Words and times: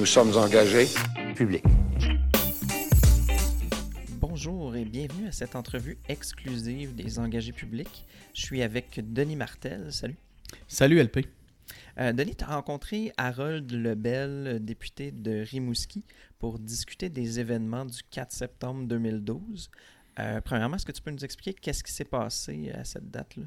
Nous 0.00 0.06
sommes 0.06 0.34
engagés. 0.34 0.86
Public. 1.36 1.62
Bonjour 4.12 4.74
et 4.74 4.86
bienvenue 4.86 5.28
à 5.28 5.32
cette 5.32 5.54
entrevue 5.54 5.98
exclusive 6.08 6.94
des 6.94 7.18
engagés 7.18 7.52
publics. 7.52 8.06
Je 8.32 8.40
suis 8.40 8.62
avec 8.62 8.98
Denis 9.12 9.36
Martel. 9.36 9.92
Salut. 9.92 10.16
Salut 10.68 11.02
LP. 11.02 11.26
Euh, 11.98 12.14
Denis, 12.14 12.34
tu 12.34 12.44
as 12.44 12.46
rencontré 12.46 13.12
Harold 13.18 13.70
Lebel, 13.70 14.64
député 14.64 15.12
de 15.12 15.42
Rimouski, 15.42 16.02
pour 16.38 16.58
discuter 16.58 17.10
des 17.10 17.38
événements 17.38 17.84
du 17.84 18.00
4 18.10 18.32
septembre 18.32 18.86
2012. 18.86 19.70
Euh, 20.18 20.40
premièrement, 20.40 20.76
est-ce 20.76 20.86
que 20.86 20.92
tu 20.92 21.02
peux 21.02 21.10
nous 21.10 21.26
expliquer 21.26 21.52
qu'est-ce 21.52 21.84
qui 21.84 21.92
s'est 21.92 22.04
passé 22.06 22.70
à 22.72 22.84
cette 22.84 23.10
date-là? 23.10 23.44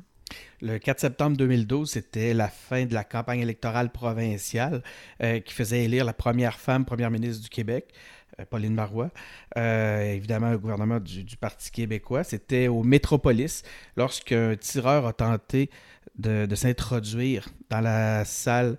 Le 0.62 0.78
4 0.78 1.00
septembre 1.00 1.38
2012, 1.38 1.92
c'était 1.92 2.34
la 2.34 2.48
fin 2.48 2.86
de 2.86 2.94
la 2.94 3.04
campagne 3.04 3.42
électorale 3.42 3.92
provinciale 3.92 4.82
euh, 5.22 5.40
qui 5.40 5.54
faisait 5.54 5.84
élire 5.84 6.06
la 6.06 6.14
première 6.14 6.60
femme 6.60 6.86
première 6.86 7.12
ministre 7.12 7.44
du 7.44 7.50
Québec, 7.50 7.94
euh, 8.40 8.46
Pauline 8.46 8.74
Marois, 8.74 9.12
euh, 9.58 10.14
évidemment 10.14 10.52
le 10.52 10.58
gouvernement 10.58 11.00
du, 11.00 11.24
du 11.24 11.38
Parti 11.38 11.72
québécois. 11.72 12.24
C'était 12.24 12.68
au 12.68 12.84
Métropolis 12.84 13.64
lorsqu'un 13.98 14.56
tireur 14.56 15.06
a 15.06 15.14
tenté 15.14 15.70
de, 16.18 16.46
de 16.46 16.56
s'introduire 16.56 17.48
dans 17.70 17.82
la 17.82 18.26
salle 18.26 18.78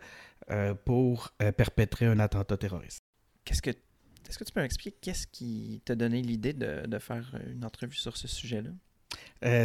euh, 0.51 0.75
pour 0.75 1.33
euh, 1.43 1.53
perpétrer 1.53 2.07
un 2.07 2.19
attentat 2.19 2.57
terroriste. 2.57 3.03
Qu'est-ce 3.45 3.63
que 3.63 3.71
est-ce 3.71 4.39
que 4.39 4.45
tu 4.45 4.53
peux 4.53 4.61
m'expliquer 4.63 4.97
qu'est-ce 5.01 5.27
qui 5.27 5.83
t'a 5.85 5.95
donné 5.95 6.23
l'idée 6.23 6.55
de, 6.55 6.87
de 6.87 6.99
faire 6.99 7.39
une 7.47 7.65
entrevue 7.65 7.97
sur 7.97 8.17
ce 8.17 8.27
sujet-là? 8.27 8.71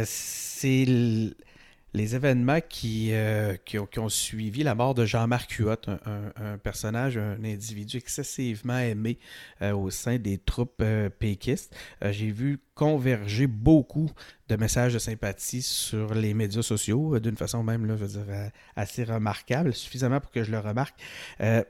C'est 0.04 0.84
les 1.92 2.14
événements 2.14 2.60
qui, 2.60 3.08
euh, 3.12 3.56
qui, 3.64 3.78
ont, 3.78 3.86
qui 3.86 3.98
ont 3.98 4.08
suivi 4.08 4.62
la 4.62 4.74
mort 4.74 4.94
de 4.94 5.04
Jean-Marc 5.04 5.50
Huot, 5.58 5.74
un, 5.88 5.98
un- 6.36 6.58
personnage, 6.58 7.16
un 7.16 7.42
individu 7.44 7.96
excessivement 7.96 8.78
aimé 8.78 9.18
euh, 9.60 9.72
au 9.74 9.90
sein 9.90 10.16
des 10.18 10.38
troupes 10.38 10.80
euh, 10.82 11.08
péquistes. 11.10 11.74
Euh, 12.04 12.12
J'ai 12.12 12.30
vu 12.30 12.58
converger 12.74 13.46
beaucoup 13.46 14.10
de 14.48 14.56
messages 14.56 14.94
de 14.94 14.98
sympathie 14.98 15.62
sur 15.62 16.14
les 16.14 16.32
médias 16.32 16.62
sociaux, 16.62 17.16
euh, 17.16 17.20
d'une 17.20 17.36
façon 17.36 17.62
même, 17.62 17.86
là, 17.86 17.96
je 17.96 18.04
veux 18.04 18.08
dire, 18.24 18.26
euh, 18.28 18.48
assez 18.76 19.02
remarquable, 19.04 19.74
suffisamment 19.74 20.20
pour 20.20 20.30
que 20.30 20.44
je 20.44 20.50
le 20.52 20.60
remarque. 20.60 20.94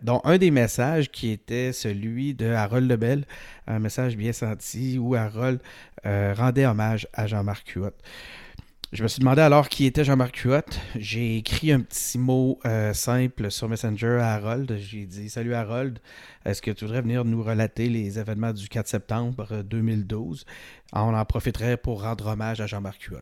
Dont 0.03 0.21
un 0.25 0.37
des 0.39 0.51
messages 0.51 1.11
qui 1.11 1.31
était 1.31 1.73
celui 1.73 2.35
de 2.35 2.47
Harold 2.47 2.91
Lebel, 2.91 3.25
un 3.67 3.79
message 3.79 4.17
bien 4.17 4.33
senti 4.33 4.99
où 4.99 5.15
Harold 5.15 5.61
rendait 6.05 6.67
hommage 6.67 7.09
à 7.13 7.27
Jean-Marc 7.27 7.69
Huot. 7.71 7.93
Je 8.93 9.05
me 9.05 9.09
suis 9.09 9.21
demandé 9.21 9.41
alors 9.41 9.69
qui 9.69 9.85
était 9.87 10.03
Jean-Marc 10.03 10.39
Huot. 10.39 10.63
J'ai 10.97 11.37
écrit 11.37 11.71
un 11.71 11.79
petit 11.79 12.19
mot 12.19 12.59
euh, 12.67 12.93
simple 12.93 13.49
sur 13.53 13.69
Messenger 13.69 14.19
à 14.21 14.35
Harold. 14.35 14.77
J'ai 14.79 15.07
dit 15.07 15.31
Salut 15.31 15.55
Harold, 15.55 16.01
est-ce 16.45 16.61
que 16.61 16.73
tu 16.73 16.87
voudrais 16.87 17.01
venir 17.01 17.25
nous 17.25 17.41
relater 17.41 17.89
les 17.89 18.19
événements 18.19 18.53
du 18.53 18.69
4 18.69 18.89
septembre 18.89 19.47
euh, 19.53 19.63
2012 19.63 20.45
On 20.93 21.15
en 21.15 21.25
profiterait 21.25 21.77
pour 21.77 22.03
rendre 22.03 22.27
hommage 22.27 22.61
à 22.61 22.67
Jean-Marc 22.67 23.03
Huot. 23.03 23.19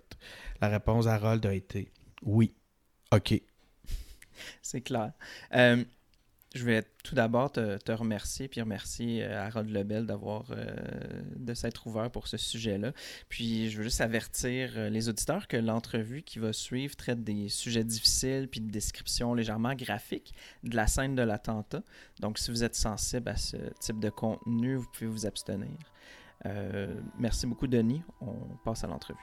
La 0.62 0.68
réponse 0.68 1.04
d'Harold 1.04 1.44
a 1.44 1.52
été 1.52 1.92
Oui. 2.22 2.54
OK. 3.12 3.38
C'est 4.62 4.80
clair. 4.80 5.12
Euh, 5.54 5.84
je 6.54 6.64
vais 6.64 6.82
tout 7.04 7.14
d'abord 7.14 7.52
te, 7.52 7.92
remercier, 7.92 8.48
puis 8.48 8.60
remercier 8.60 9.22
euh, 9.24 9.46
Harold 9.46 9.70
Lebel 9.70 10.06
d'avoir 10.06 10.46
euh, 10.50 10.66
de 11.36 11.54
s'être 11.54 11.86
ouvert 11.86 12.10
pour 12.10 12.26
ce 12.26 12.36
sujet-là. 12.36 12.92
Puis 13.28 13.70
je 13.70 13.78
veux 13.78 13.82
juste 13.82 14.00
avertir 14.00 14.72
euh, 14.76 14.88
les 14.88 15.08
auditeurs 15.08 15.46
que 15.46 15.56
l'entrevue 15.56 16.22
qui 16.22 16.38
va 16.38 16.52
suivre 16.52 16.96
traite 16.96 17.22
des 17.22 17.48
sujets 17.48 17.84
difficiles 17.84 18.48
puis 18.50 18.60
de 18.60 18.70
descriptions 18.70 19.34
légèrement 19.34 19.74
graphiques 19.74 20.32
de 20.64 20.74
la 20.74 20.86
scène 20.86 21.14
de 21.14 21.22
l'attentat. 21.22 21.82
Donc 22.20 22.38
si 22.38 22.50
vous 22.50 22.64
êtes 22.64 22.74
sensible 22.74 23.28
à 23.28 23.36
ce 23.36 23.56
type 23.80 24.00
de 24.00 24.10
contenu, 24.10 24.76
vous 24.76 24.86
pouvez 24.92 25.10
vous 25.10 25.26
abstenir. 25.26 25.68
Merci 27.18 27.46
beaucoup 27.46 27.66
Denis. 27.66 28.02
On 28.20 28.34
passe 28.64 28.84
à 28.84 28.86
l'entrevue. 28.86 29.18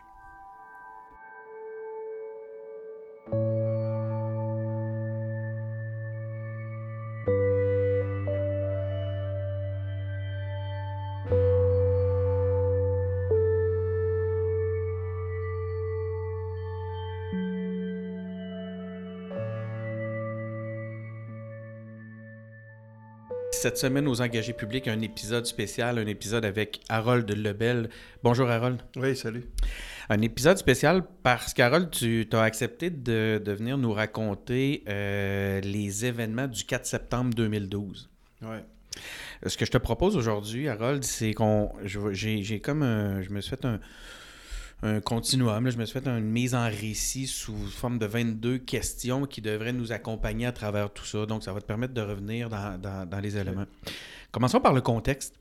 Cette 23.65 23.79
semaine, 23.79 24.07
aux 24.07 24.21
engagés 24.21 24.53
publics, 24.53 24.87
un 24.87 25.01
épisode 25.01 25.47
spécial, 25.47 25.97
un 25.97 26.05
épisode 26.05 26.45
avec 26.45 26.81
Harold 26.87 27.27
Lebel. 27.31 27.89
Bonjour 28.21 28.47
Harold. 28.47 28.79
Oui, 28.95 29.15
salut. 29.15 29.43
Un 30.07 30.21
épisode 30.21 30.59
spécial 30.59 31.03
parce 31.23 31.51
qu'Harold, 31.55 31.89
tu 31.89 32.27
as 32.31 32.41
accepté 32.43 32.91
de, 32.91 33.41
de 33.43 33.51
venir 33.53 33.79
nous 33.79 33.91
raconter 33.91 34.83
euh, 34.87 35.61
les 35.61 36.05
événements 36.05 36.45
du 36.45 36.63
4 36.63 36.85
septembre 36.85 37.33
2012. 37.33 38.07
Ouais. 38.43 38.63
Ce 39.47 39.57
que 39.57 39.65
je 39.65 39.71
te 39.71 39.79
propose 39.79 40.15
aujourd'hui, 40.15 40.69
Harold, 40.69 41.03
c'est 41.03 41.33
qu'on. 41.33 41.71
j'ai 41.83 42.59
comme 42.59 42.83
un. 42.83 43.23
Je 43.23 43.31
me 43.31 43.41
suis 43.41 43.49
fait 43.49 43.65
un, 43.65 43.79
un 44.85 45.01
continuum. 45.01 45.65
là. 45.65 45.71
je 45.71 45.77
me 45.77 45.85
suis 45.85 45.99
fait 45.99 46.07
une 46.07 46.19
mise 46.29 46.53
en 46.55 46.65
récit 46.67 47.27
sous 47.27 47.55
forme 47.67 47.97
de 47.99 48.05
22 48.05 48.59
questions 48.59 49.25
qui 49.25 49.41
devraient 49.41 49.73
nous 49.73 49.91
accompagner 49.91 50.45
à 50.45 50.51
travers 50.51 50.91
tout 50.93 51.05
ça. 51.05 51.25
Donc, 51.25 51.43
ça 51.43 51.51
va 51.53 51.59
te 51.61 51.65
permettre 51.65 51.93
de 51.93 52.01
revenir 52.01 52.49
dans, 52.49 52.79
dans- 52.79 53.07
dans 53.09 53.19
les 53.19 53.35
éléments. 53.37 53.65
Commençons 54.31 54.59
par 54.61 54.73
le 54.73 54.81
contexte. 54.81 55.33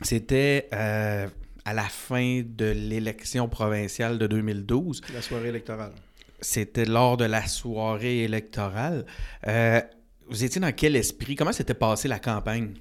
C'était 0.00 0.68
euh, 0.72 1.28
à 1.64 1.74
la 1.74 1.84
fin 1.84 2.42
de 2.44 2.66
l'élection 2.66 3.48
provinciale 3.48 4.18
de 4.18 4.26
2012. 4.26 5.00
La 5.14 5.22
soirée 5.22 5.48
électorale. 5.48 5.92
C'était 6.40 6.84
lors 6.86 7.16
de 7.16 7.24
la 7.24 7.46
soirée 7.46 8.24
électorale. 8.24 9.06
Euh, 9.46 9.80
vous 10.28 10.42
étiez 10.44 10.60
dans 10.60 10.72
quel 10.72 10.96
esprit? 10.96 11.36
Comment 11.36 11.52
s'était 11.52 11.74
passée 11.74 12.08
la 12.08 12.18
campagne? 12.18 12.72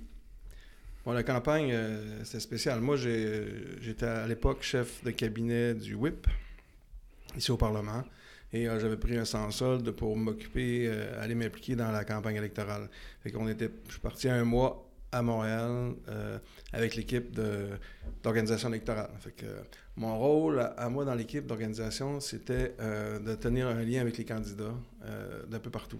Bon, 1.03 1.13
la 1.13 1.23
campagne, 1.23 1.71
euh, 1.71 2.23
c'était 2.23 2.39
spécial. 2.39 2.79
Moi, 2.79 2.95
j'étais 2.95 4.05
à 4.05 4.27
l'époque 4.27 4.61
chef 4.61 5.03
de 5.03 5.09
cabinet 5.09 5.73
du 5.73 5.95
WHIP, 5.95 6.27
ici 7.35 7.49
au 7.51 7.57
Parlement. 7.57 8.03
Et 8.53 8.67
euh, 8.67 8.79
j'avais 8.79 8.97
pris 8.97 9.17
un 9.17 9.25
sans-solde 9.25 9.89
pour 9.91 10.15
m'occuper, 10.17 10.87
euh, 10.87 11.23
aller 11.23 11.35
m'impliquer 11.35 11.75
dans 11.75 11.91
la 11.91 12.03
campagne 12.03 12.35
électorale. 12.35 12.89
Fait 13.23 13.31
qu'on 13.31 13.47
était, 13.47 13.69
je 13.87 13.93
suis 13.93 14.01
parti 14.01 14.29
un 14.29 14.43
mois 14.43 14.87
à 15.11 15.21
Montréal 15.21 15.93
euh, 16.09 16.37
avec 16.71 16.95
l'équipe 16.95 17.37
d'organisation 18.21 18.69
électorale. 18.69 19.09
Fait 19.19 19.31
que 19.31 19.45
mon 19.95 20.17
rôle 20.17 20.59
à, 20.59 20.67
à 20.67 20.89
moi 20.89 21.05
dans 21.05 21.15
l'équipe 21.15 21.45
d'organisation, 21.45 22.19
c'était 22.19 22.75
de 22.79 23.35
tenir 23.35 23.67
un 23.67 23.83
lien 23.83 24.01
avec 24.01 24.17
les 24.17 24.23
candidats 24.23 24.73
d'un 25.49 25.59
peu 25.59 25.69
partout. 25.69 25.99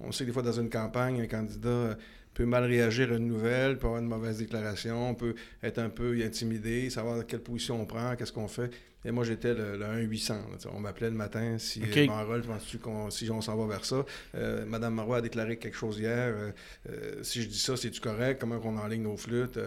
On 0.00 0.12
sait 0.12 0.24
que 0.24 0.28
des 0.28 0.32
fois 0.34 0.42
dans 0.42 0.52
une 0.52 0.68
campagne, 0.68 1.22
un 1.22 1.26
candidat 1.26 1.96
peut 2.34 2.46
mal 2.46 2.64
réagir 2.64 3.12
à 3.12 3.16
une 3.16 3.26
nouvelle, 3.26 3.78
peut 3.78 3.86
avoir 3.86 4.00
une 4.00 4.08
mauvaise 4.08 4.38
déclaration, 4.38 5.14
peut 5.14 5.34
être 5.62 5.78
un 5.78 5.88
peu 5.90 6.16
intimidé, 6.24 6.88
savoir 6.90 7.26
quelle 7.26 7.40
position 7.40 7.80
on 7.80 7.86
prend, 7.86 8.16
qu'est-ce 8.16 8.32
qu'on 8.32 8.48
fait. 8.48 8.70
Et 9.04 9.10
moi, 9.10 9.24
j'étais 9.24 9.52
le, 9.52 9.76
le 9.76 9.84
1-800. 9.84 10.28
là, 10.30 10.38
tu 10.52 10.60
sais. 10.60 10.68
On 10.72 10.78
m'appelait 10.78 11.10
le 11.10 11.16
matin 11.16 11.56
si 11.58 11.82
Ok. 11.82 12.06
bon, 12.06 12.12
Harold, 12.12 12.44
penses-tu 12.46 12.78
qu'on 12.78 13.10
si 13.10 13.28
on 13.32 13.40
s'en 13.40 13.56
va 13.56 13.66
vers 13.66 13.84
ça? 13.84 14.06
Euh, 14.36 14.64
Madame 14.64 14.94
Marois 14.94 15.16
a 15.16 15.20
déclaré 15.20 15.56
quelque 15.56 15.76
chose 15.76 15.98
hier. 15.98 16.32
euh, 16.32 16.50
euh, 16.88 17.22
si 17.24 17.42
je 17.42 17.48
dis 17.48 17.58
ça, 17.58 17.76
c'est-tu 17.76 18.00
correct? 18.00 18.40
Comment 18.40 18.60
on 18.62 18.76
enligne 18.78 19.02
nos 19.02 19.16
flûtes? 19.16 19.58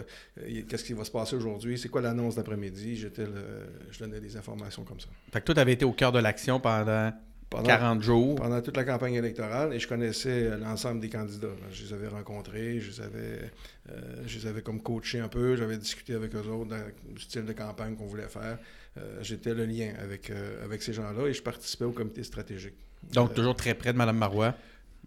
Qu'est-ce 0.68 0.84
qui 0.84 0.94
va 0.94 1.04
se 1.04 1.10
passer 1.10 1.36
aujourd'hui? 1.36 1.76
C'est 1.78 1.90
quoi 1.90 2.00
l'annonce 2.00 2.34
d'après-midi? 2.34 2.96
J'étais 2.96 3.26
le- 3.26 3.66
je 3.90 3.98
donnais 3.98 4.20
des 4.20 4.38
informations 4.38 4.84
comme 4.84 5.00
ça. 5.00 5.08
Fait 5.30 5.40
que 5.40 5.44
toi, 5.44 5.54
tu 5.54 5.60
avais 5.60 5.74
été 5.74 5.84
au 5.84 5.92
cœur 5.92 6.12
de 6.12 6.18
l'action 6.18 6.58
pendant 6.58 7.12
Pendant- 7.48 7.64
40 7.68 8.02
jours. 8.02 8.34
pendant 8.34 8.60
toute 8.60 8.76
la 8.76 8.84
campagne 8.84 9.14
électorale 9.14 9.72
et 9.72 9.78
je 9.78 9.86
connaissais 9.86 10.56
l'ensemble 10.58 11.00
des 11.00 11.08
candidats. 11.08 11.46
Je 11.70 11.84
les 11.84 11.92
avais 11.92 12.08
rencontrés, 12.08 12.80
je 12.80 12.90
les 12.90 13.00
avais, 13.00 13.52
euh, 13.90 14.22
je 14.26 14.38
les 14.38 14.46
avais 14.48 14.62
comme 14.62 14.82
coachés 14.82 15.20
un 15.20 15.28
peu, 15.28 15.54
j'avais 15.56 15.76
discuté 15.78 16.14
avec 16.14 16.34
eux 16.34 16.40
autres 16.48 16.70
dans- 16.70 17.14
du 17.14 17.22
style 17.22 17.44
de 17.44 17.52
campagne 17.52 17.94
qu'on 17.94 18.06
voulait 18.06 18.28
faire. 18.28 18.58
Euh, 18.98 19.18
J'étais 19.22 19.54
le 19.54 19.64
lien 19.64 19.92
avec, 20.02 20.30
euh, 20.30 20.64
avec 20.64 20.82
ces 20.82 20.92
gens-là 20.92 21.28
et 21.28 21.32
je 21.32 21.42
participais 21.42 21.84
au 21.84 21.92
comité 21.92 22.24
stratégique. 22.24 22.74
Donc, 23.12 23.32
toujours 23.34 23.54
très 23.54 23.74
près 23.74 23.92
de 23.92 23.98
Mme 23.98 24.16
Marois? 24.18 24.54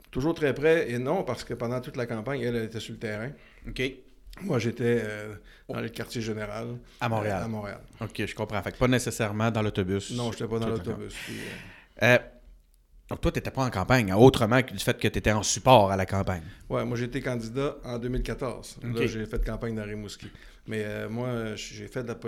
Toujours 0.10 0.34
très 0.34 0.54
près 0.54 0.90
et 0.92 0.98
non, 0.98 1.24
parce 1.24 1.44
que 1.44 1.54
pendant 1.54 1.82
toute 1.82 1.98
la 1.98 2.06
campagne, 2.06 2.42
elle, 2.42 2.56
elle 2.56 2.64
était 2.66 2.80
sur 2.80 2.94
le 2.94 3.00
terrain. 3.00 3.32
OK. 3.68 3.82
Moi, 4.44 4.58
j'étais 4.60 5.02
euh, 5.04 5.34
dans 5.68 5.82
le 5.82 5.90
quartier 5.90 6.22
général. 6.22 6.68
À 7.02 7.10
Montréal. 7.10 7.42
euh, 7.42 7.46
à 7.46 7.48
Montréal. 7.50 7.80
OK, 8.00 8.26
je 8.26 8.34
comprends. 8.34 8.62
Fait 8.64 8.72
que 8.72 8.78
pas 8.78 8.88
nécessairement 8.88 9.52
dans 9.52 9.62
l'autobus. 9.62 10.12
Non, 10.12 10.32
je 10.32 10.38
n'étais 10.38 10.48
pas 10.48 10.60
dans 10.60 10.70
l'autobus. 10.70 11.14
Euh, 12.04 12.18
donc, 13.10 13.22
toi, 13.22 13.32
tu 13.32 13.40
n'étais 13.40 13.50
pas 13.52 13.64
en 13.64 13.70
campagne, 13.72 14.12
hein, 14.12 14.18
autrement 14.18 14.62
que 14.62 14.72
du 14.72 14.80
fait 14.80 14.98
que 15.00 15.08
tu 15.08 15.18
étais 15.18 15.32
en 15.32 15.42
support 15.44 15.92
à 15.92 15.98
la 15.98 16.06
campagne. 16.06 16.44
Ouais, 16.70 16.86
moi 16.86 16.96
j'ai 16.96 17.06
été 17.06 17.22
candidat 17.22 17.76
en 17.84 17.98
2014. 17.98 18.78
Ok. 18.84 19.00
Là, 19.00 19.08
j'ai 19.08 19.26
fait 19.26 19.44
campagne 19.44 19.76
dans 19.76 19.84
Rimouski. 19.84 20.28
Mais 20.68 20.84
euh, 20.86 21.10
moi, 21.10 21.56
j'ai 21.56 21.88
fait 21.88 22.04
de 22.04 22.08
la. 22.10 22.16
po- 22.16 22.28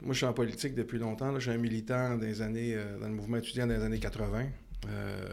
Moi, 0.00 0.12
je 0.12 0.16
suis 0.18 0.26
en 0.26 0.32
politique 0.32 0.74
depuis 0.76 0.98
longtemps. 0.98 1.32
là. 1.32 1.38
Je 1.40 1.48
suis 1.50 1.58
un 1.58 1.60
militant 1.60 2.16
des 2.16 2.40
années, 2.40 2.74
euh, 2.76 2.98
dans 3.00 3.08
le 3.08 3.14
mouvement 3.14 3.38
étudiant 3.38 3.66
des 3.66 3.82
années 3.82 3.98
80. 3.98 4.46
Euh, 4.88 5.26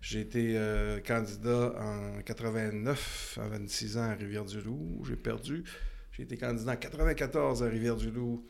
J'ai 0.00 0.20
été 0.20 0.58
candidat 1.06 1.74
en 1.78 2.20
89, 2.22 3.38
à 3.42 3.48
26 3.48 3.98
ans, 3.98 4.10
à 4.10 4.14
Rivière-du-Loup. 4.14 5.02
J'ai 5.06 5.16
perdu. 5.16 5.64
J'ai 6.12 6.22
été 6.22 6.36
candidat 6.36 6.72
en 6.72 6.76
94 6.76 7.62
à 7.62 7.66
Rivière-du-Loup. 7.66 8.44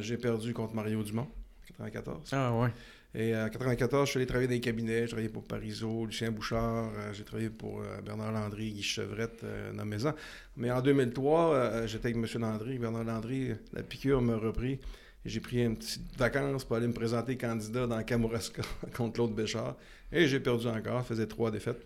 J'ai 0.00 0.16
perdu 0.16 0.52
contre 0.54 0.74
Mario 0.74 1.02
Dumont, 1.02 1.28
94. 1.68 2.28
Ah 2.32 2.52
ouais. 2.52 2.68
Et 3.14 3.34
en 3.34 3.48
94, 3.48 4.06
je 4.06 4.10
suis 4.10 4.18
allé 4.18 4.26
travailler 4.26 4.48
dans 4.48 4.54
les 4.54 4.60
cabinets. 4.60 5.00
J'ai 5.02 5.08
travaillé 5.08 5.28
pour 5.28 5.42
Parizeau, 5.44 6.06
Lucien 6.06 6.30
Bouchard. 6.30 6.90
euh, 6.96 7.12
j'ai 7.12 7.24
travaillé 7.24 7.48
pour 7.50 7.80
euh, 7.80 8.00
Bernard 8.04 8.32
Landry, 8.32 8.70
Guy 8.72 8.82
Chevrette, 8.82 9.40
euh, 9.44 9.72
nommez-en. 9.72 10.12
Mais 10.56 10.70
en 10.70 10.82
2003, 10.82 11.54
euh, 11.54 11.86
j'étais 11.86 12.08
avec 12.10 12.16
M. 12.16 12.40
Landry. 12.42 12.78
Bernard 12.78 13.04
Landry, 13.04 13.52
la 13.72 13.82
piqûre 13.82 14.20
m'a 14.20 14.36
repris. 14.36 14.78
J'ai 15.24 15.40
pris 15.40 15.64
une 15.64 15.76
petite 15.76 16.16
vacance 16.18 16.64
pour 16.64 16.76
aller 16.76 16.86
me 16.86 16.92
présenter 16.92 17.36
candidat 17.36 17.86
dans 17.86 18.02
Kamouraska 18.02 18.62
contre 18.96 19.14
Claude 19.14 19.34
Béchard. 19.34 19.76
Et 20.12 20.26
j'ai 20.26 20.40
perdu 20.40 20.68
encore, 20.68 21.04
faisait 21.04 21.26
trois 21.26 21.50
défaites. 21.50 21.84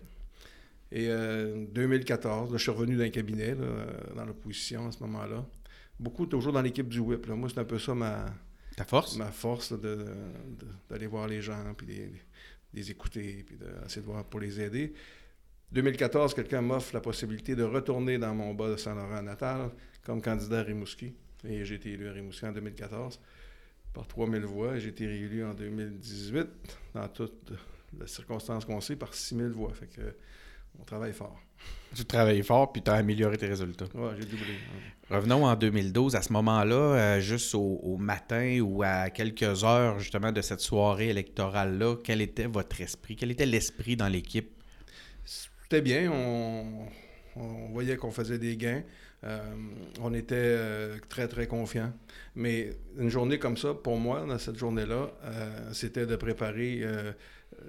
Et 0.91 1.07
euh, 1.09 1.65
2014, 1.73 2.51
là, 2.51 2.57
je 2.57 2.61
suis 2.61 2.71
revenu 2.71 2.95
dans 2.95 3.03
un 3.03 3.09
cabinet, 3.09 3.55
là, 3.55 3.63
euh, 3.63 3.85
dans 4.15 4.25
l'opposition 4.25 4.87
à 4.87 4.91
ce 4.91 4.99
moment-là. 4.99 5.43
Beaucoup 5.99 6.25
toujours 6.25 6.53
dans 6.53 6.61
l'équipe 6.61 6.87
du 6.87 6.99
WHIP. 6.99 7.25
là. 7.27 7.35
Moi, 7.35 7.49
c'est 7.51 7.59
un 7.59 7.65
peu 7.65 7.79
ça 7.79 7.95
ma, 7.95 8.25
Ta 8.75 8.85
force? 8.85 9.17
ma 9.17 9.31
force 9.31 9.73
d'aller 10.89 11.07
voir 11.07 11.27
les 11.27 11.41
gens, 11.41 11.73
puis 11.77 11.87
de 11.87 11.93
les 12.73 12.91
écouter, 12.91 13.43
puis 13.45 13.57
d'essayer 13.57 14.01
de 14.01 14.07
voir 14.07 14.23
pour 14.25 14.39
les 14.39 14.59
aider. 14.59 14.93
2014, 15.71 16.33
quelqu'un 16.33 16.61
m'offre 16.61 16.93
la 16.93 17.01
possibilité 17.01 17.55
de 17.55 17.63
retourner 17.63 18.17
dans 18.17 18.33
mon 18.33 18.53
bas 18.53 18.69
de 18.69 18.77
Saint-Laurent 18.77 19.21
natal 19.23 19.71
comme 20.03 20.21
candidat 20.21 20.59
à 20.59 20.63
Rimouski. 20.63 21.13
Et 21.47 21.65
j'ai 21.65 21.75
été 21.75 21.91
élu 21.91 22.07
à 22.07 22.13
Rimouski 22.13 22.45
en 22.45 22.51
2014 22.51 23.19
par 23.91 24.07
3000 24.07 24.41
voix. 24.41 24.77
J'ai 24.77 24.89
été 24.89 25.07
réélu 25.07 25.43
en 25.43 25.53
2018, 25.53 26.47
dans 26.93 27.07
toutes 27.09 27.53
les 27.99 28.07
circonstances 28.07 28.65
qu'on 28.65 28.81
sait, 28.81 28.95
par 28.95 29.13
6000 29.13 29.47
voix. 29.47 29.73
Fait 29.73 29.87
que 29.87 30.15
on 30.79 30.83
travaille 30.83 31.13
fort. 31.13 31.39
Tu 31.95 32.05
travailles 32.05 32.43
fort 32.43 32.71
puis 32.71 32.81
tu 32.81 32.89
as 32.89 32.95
amélioré 32.95 33.37
tes 33.37 33.47
résultats. 33.47 33.85
Ouais, 33.93 34.11
j'ai 34.17 34.25
doublé. 34.25 34.45
ouais. 34.47 34.93
Revenons 35.15 35.45
en 35.45 35.55
2012. 35.55 36.15
À 36.15 36.21
ce 36.21 36.33
moment-là, 36.33 36.75
euh, 36.75 37.19
juste 37.19 37.53
au, 37.53 37.79
au 37.83 37.97
matin 37.97 38.59
ou 38.61 38.81
à 38.83 39.09
quelques 39.09 39.63
heures 39.63 39.99
justement 39.99 40.31
de 40.31 40.41
cette 40.41 40.61
soirée 40.61 41.09
électorale-là, 41.09 41.97
quel 42.03 42.21
était 42.21 42.47
votre 42.47 42.81
esprit? 42.81 43.15
Quel 43.15 43.29
était 43.31 43.45
l'esprit 43.45 43.95
dans 43.95 44.07
l'équipe? 44.07 44.49
C'était 45.23 45.81
bien. 45.81 46.11
On, 46.11 46.87
on 47.35 47.69
voyait 47.71 47.95
qu'on 47.97 48.11
faisait 48.11 48.39
des 48.39 48.57
gains. 48.57 48.81
Euh, 49.23 49.39
on 50.01 50.13
était 50.13 50.35
euh, 50.35 50.97
très, 51.09 51.27
très 51.27 51.45
confiants. 51.47 51.93
Mais 52.35 52.71
une 52.97 53.09
journée 53.09 53.37
comme 53.37 53.57
ça, 53.57 53.73
pour 53.73 53.97
moi, 53.97 54.25
dans 54.25 54.39
cette 54.39 54.57
journée-là, 54.57 55.11
c'était 55.73 56.07
de 56.07 56.15
préparer 56.15 56.81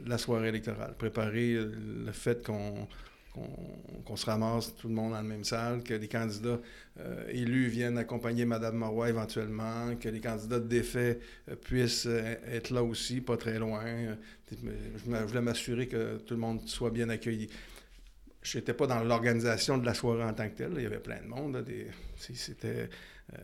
la 0.07 0.17
soirée 0.17 0.49
électorale. 0.49 0.95
Préparer 0.97 1.53
le 1.55 2.13
fait 2.13 2.45
qu'on 2.45 2.89
qu'on 4.05 4.17
se 4.17 4.27
ramasse 4.27 4.77
tout 4.77 4.89
le 4.89 4.95
monde 4.95 5.11
dans 5.11 5.17
la 5.17 5.23
même 5.23 5.45
salle, 5.45 5.83
que 5.83 5.95
les 5.95 6.09
candidats 6.09 6.61
euh, 7.01 7.27
élus 7.29 7.67
viennent 7.67 7.99
accompagner 7.99 8.45
Mme 8.45 8.77
Marois 8.77 9.09
éventuellement, 9.09 9.97
que 9.97 10.09
les 10.09 10.21
candidats 10.21 10.61
de 10.61 10.69
défait 10.69 11.19
euh, 11.51 11.57
puissent 11.57 12.07
euh, 12.07 12.37
être 12.47 12.71
là 12.71 12.83
aussi, 12.83 13.21
pas 13.21 13.37
très 13.37 13.59
loin. 13.59 13.83
Je 14.51 15.25
voulais 15.27 15.41
m'assurer 15.41 15.89
que 15.89 16.19
tout 16.19 16.35
le 16.35 16.41
monde 16.41 16.69
soit 16.69 16.91
bien 16.91 17.09
accueilli. 17.09 17.49
Je 18.43 18.59
n'étais 18.59 18.75
pas 18.75 18.87
dans 18.87 19.03
l'organisation 19.03 19.79
de 19.79 19.87
la 19.87 19.95
soirée 19.95 20.23
en 20.23 20.35
tant 20.35 20.49
que 20.49 20.55
telle. 20.55 20.73
Il 20.77 20.83
y 20.83 20.87
avait 20.87 20.99
plein 20.99 21.21
de 21.21 21.27
monde. 21.27 21.65
C'était. 22.17 22.89
Euh, 23.33 23.37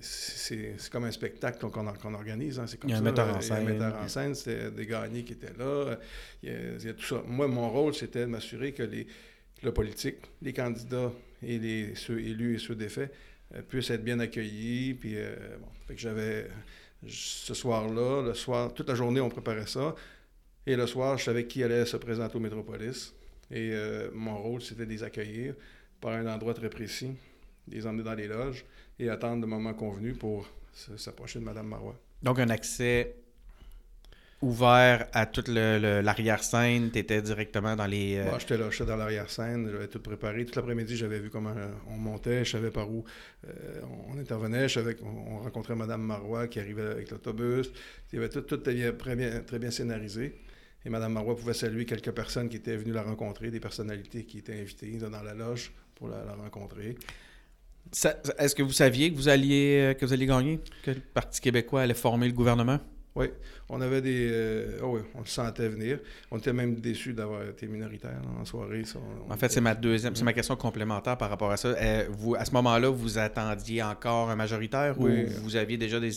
c'est 0.00 0.74
c'est 0.78 0.90
comme 0.92 1.04
un 1.04 1.10
spectacle 1.10 1.58
qu'on 1.58 1.70
qu'on- 1.70 1.92
qu'on 1.94 2.14
organise. 2.14 2.58
hein, 2.58 2.66
c'est 2.66 2.76
comme 2.78 2.90
Il 2.90 2.92
y 2.92 2.96
a 2.96 2.98
un 2.98 3.02
metteur 3.02 3.26
en 3.26 3.28
Il 3.28 3.32
y 3.32 3.34
a 3.34 3.38
un 3.38 3.40
scène. 3.40 3.64
metteur 3.64 3.96
en 3.96 4.08
scène. 4.08 4.34
C'était 4.34 4.70
des 4.70 4.86
gagnés 4.86 5.24
qui 5.24 5.32
étaient 5.32 5.54
là. 5.58 5.98
Il 6.42 6.50
y 6.50 6.52
a, 6.52 6.58
il 6.78 6.84
y 6.84 6.88
a 6.88 6.94
tout 6.94 7.04
ça. 7.04 7.22
Moi, 7.26 7.48
mon 7.48 7.68
rôle, 7.70 7.94
c'était 7.94 8.20
de 8.20 8.26
m'assurer 8.26 8.72
que 8.72 8.82
les, 8.82 9.06
le 9.62 9.72
politique, 9.72 10.18
les 10.42 10.52
candidats 10.52 11.12
et 11.42 11.58
les, 11.58 11.94
ceux 11.94 12.20
élus 12.20 12.56
et 12.56 12.58
ceux 12.58 12.74
défaits 12.74 13.12
euh, 13.54 13.62
puissent 13.62 13.90
être 13.90 14.04
bien 14.04 14.20
accueillis. 14.20 14.94
Puis, 14.94 15.14
euh, 15.16 15.34
bon, 15.60 15.68
fait 15.86 15.94
que 15.94 16.00
j'avais 16.00 16.48
ce 17.06 17.54
soir-là, 17.54 18.22
le 18.22 18.34
soir, 18.34 18.72
toute 18.74 18.88
la 18.88 18.94
journée, 18.94 19.20
on 19.20 19.28
préparait 19.30 19.66
ça. 19.66 19.94
Et 20.66 20.76
le 20.76 20.86
soir, 20.86 21.16
je 21.16 21.24
savais 21.24 21.46
qui 21.46 21.62
allait 21.62 21.86
se 21.86 21.96
présenter 21.96 22.36
au 22.36 22.40
Métropolis. 22.40 23.14
Et 23.50 23.70
euh, 23.72 24.10
mon 24.12 24.36
rôle, 24.42 24.60
c'était 24.60 24.84
de 24.84 24.90
les 24.90 25.02
accueillir 25.04 25.54
par 26.00 26.12
un 26.12 26.26
endroit 26.26 26.52
très 26.54 26.68
précis, 26.68 27.12
les 27.68 27.86
emmener 27.86 28.02
dans 28.02 28.14
les 28.14 28.26
loges 28.26 28.64
et 28.98 29.08
attendre 29.08 29.42
le 29.42 29.46
moment 29.46 29.74
convenu 29.74 30.12
pour 30.14 30.48
s'approcher 30.96 31.38
de 31.38 31.44
Mme 31.44 31.66
Marois. 31.66 31.96
Donc, 32.22 32.38
un 32.38 32.50
accès 32.50 33.16
ouvert 34.42 35.08
à 35.12 35.26
toute 35.26 35.48
l'arrière-scène. 35.48 36.90
Tu 36.90 36.98
étais 36.98 37.22
directement 37.22 37.74
dans 37.76 37.86
les. 37.86 38.16
euh, 38.18 38.24
Moi, 38.30 38.38
j'étais 38.38 38.58
là, 38.58 38.70
j'étais 38.70 38.84
dans 38.86 38.96
l'arrière-scène, 38.96 39.68
j'avais 39.70 39.88
tout 39.88 40.00
préparé. 40.00 40.44
Tout 40.44 40.52
l'après-midi, 40.56 40.96
j'avais 40.96 41.18
vu 41.18 41.30
comment 41.30 41.54
euh, 41.56 41.68
on 41.88 41.96
montait, 41.96 42.44
je 42.44 42.52
savais 42.52 42.70
par 42.70 42.90
où 42.90 43.04
euh, 43.46 43.80
on 44.08 44.18
intervenait, 44.18 44.68
je 44.68 44.74
savais 44.74 44.94
qu'on 44.94 45.08
on 45.08 45.38
rencontrait 45.38 45.74
Mme 45.74 46.02
Marois 46.02 46.48
qui 46.48 46.60
arrivait 46.60 46.82
avec 46.82 47.10
l'autobus. 47.10 47.70
Il 48.12 48.16
y 48.16 48.18
avait 48.18 48.28
tout, 48.28 48.42
tout 48.42 48.58
très, 48.58 49.16
bien, 49.16 49.40
très 49.40 49.58
bien 49.58 49.70
scénarisé. 49.70 50.38
Et 50.84 50.90
Mme 50.90 51.14
Marois 51.14 51.36
pouvait 51.36 51.54
saluer 51.54 51.84
quelques 51.84 52.12
personnes 52.12 52.48
qui 52.48 52.56
étaient 52.56 52.76
venues 52.76 52.92
la 52.92 53.02
rencontrer, 53.02 53.50
des 53.50 53.58
personnalités 53.60 54.24
qui 54.24 54.38
étaient 54.38 54.60
invitées 54.60 54.96
dans 54.98 55.10
la 55.10 55.34
loge 55.34 55.72
pour 55.96 56.08
la, 56.08 56.24
la 56.24 56.34
rencontrer. 56.34 56.96
Est-ce 58.38 58.54
que 58.54 58.62
vous 58.62 58.72
saviez 58.72 59.10
que 59.10 59.16
vous 59.16 59.28
alliez 59.28 59.78
euh, 59.90 59.94
que 59.94 60.04
vous 60.04 60.12
alliez 60.12 60.26
gagner? 60.26 60.60
Que 60.82 60.90
le 60.92 61.00
Parti 61.00 61.40
québécois 61.40 61.82
allait 61.82 61.94
former 61.94 62.26
le 62.26 62.32
gouvernement? 62.34 62.78
Oui, 63.14 63.28
on 63.70 63.80
avait 63.80 64.02
des. 64.02 64.28
euh, 64.30 64.78
ah 64.82 64.86
oui, 64.88 65.00
on 65.14 65.20
le 65.20 65.26
sentait 65.26 65.68
venir. 65.70 66.00
On 66.30 66.36
était 66.36 66.52
même 66.52 66.74
déçus 66.74 67.14
d'avoir 67.14 67.48
été 67.48 67.66
minoritaire 67.66 68.20
là, 68.22 68.28
en 68.42 68.44
soirée. 68.44 68.84
ça, 68.84 68.98
on- 68.98 69.32
En 69.32 69.36
fait, 69.38 69.50
c'est 69.50 69.62
ma 69.62 69.74
deuxième, 69.74 70.14
c'est 70.14 70.22
ma 70.24 70.34
question 70.34 70.54
complémentaire 70.54 71.16
par 71.16 71.30
rapport 71.30 71.50
à 71.50 71.56
ça. 71.56 71.68
Euh, 71.68 72.04
vous, 72.10 72.34
à 72.34 72.44
ce 72.44 72.50
moment-là, 72.52 72.90
vous 72.90 73.16
attendiez 73.16 73.82
encore 73.82 74.28
un 74.28 74.36
majoritaire 74.36 74.96
Oui. 75.00 75.24
ou 75.24 75.44
vous 75.44 75.56
aviez 75.56 75.78
déjà 75.78 75.98
des, 75.98 76.10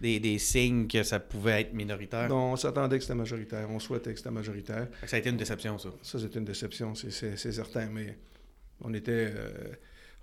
des, 0.00 0.18
des 0.18 0.38
signes 0.40 0.88
que 0.88 1.04
ça 1.04 1.20
pouvait 1.20 1.60
être 1.60 1.74
minoritaire? 1.74 2.28
Non, 2.28 2.54
on 2.54 2.56
s'attendait 2.56 2.96
que 2.96 3.04
c'était 3.04 3.14
majoritaire. 3.14 3.68
On 3.70 3.78
souhaitait 3.78 4.10
que 4.10 4.18
c'était 4.18 4.32
majoritaire. 4.32 4.88
Ça 5.06 5.14
a 5.14 5.18
été 5.20 5.30
une 5.30 5.36
déception, 5.36 5.78
ça. 5.78 5.90
Ça, 6.02 6.18
c'est 6.18 6.34
une 6.34 6.44
déception, 6.44 6.92
c'est 6.96 7.36
certain, 7.36 7.86
mais 7.86 8.18
on 8.80 8.92
était. 8.94 9.30
euh, 9.32 9.48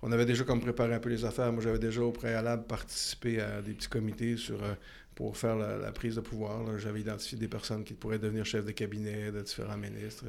on 0.02 0.12
avait 0.12 0.26
déjà 0.26 0.44
comme 0.44 0.60
préparé 0.60 0.94
un 0.94 1.00
peu 1.00 1.10
les 1.10 1.24
affaires. 1.24 1.52
Moi, 1.52 1.62
j'avais 1.62 1.78
déjà 1.78 2.00
au 2.02 2.12
préalable 2.12 2.64
participé 2.66 3.40
à 3.40 3.60
des 3.62 3.72
petits 3.74 3.88
comités 3.88 4.36
sur, 4.36 4.62
euh, 4.62 4.74
pour 5.14 5.36
faire 5.36 5.56
la, 5.56 5.76
la 5.76 5.92
prise 5.92 6.14
de 6.16 6.20
pouvoir. 6.20 6.78
J'avais 6.78 7.00
identifié 7.00 7.36
des 7.38 7.48
personnes 7.48 7.84
qui 7.84 7.94
pourraient 7.94 8.18
devenir 8.18 8.44
chefs 8.46 8.64
de 8.64 8.72
cabinet 8.72 9.30
de 9.30 9.42
différents 9.42 9.76
ministres. 9.76 10.24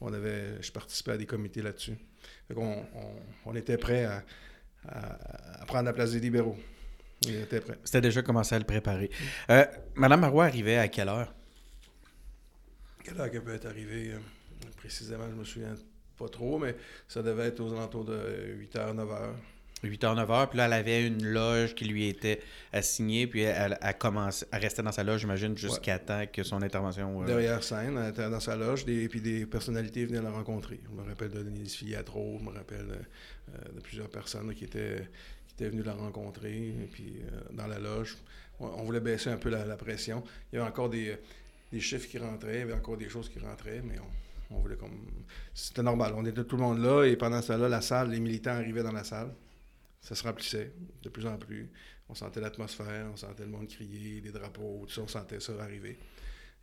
On 0.00 0.12
avait, 0.12 0.60
je 0.62 0.70
participais 0.72 1.12
à 1.12 1.16
des 1.16 1.26
comités 1.26 1.62
là-dessus. 1.62 1.96
On, 2.54 2.82
on 3.46 3.54
était 3.56 3.78
prêt 3.78 4.04
à, 4.04 4.22
à- 4.88 5.62
à 5.62 5.66
prendre 5.66 5.84
la 5.84 5.92
place 5.94 6.12
des 6.12 6.20
libéraux. 6.20 6.58
On 7.26 7.30
était 7.30 7.60
prêt. 7.60 7.78
C'était 7.84 8.02
déjà 8.02 8.20
commencé 8.22 8.54
à 8.54 8.58
le 8.58 8.66
préparer. 8.66 9.10
Euh, 9.48 9.64
Madame 9.94 10.20
Marois 10.20 10.44
arrivait 10.44 10.76
à 10.76 10.88
quelle 10.88 11.08
heure? 11.08 11.32
Quelle 13.02 13.18
heure 13.18 13.30
qu'elle 13.30 13.42
peut 13.44 13.54
être 13.54 13.66
arrivée 13.66 14.12
euh, 14.12 14.18
précisément, 14.76 15.24
je 15.30 15.34
me 15.34 15.44
souviens 15.44 15.74
pas 16.18 16.28
trop, 16.28 16.58
mais 16.58 16.74
ça 17.08 17.22
devait 17.22 17.46
être 17.46 17.60
aux 17.60 17.72
alentours 17.72 18.04
de 18.04 18.16
8h, 18.72 18.94
9h. 18.94 19.30
8h, 19.82 19.98
9h, 20.26 20.48
puis 20.48 20.56
là, 20.58 20.64
elle 20.64 20.72
avait 20.72 21.06
une 21.06 21.26
loge 21.26 21.74
qui 21.74 21.84
lui 21.84 22.08
était 22.08 22.40
assignée, 22.72 23.26
puis 23.26 23.42
elle, 23.42 23.76
elle, 23.82 23.98
commencé, 23.98 24.46
elle 24.50 24.62
restait 24.62 24.82
dans 24.82 24.92
sa 24.92 25.04
loge, 25.04 25.20
j'imagine, 25.20 25.58
jusqu'à 25.58 25.98
temps 25.98 26.24
que 26.32 26.42
son 26.42 26.62
intervention... 26.62 27.22
euh, 27.22 27.26
Derrière 27.26 27.62
scène, 27.62 27.98
elle 28.02 28.10
était 28.10 28.30
dans 28.30 28.40
sa 28.40 28.56
loge, 28.56 28.86
des, 28.86 29.06
puis 29.10 29.20
des 29.20 29.44
personnalités 29.44 30.06
venaient 30.06 30.22
la 30.22 30.30
rencontrer. 30.30 30.80
Je 30.90 31.02
me 31.02 31.06
rappelle 31.06 31.30
de 31.32 31.42
Denise 31.42 31.74
Filiatro, 31.74 32.38
je 32.40 32.44
me 32.46 32.50
rappelle 32.56 32.86
de, 32.86 32.94
euh, 32.94 33.72
de 33.74 33.80
plusieurs 33.80 34.08
personnes 34.08 34.54
qui, 34.54 34.64
étaient, 34.64 35.06
qui 35.48 35.54
étaient 35.54 35.68
venues 35.70 35.82
la 35.82 35.92
rencontrer, 35.94 36.68
et 36.68 36.88
puis 36.90 37.16
euh, 37.20 37.40
dans 37.52 37.66
la 37.66 37.78
loge. 37.78 38.16
On, 38.60 38.66
on 38.66 38.84
voulait 38.84 39.00
baisser 39.00 39.28
un 39.28 39.36
peu 39.36 39.50
la, 39.50 39.66
la 39.66 39.76
pression. 39.76 40.24
Il 40.50 40.56
y 40.56 40.58
avait 40.60 40.68
encore 40.68 40.88
des, 40.88 41.14
des 41.70 41.80
chiffres 41.80 42.08
qui 42.08 42.16
rentraient, 42.16 42.54
il 42.54 42.60
y 42.60 42.62
avait 42.62 42.72
encore 42.72 42.96
des 42.96 43.10
choses 43.10 43.28
qui 43.28 43.38
rentraient, 43.38 43.82
mais 43.84 43.98
on, 43.98 44.23
on 44.54 44.60
voulait 44.60 44.76
comme... 44.76 45.06
C'était 45.52 45.82
normal, 45.82 46.14
on 46.16 46.24
était 46.24 46.44
tout 46.44 46.56
le 46.56 46.62
monde 46.62 46.78
là, 46.78 47.04
et 47.04 47.16
pendant 47.16 47.40
ce 47.42 47.48
temps-là, 47.48 47.68
la 47.68 47.80
salle, 47.80 48.10
les 48.10 48.20
militants 48.20 48.52
arrivaient 48.52 48.82
dans 48.82 48.92
la 48.92 49.04
salle. 49.04 49.34
Ça 50.00 50.14
se 50.14 50.22
remplissait 50.22 50.72
de 51.02 51.08
plus 51.08 51.26
en 51.26 51.36
plus. 51.36 51.70
On 52.08 52.14
sentait 52.14 52.40
l'atmosphère, 52.40 53.06
on 53.12 53.16
sentait 53.16 53.44
le 53.44 53.50
monde 53.50 53.66
crier, 53.68 54.20
les 54.20 54.30
drapeaux, 54.30 54.84
tout 54.86 54.92
ça, 54.92 55.00
on 55.02 55.08
sentait 55.08 55.40
ça 55.40 55.52
arriver. 55.60 55.98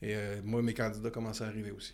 Et 0.01 0.15
euh, 0.15 0.41
moi, 0.43 0.61
mes 0.61 0.73
candidats 0.73 1.09
commençaient 1.09 1.43
à 1.43 1.47
arriver 1.47 1.71
aussi. 1.71 1.93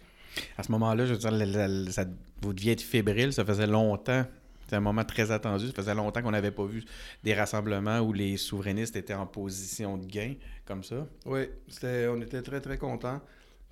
À 0.57 0.63
ce 0.63 0.71
moment-là, 0.73 1.05
je 1.05 1.13
veux 1.13 1.17
dire, 1.19 1.93
ça- 1.93 2.05
vous 2.41 2.53
deviez 2.53 2.73
être 2.73 2.81
fébrile, 2.81 3.31
ça 3.33 3.45
faisait 3.45 3.67
longtemps. 3.67 4.25
C'était 4.61 4.75
un 4.75 4.81
moment 4.81 5.05
très 5.05 5.31
attendu. 5.31 5.67
Ça 5.67 5.73
faisait 5.73 5.95
longtemps 5.95 6.21
qu'on 6.21 6.31
n'avait 6.31 6.51
pas 6.51 6.65
vu 6.65 6.83
des 7.23 7.33
rassemblements 7.33 7.99
où 8.01 8.11
les 8.11 8.35
souverainistes 8.35 8.97
étaient 8.97 9.13
en 9.13 9.25
position 9.25 9.97
de 9.97 10.05
gain, 10.05 10.33
comme 10.65 10.83
ça. 10.83 11.07
Oui, 11.25 11.49
c'était, 11.69 12.07
on 12.09 12.21
était 12.21 12.41
très, 12.41 12.59
très 12.59 12.77
contents. 12.77 13.21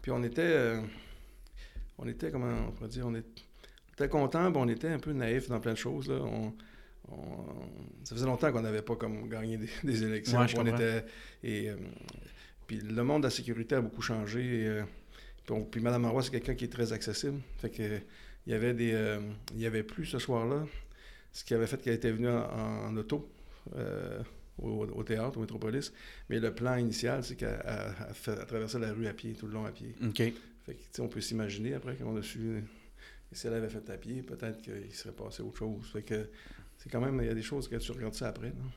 Puis 0.01 0.12
on 0.12 0.24
était, 0.24 0.41
euh, 0.41 0.82
on 1.97 2.07
était, 2.07 2.31
comment 2.31 2.51
on 2.67 2.71
pourrait 2.71 2.89
dire, 2.89 3.05
on 3.07 3.15
était 3.15 4.09
contents, 4.09 4.49
mais 4.51 4.57
on 4.57 4.67
était 4.67 4.89
un 4.89 4.99
peu 4.99 5.13
naïfs 5.13 5.47
dans 5.49 5.59
plein 5.59 5.73
de 5.73 5.77
choses. 5.77 6.09
Là. 6.09 6.19
On, 6.21 6.53
on- 7.11 7.45
ça 8.03 8.15
faisait 8.15 8.25
longtemps 8.25 8.51
qu'on 8.51 8.61
n'avait 8.61 8.81
pas 8.81 8.95
comme 8.95 9.29
gagné 9.29 9.57
des, 9.57 9.69
des 9.83 10.03
élections. 10.03 10.39
Ouais, 10.39 10.47
on 10.59 10.65
était, 10.75 11.05
et, 11.43 11.69
euh, 11.69 11.75
puis 12.67 12.77
le 12.77 13.03
monde 13.03 13.21
de 13.21 13.27
la 13.27 13.31
sécurité 13.31 13.75
a 13.75 13.81
beaucoup 13.81 14.01
changé. 14.01 14.61
et, 14.63 14.67
euh, 14.67 14.83
puis 15.71 15.81
Mme 15.81 16.01
Marois, 16.01 16.23
c'est 16.23 16.31
quelqu'un 16.31 16.55
qui 16.55 16.65
est 16.65 16.71
très 16.73 16.91
accessible. 16.93 17.39
Fait 17.59 17.69
que, 17.69 17.99
il 18.47 18.51
y 18.51 18.55
avait 18.55 18.73
des. 18.73 18.91
euh, 18.93 19.19
il 19.53 19.59
y 19.61 19.65
avait 19.65 19.83
plus 19.83 20.05
ce 20.05 20.19
soir-là, 20.19 20.65
ce 21.31 21.43
qui 21.43 21.53
avait 21.53 21.67
fait 21.67 21.81
qu'elle 21.81 21.93
était 21.95 22.11
venue 22.11 22.29
en, 22.29 22.87
en 22.87 22.97
auto. 22.97 23.29
au, 24.57 24.85
au 24.85 25.03
théâtre, 25.03 25.37
au 25.37 25.41
Métropolis. 25.41 25.91
Mais 26.29 26.39
le 26.39 26.53
plan 26.53 26.75
initial, 26.77 27.23
c'est 27.23 27.35
qu'elle 27.35 27.59
traversait 28.47 28.79
la 28.79 28.93
rue 28.93 29.07
à 29.07 29.13
pied, 29.13 29.33
tout 29.33 29.47
le 29.47 29.53
long 29.53 29.65
à 29.65 29.71
pied. 29.71 29.93
Fait 30.65 30.75
que, 30.75 31.01
on 31.01 31.07
peut 31.07 31.22
s'imaginer 31.22 31.74
après, 31.74 31.95
quand 31.95 32.07
on 32.07 32.17
a 32.17 32.24
su. 32.24 32.63
Si 33.31 33.48
elle 33.48 33.53
avait 33.53 33.69
fait 33.69 33.89
à 33.89 33.98
pied, 33.98 34.22
peut-être 34.22 34.62
qu'il 34.62 34.93
serait 34.93 35.13
passé 35.13 35.41
autre 35.41 35.57
chose. 35.57 35.89
Fait 35.91 36.03
que 36.03 36.29
c'est 36.77 36.89
quand 36.89 37.01
même. 37.01 37.19
Il 37.22 37.27
y 37.27 37.31
a 37.31 37.34
des 37.34 37.41
choses 37.41 37.67
que 37.67 37.75
tu 37.75 37.91
regardes 37.91 38.13
ça 38.13 38.29
après. 38.29 38.50
non? 38.50 38.69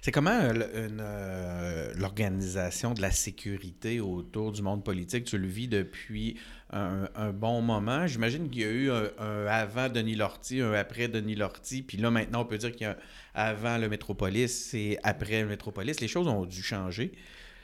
C'est 0.00 0.12
comment 0.12 0.30
euh, 0.30 0.52
euh, 0.74 1.92
l'organisation 1.96 2.94
de 2.94 3.02
la 3.02 3.10
sécurité 3.10 4.00
autour 4.00 4.52
du 4.52 4.62
monde 4.62 4.82
politique? 4.84 5.24
Tu 5.24 5.36
le 5.36 5.46
vis 5.46 5.68
depuis 5.68 6.38
un, 6.70 7.32
bon 7.32 7.60
moment. 7.60 8.06
J'imagine 8.06 8.48
qu'il 8.48 8.62
y 8.62 8.64
a 8.64 8.70
eu 8.70 8.90
un, 8.90 9.10
un 9.18 9.46
avant 9.46 9.88
Denis 9.88 10.14
Lortie, 10.14 10.60
un 10.60 10.72
après 10.72 11.08
Denis 11.08 11.34
Lortie, 11.34 11.82
puis 11.82 11.98
là 11.98 12.10
maintenant 12.10 12.42
on 12.42 12.44
peut 12.44 12.58
dire 12.58 12.72
qu'il 12.72 12.82
y 12.82 12.84
a 12.86 12.92
un 12.92 12.96
avant 13.34 13.78
le 13.78 13.88
Métropolis 13.88 14.72
et 14.74 14.98
après 15.02 15.42
le 15.42 15.48
Métropolis. 15.48 16.00
Les 16.00 16.08
choses 16.08 16.28
ont 16.28 16.44
dû 16.44 16.62
changer. 16.62 17.12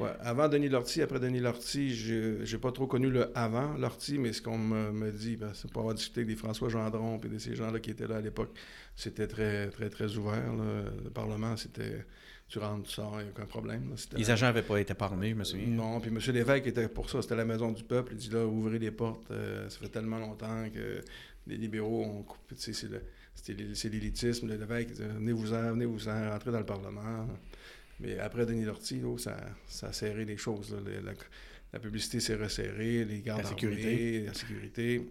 Ouais, 0.01 0.11
avant 0.21 0.49
Denis 0.49 0.69
Lortie, 0.69 1.03
après 1.03 1.21
Denis 1.21 1.41
Lortie, 1.41 1.95
je 1.95 2.45
j'ai 2.45 2.59
pas 2.59 2.73
trop 2.73 2.87
connu 2.87 3.11
le 3.11 3.31
avant 3.39 3.75
Lortie, 3.75 4.19
mais 4.19 4.33
ce 4.33 4.43
qu'on 4.43 4.59
me, 4.59 4.91
me 4.91 5.13
dit, 5.13 5.37
ben, 5.37 5.53
c'est 5.55 5.71
pour 5.71 5.83
avoir 5.83 5.95
discuté 5.95 6.21
avec 6.23 6.29
des 6.29 6.37
François 6.37 6.69
Gendron 6.69 7.21
et 7.25 7.29
de 7.29 7.39
ces 7.39 7.55
gens-là 7.55 7.79
qui 7.79 7.91
étaient 7.91 8.09
là 8.09 8.17
à 8.17 8.21
l'époque, 8.21 8.51
c'était 8.97 9.29
très, 9.29 9.69
très, 9.71 9.91
très 9.91 10.17
ouvert. 10.17 10.53
là. 10.55 10.85
Le 11.05 11.11
Parlement, 11.11 11.57
c'était 11.57 12.05
tu 12.49 12.59
rentres, 12.59 12.89
tu 12.89 12.95
sors, 12.95 13.21
il 13.21 13.25
n'y 13.25 13.29
a 13.29 13.31
aucun 13.31 13.47
problème. 13.47 13.91
là. 13.91 13.97
Les 14.19 14.31
agents 14.31 14.47
n'avaient 14.47 14.63
pas 14.63 14.79
été 14.79 14.95
parlés, 14.95 15.31
je 15.31 15.35
me 15.35 15.45
souviens. 15.45 15.67
Non, 15.67 15.99
puis 16.01 16.11
M. 16.11 16.19
Lévesque 16.35 16.67
était 16.67 16.89
pour 16.89 17.09
ça, 17.09 17.23
c'était 17.23 17.37
la 17.37 17.45
maison 17.45 17.73
du 17.73 17.83
peuple. 17.83 18.13
Il 18.13 18.19
dit 18.19 18.31
là, 18.31 18.45
ouvrez 18.47 18.79
les 18.79 18.91
portes, 18.91 19.31
euh, 19.31 19.69
ça 19.69 19.79
fait 19.79 19.89
tellement 19.89 20.19
longtemps 20.19 20.69
que 20.73 21.01
les 21.47 21.57
libéraux 21.57 22.05
ont 22.05 22.23
coupé, 22.23 22.55
c'est 22.59 23.89
l'élitisme. 23.89 24.49
Le 24.49 24.57
Lévesque, 24.57 24.91
venez-vous-en, 24.99 25.73
venez-vous-en, 25.73 26.31
rentrez 26.31 26.51
dans 26.53 26.59
le 26.61 26.67
Parlement. 26.67 27.27
Mais 28.01 28.19
après 28.19 28.45
Denis 28.47 28.65
Lortie, 28.65 29.01
ça, 29.19 29.37
ça 29.67 29.89
a 29.89 29.93
serré 29.93 30.25
les 30.25 30.37
choses. 30.37 30.73
là. 30.73 30.81
Le- 30.85 31.01
la, 31.01 31.13
la 31.73 31.79
publicité 31.81 32.21
s'est 32.21 32.35
resserrée, 32.37 33.05
les 33.05 33.21
gardes 33.21 33.43
La 33.43 33.49
sécurité. 33.49 33.83
armés, 33.87 34.27
la 34.27 34.35
sécurité. 34.35 35.11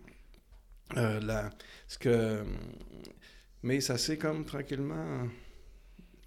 Euh, 0.97 1.19
la- 1.21 1.49
ce 1.87 1.97
que, 1.97 2.43
mais 3.63 3.81
ça 3.81 3.97
s'est 3.97 4.17
comme 4.17 4.45
tranquillement 4.45 5.27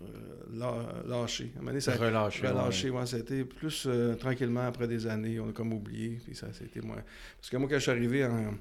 euh, 0.02 0.06
lâ- 0.52 1.02
lâché. 1.06 1.44
À 1.44 1.46
un 1.46 1.60
moment 1.60 1.68
donné, 1.70 1.80
ça, 1.80 1.94
Relâché. 1.96 2.46
relâché, 2.46 2.90
ouais, 2.90 3.06
ça 3.06 3.16
a 3.16 3.20
été 3.20 3.44
plus 3.44 3.84
euh, 3.86 4.14
tranquillement 4.14 4.66
après 4.66 4.88
des 4.88 5.06
années, 5.06 5.38
on 5.40 5.48
a 5.50 5.52
comme 5.52 5.72
oublié, 5.72 6.18
puis 6.24 6.34
ça, 6.34 6.48
été 6.48 6.80
moins... 6.80 7.02
Parce 7.38 7.48
que 7.50 7.56
moi, 7.56 7.68
quand 7.68 7.76
je 7.76 7.80
suis 7.82 7.90
arrivé 7.90 8.24
en- 8.24 8.54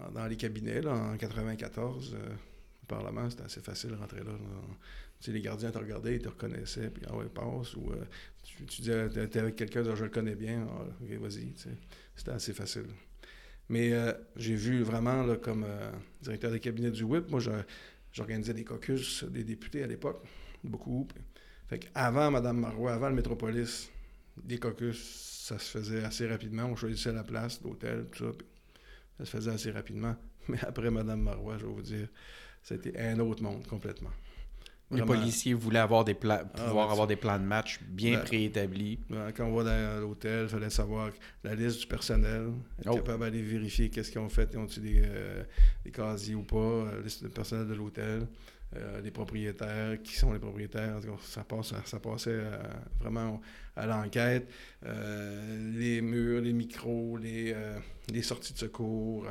en- 0.00 0.10
dans 0.12 0.26
les 0.26 0.36
cabinets, 0.36 0.80
là, 0.80 0.92
en 0.94 1.16
94, 1.16 2.14
euh, 2.14 2.34
au 2.82 2.86
Parlement, 2.86 3.28
c'était 3.30 3.44
assez 3.44 3.60
facile 3.60 3.90
de 3.90 3.96
rentrer 3.96 4.18
là. 4.20 4.32
là. 4.32 4.76
Sais, 5.24 5.32
les 5.32 5.40
gardiens 5.40 5.70
te 5.70 5.78
regardaient, 5.78 6.16
ils 6.16 6.22
te 6.22 6.28
reconnaissaient, 6.28 6.90
puis 6.90 7.02
ah 7.08 7.16
ouais, 7.16 7.26
passe, 7.26 7.74
ou 7.76 7.90
euh, 7.92 8.04
tu, 8.42 8.64
tu 8.66 8.82
disais, 8.82 9.08
t'es 9.08 9.26
t'es 9.28 9.38
avec 9.38 9.56
quelqu'un, 9.56 9.82
je 9.94 10.04
le 10.04 10.10
connais 10.10 10.34
bien, 10.34 10.66
ah, 10.70 10.84
vas-y. 11.18 11.54
C'était 12.14 12.30
assez 12.32 12.52
facile. 12.52 12.86
Mais 13.68 13.92
euh, 13.92 14.12
j'ai 14.36 14.54
vu 14.54 14.82
vraiment, 14.82 15.22
là, 15.24 15.36
comme 15.36 15.64
euh, 15.66 15.90
directeur 16.22 16.50
des 16.50 16.60
cabinets 16.60 16.90
du 16.90 17.04
WIP, 17.04 17.30
moi, 17.30 17.40
j'organisais 18.12 18.54
des 18.54 18.64
caucus 18.64 19.24
des 19.24 19.44
députés 19.44 19.82
à 19.82 19.86
l'époque, 19.86 20.22
beaucoup. 20.62 21.06
puis- 21.06 21.22
fait 21.68 21.78
qu'avant 21.78 22.30
Mme 22.30 22.58
Marois, 22.60 22.92
avant 22.92 23.08
le 23.08 23.14
Métropolis, 23.14 23.90
des 24.42 24.58
caucus, 24.58 24.98
ça 25.46 25.58
se 25.58 25.70
faisait 25.78 26.04
assez 26.04 26.26
rapidement. 26.26 26.64
On 26.66 26.76
choisissait 26.76 27.12
la 27.12 27.24
place, 27.24 27.60
l'hôtel, 27.62 28.06
tout 28.12 28.24
ça. 28.26 28.32
ça 29.18 29.24
se 29.24 29.30
faisait 29.30 29.50
assez 29.52 29.70
rapidement. 29.70 30.16
Mais 30.48 30.58
après 30.62 30.90
Mme 30.90 31.22
Marois, 31.22 31.58
je 31.58 31.66
vais 31.66 31.72
vous 31.72 31.82
dire, 31.82 32.08
c'était 32.62 32.98
un 33.00 33.18
autre 33.20 33.42
monde 33.42 33.66
complètement. 33.66 34.10
Les 34.94 35.02
policiers 35.02 35.54
voulaient 35.54 35.78
avoir 35.78 36.04
des 36.04 36.14
plans, 36.14 36.40
Ah, 36.42 36.62
pouvoir 36.64 36.90
avoir 36.90 37.06
des 37.06 37.16
plans 37.16 37.38
de 37.38 37.44
match 37.44 37.80
bien 37.88 38.18
Ben, 38.18 38.24
préétablis. 38.24 38.98
Ben, 39.10 39.32
Quand 39.36 39.44
on 39.46 39.54
va 39.54 39.64
dans 39.64 40.00
l'hôtel, 40.00 40.44
il 40.44 40.48
fallait 40.48 40.70
savoir 40.70 41.10
la 41.42 41.54
liste 41.54 41.80
du 41.80 41.86
personnel, 41.86 42.50
être 42.80 42.90
Oh. 42.90 42.96
capable 42.96 43.20
d'aller 43.24 43.42
vérifier 43.42 43.90
qu'est-ce 43.90 44.10
qu'ils 44.10 44.20
ont 44.20 44.28
fait, 44.28 44.48
ils 44.52 44.58
ont-ils 44.58 44.82
des, 44.82 45.02
euh, 45.04 45.42
des 45.84 45.90
casiers 45.90 46.34
ou 46.34 46.42
pas, 46.42 46.56
euh, 46.56 47.02
liste 47.02 47.22
du 47.24 47.30
personnel 47.30 47.66
de 47.68 47.74
l'hôtel, 47.74 48.26
euh, 48.76 49.00
les 49.02 49.10
propriétaires, 49.10 50.02
qui 50.02 50.14
sont 50.16 50.32
les 50.32 50.38
propriétaires, 50.40 50.96
ça, 51.22 51.44
passe, 51.44 51.72
ça 51.84 52.00
passait 52.00 52.40
vraiment 53.00 53.40
à 53.76 53.86
l'enquête, 53.86 54.48
Euh, 54.86 55.72
les 55.78 56.00
murs, 56.02 56.40
les 56.42 56.52
micros, 56.52 57.16
les, 57.16 57.54
les 58.12 58.22
sorties 58.22 58.52
de 58.52 58.58
secours, 58.58 59.26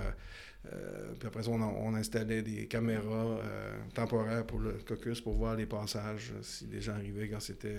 euh, 0.71 1.13
puis 1.19 1.27
après 1.27 1.43
ça, 1.43 1.49
on, 1.51 1.61
on 1.61 1.93
installait 1.95 2.41
des 2.41 2.67
caméras 2.67 3.39
euh, 3.43 3.75
temporaires 3.93 4.45
pour 4.45 4.59
le 4.59 4.73
caucus 4.87 5.19
pour 5.19 5.33
voir 5.35 5.55
les 5.55 5.65
passages, 5.65 6.31
euh, 6.33 6.41
si 6.41 6.67
les 6.67 6.79
gens 6.81 6.93
arrivaient 6.93 7.27
quand 7.27 7.41
c'était... 7.41 7.75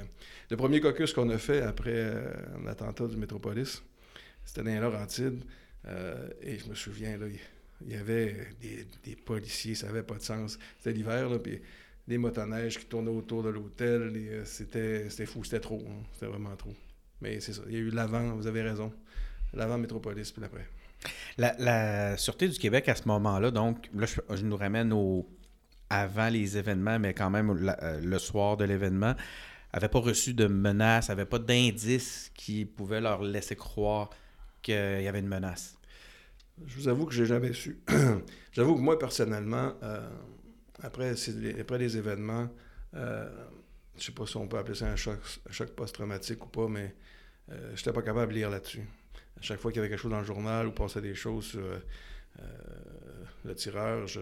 Le 0.50 0.56
premier 0.56 0.80
caucus 0.80 1.12
qu'on 1.12 1.30
a 1.30 1.38
fait 1.38 1.62
après 1.62 2.12
l'attentat 2.64 3.06
du 3.06 3.16
Métropolis, 3.16 3.82
c'était 4.44 4.62
dans 4.62 4.70
les 4.70 4.80
Laurentides. 4.80 5.42
et 6.42 6.58
je 6.58 6.68
me 6.68 6.74
souviens, 6.74 7.16
là, 7.16 7.26
il 7.86 7.92
y 7.92 7.96
avait 7.96 8.48
des, 8.60 8.86
des 9.02 9.16
policiers, 9.16 9.74
ça 9.74 9.86
n'avait 9.86 10.02
pas 10.02 10.16
de 10.16 10.22
sens. 10.22 10.58
C'était 10.78 10.92
l'hiver, 10.92 11.28
là, 11.30 11.38
puis 11.38 11.60
des 12.06 12.18
motoneiges 12.18 12.78
qui 12.78 12.86
tournaient 12.86 13.10
autour 13.10 13.42
de 13.42 13.48
l'hôtel. 13.48 14.12
c'était 14.44 15.08
fou, 15.26 15.42
c'était 15.42 15.60
trop. 15.60 15.82
hein. 15.88 16.02
C'était 16.12 16.26
vraiment 16.26 16.54
trop. 16.56 16.74
Mais 17.20 17.40
c'est 17.40 17.54
ça. 17.54 17.62
Il 17.68 17.72
y 17.72 17.76
a 17.76 17.80
eu 17.80 17.90
l'avant, 17.90 18.34
vous 18.34 18.46
avez 18.46 18.62
raison. 18.62 18.92
L'avant 19.54 19.78
Métropolis, 19.78 20.30
puis 20.32 20.42
l'après. 20.42 20.66
La, 21.38 22.16
Sûreté 22.16 22.48
du 22.48 22.58
Québec 22.58 22.88
à 22.88 22.94
ce 22.94 23.06
moment-là, 23.08 23.50
donc, 23.50 23.88
là, 23.94 24.06
je, 24.06 24.42
nous 24.44 24.56
ramène 24.56 24.92
au 24.92 25.28
avant 25.90 26.28
les 26.28 26.56
événements, 26.56 26.98
mais 26.98 27.14
quand 27.14 27.30
même 27.30 27.50
euh, 27.50 28.00
le 28.00 28.18
soir 28.18 28.56
de 28.56 28.64
l'événement, 28.64 29.14
avait 29.72 29.88
pas 29.88 29.98
reçu 30.00 30.34
de 30.34 30.46
menaces, 30.46 31.10
avait 31.10 31.26
pas 31.26 31.38
d'indices 31.38 32.30
qui 32.34 32.64
pouvaient 32.64 33.00
leur 33.00 33.22
laisser 33.22 33.56
croire 33.56 34.10
qu'il 34.62 34.74
y 34.74 35.08
avait 35.08 35.18
une 35.20 35.28
menace. 35.28 35.76
Je 36.64 36.76
vous 36.76 36.88
avoue 36.88 37.06
que 37.06 37.14
j'ai 37.14 37.26
jamais 37.26 37.52
su. 37.52 37.80
J'avoue 38.52 38.76
que 38.76 38.80
moi, 38.80 38.98
personnellement, 38.98 39.72
euh, 39.82 40.08
après, 40.82 41.16
ces- 41.16 41.60
après 41.60 41.78
les 41.78 41.96
événements, 41.96 42.48
euh, 42.94 43.28
je 43.98 44.04
sais 44.04 44.12
pas 44.12 44.26
si 44.26 44.36
on 44.36 44.46
peut 44.46 44.58
appeler 44.58 44.76
ça 44.76 44.86
un 44.86 44.96
choc, 44.96 45.18
un 45.48 45.52
choc 45.52 45.70
post-traumatique 45.70 46.44
ou 46.44 46.48
pas, 46.48 46.68
mais 46.68 46.94
euh, 47.50 47.70
je 47.74 47.80
n'étais 47.80 47.92
pas 47.92 48.02
capable 48.02 48.32
de 48.32 48.38
lire 48.38 48.50
là-dessus. 48.50 48.82
Chaque 49.44 49.60
fois 49.60 49.70
qu'il 49.70 49.76
y 49.76 49.80
avait 49.80 49.90
quelque 49.90 50.00
chose 50.00 50.10
dans 50.10 50.20
le 50.20 50.24
journal 50.24 50.66
ou 50.66 50.72
passait 50.72 51.02
des 51.02 51.14
choses 51.14 51.44
sur 51.44 51.60
euh, 51.60 51.78
euh, 52.40 52.44
le 53.44 53.54
tireur, 53.54 54.06
je, 54.06 54.20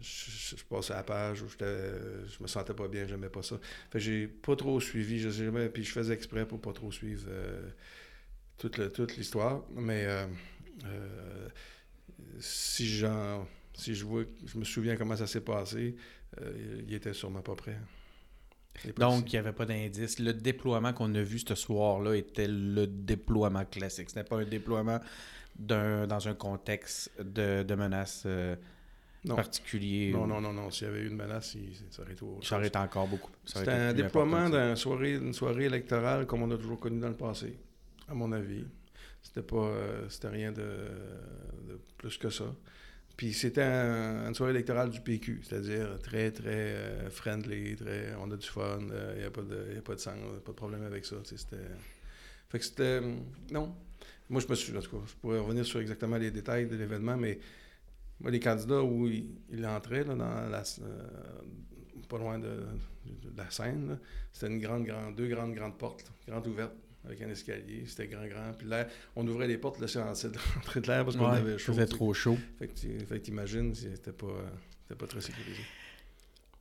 je, 0.00 0.54
passais 0.68 0.92
à 0.92 0.98
la 0.98 1.02
page 1.02 1.42
où 1.42 1.48
je 1.48 2.40
me 2.40 2.46
sentais 2.46 2.72
pas 2.72 2.86
bien, 2.86 3.08
j'aimais 3.08 3.28
pas 3.28 3.42
ça. 3.42 3.58
Fait 3.90 3.98
j'ai 3.98 4.28
pas 4.28 4.54
trop 4.54 4.78
suivi, 4.78 5.18
je 5.18 5.30
sais 5.30 5.44
jamais, 5.44 5.68
puis 5.68 5.82
je 5.82 5.90
faisais 5.90 6.14
exprès 6.14 6.46
pour 6.46 6.60
pas 6.60 6.72
trop 6.72 6.92
suivre 6.92 7.24
euh, 7.28 7.70
toute, 8.56 9.16
l'histoire, 9.16 9.64
mais 9.74 10.06
si 12.38 12.86
j'en 12.86 13.48
si 13.74 13.96
je 13.96 14.04
vois 14.04 14.24
je 14.46 14.58
me 14.58 14.64
souviens 14.64 14.96
comment 14.96 15.16
ça 15.16 15.26
s'est 15.26 15.40
passé, 15.40 15.96
il 16.40 16.94
était 16.94 17.14
sûrement 17.14 17.42
pas 17.42 17.56
prêt. 17.56 17.78
Donc, 18.96 19.32
il 19.32 19.36
n'y 19.36 19.38
avait 19.38 19.52
pas 19.52 19.66
d'indices. 19.66 20.18
Le 20.18 20.32
déploiement 20.32 20.92
qu'on 20.92 21.14
a 21.14 21.22
vu 21.22 21.38
ce 21.38 21.54
soir-là 21.54 22.14
était 22.14 22.48
le 22.48 22.86
déploiement 22.86 23.64
classique. 23.64 24.10
Ce 24.10 24.16
n'est 24.18 24.24
pas 24.24 24.38
un 24.38 24.44
déploiement 24.44 25.00
dans 25.58 26.28
un 26.28 26.34
contexte 26.34 27.10
de, 27.22 27.62
de 27.62 27.74
menace 27.74 28.22
euh, 28.26 28.56
non. 29.24 29.34
particulier. 29.36 30.12
non, 30.12 30.26
non, 30.26 30.40
non, 30.40 30.52
non. 30.52 30.70
S'il 30.70 30.86
y 30.86 30.90
avait 30.90 31.00
eu 31.00 31.08
une 31.08 31.16
menace, 31.16 31.54
il- 31.54 31.74
ça 31.90 32.02
aurait 32.02 32.12
été 32.12 32.24
Ça 32.42 32.56
aurait 32.56 32.68
été 32.68 32.78
encore 32.78 33.06
beaucoup. 33.06 33.30
C'était 33.44 33.70
un 33.70 33.92
déploiement 33.92 34.48
d'une 34.48 34.76
soirée, 34.76 35.14
une 35.16 35.34
soirée 35.34 35.64
électorale 35.64 36.24
comme 36.26 36.42
on 36.42 36.50
a 36.50 36.56
toujours 36.56 36.80
connu 36.80 37.00
dans 37.00 37.08
le 37.08 37.16
passé, 37.16 37.58
à 38.08 38.14
mon 38.14 38.32
avis. 38.32 38.64
C'était 39.22 39.42
pas 39.42 39.56
euh, 39.56 40.08
c'était 40.08 40.28
rien 40.28 40.52
de, 40.52 40.62
de 41.68 41.78
plus 41.98 42.16
que 42.16 42.30
ça. 42.30 42.46
Puis 43.20 43.34
c'était 43.34 43.60
un- 43.62 44.28
une 44.28 44.34
soirée 44.34 44.52
électorale 44.52 44.88
du 44.88 44.98
PQ, 45.02 45.42
c'est-à-dire 45.42 45.98
très, 46.00 46.30
très 46.30 46.48
euh, 46.54 47.10
friendly, 47.10 47.76
très, 47.76 48.14
on 48.18 48.30
a 48.30 48.36
du 48.36 48.46
fun, 48.46 48.78
il 49.14 49.18
n'y 49.18 49.24
a, 49.26 49.30
pas 49.30 49.42
de- 49.42 49.74
y 49.74 49.78
a 49.78 49.82
pas 49.82 49.94
de 49.94 50.00
sang, 50.00 50.14
pas 50.42 50.52
de 50.52 50.56
problème 50.56 50.84
avec 50.84 51.04
ça. 51.04 51.16
C'était... 51.24 51.56
Fait 52.48 52.58
que 52.58 52.64
c'était... 52.64 52.98
hum, 52.98 53.20
Non. 53.52 53.74
Moi, 54.30 54.40
je 54.40 54.48
me 54.48 54.54
suis... 54.54 54.74
En 54.74 54.80
tout 54.80 54.90
cas, 54.98 55.04
je 55.06 55.14
pourrais 55.16 55.38
revenir 55.38 55.66
sur 55.66 55.80
exactement 55.80 56.16
les 56.16 56.30
détails 56.30 56.66
de 56.66 56.76
l'événement, 56.76 57.18
mais 57.18 57.38
moi, 58.20 58.30
les 58.30 58.40
candidats 58.40 58.82
où 58.82 59.06
ils, 59.08 59.26
ils 59.50 59.66
entraient 59.66 60.04
là, 60.04 60.14
dans 60.14 60.48
la... 60.50 60.62
euh, 60.82 61.08
pas 62.08 62.18
loin 62.18 62.38
de, 62.38 62.64
la 63.36 63.50
scène, 63.50 63.98
c'était 64.32 64.48
une 64.52 64.60
grande, 64.60 64.84
grande, 64.86 65.14
deux 65.14 65.28
grandes, 65.28 65.54
grandes 65.54 65.76
portes, 65.78 66.10
grandes 66.26 66.46
ouvertes, 66.46 66.74
avec 67.04 67.20
un 67.22 67.28
escalier. 67.30 67.84
C'était 67.86 68.06
grand, 68.06 68.26
grand. 68.26 68.52
Puis 68.56 68.68
là, 68.68 68.86
on 69.16 69.26
ouvrait 69.26 69.48
les 69.48 69.58
portes, 69.58 69.80
laissait 69.80 70.00
entrer 70.00 70.28
de 70.80 70.86
l'air 70.86 71.04
parce 71.04 71.16
qu'on 71.16 71.30
Ouais, 71.30 71.38
avait 71.38 71.58
chaud. 71.58 71.74
sais. 71.74 71.86
trop 71.86 72.12
chaud. 72.14 72.38
Fait 72.58 72.68
que 72.68 72.72
que 73.04 73.14
t'imagines, 73.16 73.74
c'était 73.74 74.12
pas, 74.12 74.26
c'était 74.82 74.98
pas 74.98 75.06
très 75.06 75.20
sécurisé. 75.20 75.60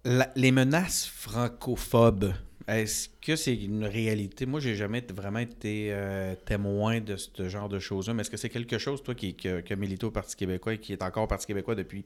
La- 0.06 0.32
les 0.36 0.52
menaces 0.52 1.06
francophobes, 1.08 2.34
est-ce 2.68 3.10
que 3.22 3.36
c'est 3.36 3.56
une 3.56 3.84
réalité? 3.84 4.46
Moi, 4.46 4.60
j'ai 4.62 4.76
jamais 4.76 5.04
vraiment 5.14 5.40
été 5.40 5.90
euh, 5.92 6.36
témoin 6.46 7.02
de 7.02 7.18
ce 7.18 7.50
genre 7.50 7.68
de 7.68 7.80
choses-là, 7.80 8.14
mais 8.14 8.22
est-ce 8.22 8.30
que 8.30 8.38
c'est 8.38 8.50
quelque 8.50 8.78
chose, 8.78 9.04
toi, 9.04 9.14
qui, 9.16 9.36
a 9.48 9.76
milité 9.76 10.06
au 10.06 10.12
Parti 10.12 10.36
québécois 10.38 10.76
et 10.76 10.78
qui 10.78 10.94
est 10.94 11.02
encore 11.04 11.24
au 11.24 11.28
Parti 11.28 11.48
québécois 11.48 11.76
depuis, 11.76 12.06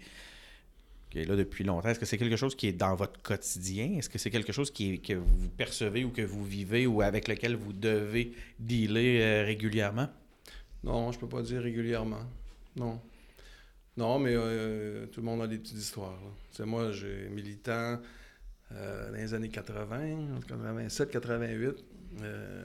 qui 1.13 1.19
est 1.19 1.25
là 1.25 1.35
depuis 1.35 1.63
longtemps, 1.63 1.89
est-ce 1.89 1.99
que 1.99 2.07
c'est 2.07 2.17
quelque 2.17 2.35
chose 2.35 2.55
qui 2.55 2.67
est 2.67 2.73
dans 2.73 2.95
votre 2.95 3.21
quotidien? 3.21 3.97
Est-ce 3.99 4.09
que 4.09 4.17
c'est 4.17 4.31
quelque 4.31 4.51
chose 4.51 4.71
qui 4.71 4.99
que 4.99 5.13
vous 5.13 5.47
percevez 5.55 6.03
ou 6.03 6.09
que 6.09 6.23
vous 6.23 6.43
vivez 6.43 6.87
ou 6.87 7.03
avec 7.03 7.27
lequel 7.27 7.55
vous 7.55 7.71
devez 7.71 8.31
dealer 8.57 9.21
euh, 9.21 9.45
régulièrement? 9.45 10.09
Non, 10.83 11.11
je 11.11 11.19
peux 11.19 11.29
pas 11.29 11.43
dire 11.43 11.61
régulièrement. 11.61 12.23
Non. 12.75 12.99
Non, 13.95 14.17
mais 14.17 14.33
euh, 14.33 15.05
tout 15.05 15.19
le 15.19 15.27
monde 15.27 15.43
a 15.43 15.47
des 15.47 15.59
petites 15.59 15.77
histoires. 15.77 16.17
C'est 16.49 16.65
moi, 16.65 16.91
j'ai 16.91 17.29
militant 17.29 17.99
euh, 18.71 19.11
dans 19.11 19.15
les 19.15 19.35
années 19.35 19.49
80, 19.49 20.39
87, 20.47 21.11
88. 21.11 21.85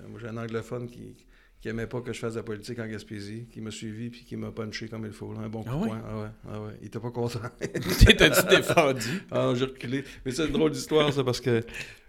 moi, 0.08 0.18
j'ai 0.18 0.26
un 0.26 0.38
anglophone 0.38 0.88
qui, 0.88 1.14
qui 1.60 1.68
aimait 1.68 1.86
pas 1.88 2.00
que 2.00 2.12
je 2.12 2.18
fasse 2.20 2.34
de 2.34 2.38
la 2.38 2.44
politique 2.44 2.78
en 2.78 2.86
Gaspésie, 2.86 3.46
qui 3.50 3.60
m'a 3.60 3.70
suivi 3.70 4.10
puis 4.10 4.24
qui 4.24 4.36
m'a 4.36 4.52
punché 4.52 4.88
comme 4.88 5.04
il 5.06 5.12
faut, 5.12 5.32
là, 5.32 5.40
un 5.40 5.48
bon 5.48 5.62
coup 5.64 5.70
Ah 5.72 5.76
de 5.76 5.80
ouais? 5.80 5.88
poing. 5.88 6.02
Ah 6.08 6.18
ouais, 6.20 6.28
ah 6.50 6.60
ouais. 6.62 6.72
Il 6.80 6.86
était 6.86 7.00
pas 7.00 7.10
content. 7.10 7.40
T'es-tu 7.60 8.46
défendu? 8.48 9.22
Ah 9.30 9.52
j'ai 9.56 9.64
reculé. 9.64 10.04
Mais 10.24 10.30
c'est 10.32 10.46
une 10.46 10.52
drôle 10.52 10.70
d'histoire, 10.70 11.12
ça, 11.12 11.24
parce 11.24 11.40
que 11.40 11.64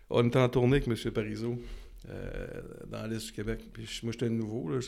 on 0.10 0.28
était 0.28 0.40
en 0.40 0.50
tournée 0.50 0.78
avec 0.78 0.88
M. 0.88 1.12
Parizeau 1.12 1.58
euh, 2.10 2.48
dans 2.88 3.06
l'Est 3.08 3.26
du 3.26 3.32
Québec. 3.32 3.62
Puis 3.74 4.00
moi, 4.04 4.12
j'étais 4.12 4.30
nouveau, 4.30 4.70
là, 4.70 4.80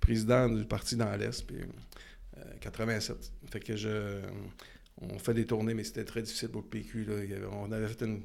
président 0.00 0.48
du 0.48 0.64
parti 0.64 0.96
dans 0.96 1.14
l'Est, 1.16 1.46
puis 1.46 1.56
euh, 2.38 2.40
87. 2.60 3.32
Fait 3.50 3.60
que 3.60 3.76
je... 3.76 4.20
On 5.00 5.18
fait 5.18 5.34
des 5.34 5.46
tournées, 5.46 5.74
mais 5.74 5.84
c'était 5.84 6.04
très 6.04 6.22
difficile 6.22 6.48
pour 6.48 6.62
le 6.62 6.66
PQ. 6.66 7.04
là. 7.04 7.14
On 7.52 7.70
avait 7.70 7.86
fait 7.86 8.04
une, 8.04 8.22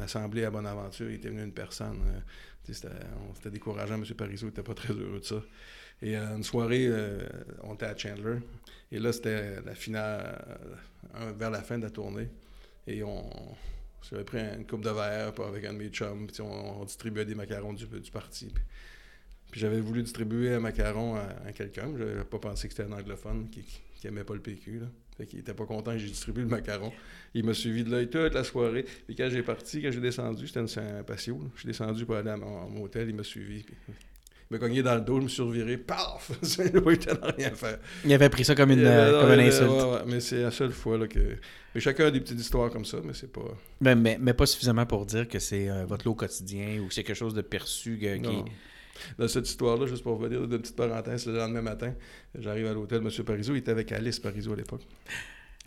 assemblée 0.00 0.44
à 0.44 0.50
Bonaventure, 0.50 1.10
il 1.10 1.16
était 1.16 1.28
venu 1.28 1.42
une 1.42 1.52
personne. 1.52 2.00
euh, 2.06 2.70
c'était 3.34 3.50
décourageant, 3.50 3.96
M. 3.96 4.04
Parizeau 4.16 4.46
n'était 4.46 4.62
pas 4.62 4.74
très 4.74 4.94
heureux 4.94 5.20
de 5.20 5.24
ça. 5.24 5.42
Et 6.00 6.16
euh, 6.16 6.36
une 6.36 6.42
soirée, 6.42 6.86
euh, 6.88 7.26
on 7.62 7.74
était 7.74 7.86
à 7.86 7.96
Chandler. 7.96 8.38
Et 8.90 8.98
là, 8.98 9.12
c'était 9.12 9.60
la 9.62 9.74
finale, 9.74 10.46
vers 11.36 11.50
la 11.50 11.62
fin 11.62 11.78
de 11.78 11.84
la 11.84 11.90
tournée. 11.90 12.28
Et 12.86 13.02
on, 13.02 13.24
j'avais 14.08 14.24
pris 14.24 14.38
une 14.38 14.66
coupe 14.66 14.82
de 14.82 14.90
verre 14.90 15.32
avec 15.40 15.64
un 15.64 15.72
de 15.72 15.78
mes 15.78 15.88
chums, 15.88 16.26
puis 16.26 16.40
on, 16.40 16.84
distribuait 16.84 17.24
des 17.24 17.34
macarons 17.34 17.72
du, 17.72 17.86
parti. 18.12 18.52
Puis, 19.50 19.60
j'avais 19.60 19.80
voulu 19.80 20.02
distribuer 20.02 20.54
un 20.54 20.60
macaron 20.60 21.16
à, 21.16 21.26
à 21.46 21.52
quelqu'un, 21.52 21.86
mais 21.88 21.98
j'avais 21.98 22.24
pas 22.24 22.38
pensé 22.38 22.68
que 22.68 22.74
c'était 22.74 22.88
un 22.88 22.92
anglophone 22.92 23.48
qui, 23.50 23.64
qui 24.04 24.06
aimait 24.06 24.24
pas 24.24 24.34
le 24.34 24.40
PQ. 24.40 24.80
Là. 24.80 24.86
Fait 25.16 25.26
qu'il 25.26 25.38
était 25.38 25.54
pas 25.54 25.64
content 25.66 25.92
que 25.92 25.98
j'ai 25.98 26.08
distribué 26.08 26.42
le 26.42 26.48
macaron. 26.48 26.92
Il 27.34 27.44
m'a 27.44 27.54
suivi 27.54 27.84
de 27.84 27.90
l'œil 27.90 28.08
toute 28.10 28.34
la 28.34 28.42
soirée. 28.44 28.84
Puis 29.06 29.14
quand 29.14 29.28
j'ai 29.30 29.42
parti, 29.42 29.80
quand 29.82 29.90
j'ai 29.92 30.00
descendu, 30.00 30.46
c'était 30.48 30.60
un 30.80 31.02
patio. 31.04 31.38
là. 31.40 31.48
Je 31.54 31.60
suis 31.60 31.66
descendu 31.68 32.04
pour 32.04 32.16
aller 32.16 32.30
à 32.30 32.36
mon, 32.36 32.62
à 32.62 32.66
mon 32.66 32.82
hôtel, 32.82 33.08
il 33.08 33.14
m'a 33.14 33.22
suivi. 33.22 33.62
puis 33.62 33.74
il 34.50 34.54
m'a 34.54 34.58
cogné 34.58 34.82
dans 34.82 34.94
le 34.96 35.00
dos, 35.00 35.18
je 35.20 35.24
me 35.24 35.28
suis 35.28 35.42
reviré, 35.42 35.78
paf! 35.78 36.30
Il 36.58 36.72
n'a 36.72 36.80
pas 36.82 36.90
eu 36.90 36.94
le 36.94 36.98
temps 36.98 37.14
de 37.28 37.32
rien 37.36 37.50
faire. 37.52 37.78
Il 38.04 38.12
avait 38.12 38.28
pris 38.28 38.44
ça 38.44 38.54
comme 38.54 38.70
une, 38.72 38.80
avait- 38.80 38.88
euh, 39.14 39.20
comme 39.22 39.30
une 39.32 39.38
ouais, 39.38 39.46
insulte. 39.48 39.70
ouais, 39.70 39.82
ouais, 39.84 40.02
mais 40.06 40.20
c'est 40.20 40.42
la 40.42 40.50
seule 40.50 40.72
fois 40.72 40.98
là, 40.98 41.06
que. 41.08 41.36
Mais 41.74 41.80
chacun 41.80 42.06
a 42.06 42.10
des 42.10 42.20
petites 42.20 42.38
histoires 42.38 42.70
comme 42.70 42.84
ça, 42.84 42.98
mais 43.02 43.14
c'est 43.14 43.32
pas. 43.32 43.56
Ben, 43.80 43.94
mais, 43.94 44.18
mais 44.20 44.34
pas 44.34 44.46
suffisamment 44.46 44.84
pour 44.84 45.06
dire 45.06 45.28
que 45.28 45.38
c'est 45.38 45.70
euh, 45.70 45.86
votre 45.86 46.06
lot 46.06 46.14
quotidien 46.14 46.78
ou 46.80 46.88
que 46.88 46.94
c'est 46.94 47.02
quelque 47.04 47.16
chose 47.16 47.34
de 47.34 47.40
perçu 47.42 47.98
que- 47.98 48.16
qui... 48.18 48.44
Dans 49.18 49.28
cette 49.28 49.48
histoire-là, 49.48 49.86
juste 49.86 50.02
pour 50.02 50.18
revenir 50.18 50.46
d'une 50.46 50.60
petite 50.60 50.76
parenthèse, 50.76 51.26
le 51.26 51.36
lendemain 51.36 51.62
matin, 51.62 51.94
j'arrive 52.38 52.66
à 52.66 52.72
l'hôtel, 52.72 53.02
M. 53.02 53.24
Parizeau, 53.24 53.54
il 53.54 53.58
était 53.58 53.70
avec 53.70 53.90
Alice 53.92 54.18
Parizeau 54.18 54.52
à 54.52 54.56
l'époque. 54.56 54.82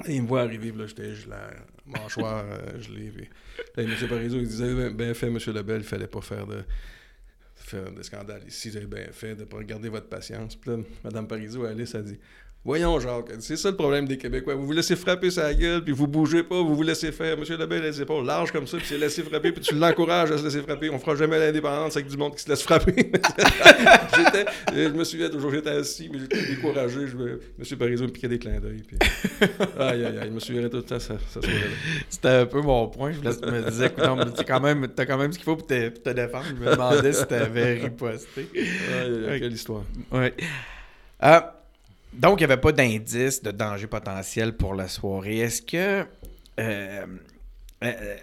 Il 0.08 0.22
me 0.22 0.28
voit 0.28 0.42
arriver, 0.42 0.72
là, 0.72 0.86
j'étais 0.86 1.12
la 1.28 1.50
mâchoire 1.86 2.46
euh, 2.48 2.80
gelée. 2.80 3.12
Là, 3.76 3.84
M. 3.84 3.90
Parizeau, 4.08 4.38
il 4.38 4.48
disait 4.48 4.74
ben, 4.74 4.94
Bien 4.94 5.14
fait, 5.14 5.28
M. 5.28 5.40
Lebel, 5.48 5.82
il 5.82 5.84
fallait 5.84 6.08
pas 6.08 6.22
faire 6.22 6.46
de, 6.46 6.64
faire 7.56 7.92
de 7.92 8.02
scandale 8.04 8.44
ici, 8.48 8.70
vous 8.70 8.88
bien 8.88 9.08
fait 9.12 9.36
de 9.36 9.44
pas 9.44 9.58
regarder 9.58 9.90
votre 9.90 10.08
patience. 10.08 10.56
Puis 10.56 10.72
là, 10.72 10.78
Mme 11.04 11.28
Parizeau, 11.28 11.66
Alice, 11.66 11.96
a 11.96 12.02
dit 12.02 12.20
Voyons, 12.68 13.00
Jacques, 13.00 13.32
c'est 13.40 13.56
ça 13.56 13.70
le 13.72 13.78
problème 13.78 14.06
des 14.06 14.18
Québécois. 14.18 14.54
Vous 14.56 14.66
vous 14.66 14.74
laissez 14.74 14.98
frapper 14.98 15.32
sa 15.32 15.54
gueule, 15.54 15.82
puis 15.82 15.94
vous 15.94 16.06
bougez 16.06 16.44
pas, 16.44 16.62
vous 16.62 16.76
vous 16.76 16.84
laissez 16.84 17.14
faire. 17.14 17.38
Monsieur 17.38 17.56
Lebel, 17.56 17.82
les 17.82 18.02
épaules 18.02 18.26
larges 18.26 18.52
comme 18.52 18.68
ça, 18.68 18.76
puis 18.76 18.86
c'est 18.86 18.98
laissé 18.98 19.24
frapper, 19.24 19.54
puis 19.54 19.62
tu 19.62 19.74
l'encourages 19.74 20.32
à 20.32 20.38
se 20.38 20.44
laisser 20.44 20.62
frapper. 20.62 20.90
On 20.90 21.00
fera 21.00 21.16
jamais 21.16 21.40
l'indépendance 21.40 21.96
avec 21.96 22.10
du 22.10 22.18
monde 22.18 22.36
qui 22.36 22.44
se 22.44 22.50
laisse 22.50 22.64
frapper. 22.64 22.94
j'étais, 24.18 24.46
je 24.74 24.90
me 24.90 25.06
souviens 25.06 25.30
toujours, 25.30 25.50
j'étais 25.52 25.70
assis, 25.70 26.10
mais 26.12 26.20
j'étais 26.20 26.46
découragé. 26.46 27.08
Je 27.08 27.16
me, 27.16 27.40
Monsieur 27.58 27.78
Parizeau 27.78 28.04
me 28.04 28.10
piquait 28.12 28.28
des 28.28 28.38
clins 28.38 28.60
d'œil. 28.60 28.84
Puis... 28.86 28.98
Aïe, 29.80 30.04
aïe, 30.04 30.18
aïe, 30.20 30.28
je 30.28 30.34
me 30.34 30.40
souviendrai 30.42 30.70
tout 30.70 30.76
le 30.76 30.84
temps, 30.84 31.00
ça, 31.00 31.16
ça. 31.30 31.40
C'était 32.10 32.28
un 32.28 32.46
peu 32.48 32.60
mon 32.60 32.90
point. 32.90 33.14
Je 33.14 33.20
me- 33.22 33.70
disais 33.70 33.94
mais 33.98 34.26
t'as 34.36 34.44
quand, 34.44 34.60
même- 34.60 34.88
t'as 34.94 35.06
quand 35.06 35.18
même 35.18 35.32
ce 35.32 35.38
qu'il 35.38 35.46
faut 35.46 35.56
pour 35.56 35.68
te, 35.68 35.88
pour 35.88 36.04
te 36.04 36.10
défendre. 36.10 36.44
Je 36.50 36.66
me 36.66 36.70
demandais 36.70 37.14
si 37.14 37.26
t'avais 37.28 37.76
riposté. 37.76 38.50
Aïe, 38.54 38.68
aïe, 39.06 39.26
aïe, 39.30 39.40
quelle 39.40 39.54
histoire. 39.54 39.84
Ouais. 40.12 40.34
Euh, 41.24 41.40
donc, 42.18 42.40
il 42.40 42.48
n'y 42.48 42.52
avait 42.52 42.62
pas 42.62 42.72
d'indice 42.72 43.42
de 43.44 43.52
danger 43.52 43.88
potentiel 43.88 44.56
pour 44.58 44.74
la 44.76 44.88
soirée. 44.88 45.40
Est-ce 45.40 45.62
que. 45.62 46.06
euh, 46.60 47.06
euh, 47.84 48.18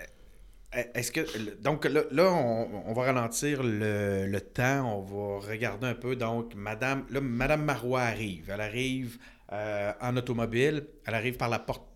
est-ce 0.94 1.12
que. 1.12 1.60
Donc, 1.62 1.84
là, 1.84 2.02
là, 2.10 2.32
on, 2.32 2.82
on 2.86 2.92
va 2.92 3.02
ralentir 3.04 3.62
le, 3.62 4.26
le 4.26 4.40
temps. 4.40 4.98
On 4.98 5.02
va 5.02 5.46
regarder 5.48 5.86
un 5.86 5.94
peu. 5.94 6.16
Donc, 6.16 6.54
Madame, 6.54 7.04
là, 7.10 7.20
Madame 7.20 7.64
Marois 7.64 8.02
arrive. 8.02 8.50
Elle 8.52 8.60
arrive 8.60 9.18
euh, 9.52 9.92
en 10.00 10.16
automobile. 10.16 10.84
Elle 11.06 11.14
arrive 11.14 11.36
par 11.36 11.48
la 11.48 11.58
porte. 11.60 11.86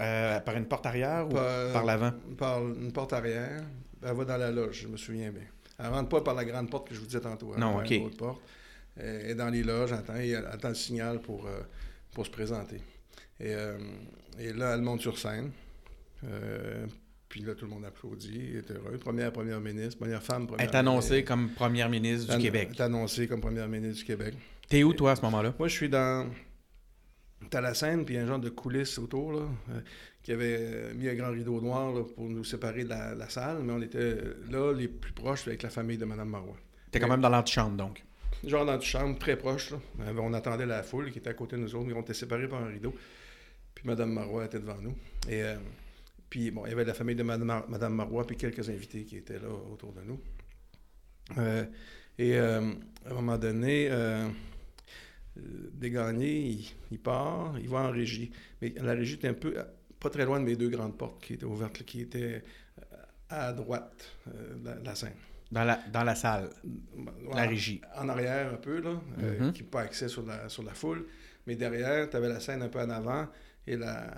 euh, 0.00 0.40
par 0.40 0.56
une 0.56 0.66
porte 0.66 0.86
arrière 0.86 1.26
ou 1.28 1.34
Par- 1.34 1.84
l'avant? 1.84 2.12
Par 2.38 2.58
une 2.66 2.92
porte 2.92 3.12
arrière. 3.12 3.62
Elle 4.02 4.16
va 4.16 4.24
dans 4.24 4.36
la 4.38 4.50
loge, 4.50 4.80
je 4.82 4.88
me 4.88 4.96
souviens 4.96 5.30
bien. 5.30 5.42
Elle 5.78 5.88
rentre 5.88 6.08
pas 6.08 6.22
par 6.22 6.34
la 6.34 6.44
grande 6.44 6.70
porte 6.70 6.88
que 6.88 6.94
je 6.94 7.00
vous 7.00 7.06
disais 7.06 7.20
tantôt. 7.20 7.52
Elle 7.54 7.60
Non, 7.60 7.74
va 7.76 7.82
ok. 7.82 7.88
par 7.88 7.92
une 7.98 8.04
autre 8.06 8.16
porte. 8.16 8.40
Elle 9.02 9.30
est 9.30 9.34
dans 9.34 9.48
les 9.48 9.62
loges, 9.62 9.92
attend, 9.92 10.16
et 10.16 10.34
attend 10.34 10.68
le 10.70 10.74
signal 10.74 11.20
pour, 11.20 11.46
euh, 11.46 11.60
pour 12.12 12.26
se 12.26 12.30
présenter. 12.30 12.82
Et, 13.38 13.54
euh, 13.54 13.78
et 14.38 14.52
là, 14.52 14.74
elle 14.74 14.82
monte 14.82 15.00
sur 15.00 15.18
scène. 15.18 15.50
Euh, 16.24 16.86
puis 17.28 17.42
là, 17.42 17.54
tout 17.54 17.64
le 17.64 17.70
monde 17.70 17.84
applaudit, 17.84 18.50
elle 18.50 18.56
est 18.58 18.70
heureux. 18.72 18.98
Première 18.98 19.32
première 19.32 19.60
ministre, 19.60 19.98
première 19.98 20.22
femme 20.22 20.46
première 20.46 20.66
Elle 20.66 20.74
est 20.74 20.76
annoncée 20.76 21.10
ministre. 21.10 21.28
comme 21.28 21.48
première 21.50 21.88
ministre 21.88 22.34
du 22.34 22.42
Québec. 22.42 22.68
Elle 22.72 22.76
est 22.76 22.82
annoncée 22.82 23.28
comme 23.28 23.40
première 23.40 23.68
ministre 23.68 23.98
du 23.98 24.04
Québec. 24.04 24.34
T'es 24.68 24.82
où, 24.82 24.92
toi, 24.92 25.12
à 25.12 25.16
ce 25.16 25.22
moment-là? 25.22 25.54
Moi, 25.58 25.68
je 25.68 25.74
suis 25.74 25.88
dans. 25.88 26.28
T'as 27.48 27.60
la 27.60 27.72
scène, 27.72 28.04
puis 28.04 28.18
un 28.18 28.26
genre 28.26 28.38
de 28.38 28.50
coulisses 28.50 28.98
autour, 28.98 29.32
là, 29.32 29.42
euh, 29.70 29.80
qui 30.22 30.32
avait 30.32 30.58
euh, 30.60 30.94
mis 30.94 31.08
un 31.08 31.14
grand 31.14 31.30
rideau 31.30 31.60
noir 31.60 31.92
là, 31.92 32.04
pour 32.04 32.28
nous 32.28 32.44
séparer 32.44 32.84
de 32.84 32.90
la, 32.90 33.14
la 33.14 33.28
salle, 33.30 33.62
mais 33.62 33.72
on 33.72 33.80
était 33.80 33.98
euh, 33.98 34.34
là, 34.50 34.72
les 34.72 34.88
plus 34.88 35.12
proches, 35.12 35.46
avec 35.46 35.62
la 35.62 35.70
famille 35.70 35.96
de 35.96 36.04
Mme 36.04 36.28
Marois. 36.28 36.56
T'es 36.90 37.00
quand 37.00 37.08
même 37.08 37.20
dans 37.20 37.28
l'antichambre, 37.30 37.76
donc. 37.76 38.04
Genre 38.44 38.64
dans 38.64 38.76
une 38.76 38.82
chambre 38.82 39.18
très 39.18 39.36
proche, 39.36 39.70
là. 39.70 39.78
Euh, 40.00 40.14
On 40.18 40.32
attendait 40.32 40.66
la 40.66 40.82
foule 40.82 41.10
qui 41.10 41.18
était 41.18 41.30
à 41.30 41.34
côté 41.34 41.56
de 41.56 41.62
nous 41.62 41.74
autres, 41.74 41.92
on 41.94 42.00
était 42.00 42.14
séparés 42.14 42.48
par 42.48 42.62
un 42.62 42.68
rideau. 42.68 42.94
Puis 43.74 43.86
Mme 43.86 44.12
Marois 44.12 44.46
était 44.46 44.58
devant 44.58 44.80
nous. 44.80 44.96
Et 45.28 45.42
euh, 45.42 45.56
puis, 46.28 46.50
bon, 46.50 46.64
il 46.64 46.70
y 46.70 46.72
avait 46.72 46.84
la 46.84 46.94
famille 46.94 47.16
de 47.16 47.22
Mme, 47.22 47.94
Marois, 47.94 48.26
puis 48.26 48.36
quelques 48.36 48.68
invités 48.68 49.04
qui 49.04 49.16
étaient 49.16 49.38
là 49.38 49.48
autour 49.72 49.92
de 49.92 50.02
nous. 50.02 50.20
Euh, 51.38 51.64
et 52.18 52.38
à 52.38 52.58
un 52.58 53.14
moment 53.14 53.38
donné, 53.38 53.90
Desgagnés, 55.36 56.58
il, 56.90 56.98
part, 56.98 57.54
il 57.58 57.68
va 57.68 57.80
en 57.80 57.90
régie. 57.90 58.30
Mais 58.60 58.74
la 58.76 58.92
régie 58.92 59.14
était 59.14 59.28
un 59.28 59.34
peu, 59.34 59.54
pas 59.98 60.10
très 60.10 60.24
loin 60.24 60.38
de 60.40 60.44
mes 60.44 60.56
deux 60.56 60.68
grandes 60.68 60.98
portes 60.98 61.22
qui 61.22 61.34
étaient 61.34 61.44
ouvertes, 61.44 61.82
qui 61.84 62.02
étaient 62.02 62.42
à 63.28 63.52
droite 63.52 64.16
de 64.26 64.84
la 64.84 64.94
scène. 64.94 65.16
Dans 65.50 65.64
la, 65.64 65.76
dans 65.92 66.04
la 66.04 66.14
salle, 66.14 66.48
la 67.34 67.42
régie. 67.46 67.80
En 67.96 68.08
arrière 68.08 68.52
un 68.52 68.56
peu, 68.56 68.80
là, 68.80 69.00
euh, 69.20 69.40
Mhm. 69.46 69.52
qui 69.52 69.62
n'a 69.64 69.68
pas 69.68 69.80
accès 69.80 70.08
sur 70.08 70.24
la, 70.24 70.48
sur 70.48 70.62
la 70.62 70.74
foule. 70.74 71.06
Mais 71.46 71.56
derrière, 71.56 72.08
tu 72.08 72.16
avais 72.16 72.28
la 72.28 72.38
scène 72.38 72.62
un 72.62 72.68
peu 72.68 72.78
en 72.80 72.88
avant 72.90 73.26
et 73.66 73.76
la, 73.76 74.14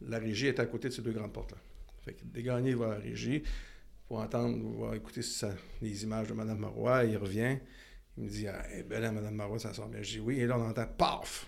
la 0.00 0.18
régie 0.18 0.46
était 0.46 0.62
à 0.62 0.66
côté 0.66 0.88
de 0.88 0.94
ces 0.94 1.02
deux 1.02 1.12
grandes 1.12 1.32
portes-là. 1.32 1.58
Fait 2.04 2.14
que 2.14 2.24
Desgagnés 2.24 2.72
va 2.74 2.86
à 2.86 2.88
la 2.90 2.94
régie 3.00 3.42
pour 4.08 4.18
entendre, 4.20 4.56
va 4.88 4.96
écouter 4.96 5.20
ça- 5.20 5.54
les 5.82 6.02
images 6.04 6.28
de 6.28 6.32
Mme 6.32 6.58
Marois. 6.58 7.04
Il 7.04 7.18
revient. 7.18 7.58
Il 8.16 8.24
me 8.24 8.28
dit 8.30 8.48
Ah, 8.48 8.62
eh, 8.74 8.82
belle, 8.82 9.04
hein, 9.04 9.12
Mme 9.12 9.34
Marois, 9.34 9.58
ça 9.58 9.74
sort 9.74 9.88
bien. 9.88 10.00
Je 10.02 10.12
dis 10.12 10.20
oui. 10.20 10.40
Et 10.40 10.46
là, 10.46 10.58
on 10.58 10.66
entend 10.68 10.86
paf 10.86 11.46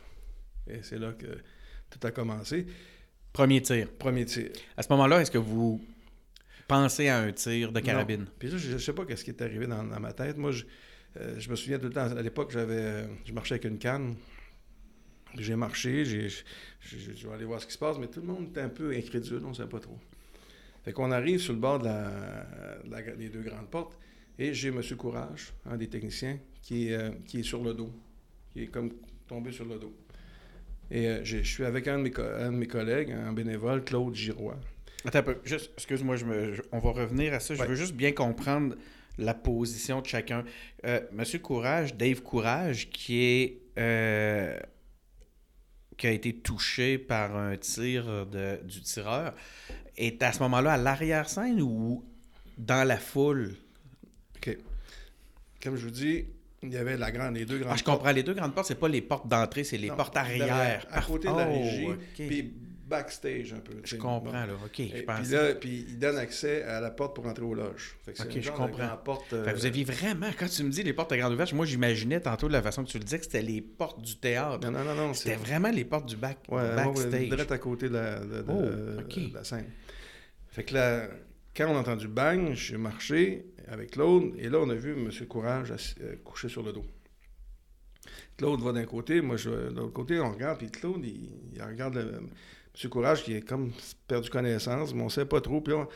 Et 0.67 0.83
c'est 0.83 0.99
là 0.99 1.13
que 1.15 1.27
tout 1.89 2.07
a 2.07 2.11
commencé. 2.11 2.67
Premier 3.33 3.63
tir. 3.63 3.91
Premier 3.99 4.27
tir. 4.27 4.51
À 4.77 4.83
ce 4.83 4.89
moment-là, 4.93 5.23
est-ce 5.23 5.31
que 5.31 5.39
vous 5.39 5.83
pensez 6.68 7.09
à 7.09 7.18
un 7.18 7.33
tir 7.33 7.72
de 7.72 7.81
carabine? 7.81 8.27
Puis 8.38 8.48
là, 8.51 8.57
je 8.59 8.72
ne 8.72 8.79
sais 8.79 8.92
pas 8.92 9.05
ce 9.14 9.25
qui 9.25 9.31
est 9.31 9.42
arrivé 9.42 9.66
dans, 9.66 9.85
dans 9.85 10.01
ma 10.01 10.12
tête. 10.12 10.37
Moi, 10.37 10.53
je, 10.53 10.64
euh, 11.18 11.35
je 11.38 11.51
me 11.51 11.57
souviens 11.57 11.79
tout 11.79 11.87
le 11.87 11.92
temps, 11.92 12.11
à 12.16 12.22
l'époque, 12.22 12.51
j'avais, 12.53 12.75
euh, 12.77 13.07
je 13.25 13.33
marchais 13.33 13.55
avec 13.55 13.64
une 13.64 13.79
canne. 13.79 14.14
J'ai 15.38 15.57
marché, 15.57 16.05
j'ai, 16.05 16.29
je, 16.81 17.27
vais 17.27 17.35
aller 17.35 17.44
voir 17.46 17.61
ce 17.61 17.66
qui 17.66 17.72
se 17.72 17.79
passe, 17.79 17.98
mais 17.98 18.07
tout 18.07 18.20
le 18.20 18.27
monde 18.27 18.48
était 18.51 18.61
un 18.61 18.68
peu 18.68 18.92
incrédule, 18.94 19.40
on 19.44 19.48
ne 19.51 19.55
savait 19.55 19.68
pas 19.68 19.81
trop. 19.81 19.98
Fait 20.85 20.92
qu'on 20.92 21.11
arrive 21.11 21.38
sur 21.38 21.55
le 21.55 21.59
bord 21.59 21.79
de 21.79 21.87
la, 21.87 22.46
de 22.85 22.90
la- 22.90 23.16
des 23.16 23.29
deux 23.31 23.40
grandes 23.40 23.70
portes, 23.70 23.98
et 24.38 24.53
j'ai 24.53 24.68
M. 24.68 24.83
Courage, 24.98 25.55
un 25.64 25.77
des 25.79 25.88
techniciens, 25.88 26.38
qui 26.61 26.88
est, 26.88 26.94
euh, 26.94 27.11
qui 27.27 27.40
est 27.40 27.44
sur 27.44 27.62
le 27.62 27.72
dos, 27.72 27.90
qui 28.53 28.64
est 28.64 28.66
comme 28.66 28.90
tombé 29.27 29.53
sur 29.53 29.64
le 29.64 29.79
dos. 29.79 29.94
Et 30.90 31.09
euh, 31.09 31.25
je 31.25 31.38
suis 31.38 31.64
avec 31.64 31.88
un 31.88 31.96
de, 31.98 32.03
mes, 32.03 32.11
co- 32.11 32.20
un 32.22 32.53
de 32.53 32.57
mes 32.59 32.66
collègues, 32.66 33.12
un 33.12 33.33
bénévole, 33.33 33.85
Claude 33.85 34.14
Giroir. 34.14 34.59
Attends 35.05 35.19
un 35.19 35.23
peu. 35.23 35.38
Juste, 35.45 35.71
excuse-moi, 35.77 36.17
je 36.17 36.25
me, 36.25 36.55
je- 36.55 36.62
on 36.73 36.79
va 36.79 36.91
revenir 36.93 37.35
à 37.35 37.41
ça. 37.41 37.55
Je 37.55 37.61
Ouais. 37.61 37.67
veux 37.67 37.75
juste 37.75 37.95
bien 37.95 38.12
comprendre 38.12 38.77
la 39.19 39.35
position 39.35 40.01
de 40.01 40.07
chacun. 40.07 40.45
Euh, 40.87 41.01
Monsieur 41.12 41.38
Courage, 41.38 41.95
Dave 41.97 42.23
Courage, 42.23 42.88
qui 42.91 43.23
est 43.23 43.59
euh, 43.79 44.59
qui 45.97 46.07
a 46.07 46.11
été 46.11 46.33
touché 46.35 46.99
par 46.99 47.37
un 47.37 47.57
tir 47.57 48.27
de, 48.27 48.61
du 48.65 48.81
tireur, 48.81 49.35
est 49.97 50.23
à 50.23 50.33
ce 50.33 50.41
moment-là 50.41 50.73
à 50.73 50.77
l'arrière-scène 50.77 51.61
ou 51.61 52.05
dans 52.59 52.87
la 52.87 52.97
foule? 52.97 53.55
OK. 54.37 54.57
Comme 55.62 55.77
je 55.77 55.85
vous 55.85 55.91
dis, 55.91 56.25
il 56.62 56.71
y 56.73 56.77
avait 56.77 56.97
la 56.97 57.11
grande, 57.12 57.37
les 57.37 57.45
deux 57.45 57.59
grandes 57.59 57.73
Ah, 57.75 57.77
je 57.77 57.85
comprends. 57.85 58.11
Les 58.11 58.23
deux 58.23 58.35
grandes 58.35 58.55
portes, 58.55 58.67
c'est 58.67 58.79
pas 58.79 58.88
les 58.88 59.01
portes 59.03 59.29
d'entrée, 59.29 59.65
c'est 59.65 59.79
les 59.79 59.88
Non, 59.91 59.97
portes 59.97 60.17
arrière. 60.17 60.87
À 60.91 61.03
côté 61.03 61.29
de 61.29 61.35
la 61.35 61.49
Oh, 61.49 61.53
régie, 61.53 61.88
puis 62.17 62.53
backstage 62.93 63.53
un 63.55 63.59
peu. 63.61 63.73
Je 63.85 63.97
comprends, 63.97 64.31
là. 64.47 64.55
OK, 64.65 64.81
Et 64.81 65.05
puis 65.07 65.29
là, 65.31 65.55
puis 65.55 65.85
il 65.89 65.99
donne 65.99 66.17
accès 66.19 66.63
à 66.63 66.81
la 66.81 66.91
porte 66.91 67.17
pour 67.17 67.27
entrer 67.27 67.45
aux 67.45 67.55
loges. 67.55 67.97
Fait 68.05 68.13
que 68.13 68.23
Ok, 68.23 68.41
je 68.41 68.51
comprends. 68.51 68.97
porte, 69.05 69.33
euh, 69.33 69.45
Fait 69.45 69.53
que 69.53 69.57
vous 69.57 69.67
aviez 69.67 69.85
vraiment, 69.85 70.29
quand 70.39 70.49
tu 70.49 70.63
me 70.63 70.71
dis 70.71 70.83
les 70.83 70.93
portes 70.93 71.11
à 71.13 71.17
grande 71.17 71.33
ouverture, 71.33 71.57
moi 71.57 71.67
j'imaginais 71.67 72.21
tantôt 72.21 72.47
de 72.49 72.53
la 72.53 72.63
façon 72.63 72.85
que 72.85 72.91
tu 72.91 72.99
le 72.99 73.05
disais 73.05 73.19
que 73.19 73.25
c'était 73.25 73.43
les 73.43 73.61
portes 73.61 74.01
du 74.01 74.17
théâtre. 74.17 74.71
Non, 74.71 74.79
non, 74.79 74.85
non, 74.85 74.95
non. 74.95 75.15
C'était 75.15 75.37
vraiment 75.37 75.71
les 75.71 75.85
portes 75.85 76.07
du 76.09 76.17
back, 76.17 76.39
Ouais, 76.49 76.77
backstage. 76.77 77.29
direct 77.29 77.51
à 77.53 77.59
côté 77.59 77.89
de 77.89 77.95
la, 77.95 78.21
de- 78.21 78.43
de- 78.43 78.45
Oh, 78.49 78.61
de 79.29 79.35
la 79.35 79.45
scène. 79.45 79.67
Fait 80.51 80.65
que 80.65 80.75
là, 80.75 81.09
quand 81.57 81.67
on 81.69 81.77
a 81.77 81.81
entendu 81.81 82.09
bang, 82.09 82.53
j'ai 82.55 82.77
marché 82.77 83.47
avec 83.69 83.93
Claude, 83.93 84.35
et 84.39 84.49
là, 84.49 84.59
on 84.59 84.69
a 84.71 84.75
vu 84.75 84.93
M. 84.93 85.11
Courage 85.27 85.73
euh, 86.01 86.17
couché 86.25 86.49
sur 86.49 86.63
le 86.63 86.73
dos. 86.73 86.85
Claude 88.37 88.61
va 88.63 88.73
d'un 88.73 88.85
côté, 88.85 89.21
moi, 89.21 89.37
je 89.37 89.51
de 89.51 89.77
l'autre 89.77 89.93
côté, 89.93 90.19
on 90.21 90.33
regarde, 90.33 90.59
puis 90.59 90.71
Claude, 90.71 91.05
il, 91.05 91.31
il 91.55 91.63
regarde 91.63 91.95
le- 91.95 92.21
M. 92.75 92.91
Courage 92.91 93.25
qui 93.25 93.35
est 93.35 93.43
comme 93.43 93.73
perdu 94.07 94.31
connaissance, 94.31 94.95
mais 94.95 95.03
on 95.03 95.07
ne 95.07 95.11
sait 95.11 95.27
pas 95.27 95.41
trop. 95.41 95.61
Puis 95.61 95.75
là, 95.75 95.87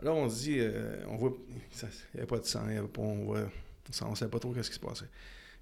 on, 0.00 0.04
là, 0.04 0.12
on 0.12 0.28
se 0.28 0.42
dit, 0.42 0.56
euh, 0.58 1.04
on 1.08 1.16
voit, 1.16 1.32
il 1.50 1.88
n'y 2.14 2.20
avait 2.20 2.26
pas 2.26 2.38
de 2.38 2.44
sang, 2.44 2.68
y 2.68 2.76
avait 2.76 2.88
on 2.98 4.10
ne 4.10 4.14
sait 4.14 4.28
pas 4.28 4.38
trop 4.38 4.52
qu'est-ce 4.52 4.70
qui 4.70 4.76
se 4.76 4.80
passait. 4.80 5.08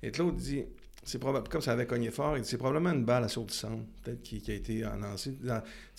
Et 0.03 0.11
Claude 0.11 0.37
dit, 0.37 0.65
c'est 1.05 1.21
comme 1.21 1.61
ça 1.61 1.73
avait 1.73 1.87
cogné 1.87 2.11
fort, 2.11 2.37
c'est 2.43 2.59
probablement 2.59 2.93
une 2.93 3.05
balle 3.05 3.25
assourdissante, 3.25 3.87
peut-être 4.03 4.23
qui, 4.23 4.43
a 4.49 4.55
été 4.55 4.81
lancée. 4.81 5.37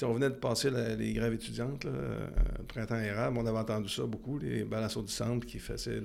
On 0.02 0.14
venait 0.14 0.30
de 0.30 0.36
passer 0.36 0.70
les 0.98 1.14
grèves 1.14 1.34
étudiantes, 1.34 1.84
là, 1.84 1.92
euh, 1.92 2.28
printemps 2.68 3.00
érable, 3.00 3.38
on 3.38 3.46
avait 3.46 3.58
entendu 3.58 3.90
ça 3.90 4.04
beaucoup, 4.04 4.40
les 4.40 4.64
balles 4.64 4.84
assourdissantes 4.84 5.46
qui 5.46 5.60
faisaient... 5.60 6.02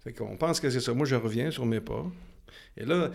Fait 0.00 0.12
qu'on 0.12 0.36
pense 0.36 0.60
que 0.60 0.70
c'est 0.70 0.80
ça. 0.80 0.94
Moi, 0.94 1.06
je 1.06 1.16
reviens 1.16 1.50
sur 1.50 1.66
mes 1.66 1.80
pas. 1.80 2.06
Et 2.76 2.84
là, 2.84 3.10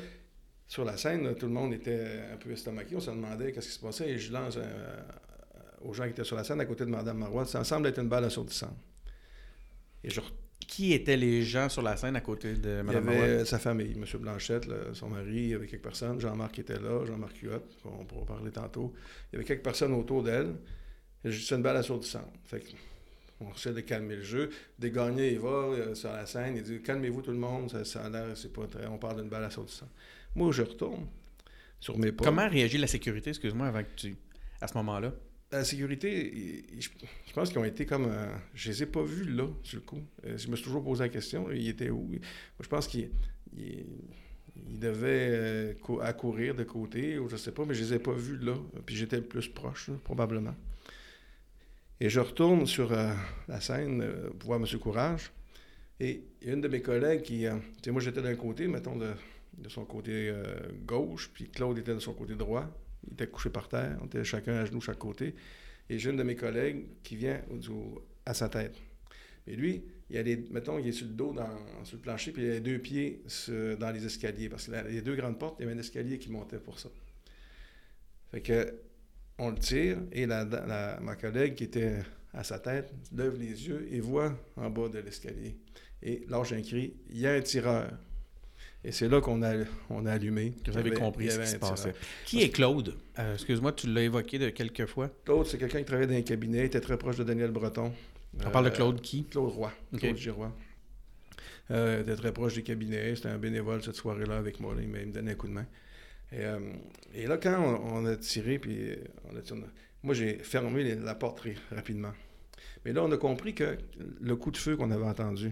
sur 0.73 0.83
la 0.85 0.97
scène, 0.97 1.35
tout 1.35 1.45
le 1.45 1.51
monde 1.53 1.71
était 1.73 2.21
un 2.33 2.37
peu 2.37 2.49
estomaqué. 2.51 2.95
On 2.95 2.99
se 2.99 3.11
demandait 3.11 3.51
qu'est-ce 3.51 3.67
qui 3.67 3.73
se 3.75 3.79
passait. 3.79 4.09
Et 4.09 4.17
je 4.17 4.31
lance 4.33 4.57
un- 4.57 5.85
aux 5.87 5.93
gens 5.93 6.05
qui 6.05 6.09
étaient 6.11 6.23
sur 6.23 6.35
la 6.35 6.43
scène 6.43 6.59
à 6.61 6.65
côté 6.65 6.83
de 6.85 6.89
Mme 6.89 7.17
Marois. 7.17 7.45
Ça 7.45 7.63
semble 7.63 7.87
être 7.87 7.99
une 7.99 8.07
balle 8.09 8.23
assourdissante. 8.25 8.75
Et 10.03 10.09
je 10.09 10.19
Qui 10.67 10.93
étaient 10.93 11.17
les 11.17 11.43
gens 11.43 11.69
sur 11.69 11.83
la 11.83 11.95
scène 11.97 12.15
à 12.15 12.21
côté 12.21 12.53
de 12.55 12.69
il 12.69 12.79
y 12.79 12.83
Mme 12.83 12.89
avait 12.89 13.01
Marois? 13.05 13.23
euh, 13.25 13.45
sa 13.45 13.59
famille, 13.59 13.91
M. 13.95 14.05
Blanchette, 14.19 14.65
là, 14.65 14.75
son 14.93 15.09
mari, 15.09 15.35
il 15.35 15.47
y 15.49 15.53
avait 15.53 15.67
quelques 15.67 15.83
personnes. 15.83 16.19
Jean-Marc 16.19 16.57
était 16.57 16.79
là, 16.79 17.05
Jean-Marc 17.05 17.37
Huot, 17.43 17.61
on 17.85 18.05
pourra 18.05 18.25
parler 18.25 18.49
tantôt. 18.49 18.93
Il 19.31 19.33
y 19.33 19.35
avait 19.37 19.45
quelques 19.45 19.61
personnes 19.63 19.93
autour 19.93 20.23
d'elle. 20.23 20.55
C'est 21.23 21.55
une 21.55 21.61
balle 21.61 21.77
assourdissante. 21.77 22.33
Fait 22.45 22.61
que, 22.61 22.71
on 23.41 23.51
essaie 23.53 23.73
de 23.73 23.81
calmer 23.81 24.15
le 24.15 24.23
jeu. 24.23 24.49
Des 24.79 24.89
gagnés, 24.89 25.33
il 25.33 25.39
va 25.39 25.49
euh, 25.49 25.93
sur 25.95 26.11
la 26.11 26.25
scène, 26.25 26.55
il 26.57 26.63
dit 26.63 26.81
Calmez-vous 26.81 27.21
tout 27.21 27.31
le 27.31 27.37
monde, 27.37 27.69
ça, 27.69 27.83
ça 27.85 28.05
a 28.05 28.09
l'air, 28.09 28.25
c'est 28.35 28.51
pas 28.51 28.65
très. 28.65 28.87
On 28.87 28.97
parle 28.97 29.17
d'une 29.21 29.29
balle 29.29 29.43
assourdissante. 29.43 29.91
Moi, 30.35 30.51
je 30.51 30.63
retourne 30.63 31.07
sur 31.79 31.97
mes 31.97 32.11
pas. 32.11 32.25
Comment 32.25 32.49
réagit 32.49 32.77
la 32.77 32.87
sécurité, 32.87 33.29
excuse-moi, 33.29 33.67
avant 33.67 33.83
que 33.83 33.89
tu... 33.95 34.15
à 34.61 34.67
ce 34.67 34.73
moment-là? 34.75 35.13
La 35.51 35.63
sécurité, 35.63 36.65
je, 36.79 36.89
je 37.27 37.33
pense 37.33 37.49
qu'ils 37.49 37.59
ont 37.59 37.65
été 37.65 37.85
comme. 37.85 38.05
euh, 38.07 38.33
je 38.55 38.69
les 38.69 38.83
ai 38.83 38.85
pas 38.87 39.03
vus 39.03 39.25
là, 39.25 39.47
sur 39.61 39.77
le 39.79 39.85
coup. 39.85 40.01
Euh, 40.25 40.35
je 40.37 40.47
me 40.47 40.55
suis 40.55 40.65
toujours 40.65 40.83
posé 40.83 41.03
la 41.03 41.09
question, 41.09 41.51
ils 41.51 41.69
étaient 41.69 41.91
où? 41.91 42.07
Moi, 42.07 42.19
je 42.59 42.67
pense 42.67 42.87
qu'ils 42.87 43.11
ils- 43.55 43.85
ils 44.55 44.79
devaient 44.79 45.29
euh, 45.31 45.73
cou- 45.75 45.99
accourir 46.01 46.55
de 46.55 46.63
côté, 46.63 47.19
ou 47.19 47.29
je 47.29 47.35
sais 47.37 47.51
pas, 47.51 47.65
mais 47.65 47.75
je 47.75 47.83
les 47.83 47.93
ai 47.93 47.99
pas 47.99 48.13
vus 48.13 48.37
là. 48.37 48.55
Puis 48.85 48.95
j'étais 48.95 49.17
le 49.17 49.23
plus 49.23 49.47
proche, 49.47 49.89
là, 49.89 49.95
probablement. 50.03 50.55
Et 51.99 52.09
je 52.09 52.19
retourne 52.19 52.65
sur 52.65 52.91
euh, 52.91 53.13
la 53.47 53.61
scène 53.61 54.01
euh, 54.01 54.29
pour 54.39 54.55
voir 54.55 54.59
M. 54.59 54.79
Courage. 54.79 55.31
Et 55.99 56.23
il 56.41 56.47
y 56.47 56.49
a 56.49 56.53
une 56.53 56.61
de 56.61 56.67
mes 56.67 56.81
collègues 56.81 57.21
qui. 57.21 57.45
euh, 57.45 57.57
tu 57.77 57.83
sais, 57.85 57.91
moi, 57.91 58.01
j'étais 58.01 58.21
d'un 58.23 58.35
côté, 58.35 58.67
mettons, 58.67 58.95
de, 58.95 59.11
de 59.57 59.69
son 59.69 59.85
côté 59.85 60.29
euh, 60.29 60.43
gauche, 60.85 61.29
puis 61.33 61.49
Claude 61.49 61.77
était 61.77 61.93
de 61.93 61.99
son 61.99 62.13
côté 62.13 62.35
droit. 62.35 62.67
Il 63.07 63.13
était 63.13 63.27
couché 63.27 63.49
par 63.49 63.67
terre. 63.67 63.97
On 64.01 64.05
était 64.05 64.23
chacun 64.23 64.53
à 64.53 64.65
genoux 64.65 64.81
chaque 64.81 64.97
côté. 64.97 65.35
Et 65.89 65.99
j'ai 65.99 66.09
une 66.09 66.17
de 66.17 66.23
mes 66.23 66.35
collègues 66.35 66.85
qui 67.03 67.15
vient 67.15 67.41
à 68.25 68.33
sa 68.33 68.47
tête. 68.49 68.75
Et 69.45 69.55
lui, 69.55 69.83
il 70.09 70.17
a 70.17 70.23
les, 70.23 70.37
mettons, 70.51 70.79
il 70.79 70.87
est 70.87 70.91
sur 70.93 71.05
le 71.07 71.13
dos, 71.13 71.33
dans, 71.33 71.49
sur 71.83 71.97
le 71.97 72.01
plancher, 72.01 72.31
puis 72.31 72.43
il 72.43 72.49
a 72.49 72.53
les 72.53 72.59
deux 72.61 72.79
pieds 72.79 73.21
dans 73.79 73.91
les 73.91 74.05
escaliers. 74.05 74.47
Parce 74.47 74.67
que 74.67 74.71
la- 74.71 74.83
les 74.83 75.01
deux 75.01 75.15
grandes 75.15 75.37
portes, 75.37 75.57
il 75.59 75.63
y 75.63 75.65
avait 75.65 75.75
un 75.75 75.79
escalier 75.79 76.17
qui 76.17 76.31
montait 76.31 76.59
pour 76.59 76.79
ça. 76.79 76.89
Fait 78.31 78.41
que, 78.41 78.73
on 79.37 79.49
le 79.51 79.57
tire, 79.57 79.97
et 80.11 80.25
la, 80.25 80.99
ma 81.01 81.15
collègue 81.15 81.55
qui 81.55 81.65
était 81.65 81.97
à 82.33 82.43
sa 82.43 82.59
tête 82.59 82.93
lève 83.15 83.37
les 83.37 83.67
yeux 83.67 83.87
et 83.91 83.99
voit 83.99 84.33
en 84.55 84.69
bas 84.69 84.87
de 84.89 84.99
l'escalier. 84.99 85.57
Et 86.01 86.25
lâche 86.29 86.53
un 86.53 86.61
cri 86.61 86.93
il 87.09 87.19
y 87.19 87.27
a 87.27 87.33
un 87.33 87.41
tireur. 87.41 87.91
Et 88.85 88.91
c'est 88.91 89.07
là 89.07 89.21
qu'on 89.21 89.41
a, 89.43 89.53
on 89.89 90.05
a 90.05 90.11
allumé. 90.11 90.53
Que 90.63 90.71
avait- 90.77 90.91
compris 90.91 91.31
ce 91.31 91.39
qui 91.39 91.47
se 91.47 91.55
passait. 91.57 91.93
Qui 92.25 92.41
est 92.41 92.49
Claude? 92.49 92.95
Euh, 93.17 93.33
excuse-moi, 93.35 93.71
tu 93.71 93.87
l'as 93.91 94.01
évoqué 94.03 94.39
de 94.39 94.49
quelques 94.49 94.85
fois. 94.87 95.09
Claude, 95.23 95.45
c'est 95.45 95.57
quelqu'un 95.57 95.79
qui 95.79 95.85
travaillait 95.85 96.11
dans 96.11 96.17
un 96.17 96.21
cabinet, 96.21 96.59
il 96.59 96.65
était 96.65 96.81
très 96.81 96.97
proche 96.97 97.15
de 97.17 97.23
Daniel 97.23 97.51
Breton. 97.51 97.93
On 98.45 98.49
parle 98.49 98.65
de 98.65 98.69
Euh, 98.71 98.73
Claude 98.75 98.99
qui? 99.01 99.25
Claude 99.25 99.51
Roy. 99.51 99.71
Claude 99.97 100.17
Giroy. 100.17 100.51
Euh, 101.71 101.97
il 101.99 102.01
était 102.09 102.15
très 102.19 102.33
proche 102.33 102.55
des 102.55 102.63
cabinets. 102.63 103.15
C'était 103.15 103.29
un 103.29 103.37
bénévole 103.37 103.81
cette 103.83 103.95
soirée-là 103.95 104.37
avec 104.37 104.59
moi. 104.59 104.75
là. 104.75 104.81
Il, 104.81 104.89
me 104.89 105.05
donnait 105.05 105.31
un 105.31 105.35
coup 105.35 105.47
de 105.47 105.53
main. 105.53 105.65
Et, 106.31 106.39
euh, 106.43 106.59
et 107.13 107.27
là, 107.27 107.37
quand 107.37 107.57
on, 107.61 107.97
on 108.03 108.05
a 108.05 108.15
tiré, 108.17 108.59
puis 108.59 108.89
euh, 108.89 108.95
on 109.31 109.35
a, 109.35 109.39
a- 109.39 109.67
moi, 110.01 110.13
j'ai 110.13 110.39
fermé 110.39 110.83
les- 110.83 110.95
la 110.95 111.15
porte 111.15 111.37
très 111.37 111.55
rapidement. 111.71 112.11
Mais 112.83 112.91
là, 112.91 113.03
on 113.03 113.11
a 113.11 113.17
compris 113.17 113.53
que 113.53 113.77
le 114.19 114.35
coup 114.35 114.51
de 114.51 114.57
feu 114.57 114.75
qu'on 114.75 114.91
avait 114.91 115.05
entendu, 115.05 115.51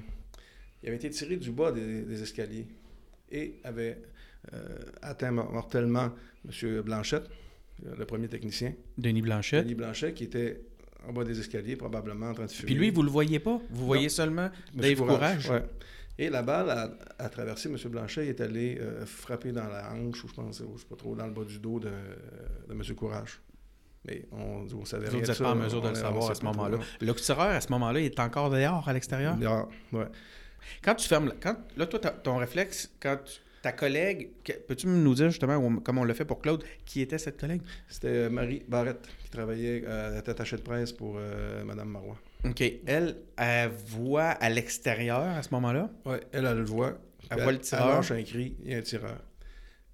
il 0.84 0.88
avait 0.90 0.98
été 0.98 1.10
tiré 1.12 1.38
du 1.38 1.52
bas 1.52 1.72
des, 1.72 2.02
des 2.02 2.24
escaliers 2.24 2.66
et 3.32 3.60
avait 3.64 4.02
euh, 4.54 4.60
atteint 5.02 5.32
mor- 5.32 5.52
mortellement 5.52 6.12
M. 6.46 6.82
Blanchette, 6.82 7.30
le 7.98 8.06
premier 8.06 8.28
technicien. 8.28 8.74
Denis 8.98 9.22
Blanchet. 9.22 9.64
Denis 9.64 9.76
Blanchet, 9.76 10.14
qui 10.14 10.26
était 10.26 10.62
en 11.08 11.14
bas 11.14 11.24
des 11.24 11.40
escaliers, 11.40 11.76
probablement 11.76 12.28
en 12.30 12.34
train 12.34 12.46
de 12.46 12.52
fumer. 12.52 12.66
Puis 12.68 12.76
lui, 12.76 12.90
vous 12.92 13.02
le 13.04 13.10
voyez 13.10 13.40
pas? 13.40 13.60
Vous 13.72 13.86
voyez 13.86 14.10
seulement 14.10 14.50
Dave 14.74 14.96
Courage? 14.96 15.50
ouais. 15.50 15.64
Et 16.20 16.30
la 16.30 16.44
balle 16.44 16.70
a, 16.70 16.92
a 17.18 17.30
traversé 17.30 17.70
M. 17.70 17.78
Blanchet, 17.90 18.26
il 18.26 18.30
est 18.30 18.42
allé 18.42 18.78
euh, 18.80 19.06
frapper 19.06 19.52
dans 19.52 19.68
la 19.68 19.92
hanche, 19.92 20.24
ou 20.24 20.28
je 20.28 20.34
pense, 20.34 20.60
ou 20.60 20.74
je 20.76 20.82
sais 20.82 20.88
pas 20.88 20.96
trop, 20.96 21.16
dans 21.16 21.26
le 21.26 21.34
bas 21.34 21.44
du 21.46 21.58
dos 21.58 21.80
de, 21.80 21.90
de 22.70 22.74
M. 22.74 22.84
Courage. 22.96 23.40
Mais 24.06 24.26
on, 24.32 24.68
on 24.76 24.86
savait 24.86 25.06
Vous 25.08 25.18
rien 25.18 25.26
n'êtes 25.26 25.38
pas 25.40 25.52
en 25.54 25.56
mesure 25.56 25.82
de 25.82 25.90
le 25.90 25.96
savoir 25.96 26.30
à 26.30 26.36
ce 26.36 26.44
moment-là. 26.44 26.78
Le 27.00 27.14
tireur, 27.14 27.42
à 27.48 27.62
ce 27.62 27.70
moment-là, 27.72 28.00
il 28.00 28.06
est 28.06 28.20
encore 28.20 28.50
dehors, 28.52 28.88
à 28.88 28.94
l'extérieur? 28.94 29.36
Ah, 29.46 29.68
ouais. 29.94 30.06
Quand 30.84 30.96
tu 30.96 31.08
fermes... 31.08 31.34
Quand, 31.42 31.56
là, 31.78 31.86
toi, 31.86 32.00
ton 32.00 32.38
réflexe, 32.38 32.92
quand 33.00 33.18
tu- 33.24 33.40
ta 33.62 33.72
collègue... 33.72 34.30
Peux-tu 34.68 34.88
nous 34.88 35.14
dire, 35.14 35.30
justement, 35.30 35.58
ou- 35.58 35.80
comme 35.82 35.98
on 36.00 36.04
l'a 36.04 36.14
fait 36.14 36.26
pour 36.26 36.42
Claude, 36.42 36.64
qui 36.86 37.02
était 37.02 37.18
cette 37.18 37.40
collègue? 37.40 37.62
C'était 37.88 38.08
euh, 38.08 38.30
Marie 38.30 38.64
Barrette 38.68 39.08
qui 39.24 39.30
travaillait, 39.30 39.84
euh, 39.86 40.14
elle 40.14 40.20
était 40.20 40.32
attachée 40.32 40.56
de 40.58 40.62
presse 40.62 40.92
pour 40.92 41.16
euh, 41.18 41.64
Mme 41.64 41.90
Marois. 41.90 42.18
OK. 42.44 42.64
Elle, 42.88 43.18
elle 43.38 43.70
voit 43.70 44.30
à 44.30 44.50
l'extérieur, 44.50 45.22
à 45.22 45.44
ce 45.44 45.50
moment-là? 45.52 45.92
Oui, 46.06 46.18
elle, 46.32 46.46
elle 46.46 46.58
le 46.58 46.64
voit. 46.64 46.98
Elle 47.30 47.44
voit 47.44 47.52
le 47.52 47.60
tireur? 47.60 47.88
lâche 47.98 48.12
un 48.12 48.24
cri, 48.24 48.56
il 48.64 48.72
y 48.72 48.76
a 48.76 48.80
un 48.80 48.82
tireur. 48.82 49.18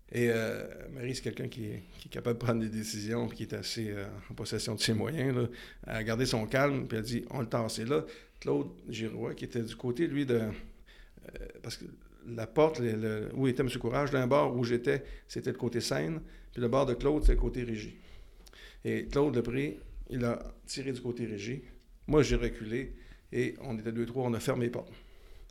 Et 0.10 0.30
euh, 0.32 0.64
Marie, 0.94 1.14
c'est 1.14 1.22
quelqu'un 1.22 1.50
qui 1.50 1.66
est, 1.66 1.84
qui 2.00 2.08
est 2.08 2.12
capable 2.12 2.40
de 2.40 2.44
prendre 2.46 2.62
des 2.62 2.70
décisions, 2.70 3.28
puis 3.28 3.40
qui 3.40 3.44
est 3.44 3.54
assez 3.54 3.90
euh, 3.92 4.06
en 4.32 4.34
possession 4.34 4.74
de 4.76 4.80
ses 4.80 4.94
moyens. 4.94 5.36
Là. 5.36 5.48
Elle 5.88 5.96
a 5.98 6.04
gardé 6.06 6.26
son 6.26 6.48
calme, 6.48 6.88
puis 6.88 6.98
elle 6.98 7.04
dit 7.04 7.26
on 7.30 7.42
le 7.42 7.48
tasse. 7.48 7.80
Et 7.80 7.86
là, 7.86 8.06
Claude 8.40 8.68
Giroux, 8.90 9.34
qui 9.36 9.46
était 9.46 9.62
du 9.64 9.76
côté, 9.76 10.08
lui, 10.08 10.26
de. 10.26 10.36
euh, 10.36 10.50
parce 11.64 11.78
que 11.78 11.86
la 12.28 12.46
porte, 12.48 12.80
le- 12.80 12.92
le- 12.96 13.30
où 13.36 13.48
était 13.48 13.64
M. 13.64 13.70
Courage, 13.80 14.12
d'un 14.12 14.28
bord 14.28 14.56
où 14.56 14.64
j'étais, 14.64 15.04
c'était 15.28 15.52
le 15.52 15.58
côté 15.58 15.80
Seine, 15.82 16.22
puis 16.52 16.62
le 16.62 16.68
bord 16.68 16.86
de 16.86 16.94
Claude, 16.94 17.24
c'est 17.24 17.34
le 17.34 17.40
côté 17.40 17.64
Régie. 17.64 17.96
Et 18.86 19.06
Claude 19.06 19.36
le 19.36 19.42
pris, 19.44 19.78
il 20.10 20.24
a 20.26 20.40
tiré 20.66 20.92
du 20.92 21.02
côté 21.02 21.26
Régie. 21.26 21.62
Moi, 22.08 22.24
j'ai 22.24 22.36
reculé, 22.36 22.94
et 23.32 23.56
on 23.62 23.78
était 23.78 23.92
deux, 23.92 24.06
trois, 24.06 24.24
on 24.26 24.34
a 24.34 24.40
fermé 24.40 24.66
les 24.66 24.72
portes. 24.72 24.92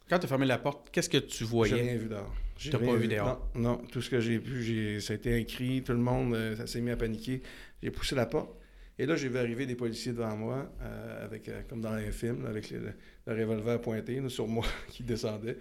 Quand 0.09 0.19
tu 0.19 0.27
as 0.27 0.29
fermé 0.29 0.47
la 0.47 0.59
porte, 0.59 0.89
qu'est-ce 0.91 1.09
que 1.09 1.19
tu 1.19 1.39
J'ai 1.39 1.45
voyais? 1.45 1.75
rien 1.83 1.97
vu 1.97 2.09
dehors. 2.09 2.35
J'ai 2.59 2.71
pas 2.71 2.95
vu 2.95 3.09
dehors? 3.09 3.51
Non, 3.55 3.61
non, 3.61 3.77
tout 3.91 4.01
ce 4.01 4.09
que 4.09 4.21
j'ai 4.21 4.39
vu, 4.39 4.63
j'ai, 4.63 5.01
ça 5.01 5.13
a 5.13 5.17
été 5.17 5.35
un 5.35 5.43
cri, 5.45 5.83
tout 5.83 5.93
le 5.93 5.99
monde, 5.99 6.35
euh, 6.35 6.57
ça 6.57 6.67
s'est 6.67 6.81
mis 6.81 6.91
à 6.91 6.97
paniquer. 6.97 7.43
J'ai 7.83 7.91
poussé 7.91 8.15
la 8.15 8.25
porte. 8.27 8.51
Et 8.99 9.05
là, 9.07 9.15
j'ai 9.17 9.29
vu 9.29 9.37
arriver 9.39 9.67
des 9.67 9.75
policiers 9.75 10.13
devant 10.13 10.35
moi, 10.37 10.73
euh, 10.81 11.25
avec, 11.27 11.49
euh, 11.49 11.61
comme 11.69 11.83
dans 11.83 11.91
un 11.93 12.11
film, 12.11 12.43
là, 12.45 12.49
avec 12.51 12.71
le, 12.71 12.79
le- 12.79 12.93
le 13.27 13.35
revolver 13.41 13.81
pointé 13.81 14.21
là, 14.21 14.29
sur 14.31 14.47
moi 14.49 14.65
qui 14.89 15.03
descendait. 15.03 15.59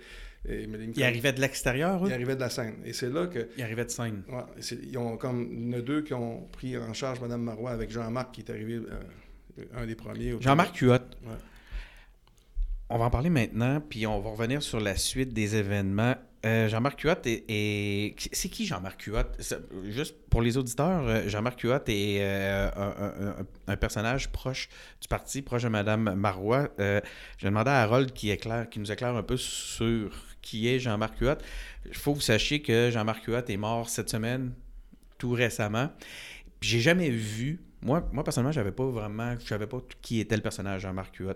Et, 0.47 0.67
mais 0.67 0.77
Il 0.95 1.03
arrivait 1.03 1.33
de 1.33 1.41
l'extérieur, 1.41 2.01
il 2.05 2.11
eux? 2.11 2.13
arrivait 2.13 2.35
de 2.35 2.39
la 2.41 2.49
scène. 2.49 2.75
Et 2.85 2.93
c'est 2.93 3.09
là 3.09 3.25
que. 3.27 3.49
Il 3.57 3.63
arrivait 3.63 3.83
de 3.85 3.89
scène. 3.89 4.21
ouais, 4.29 4.63
ils 4.83 4.97
ont 4.97 5.17
comme. 5.17 5.49
Il 5.51 5.71
y 5.71 5.75
en 5.75 5.79
a 5.79 5.81
deux 5.81 6.01
qui 6.03 6.13
ont 6.13 6.41
pris 6.51 6.77
en 6.77 6.93
charge 6.93 7.19
Mme 7.19 7.41
Marois 7.41 7.71
avec 7.71 7.89
Jean-Marc 7.91 8.31
qui 8.35 8.41
est 8.41 8.49
arrivé 8.51 8.75
euh, 8.75 9.63
un 9.75 9.85
des 9.87 9.95
premiers. 9.95 10.35
Jean-Marc 10.39 10.77
Huot. 10.77 10.91
Ouais. 10.93 10.99
On 12.89 12.99
va 12.99 13.05
en 13.05 13.09
parler 13.09 13.31
maintenant, 13.31 13.81
puis 13.81 14.05
on 14.05 14.19
va 14.21 14.29
revenir 14.29 14.61
sur 14.61 14.79
la 14.79 14.95
suite 14.95 15.33
des 15.33 15.55
événements. 15.55 16.15
Euh, 16.45 16.69
Jean-Marc 16.69 17.01
Huot 17.01 17.25
est. 17.25 18.15
C'est 18.31 18.49
qui 18.49 18.67
Jean-Marc 18.67 19.01
Huot? 19.03 19.23
Juste 19.86 20.15
pour 20.29 20.43
les 20.43 20.58
auditeurs, 20.58 21.08
euh, 21.08 21.27
Jean-Marc 21.27 21.62
Huot 21.62 21.79
est 21.88 22.19
euh, 22.21 22.69
un, 22.75 23.45
un, 23.67 23.77
personnage 23.77 24.31
proche 24.31 24.69
du 25.01 25.08
parti, 25.08 25.41
proche 25.41 25.63
de 25.63 25.69
Mme 25.69 26.13
Marois. 26.13 26.69
Euh, 26.79 27.01
je 27.38 27.47
demandé 27.47 27.71
à 27.71 27.81
Harold 27.81 28.12
qui, 28.12 28.36
qui 28.69 28.79
nous 28.79 28.91
éclaire 28.91 29.15
un 29.15 29.23
peu 29.23 29.38
sur 29.38 30.12
qui 30.41 30.67
est 30.67 30.77
Jean-Marc 30.77 31.19
Huot. 31.19 31.38
Il 31.88 31.95
faut 31.95 32.12
que 32.12 32.17
vous 32.17 32.21
sachiez 32.21 32.62
que 32.62 32.91
Jean-Marc 32.91 33.25
Huot 33.25 33.45
est 33.47 33.58
mort 33.58 33.89
cette 33.89 34.10
semaine, 34.10 34.53
tout 35.17 35.31
récemment. 35.31 35.89
J'ai 36.62 36.79
jamais 36.79 37.10
vu. 37.10 37.60
Moi, 37.81 38.08
moi 38.12 38.23
personnellement, 38.23 38.51
j'avais 38.51 38.71
pas 38.71 38.86
vraiment. 38.86 39.36
Je 39.39 39.47
savais 39.47 39.67
pas 39.67 39.79
qui 40.03 40.19
était 40.19 40.36
le 40.36 40.43
personnage 40.43 40.84
Jean-Marc 40.84 41.15
Huot. 41.15 41.34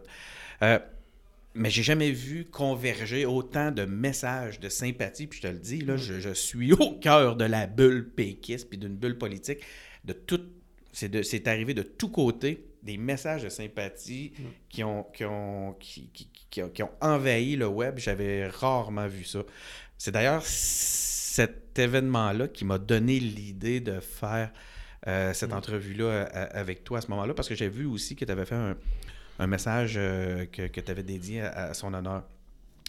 Euh, 1.56 1.60
mais 1.60 1.70
j'ai 1.70 1.84
jamais 1.84 2.12
vu 2.12 2.46
converger 2.46 3.26
autant 3.26 3.72
de 3.72 3.86
messages 3.86 4.60
de 4.60 4.70
sympathie. 4.70 5.28
Puis 5.28 5.40
je 5.42 5.48
te 5.48 5.52
le 5.52 5.60
dis, 5.60 5.82
là, 5.82 5.98
je, 5.98 6.20
je 6.20 6.34
suis 6.34 6.74
au 6.74 6.92
cœur 7.00 7.36
de 7.36 7.46
la 7.46 7.68
bulle 7.68 8.10
péquiste 8.10 8.70
puis 8.70 8.78
d'une 8.78 8.96
bulle 8.96 9.18
politique. 9.18 9.60
De 10.06 10.14
tout, 10.14 10.42
c'est 10.92 11.48
arrivé 11.48 11.74
de 11.74 11.84
tous 11.84 12.10
côtés 12.10 12.66
des 12.84 12.98
messages 12.98 13.44
de 13.44 13.50
sympathie 13.50 14.32
mm. 14.38 14.44
qui, 14.70 14.84
ont, 14.84 15.04
qui, 15.14 15.26
ont, 15.26 15.74
qui, 15.80 16.10
qui, 16.14 16.30
qui, 16.50 16.84
ont 16.84 16.92
envahi 17.02 17.56
le 17.56 17.68
web. 17.68 17.98
J'avais 17.98 18.48
rarement 18.48 19.08
vu 19.08 19.24
ça. 19.24 19.44
C'est 19.98 20.12
d'ailleurs 20.12 20.44
cet 20.46 21.78
événement-là 21.78 22.48
qui 22.48 22.66
m'a 22.66 22.78
donné 22.78 23.20
l'idée 23.20 23.82
de 23.82 24.00
faire 24.00 24.52
euh, 25.08 25.34
cette 25.34 25.52
mm. 25.52 25.58
entrevue-là 25.58 26.24
avec 26.24 26.84
toi 26.84 27.00
à 27.00 27.02
ce 27.02 27.08
moment-là, 27.10 27.34
parce 27.34 27.50
que 27.50 27.56
j'ai 27.56 27.70
vu 27.70 27.86
aussi 27.86 28.16
que 28.16 28.24
tu 28.26 28.32
avais 28.32 28.46
fait 28.46 28.56
un, 28.56 28.78
un 29.40 29.48
message 29.48 29.96
euh, 29.98 30.46
que, 30.46 30.68
que 30.68 30.82
tu 30.82 30.92
avais 30.92 31.04
dédié 31.04 31.42
à, 31.42 31.70
à 31.70 31.74
son 31.74 31.94
honneur. 31.94 32.24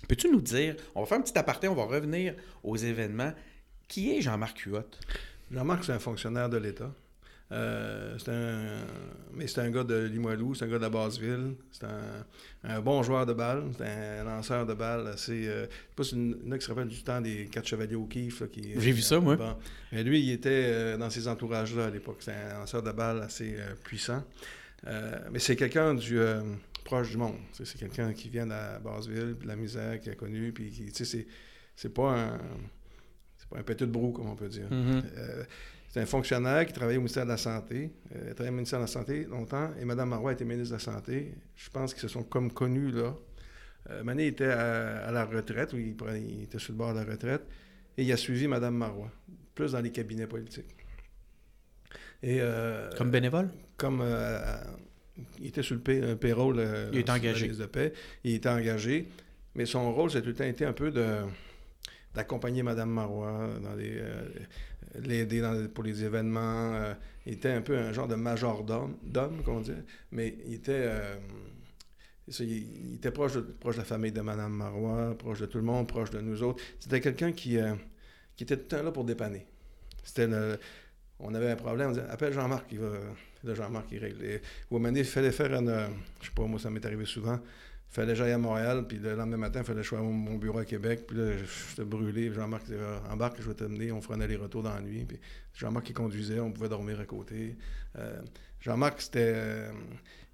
Peux-tu 0.09 0.31
nous 0.31 0.41
dire, 0.41 0.77
on 0.95 1.01
va 1.01 1.07
faire 1.07 1.19
un 1.19 1.23
petit 1.23 1.39
aparté, 1.39 1.69
on 1.69 1.75
va 1.75 1.85
revenir 1.85 2.35
aux 2.63 2.77
événements. 2.77 3.33
Qui 3.89 4.17
est 4.17 4.21
Jean-Marc 4.21 4.61
Huot? 4.61 4.85
Jean-Marc, 5.51 5.85
c'est 5.85 5.93
un 5.93 5.99
fonctionnaire 5.99 6.49
de 6.49 6.57
l'État. 6.57 6.93
Euh, 7.53 8.17
c'est 8.19 8.31
un, 8.31 8.87
mais 9.35 9.49
c'est 9.49 9.61
un 9.61 9.71
gars 9.71 9.83
de 9.83 10.05
Limoilou, 10.05 10.55
c'est 10.55 10.67
un 10.67 10.69
gars 10.69 10.77
de 10.77 10.83
la 10.83 10.89
Basseville, 10.89 11.57
c'est 11.73 11.85
un, 11.85 12.25
un, 12.63 12.81
bon 12.81 13.03
joueur 13.03 13.27
de 13.27 13.33
balle, 13.33 13.65
c'est 13.77 14.21
un 14.21 14.23
lanceur 14.23 14.65
de 14.67 14.75
balle 14.75 15.09
assez. 15.09 15.49
Euh, 15.49 15.67
je 15.67 15.71
sais 15.71 15.95
pas 15.97 16.05
si 16.05 16.15
une, 16.15 16.57
qui 16.57 16.65
se 16.65 16.71
rappelle 16.71 16.87
du 16.87 17.03
temps 17.03 17.21
des 17.21 17.47
quatre 17.47 17.67
chevaliers 17.67 17.97
au 17.97 18.05
kiff. 18.05 18.45
J'ai 18.55 18.93
vu 18.93 19.03
ça, 19.03 19.19
moi. 19.19 19.35
Bon. 19.35 19.57
Mais 19.91 20.05
lui, 20.05 20.21
il 20.21 20.31
était 20.31 20.67
euh, 20.69 20.97
dans 20.97 21.11
ces 21.11 21.27
entourages-là 21.27 21.87
à 21.87 21.91
l'époque. 21.91 22.19
C'est 22.21 22.33
un 22.33 22.61
lanceur 22.61 22.85
de 22.85 22.93
balle 22.93 23.23
assez 23.23 23.57
puissant. 23.83 24.23
Euh, 24.87 25.19
mais 25.31 25.39
c'est 25.39 25.57
quelqu'un 25.57 25.95
du 25.95 26.19
euh, 26.19 26.41
proche 26.85 27.11
du 27.11 27.17
monde. 27.17 27.37
C'est 27.53 27.79
quelqu'un 27.79 28.13
qui 28.13 28.29
vient 28.29 28.47
de 28.47 28.51
la 28.51 28.79
Basseville, 28.79 29.37
de 29.41 29.47
la 29.47 29.57
misère, 29.57 30.01
qui 30.01 30.11
a 30.11 30.15
connu, 30.15 30.53
puis 30.53 30.71
qui, 30.71 31.05
c'est, 31.05 31.27
c'est 31.77 31.95
pas 31.95 32.19
un. 32.19 32.39
C'est 33.39 33.49
pas 33.49 33.59
un 33.59 33.75
de 33.75 33.87
brou, 33.87 34.13
comme 34.13 34.29
on 34.29 34.37
peut 34.37 34.49
dire. 34.49 34.69
Mm-hmm. 34.71 35.03
Euh, 35.17 35.45
c'est 35.89 36.01
un 36.01 36.07
fonctionnaire 36.07 36.67
qui 36.67 36.73
travaillait 36.73 36.99
au 36.99 37.01
ministère 37.01 37.25
de 37.25 37.31
la 37.31 37.37
Santé. 37.37 37.91
Euh, 38.15 38.33
travaillé 38.35 38.51
au 38.51 38.55
ministère 38.55 38.79
de 38.79 38.85
la 38.85 38.89
Santé 38.89 39.25
longtemps. 39.25 39.71
Et 39.81 39.85
Mme 39.85 40.11
Marois 40.11 40.33
était 40.33 40.45
ministre 40.45 40.69
de 40.69 40.75
la 40.75 40.79
Santé. 40.79 41.35
Je 41.57 41.71
pense 41.71 41.93
qu'ils 41.93 42.03
se 42.03 42.09
sont 42.09 42.23
comme 42.23 42.53
connus 42.53 42.93
là. 42.93 43.15
Euh, 43.89 44.05
Mané 44.05 44.27
était 44.27 44.45
à, 44.45 45.07
à, 45.07 45.11
la 45.11 45.25
retraite, 45.25 45.71
il, 45.73 45.97
il, 46.17 46.43
était 46.43 46.59
sur 46.59 46.75
le 46.75 46.79
bord 46.79 46.93
de 46.93 47.01
la 47.01 47.05
retraite. 47.05 47.43
Et 47.97 48.05
il 48.05 48.13
a 48.13 48.17
suivi 48.17 48.47
Mme 48.47 48.77
Marois, 48.77 49.11
plus 49.55 49.73
dans 49.73 49.81
les 49.81 49.91
cabinets 49.91 50.27
politiques. 50.27 50.77
Et, 52.23 52.41
comme 52.99 53.11
bénévole? 53.11 53.49
Comme. 53.81 54.01
Euh, 54.03 54.39
il 55.39 55.49
était 55.49 55.63
sur 55.63 55.75
le 55.75 55.81
pay, 55.81 56.03
un 56.03 56.17
payroll. 56.17 56.63
il 56.93 56.99
est 56.99 57.11
engagé. 57.11 57.49
De 57.49 57.67
paix. 57.67 57.93
Il 58.25 58.35
était 58.35 58.49
engagé. 58.49 59.09
Mais 59.55 59.67
son 59.67 59.93
rôle, 59.93 60.11
c'est 60.11 60.23
tout 60.23 60.29
le 60.29 60.35
temps 60.35 60.45
été 60.45 60.65
un 60.65 60.73
peu 60.73 60.91
de 60.91 61.25
d'accompagner 62.15 62.63
Mme 62.63 62.91
Marois 62.91 63.49
dans 63.63 63.75
les, 63.75 63.99
euh, 63.99 64.29
l'aider 64.97 65.43
pour 65.73 65.85
les 65.85 66.05
événements. 66.05 66.75
Euh, 66.75 66.95
il 67.27 67.35
était 67.35 67.51
un 67.51 67.63
peu 67.63 67.77
un 67.77 67.93
genre 67.93 68.09
de 68.09 68.15
majordome, 68.15 68.97
d'homme, 69.03 69.43
qu'on 69.43 69.61
dit, 69.61 69.73
mais 70.11 70.37
il 70.47 70.55
était, 70.55 70.73
euh, 70.73 71.17
il, 72.27 72.41
il, 72.41 72.95
était 72.97 73.11
proche 73.11 73.35
de, 73.35 73.41
proche 73.41 73.77
de 73.77 73.81
la 73.81 73.85
famille 73.85 74.13
de 74.13 74.21
Mme 74.21 74.53
Marois, 74.53 75.17
proche 75.17 75.41
de 75.41 75.47
tout 75.47 75.59
le 75.59 75.65
monde, 75.65 75.87
proche 75.87 76.11
de 76.11 76.21
nous 76.21 76.43
autres. 76.43 76.63
C'était 76.81 77.01
quelqu'un 77.01 77.33
qui, 77.33 77.59
qui 78.37 78.45
était 78.45 78.57
tout 78.57 78.63
le 78.63 78.69
temps 78.79 78.83
là 78.83 78.91
pour 78.91 79.05
dépanner. 79.05 79.47
C'était 80.03 80.27
le, 80.27 80.59
on 81.21 81.35
avait 81.35 81.51
un 81.51 81.57
problème, 81.57 81.91
on 81.91 81.93
disait 81.93 82.07
appelle 82.09 82.33
Jean-Marc, 82.33 82.67
il 82.73 82.81
va. 82.81 82.89
Là, 83.45 83.55
Jean-Marc, 83.55 83.87
il 83.93 83.99
règle. 83.99 84.25
Et, 84.25 84.41
ou 84.71 84.77
à 84.77 84.79
moment 84.79 84.89
donné, 84.89 85.01
il 85.01 85.07
fallait 85.07 85.33
faire 85.33 85.55
une. 85.55 85.89
Je 86.21 86.27
sais 86.27 86.33
pas, 86.35 86.45
moi, 86.45 86.59
ça 86.59 86.71
m'est 86.71 86.85
arrivé 86.85 87.05
souvent 87.05 87.41
fallait 87.91 88.13
que 88.13 88.19
j'aille 88.19 88.33
à 88.33 88.39
Montréal, 88.39 88.85
puis 88.87 88.99
le 88.99 89.15
lendemain 89.15 89.37
matin, 89.37 89.61
il 89.61 89.67
fallait 89.67 89.79
que 89.79 89.83
je 89.83 89.89
sois 89.89 90.01
mon 90.01 90.37
bureau 90.37 90.59
à 90.59 90.65
Québec, 90.65 91.07
puis 91.07 91.17
là, 91.17 91.33
j'étais 91.69 91.85
brûlé. 91.85 92.33
Jean-Marc 92.33 92.65
disait 92.67 92.79
embarque, 93.11 93.41
je 93.41 93.49
vais 93.49 93.55
t'amener, 93.55 93.91
on 93.91 94.01
fera 94.01 94.15
un 94.15 94.21
aller-retour 94.21 94.63
dans 94.63 94.75
la 94.75 94.81
nuit. 94.81 95.05
Puis 95.05 95.19
Jean-Marc 95.55 95.87
qui 95.87 95.93
conduisait, 95.93 96.39
on 96.39 96.53
pouvait 96.53 96.69
dormir 96.69 97.01
à 97.01 97.05
côté. 97.05 97.57
Euh, 97.99 98.21
Jean-Marc, 98.61 99.03
c'était. 99.03 99.33
Euh, 99.35 99.73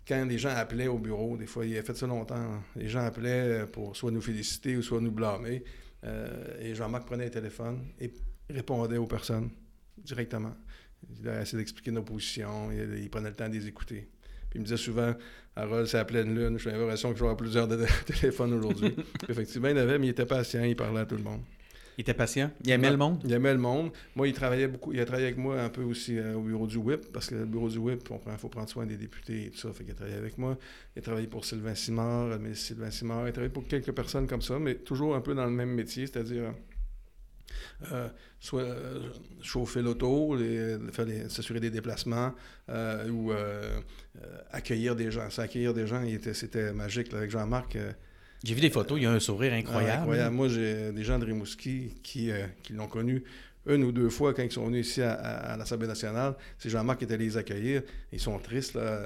quand 0.07 0.25
les 0.25 0.39
gens 0.39 0.51
appelaient 0.51 0.87
au 0.87 0.99
bureau, 0.99 1.37
des 1.37 1.47
fois, 1.47 1.67
il 1.67 1.77
a 1.77 1.83
fait 1.83 1.97
ça 1.97 2.07
longtemps, 2.07 2.63
les 2.77 2.89
gens 2.89 3.05
appelaient 3.05 3.67
pour 3.67 3.97
soit 3.97 4.13
nous 4.13 4.21
féliciter 4.21 4.77
ou 4.77 4.83
soit 4.83 5.01
nous 5.01 5.11
blâmer. 5.11 5.65
Euh, 6.05 6.61
et 6.61 6.75
Jean-Marc 6.75 7.07
prenait 7.07 7.25
le 7.25 7.31
téléphone 7.31 7.89
et 7.99 8.13
répondait 8.49 8.99
aux 8.99 9.07
personnes 9.07 9.51
directement. 9.99 10.55
Il 11.21 11.29
a 11.29 11.43
essayé 11.43 11.59
d'expliquer 11.59 11.91
nos 11.91 12.03
positions, 12.03 12.71
il, 12.73 13.03
il 13.03 13.11
prenait 13.11 13.31
le 13.31 13.35
temps 13.35 13.49
de 13.49 13.55
les 13.55 13.67
écouter. 13.67 14.09
Puis 14.51 14.59
il 14.59 14.61
me 14.61 14.65
disait 14.65 14.77
souvent, 14.77 15.15
Harold, 15.57 15.87
c'est 15.87 15.97
la 15.97 16.05
pleine 16.05 16.35
lune. 16.35 16.59
J'ai 16.59 16.71
l'impression 16.71 17.11
que 17.11 17.17
je 17.17 17.21
vais 17.21 17.27
avoir 17.27 17.37
plusieurs 17.37 17.67
de 17.67 17.85
téléphones 18.07 18.53
aujourd'hui. 18.53 18.95
Effectivement, 19.29 19.69
il 19.69 19.79
avait, 19.79 19.99
mais 19.99 20.09
il 20.09 20.11
était 20.11 20.27
patient, 20.27 20.63
il 20.63 20.77
parlait 20.77 21.01
à 21.01 21.07
tout 21.07 21.17
le 21.17 21.23
monde. 21.23 21.41
Il 21.97 22.03
était 22.03 22.13
patient? 22.13 22.51
Il 22.63 22.71
aimait 22.71 22.91
le 22.91 22.99
monde? 22.99 23.23
Il 23.25 23.33
aimait 23.33 23.55
le 23.55 23.59
monde. 23.59 23.91
Moi, 24.15 24.29
il 24.29 24.35
travaillait 24.35 24.69
beaucoup. 24.69 24.93
Il 24.93 25.01
a 25.01 25.07
travaillé 25.07 25.29
avec 25.29 25.39
moi 25.39 25.59
un 25.63 25.71
peu 25.71 25.83
aussi 25.83 26.19
euh, 26.19 26.35
au 26.35 26.43
bureau 26.43 26.67
du 26.67 26.77
WHIP, 26.77 27.11
parce 27.11 27.31
que 27.31 27.37
le 27.37 27.47
bureau 27.47 27.71
du 27.71 27.79
WHIP, 27.79 28.03
il 28.11 28.39
faut 28.39 28.49
prendre 28.51 28.69
soin 28.69 28.85
des 28.85 28.99
députés 28.99 29.47
et 29.47 29.51
tout 29.51 29.57
ça. 29.57 29.73
Fait 29.73 29.83
qu'il 29.83 29.93
a 29.93 29.97
travaillé 29.97 30.19
avec 30.19 30.37
moi. 30.37 30.59
Il 30.95 30.99
a 30.99 31.03
travaillé 31.03 31.27
pour 31.27 31.47
Sylvain 31.47 31.75
Simard, 31.75 32.39
ministre 32.39 32.67
Sylvain 32.67 32.91
Simard. 32.91 33.25
Il 33.25 33.29
a 33.29 33.33
travaillé 33.33 33.53
pour 33.53 33.67
quelques 33.67 33.93
personnes 33.93 34.27
comme 34.27 34.43
ça, 34.43 34.59
mais 34.59 34.75
toujours 34.75 35.17
un 35.17 35.23
peu 35.23 35.35
dans 35.35 35.47
le 35.47 35.51
même 35.51 35.71
métier, 35.71 36.07
c'est-à-dire. 36.07 36.53
Euh, 37.93 38.09
soit 38.41 38.63
euh, 38.63 39.11
chauffer 39.43 39.83
l'auto, 39.83 40.37
s'assurer 41.29 41.61
des 41.61 41.71
déplacements 41.71 42.33
euh, 42.69 43.09
ou 43.09 43.33
accueillir 44.51 44.97
des 44.97 45.11
gens. 45.11 45.31
Ça, 45.31 45.43
accueillir 45.43 45.75
des 45.75 45.87
gens, 45.87 46.03
c'était 46.33 46.73
magique 46.73 47.13
là, 47.13 47.19
avec 47.19 47.31
Jean-Marc. 47.31 47.77
j'ai 48.45 48.55
vu 48.55 48.61
des 48.61 48.71
photos, 48.71 48.99
il 48.99 49.05
y 49.05 49.07
a 49.07 49.13
un 49.13 49.21
sourire 49.21 49.53
incroyable. 49.53 50.01
incroyable. 50.01 50.35
Moi, 50.35 50.49
j'ai 50.49 50.93
des 50.93 51.05
gens 51.05 51.19
de 51.19 51.25
Rimouski 51.27 51.95
qui, 52.03 52.31
qui 52.63 52.73
l'ont 52.73 52.89
connu 52.89 53.25
une 53.67 53.85
ou 53.85 53.93
deux 53.93 54.11
fois 54.11 54.33
quand 54.35 54.43
ils 54.43 54.53
sont 54.53 54.67
venus 54.67 54.89
ici 54.89 55.03
à, 55.03 55.13
à, 55.13 55.53
à 55.53 55.57
l'Assemblée 55.57 55.87
nationale, 55.89 56.35
c'est 56.59 56.71
Jean-Marc 56.71 56.99
qui 56.99 57.05
était 57.05 57.17
les 57.17 57.37
accueillir. 57.37 57.83
Ils 58.13 58.21
sont 58.21 58.39
tristes 58.39 58.75
là, 58.75 59.01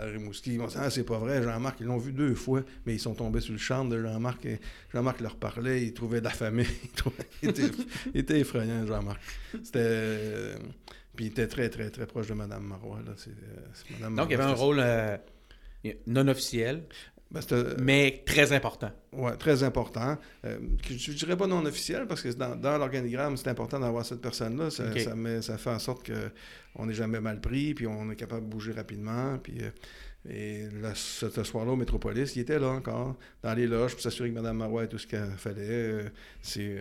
à 0.00 0.04
Rimouski. 0.06 0.54
Ils 0.54 0.58
vont 0.58 0.66
dire 0.66 0.80
Ah, 0.82 0.90
c'est 0.90 1.04
pas 1.04 1.18
vrai, 1.18 1.42
Jean-Marc, 1.42 1.76
ils 1.80 1.86
l'ont 1.86 1.98
vu 1.98 2.12
deux 2.12 2.34
fois, 2.34 2.62
mais 2.84 2.94
ils 2.94 3.00
sont 3.00 3.14
tombés 3.14 3.40
sur 3.40 3.52
le 3.52 3.58
charme 3.58 3.90
de 3.90 4.00
Jean-Marc. 4.00 4.46
Jean-Marc 4.92 5.20
leur 5.20 5.36
parlait, 5.36 5.82
ils 5.82 5.92
trouvaient 5.94 6.20
de 6.20 6.24
la 6.24 6.30
famille. 6.30 6.66
il, 7.42 7.50
était, 7.50 7.62
il 8.14 8.20
était 8.20 8.40
effrayant, 8.40 8.86
Jean-Marc. 8.86 9.20
C'était. 9.62 9.78
Euh, 9.82 10.56
puis 11.14 11.26
il 11.26 11.28
était 11.28 11.48
très, 11.48 11.70
très, 11.70 11.90
très 11.90 12.06
proche 12.06 12.26
de 12.28 12.34
Mme 12.34 12.62
Marois. 12.62 13.00
Là. 13.04 13.12
Madame 13.92 14.16
Donc, 14.16 14.16
Marois, 14.16 14.26
il 14.28 14.32
y 14.32 14.34
avait 14.34 14.44
un 14.44 14.54
rôle 14.54 14.80
euh, 14.80 15.16
non 16.06 16.28
officiel. 16.28 16.84
Ben, 17.30 17.42
mais 17.78 18.22
très 18.24 18.52
important. 18.52 18.90
Oui, 19.12 19.32
très 19.38 19.62
important. 19.62 20.16
Euh, 20.44 20.58
je 20.88 21.10
ne 21.10 21.16
dirais 21.16 21.36
pas 21.36 21.46
non 21.46 21.64
officiel 21.64 22.06
parce 22.06 22.22
que 22.22 22.28
dans, 22.28 22.54
dans 22.54 22.78
l'organigramme, 22.78 23.36
c'est 23.36 23.48
important 23.48 23.80
d'avoir 23.80 24.04
cette 24.04 24.20
personne-là. 24.20 24.70
Ça, 24.70 24.88
okay. 24.88 25.00
ça, 25.00 25.14
met, 25.16 25.42
ça, 25.42 25.58
fait 25.58 25.70
en 25.70 25.78
sorte 25.78 26.08
qu'on 26.08 26.86
n'est 26.86 26.94
jamais 26.94 27.20
mal 27.20 27.40
pris, 27.40 27.74
puis 27.74 27.86
on 27.86 28.10
est 28.10 28.16
capable 28.16 28.46
de 28.46 28.50
bouger 28.50 28.72
rapidement. 28.72 29.38
Puis, 29.38 29.58
euh, 29.60 29.70
et 30.28 30.68
là, 30.80 30.92
ce, 30.94 31.28
ce 31.28 31.42
soir-là, 31.42 31.72
au 31.72 31.76
Métropolis, 31.76 32.36
il 32.36 32.40
était 32.40 32.58
là 32.58 32.68
encore, 32.68 33.16
dans 33.42 33.54
les 33.54 33.66
loges, 33.66 33.92
pour 33.92 34.00
s'assurer 34.00 34.30
que 34.30 34.34
Mme 34.34 34.56
Marois 34.56 34.84
ait 34.84 34.88
tout 34.88 34.98
ce 34.98 35.06
qu'il 35.06 35.18
fallait. 35.36 35.66
Euh, 35.68 36.08
c'est 36.42 36.76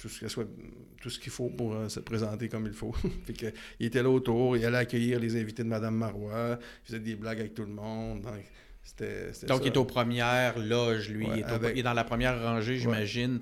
tout 0.00 0.08
ce, 0.08 0.28
soit, 0.28 0.46
tout 1.00 1.10
ce 1.10 1.18
qu'il 1.18 1.30
faut 1.30 1.50
pour 1.50 1.74
euh, 1.74 1.88
se 1.88 2.00
présenter 2.00 2.48
comme 2.48 2.66
il 2.66 2.72
faut. 2.72 2.92
fait 3.24 3.34
que, 3.34 3.46
il 3.78 3.86
était 3.86 4.02
là 4.02 4.08
autour, 4.08 4.56
il 4.56 4.64
allait 4.64 4.78
accueillir 4.78 5.20
les 5.20 5.38
invités 5.38 5.62
de 5.62 5.68
Mme 5.68 5.94
Marois, 5.94 6.58
il 6.84 6.86
faisait 6.86 7.00
des 7.00 7.16
blagues 7.16 7.40
avec 7.40 7.54
tout 7.54 7.64
le 7.64 7.72
monde. 7.72 8.22
Donc, 8.22 8.50
c'était, 8.90 9.32
c'était 9.32 9.46
Donc, 9.46 9.58
ça. 9.58 9.64
il 9.66 9.72
est 9.72 9.76
aux 9.76 9.84
premières 9.84 10.58
loges, 10.58 11.10
lui. 11.10 11.26
Ouais, 11.26 11.32
il, 11.36 11.40
est 11.40 11.50
au, 11.50 11.54
avec... 11.54 11.76
il, 11.76 11.80
est 11.80 11.82
dans 11.84 11.92
la 11.92 12.04
première 12.04 12.42
rangée, 12.42 12.76
j'imagine, 12.76 13.40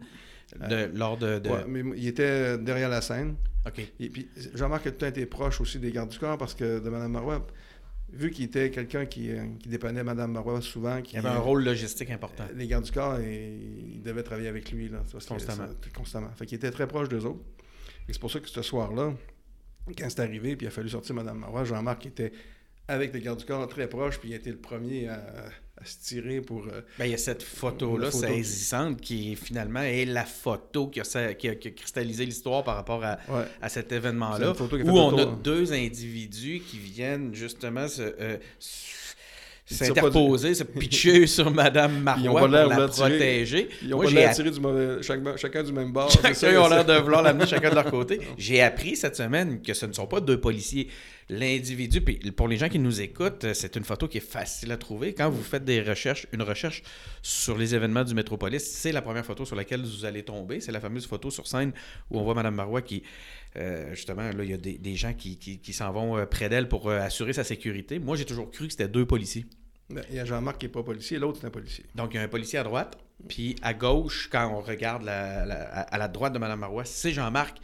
de, 0.54 0.74
euh, 0.74 0.88
lors 0.94 1.16
de. 1.16 1.38
de... 1.38 1.48
Ouais, 1.48 1.64
mais 1.66 1.82
il 1.96 2.06
était 2.06 2.58
derrière 2.58 2.88
la 2.88 3.00
scène. 3.00 3.36
OK. 3.66 3.80
Et 3.98 4.10
puis, 4.10 4.28
Jean-Marc 4.54 4.86
a 4.86 4.90
tout 4.90 4.96
le 4.96 4.98
temps 4.98 5.06
été 5.06 5.26
proche 5.26 5.60
aussi 5.60 5.78
des 5.78 5.90
gardes 5.90 6.10
du 6.10 6.18
corps 6.18 6.36
parce 6.38 6.54
que 6.54 6.80
de 6.80 6.90
Mme 6.90 7.12
Marois, 7.12 7.46
vu 8.12 8.30
qu'il 8.30 8.44
était 8.44 8.70
quelqu'un 8.70 9.06
qui, 9.06 9.30
qui 9.60 9.68
dépannait 9.68 10.04
Mme 10.04 10.32
Marois 10.32 10.60
souvent. 10.60 11.00
Qui, 11.00 11.14
il 11.16 11.18
avait 11.18 11.28
un 11.28 11.38
rôle 11.38 11.64
logistique 11.64 12.10
important. 12.10 12.44
Les 12.54 12.66
gardes 12.66 12.84
du 12.84 12.92
corps, 12.92 13.18
ils 13.20 14.02
devaient 14.02 14.22
travailler 14.22 14.48
avec 14.48 14.70
lui. 14.70 14.90
Là, 14.90 14.98
constamment. 15.26 15.68
Que, 15.80 15.96
constamment. 15.96 16.30
Fait 16.36 16.44
qu'il 16.44 16.56
était 16.56 16.70
très 16.70 16.86
proche 16.86 17.08
d'eux 17.08 17.24
autres. 17.24 17.40
Et 18.08 18.12
c'est 18.12 18.20
pour 18.20 18.30
ça 18.30 18.40
que 18.40 18.48
ce 18.48 18.62
soir-là, 18.62 19.14
quand 19.96 20.10
c'est 20.10 20.20
arrivé, 20.20 20.56
puis 20.56 20.66
il 20.66 20.68
a 20.68 20.72
fallu 20.72 20.90
sortir 20.90 21.14
Mme 21.14 21.38
Marois, 21.38 21.64
Jean-Marc 21.64 22.06
était 22.06 22.32
avec 22.88 23.12
les 23.14 23.20
gardes 23.20 23.38
du 23.38 23.44
corps 23.44 23.66
très 23.68 23.88
proches, 23.88 24.18
puis 24.18 24.30
il 24.30 24.32
a 24.32 24.36
été 24.36 24.50
le 24.50 24.56
premier 24.58 25.08
à, 25.08 25.22
à 25.80 25.84
se 25.84 25.98
tirer 26.02 26.40
pour. 26.40 26.66
euh, 26.66 26.80
Ben, 26.98 27.04
il 27.04 27.10
y 27.12 27.14
a 27.14 27.18
cette 27.18 27.42
photo-là 27.42 28.10
photo. 28.10 28.26
saisissante 28.26 29.00
qui 29.00 29.36
finalement 29.36 29.82
est 29.82 30.06
la 30.06 30.24
photo 30.24 30.88
qui 30.88 31.00
a, 31.00 31.04
sa- 31.04 31.34
qui 31.34 31.48
a- 31.48 31.54
qui 31.54 31.68
a 31.68 31.70
cristallisé 31.70 32.24
l'histoire 32.26 32.64
par 32.64 32.74
rapport 32.76 33.04
à, 33.04 33.18
ouais. 33.28 33.44
à 33.62 33.68
cet 33.68 33.92
événement-là, 33.92 34.52
où 34.52 34.98
on 34.98 35.10
tour, 35.10 35.20
a 35.20 35.26
deux 35.26 35.72
individus 35.72 36.60
qui 36.66 36.78
viennent 36.78 37.34
justement 37.34 37.86
se, 37.88 38.02
euh, 38.02 38.38
s- 39.70 39.72
Ils 39.72 39.76
tirent 39.78 39.86
s'interposer, 39.94 40.54
se 40.54 40.64
pitcher 40.64 41.26
sur 41.36 41.50
Madame 41.50 41.92
Ils 42.20 42.28
ont 42.28 42.34
Marois 42.34 42.40
pour 42.40 42.48
la 42.48 42.88
protéger. 42.88 43.68
Ils 43.82 43.92
ont 43.94 43.96
Moi, 43.98 44.06
pas 44.06 44.10
l'air 44.12 44.28
app- 44.30 44.34
tiré 44.36 44.50
du 44.50 44.60
mauvais. 44.60 45.02
chacun 45.02 45.62
du 45.62 45.72
même 45.72 45.92
bord. 45.92 46.10
Chacun 46.22 46.34
ça, 46.34 46.48
ont 46.62 46.68
l'air 46.68 46.84
de 46.84 46.94
vouloir 46.94 47.22
l'amener 47.22 47.46
chacun 47.48 47.70
de 47.70 47.74
leur 47.74 47.90
côté. 47.90 48.20
J'ai 48.36 48.62
appris 48.62 48.96
cette 48.96 49.16
semaine 49.16 49.60
que 49.62 49.74
ce 49.74 49.86
ne 49.86 49.92
sont 49.92 50.06
pas 50.06 50.20
deux 50.20 50.40
policiers. 50.40 50.88
L'individu, 51.30 52.00
puis 52.00 52.16
pour 52.34 52.48
les 52.48 52.56
gens 52.56 52.70
qui 52.70 52.78
nous 52.78 53.02
écoutent, 53.02 53.52
c'est 53.52 53.76
une 53.76 53.84
photo 53.84 54.08
qui 54.08 54.16
est 54.16 54.20
facile 54.26 54.72
à 54.72 54.78
trouver. 54.78 55.12
Quand 55.12 55.28
vous 55.28 55.42
faites 55.42 55.62
des 55.64 55.82
recherches, 55.82 56.26
une 56.32 56.40
recherche 56.40 56.82
sur 57.20 57.58
les 57.58 57.74
événements 57.74 58.02
du 58.02 58.14
Métropolis, 58.14 58.64
c'est 58.64 58.92
la 58.92 59.02
première 59.02 59.26
photo 59.26 59.44
sur 59.44 59.54
laquelle 59.54 59.82
vous 59.82 60.06
allez 60.06 60.22
tomber. 60.22 60.60
C'est 60.60 60.72
la 60.72 60.80
fameuse 60.80 61.06
photo 61.06 61.30
sur 61.30 61.46
scène 61.46 61.72
où 62.10 62.18
on 62.18 62.22
voit 62.24 62.32
Mme 62.32 62.54
Marois 62.54 62.80
qui, 62.80 63.02
euh, 63.56 63.94
justement, 63.94 64.22
là, 64.30 64.44
il 64.44 64.50
y 64.50 64.54
a 64.54 64.56
des, 64.58 64.78
des 64.78 64.94
gens 64.96 65.14
qui, 65.14 65.38
qui- 65.38 65.58
qui 65.60 65.72
s'en 65.72 65.90
vont 65.92 66.16
euh, 66.18 66.26
près 66.26 66.48
d'elle 66.48 66.68
pour 66.68 66.88
euh, 66.88 67.00
assurer 67.00 67.32
sa 67.32 67.44
sécurité. 67.44 67.98
Moi, 67.98 68.16
j'ai 68.16 68.24
toujours 68.24 68.50
cru 68.50 68.66
que 68.66 68.72
c'était 68.72 68.88
deux 68.88 69.06
policiers. 69.06 69.46
Ben, 69.90 70.04
Il 70.10 70.16
y 70.16 70.20
a 70.20 70.24
Jean-Marc 70.24 70.58
qui 70.58 70.66
n'est 70.66 70.72
pas 70.72 70.82
policier, 70.82 71.18
l'autre 71.18 71.38
c'est 71.40 71.46
un 71.46 71.50
policier. 71.50 71.84
Donc, 71.94 72.12
il 72.12 72.16
y 72.16 72.20
a 72.20 72.22
un 72.22 72.28
policier 72.28 72.58
à 72.58 72.62
droite, 72.64 72.98
puis 73.28 73.56
à 73.62 73.72
gauche, 73.74 74.28
quand 74.30 74.46
on 74.54 74.60
regarde 74.60 75.02
la- 75.02 75.46
la- 75.46 75.64
à 75.64 75.80
à 75.94 75.98
la 75.98 76.08
droite 76.08 76.32
de 76.34 76.38
Mme 76.38 76.60
Marois, 76.60 76.84
c'est 76.84 77.12
Jean-Marc 77.12 77.58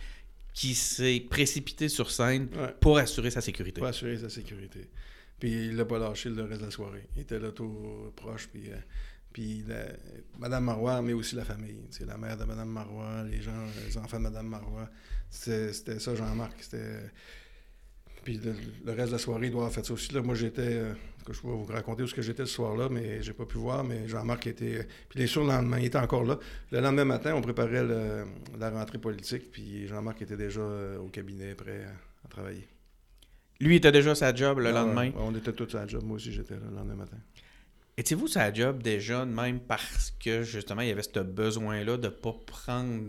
qui 0.54 0.74
s'est 0.74 1.20
précipité 1.28 1.88
sur 1.88 2.10
scène 2.10 2.48
Ouais. 2.56 2.74
pour 2.80 2.96
assurer 2.98 3.30
sa 3.30 3.40
sécurité. 3.40 3.80
Pour 3.80 3.88
assurer 3.88 4.16
sa 4.16 4.30
sécurité. 4.30 4.88
Puis 5.40 5.50
il 5.66 5.76
l'a 5.76 5.84
pas 5.84 5.98
lâché 5.98 6.30
le 6.30 6.44
reste 6.44 6.60
de 6.60 6.66
la 6.66 6.70
soirée. 6.70 7.06
Il 7.16 7.22
était 7.22 7.38
là 7.40 7.50
tout 7.50 8.12
proche. 8.16 8.48
Puis, 8.52 8.70
euh, 8.70 8.76
puis 9.34 9.62
la- 9.68 9.92
Madame 10.38 10.64
Marois, 10.64 11.02
mais 11.02 11.12
aussi 11.12 11.34
la 11.36 11.44
famille. 11.44 11.82
C'est 11.90 12.06
la 12.06 12.16
mère 12.16 12.38
de 12.38 12.44
Madame 12.44 12.70
Marois, 12.70 13.22
les 13.30 13.42
gens, 13.42 13.52
les 13.86 13.98
enfants 13.98 14.16
de 14.18 14.22
Madame 14.22 14.46
Marois. 14.48 14.88
C'était 15.30 15.98
ça, 15.98 16.14
Jean-Marc. 16.14 16.54
C'était. 16.62 17.10
Puis 18.24 18.38
le, 18.42 18.54
le 18.86 18.92
reste 18.92 19.08
de 19.08 19.12
la 19.12 19.18
soirée, 19.18 19.46
il 19.46 19.50
doit 19.52 19.62
avoir 19.62 19.72
fait 19.74 19.84
ça 19.84 19.92
aussi. 19.92 20.12
Là, 20.14 20.22
moi, 20.22 20.34
j'étais. 20.34 20.62
euh, 20.62 20.94
que 21.26 21.32
je 21.32 21.40
peux 21.40 21.48
vous 21.48 21.64
raconter 21.64 22.02
où 22.02 22.06
ce 22.06 22.14
que 22.14 22.20
j'étais 22.22 22.44
ce 22.46 22.52
soir-là, 22.52 22.88
mais 22.90 23.22
j'ai 23.22 23.32
pas 23.32 23.44
pu 23.46 23.56
voir. 23.58 23.82
Mais 23.84 24.06
Jean-Marc 24.08 24.46
était. 24.46 24.86
Puis 25.08 25.18
les 25.18 25.26
surlendemain, 25.26 25.78
il 25.78 25.86
était 25.86 25.98
encore 25.98 26.24
là. 26.24 26.38
Le 26.70 26.80
lendemain 26.80 27.04
matin, 27.04 27.34
on 27.34 27.40
préparait 27.42 27.82
le- 27.82 28.24
la 28.58 28.70
rentrée 28.70 28.98
politique. 28.98 29.50
Puis 29.50 29.86
Jean-Marc 29.88 30.22
était 30.22 30.36
déjà 30.36 30.60
euh, 30.60 30.98
au 30.98 31.08
cabinet, 31.08 31.54
prêt 31.54 31.84
à- 31.84 32.26
à 32.26 32.28
travailler. 32.28 32.66
Lui 33.60 33.76
était 33.76 33.92
déjà 33.92 34.14
sa 34.14 34.34
job 34.34 34.58
le 34.58 34.68
Ah, 34.68 34.72
lendemain. 34.72 35.10
on 35.16 35.34
était 35.34 35.52
tous 35.52 35.74
à 35.76 35.80
la 35.80 35.86
job. 35.86 36.02
Moi 36.04 36.16
aussi, 36.16 36.32
j'étais 36.32 36.54
là 36.54 36.60
le 36.70 36.76
lendemain 36.76 36.96
matin. 36.96 37.16
Étiez-vous 37.96 38.26
sa 38.26 38.52
job 38.52 38.82
déjà, 38.82 39.24
même 39.24 39.60
parce 39.60 40.12
que 40.22 40.42
justement 40.42 40.82
il 40.82 40.88
y 40.88 40.90
avait 40.90 41.02
ce 41.02 41.20
besoin-là 41.20 41.96
de 41.96 42.08
pas 42.08 42.34
prendre 42.46 43.00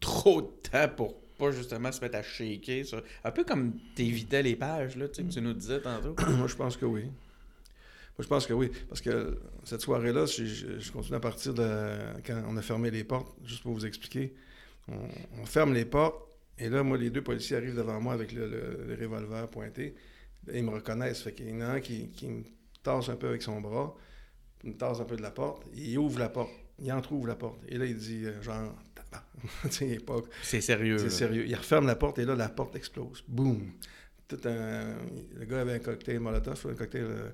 trop 0.00 0.42
de 0.42 0.50
temps 0.70 0.88
pour 0.94 1.18
pas 1.38 1.50
justement 1.50 1.90
se 1.90 2.00
mettre 2.00 2.16
à 2.16 2.22
shaker? 2.22 2.84
Un 3.24 3.30
peu 3.30 3.44
comme 3.44 3.72
t'évitais 3.94 4.42
les 4.42 4.56
pages, 4.56 4.96
là, 4.96 5.08
tu 5.08 5.14
sais, 5.14 5.22
que 5.22 5.32
tu 5.32 5.40
nous 5.40 5.54
disais 5.54 5.80
tantôt? 5.80 6.14
Moi, 6.36 6.46
je 6.46 6.56
pense 6.56 6.76
que 6.76 6.84
oui. 6.84 7.04
Moi, 7.04 8.20
je 8.20 8.28
pense 8.28 8.46
que 8.46 8.52
oui. 8.52 8.70
Parce 8.88 9.00
que 9.00 9.38
cette 9.64 9.80
soirée-là, 9.80 10.26
je, 10.26 10.92
continue 10.92 11.16
à 11.16 11.20
partir 11.20 11.54
de 11.54 11.96
quand 12.24 12.42
on 12.48 12.56
a 12.56 12.62
fermé 12.62 12.90
les 12.90 13.02
portes, 13.02 13.34
juste 13.44 13.62
pour 13.62 13.72
vous 13.72 13.86
expliquer. 13.86 14.34
On, 14.88 15.46
ferme 15.46 15.72
les 15.72 15.86
portes, 15.86 16.22
et 16.58 16.68
là, 16.68 16.82
moi, 16.82 16.98
les 16.98 17.10
deux 17.10 17.22
policiers 17.22 17.56
arrivent 17.56 17.76
devant 17.76 18.00
moi 18.00 18.12
avec 18.12 18.32
le, 18.32 18.96
revolver 19.00 19.48
pointé. 19.48 19.94
Ils 20.52 20.62
me 20.62 20.70
reconnaissent. 20.70 21.22
Fait 21.22 21.32
qu'il 21.32 21.48
y 21.48 21.52
en 21.54 21.62
a 21.62 21.66
un 21.66 21.80
qui, 21.80 22.10
qui 22.10 22.28
me 22.28 22.44
tasse 22.82 23.08
un 23.08 23.16
peu 23.16 23.28
avec 23.28 23.42
son 23.42 23.60
bras, 23.60 23.96
me 24.68 24.74
tasse 24.76 25.00
un 25.00 25.04
peu 25.04 25.16
de 25.16 25.22
la 25.22 25.30
porte, 25.30 25.64
il 25.74 25.96
ouvre 25.98 26.18
la 26.18 26.28
porte. 26.28 26.50
Il 26.80 26.92
entre-ouvre 26.92 27.28
la 27.28 27.36
porte. 27.36 27.60
Et 27.68 27.78
là, 27.78 27.84
il 27.86 27.96
dit, 27.96 28.24
euh, 28.24 28.42
genre, 28.42 28.74
pas- 29.10 29.24
C'est 30.42 30.60
sérieux. 30.60 30.98
c'est 30.98 31.10
sérieux. 31.10 31.44
Il 31.46 31.54
referme 31.54 31.86
la 31.86 31.96
porte 31.96 32.18
et 32.18 32.24
là, 32.24 32.34
la 32.34 32.48
porte 32.48 32.74
explose. 32.76 33.22
Boum! 33.28 33.70
Tout 34.26 34.40
un... 34.46 34.94
Le 35.38 35.44
gars 35.44 35.60
avait 35.60 35.74
un 35.74 35.78
cocktail 35.78 36.18
Molotov, 36.18 36.66
un 36.70 36.74
cocktail 36.74 37.02
euh, 37.04 37.28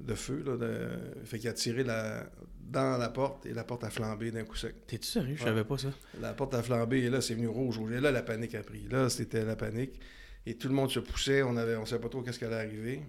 de 0.00 0.14
feu. 0.14 0.42
Là, 0.46 0.56
de... 0.56 0.88
Fait 1.24 1.38
qu'il 1.38 1.48
a 1.48 1.52
tiré 1.52 1.84
la... 1.84 2.24
dans 2.62 2.96
la 2.96 3.08
porte 3.10 3.44
et 3.46 3.52
la 3.52 3.64
porte 3.64 3.84
a 3.84 3.90
flambé 3.90 4.30
d'un 4.30 4.44
coup 4.44 4.56
sec. 4.56 4.86
T'es-tu 4.86 5.06
sérieux? 5.08 5.34
Je 5.36 5.42
Ouais. 5.42 5.48
savais 5.50 5.64
pas 5.64 5.76
ça. 5.76 5.88
La 6.20 6.32
porte 6.32 6.54
a 6.54 6.62
flambé 6.62 7.00
et 7.00 7.10
là, 7.10 7.20
c'est 7.20 7.34
venu 7.34 7.48
rouge, 7.48 7.78
rouge. 7.78 7.92
Et 7.92 8.00
là, 8.00 8.10
la 8.12 8.22
panique 8.22 8.54
a 8.54 8.62
pris. 8.62 8.86
Là, 8.90 9.08
c'était 9.10 9.44
la 9.44 9.56
panique. 9.56 10.00
Et 10.46 10.54
tout 10.54 10.68
le 10.68 10.74
monde 10.74 10.90
se 10.90 11.00
poussait. 11.00 11.42
On 11.42 11.56
avait, 11.56 11.76
on 11.76 11.84
savait 11.86 12.00
pas 12.00 12.08
trop 12.08 12.22
qu'est-ce 12.22 12.38
qui 12.38 12.44
allait 12.44 12.54
arriver. 12.54 13.02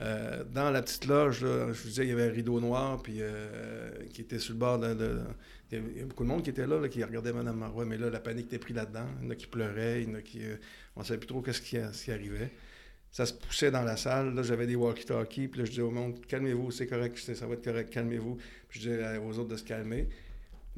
Euh, 0.00 0.42
dans 0.52 0.70
la 0.70 0.82
petite 0.82 1.06
loge, 1.06 1.44
là, 1.44 1.72
je 1.72 1.82
vous 1.82 1.88
disais, 1.88 2.04
il 2.04 2.08
y 2.08 2.12
avait 2.12 2.28
un 2.28 2.32
rideau 2.32 2.60
noir 2.60 3.00
puis, 3.02 3.18
euh, 3.20 3.90
qui 4.12 4.22
était 4.22 4.38
sur 4.38 4.54
le 4.54 4.58
bord 4.58 4.78
de... 4.78 5.20
Il 5.70 5.98
y 5.98 6.00
a 6.00 6.04
beaucoup 6.06 6.24
de 6.24 6.28
monde 6.28 6.42
qui 6.42 6.50
était 6.50 6.66
là, 6.66 6.88
qui 6.88 7.04
regardait 7.04 7.32
Mme 7.32 7.56
Marois, 7.56 7.84
mais 7.84 7.98
là, 7.98 8.08
la 8.08 8.20
panique 8.20 8.46
était 8.46 8.58
prise 8.58 8.74
là-dedans. 8.74 9.06
Il 9.20 9.26
y 9.26 9.28
en 9.28 9.30
a 9.30 9.34
qui 9.34 9.46
pleuraient, 9.46 10.02
il 10.02 10.08
y 10.08 10.12
en 10.12 10.14
a 10.14 10.22
qui... 10.22 10.42
euh, 10.42 10.56
on 10.96 11.00
ne 11.00 11.04
savait 11.04 11.18
plus 11.18 11.26
trop 11.26 11.42
qu'est-ce 11.42 11.60
qui, 11.60 11.76
ce 11.92 12.04
qui 12.04 12.10
arrivait. 12.10 12.50
Ça 13.10 13.26
se 13.26 13.34
poussait 13.34 13.70
dans 13.70 13.82
la 13.82 13.96
salle. 13.96 14.34
Là, 14.34 14.42
j'avais 14.42 14.66
des 14.66 14.76
walkie-talkies. 14.76 15.48
Puis 15.48 15.60
là, 15.60 15.64
je 15.66 15.70
disais 15.70 15.82
au 15.82 15.90
monde, 15.90 16.24
calmez-vous, 16.26 16.70
c'est 16.70 16.86
correct, 16.86 17.18
ça 17.18 17.46
va 17.46 17.54
être 17.54 17.64
correct, 17.64 17.90
calmez-vous. 17.90 18.38
Puis 18.68 18.80
je 18.80 18.88
disais 18.88 19.18
aux 19.18 19.38
autres 19.38 19.48
de 19.48 19.56
se 19.56 19.64
calmer. 19.64 20.08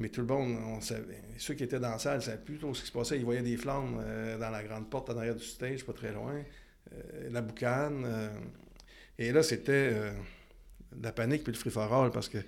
Mais 0.01 0.09
tout 0.09 0.23
le 0.23 0.27
monde, 0.27 0.57
on 0.67 0.81
savait, 0.81 1.21
ceux 1.37 1.53
qui 1.53 1.65
étaient 1.65 1.79
dans 1.79 1.91
la 1.91 1.99
salle 1.99 2.23
savaient 2.23 2.43
plus 2.43 2.59
ce 2.59 2.81
qui 2.81 2.87
se 2.87 2.93
passait. 2.93 3.19
Ils 3.19 3.25
voyaient 3.25 3.43
des 3.43 3.59
flammes 3.59 4.01
euh, 4.03 4.39
dans 4.39 4.49
la 4.49 4.65
grande 4.65 4.89
porte 4.89 5.11
en 5.11 5.19
arrière 5.19 5.37
du 5.37 5.45
stage, 5.45 5.85
pas 5.85 5.93
très 5.93 6.11
loin. 6.11 6.43
Euh, 6.93 7.29
la 7.31 7.43
boucane. 7.43 8.05
euh, 8.07 8.31
et 9.19 9.31
là, 9.31 9.43
c'était 9.43 9.93
la 11.03 11.13
panique 11.13 11.45
puis 11.45 11.53
le 11.53 11.59
free 11.59 11.71
for 11.71 11.93
all 11.93 12.11
parce 12.11 12.31
que 12.31 12.39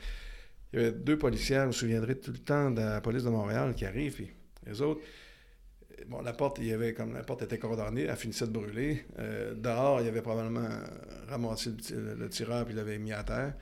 il 0.73 0.81
y 0.81 0.83
avait 0.83 0.93
deux 0.93 1.19
policiers, 1.19 1.57
je 1.57 1.67
me 1.67 1.73
souviendrai 1.73 2.19
tout 2.19 2.33
le 2.33 2.39
temps 2.39 2.71
de 2.71 2.81
la 2.81 3.03
police 3.03 3.25
de 3.25 3.29
Montréal 3.29 3.75
qui 3.75 3.85
arrivent, 3.85 4.15
puis 4.15 4.31
les 4.67 4.81
autres. 4.81 5.03
Bon, 6.07 6.23
la 6.23 6.33
porte, 6.33 6.57
il 6.61 6.69
y 6.69 6.73
avait 6.73 6.95
comme 6.95 7.13
la 7.13 7.25
porte 7.25 7.43
était 7.43 7.59
condamnée, 7.59 8.05
elle 8.05 8.17
finissait 8.17 8.47
de 8.47 8.53
brûler. 8.53 9.05
Dehors, 9.55 10.01
il 10.01 10.09
avait 10.09 10.23
probablement 10.23 10.67
ramassé 11.29 11.73
le, 11.91 12.15
le 12.15 12.29
tireur 12.31 12.65
puis 12.65 12.73
il 12.73 12.79
l'avait 12.79 12.97
mis 12.97 13.13
à 13.13 13.23
terre. 13.23 13.53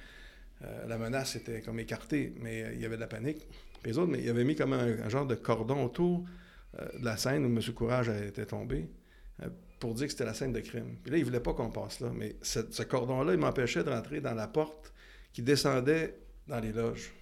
La 0.87 0.97
menace 0.97 1.35
était 1.35 1.63
comme 1.63 1.81
écartée, 1.81 2.33
mais 2.41 2.71
il 2.75 2.81
y 2.81 2.85
avait 2.85 2.95
de 2.95 3.01
la 3.01 3.09
panique. 3.09 3.45
Puis 3.83 3.93
les 3.93 3.99
autres, 3.99 4.11
mais 4.11 4.21
il 4.23 4.29
avait 4.29 4.45
mis 4.45 4.55
comme 4.57 4.73
un, 4.73 5.03
un 5.05 5.09
genre 5.09 5.27
de 5.27 5.35
cordon 5.35 5.85
autour 5.85 6.25
euh, 6.81 6.99
de 6.99 7.05
la 7.05 7.17
scène 7.17 7.45
où 7.45 7.49
M. 7.49 7.61
Courage 7.75 8.09
était 8.09 8.47
tombé 8.47 8.89
euh, 9.43 9.49
pour 9.79 9.95
dire 9.95 10.07
que 10.07 10.13
c'était 10.13 10.25
la 10.27 10.35
scène 10.35 10.53
de 10.53 10.61
crime. 10.61 10.97
Puis 11.03 11.11
là, 11.13 11.17
il 11.17 11.21
ne 11.21 11.25
voulait 11.27 11.41
pas 11.41 11.55
qu'on 11.55 11.71
passe 11.71 12.01
là. 12.01 12.11
Mais 12.15 12.37
ce, 12.43 12.61
ce 12.71 12.83
cordon-là, 12.83 13.33
il 13.33 13.39
m'empêchait 13.39 13.83
de 13.85 13.91
rentrer 13.91 14.21
dans 14.21 14.35
la 14.35 14.47
porte 14.49 14.93
qui 15.33 15.43
descendait 15.43 16.17
dans 16.47 16.61
les 16.61 16.73
loges. 16.73 17.13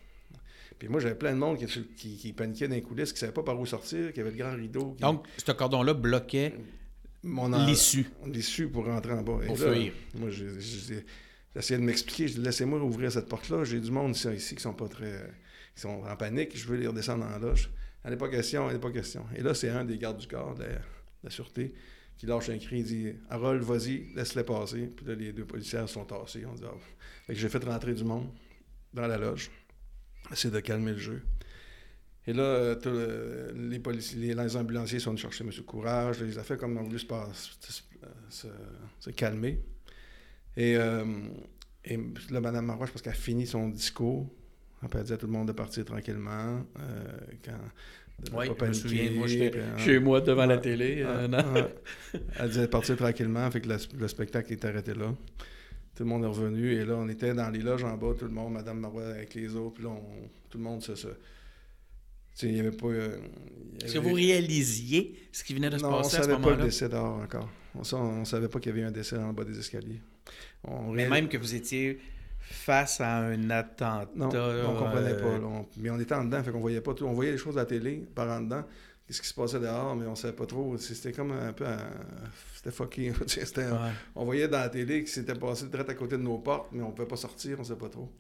Puis 0.79 0.89
moi, 0.89 1.01
j'avais 1.01 1.15
plein 1.17 1.33
de 1.33 1.39
monde 1.39 1.59
qui, 1.59 1.67
qui, 1.97 2.17
qui 2.17 2.33
paniquait 2.33 2.69
dans 2.69 2.75
les 2.75 2.83
coulisses, 2.83 3.11
qui 3.13 3.17
ne 3.17 3.21
savait 3.21 3.33
pas 3.33 3.43
par 3.43 3.59
où 3.59 3.67
sortir, 3.67 4.13
qui 4.13 4.21
avait 4.21 4.31
le 4.31 4.37
grand 4.37 4.55
rideau. 4.55 4.93
qui- 4.93 5.03
Donc, 5.03 5.27
ce 5.45 5.51
cordon-là 5.53 5.93
bloquait 5.95 6.55
l'issue 7.67 8.07
l'issue 8.27 8.69
pour 8.69 8.87
rentrer 8.87 9.13
en 9.13 9.23
bas. 9.23 9.41
Et 9.43 9.47
pour 9.47 9.59
là, 9.59 9.73
fuir. 9.75 9.93
moi, 10.15 10.31
j'essayais 10.31 11.79
de 11.81 11.85
m'expliquer. 11.85 12.29
Je 12.29 12.35
dis, 12.35 12.41
laissez-moi 12.41 12.81
ouvrir 12.83 13.11
cette 13.11 13.29
porte-là. 13.29 13.65
J'ai 13.65 13.81
du 13.81 13.91
monde 13.91 14.15
ici, 14.15 14.29
ici 14.35 14.55
qui 14.55 14.63
sont 14.63 14.73
pas 14.75 14.89
très. 14.89 15.29
Qui 15.79 15.83
sont 15.83 16.03
en 16.03 16.17
panique. 16.17 16.57
Je 16.57 16.67
veux 16.67 16.77
les 16.77 16.89
redescendre 16.89 17.25
en 17.25 17.39
loge. 17.39 17.71
Elle 18.03 18.11
n'est 18.11 18.17
pas 18.17 18.29
question, 18.29 18.67
elle 18.67 18.75
n'est 18.75 18.81
pas 18.81 18.91
question. 18.91 19.25
Et 19.37 19.43
là, 19.43 19.55
c'est 19.55 19.69
un 19.69 19.85
des 19.85 19.97
gardes 19.97 20.19
du 20.19 20.27
corps 20.27 20.57
de 20.57 20.65
la, 21.23 21.31
sûreté 21.31 21.73
qui 22.17 22.27
lâche 22.27 22.49
un 22.49 22.59
cri. 22.59 22.81
Il 22.81 22.85
dit 22.85 23.13
Harold, 23.31 23.63
vas-y, 23.63 24.13
laisse-les 24.17 24.43
passer. 24.43 24.89
Puis 24.89 25.07
là, 25.07 25.15
les 25.15 25.33
deux 25.33 25.45
policiers 25.45 25.87
sont 25.87 26.05
tassés. 26.05 26.45
On 26.47 26.55
dit 26.55 26.65
Ah. 26.67 26.75
J'ai 27.29 27.49
fait 27.49 27.63
rentrer 27.63 27.95
du 27.95 28.03
monde 28.03 28.29
dans 28.93 29.07
la 29.07 29.19
loge. 29.19 29.53
Essayer 30.33 30.53
de 30.53 30.59
calmer 30.59 30.93
le 30.93 30.99
jeu. 30.99 31.23
Et 32.27 32.33
là, 32.33 32.43
euh, 32.43 33.53
les, 33.55 33.79
policiers, 33.79 34.35
les, 34.35 34.57
ambulanciers 34.57 34.99
sont 34.99 35.11
venus 35.11 35.23
chercher 35.23 35.45
M. 35.45 35.53
Courage. 35.65 36.21
Les 36.21 36.39
affaires 36.39 36.59
comme 36.59 36.77
on 36.77 36.83
voulu 36.83 36.99
se- 36.99 38.49
se 38.99 39.11
calmer. 39.11 39.63
Et, 40.57 40.77
euh, 40.77 41.05
et 41.85 41.97
là, 42.31 42.41
Mme 42.41 42.67
Marois, 42.67 42.87
je 42.87 42.93
pense 42.93 43.01
qu'elle 43.01 43.13
a 43.13 43.17
fini 43.17 43.47
son 43.47 43.69
discours. 43.69 44.29
Elle 44.83 45.01
a 45.01 45.03
dit 45.03 45.13
à 45.13 45.17
tout 45.17 45.27
le 45.27 45.33
monde 45.33 45.49
de 45.49 45.53
partir 45.53 45.85
tranquillement. 45.85 46.65
euh, 46.81 47.05
quand, 47.45 47.53
de 47.53 48.31
Oui, 48.31 48.37
pas 48.37 48.45
je 48.47 48.51
me 48.51 48.55
paniquer, 48.57 48.81
souviens. 48.81 49.11
Moi, 49.13 49.27
j'étais 49.27 49.51
puis, 49.51 49.61
euh, 49.61 49.79
chez 49.79 49.99
moi 49.99 50.21
devant 50.21 50.47
la 50.47 50.59
télé. 50.59 51.03
euh, 51.07 51.23
ouais, 51.23 51.29
non? 51.29 51.69
Elle 52.39 52.49
disait 52.49 52.63
de 52.63 52.67
partir 52.67 52.97
tranquillement, 52.97 53.51
fait 53.51 53.61
que 53.61 53.69
le, 53.69 53.77
le 53.99 54.09
spectacle 54.09 54.53
est 54.53 54.65
arrêté 54.65 54.95
là. 54.95 55.15
Tout 55.97 56.05
le 56.05 56.09
monde 56.11 56.25
est 56.25 56.29
revenu 56.29 56.73
et 56.75 56.85
là, 56.85 56.95
on 56.97 57.09
était 57.09 57.35
dans 57.35 57.51
les 57.51 57.59
loges 57.61 57.83
en 57.85 57.97
bas, 57.97 58.15
tout 58.17 58.25
le 58.27 58.31
monde, 58.31 58.53
Madame 58.53 58.79
Marois 58.79 59.07
avec 59.07 59.35
les 59.35 59.55
autres, 59.57 59.75
puis 59.75 59.85
là, 59.85 59.91
on- 59.91 60.29
tout 60.49 60.59
le 60.59 60.65
monde 60.65 60.81
se. 60.83 60.95
se 60.95 61.09
il 62.43 62.53
n'y 62.55 62.61
avait 62.61 62.71
pas. 62.71 62.87
euh, 62.87 63.19
y 63.81 63.85
Est-ce 63.85 63.95
que 63.95 63.99
vous 63.99 64.13
réalisiez 64.15 65.15
ce 65.33 65.43
qui 65.43 65.55
venait 65.55 65.71
de 65.71 65.79
se 65.79 65.83
non, 65.83 65.89
on 65.89 65.97
passer 66.03 66.17
à 66.19 66.23
ce 66.23 66.25
savait 66.27 66.35
pas 66.35 66.39
le 66.39 66.45
moment-là? 66.51 66.65
décès 66.65 66.89
dehors 66.89 67.21
encore. 67.21 67.51
On 67.93 68.21
ne 68.21 68.25
savait 68.25 68.49
pas 68.49 68.61
qu'il 68.61 68.71
y 68.71 68.73
avait 68.75 68.83
eu 68.83 68.85
un 68.85 68.93
décès 68.93 69.17
dans 69.17 69.27
le 69.29 69.33
bas 69.33 69.45
des 69.45 69.59
escaliers. 69.59 70.01
On 70.65 70.93
Mais 70.93 71.05
réal- 71.05 71.11
même 71.11 71.29
que 71.29 71.37
vous 71.37 71.55
étiez 71.55 71.99
face 72.51 73.01
à 73.01 73.19
un 73.19 73.51
attentat. 73.51 74.09
Non, 74.17 74.29
on 74.29 74.75
comprenait 74.79 75.13
euh, 75.13 75.23
pas. 75.23 75.39
là. 75.39 75.47
On- 75.47 75.67
mais 75.77 75.91
on 75.91 76.01
était 76.01 76.15
en 76.15 76.25
dedans, 76.25 76.43
fait 76.43 76.51
qu'on 76.51 76.61
voyait 76.61 76.81
pas 76.81 76.95
tout. 76.95 77.05
On 77.07 77.13
voyait 77.13 77.33
les 77.33 77.39
choses 77.39 77.57
à 77.59 77.63
la 77.63 77.67
télé 77.67 78.05
par 78.15 78.29
en 78.29 78.41
dedans. 78.41 78.65
qu'est-ce 79.07 79.21
qui 79.23 79.29
se 79.29 79.35
passait 79.35 79.61
dehors, 79.61 79.95
mais 79.97 80.07
on 80.07 80.15
savait 80.15 80.35
pas 80.35 80.47
trop. 80.47 80.77
C'était 80.79 81.13
comme 81.13 81.33
un 81.33 81.53
peu. 81.53 81.65
C'était 82.55 82.71
fucké. 82.71 83.13
On 84.15 84.25
voyait 84.25 84.49
dans 84.49 84.59
la 84.59 84.69
télé 84.69 85.05
que 85.05 85.11
c'était 85.11 85.35
passé 85.35 85.67
direct 85.67 85.89
à 85.91 85.95
côté 85.95 86.17
de 86.17 86.23
nos 86.23 86.39
portes, 86.39 86.69
mais 86.73 86.83
on 86.83 86.91
pouvait 86.91 87.07
pas 87.09 87.17
sortir, 87.17 87.59
on 87.61 87.65
savait 87.65 87.79
pas 87.79 87.89
trop. 87.89 88.11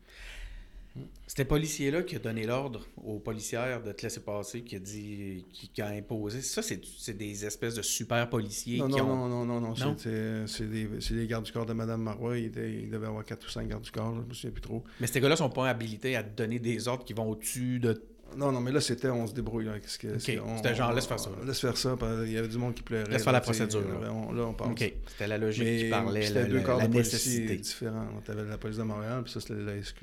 C'était 1.26 1.44
policier-là 1.44 2.02
qui 2.02 2.16
a 2.16 2.18
donné 2.18 2.44
l'ordre 2.44 2.86
aux 3.04 3.18
policières 3.18 3.82
de 3.82 3.92
te 3.92 4.02
laisser 4.02 4.20
passer, 4.20 4.62
qui 4.62 4.76
a 4.76 4.78
dit, 4.78 5.44
qui, 5.52 5.82
a 5.82 5.88
imposé. 5.88 6.40
Ça, 6.40 6.62
c'est 6.62 7.16
des 7.16 7.44
espèces 7.44 7.74
de 7.74 7.82
super 7.82 8.28
policiers 8.30 8.78
non, 8.78 8.88
qui 8.88 8.96
non, 8.96 9.10
ont... 9.10 9.28
Non, 9.28 9.44
non, 9.44 9.60
non, 9.60 9.74
non? 9.74 9.96
C'est 9.98 10.64
des, 10.70 11.26
gardes 11.26 11.44
du 11.44 11.52
corps 11.52 11.66
de 11.66 11.74
Mme 11.74 12.02
Marois. 12.02 12.38
Il, 12.38 12.50
devait 12.50 13.06
avoir 13.06 13.24
4 13.24 13.46
ou 13.46 13.50
5 13.50 13.68
gardes 13.68 13.82
du 13.82 13.90
corps, 13.90 14.14
je 14.14 14.28
me 14.28 14.34
souviens 14.34 14.50
plus 14.50 14.62
trop. 14.62 14.82
Mais 15.00 15.06
ces 15.06 15.20
gars-là 15.20 15.36
sont 15.36 15.50
pas 15.50 15.68
habilités 15.68 16.16
à 16.16 16.22
te 16.22 16.34
donner 16.34 16.58
des 16.58 16.88
ordres 16.88 17.04
qui 17.04 17.12
vont 17.12 17.28
au-dessus 17.28 17.78
de 17.78 18.02
non, 18.36 18.52
non, 18.52 18.60
mais 18.60 18.72
là, 18.72 18.80
c'était 18.80 19.08
on 19.08 19.26
se 19.26 19.32
débrouille. 19.32 19.64
Là, 19.64 19.72
C'était 19.86 20.74
genre, 20.74 20.92
laisse 20.92 21.06
faire 21.06 21.18
ça. 21.18 21.30
Laisse 21.46 21.60
faire 21.60 21.76
ça. 21.76 21.96
Il 22.24 22.32
y 22.32 22.36
avait 22.36 22.48
du 22.48 22.58
monde 22.58 22.74
qui 22.74 22.82
pleurait. 22.82 23.10
Laisse 23.10 23.24
faire 23.24 23.32
la 23.32 23.40
procédure. 23.40 23.80
Là, 23.80 24.12
on, 24.12 24.54
pense. 24.54 24.78
C'était 24.78 25.26
la 25.26 25.38
logique 25.38 25.84
qui 25.84 25.90
parlait, 25.90 26.22
C'était 26.22 26.46
deux 26.46 26.60
corps 26.60 26.78
la 26.78 26.88
de 26.88 26.94
nécessité. 26.94 27.56
différents. 27.56 28.06
Tu 28.24 28.30
avais 28.30 28.44
la 28.44 28.58
police 28.58 28.78
de 28.78 28.82
Montréal, 28.82 29.22
puis 29.24 29.32
ça, 29.32 29.40
c'était 29.40 29.54
la 29.54 29.82
SQ. 29.82 30.02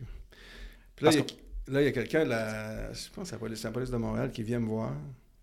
Puis 0.96 1.06
là, 1.06 1.12
il 1.82 1.86
y 1.86 1.88
a, 1.88 1.92
quelqu'un, 1.92 2.26
je 2.26 3.10
pense 3.12 3.32
que 3.32 3.56
c'est 3.56 3.64
la 3.68 3.72
police 3.72 3.92
de 3.92 3.98
Montréal, 3.98 4.32
qui 4.32 4.44
vient 4.44 4.60
me 4.60 4.68
voir. 4.68 4.94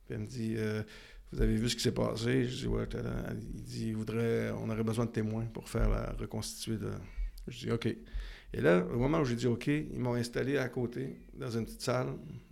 Puis 0.04 0.14
elle 0.14 0.20
me 0.20 0.26
dit 0.26 0.54
euh, 0.56 0.82
Vous 1.32 1.42
avez 1.42 1.54
vu 1.54 1.68
ce 1.68 1.76
qui 1.76 1.82
s'est 1.82 1.92
passé? 1.92 2.44
Je 2.44 2.56
dis 2.56 2.66
Ouais, 2.66 2.86
il 3.54 3.62
dit 3.62 3.88
il 3.88 3.96
voudrait, 3.96 4.50
On 4.50 4.68
aurait 4.70 4.84
besoin 4.84 5.06
de 5.06 5.10
témoins 5.10 5.46
pour 5.46 5.68
faire 5.68 5.88
la 5.88 6.12
reconstituer 6.18 6.76
de. 6.76 6.90
Je 7.48 7.66
dis 7.66 7.70
OK. 7.72 7.86
Et 8.54 8.60
là, 8.60 8.84
au 8.92 8.98
moment 8.98 9.20
où 9.20 9.24
j'ai 9.24 9.34
dit 9.34 9.46
OK, 9.46 9.66
ils 9.66 9.98
m'ont 9.98 10.14
installé 10.14 10.58
à 10.58 10.68
côté, 10.68 11.16
dans 11.34 11.50
une 11.50 11.64
petite 11.64 11.82
salle, 11.82 12.08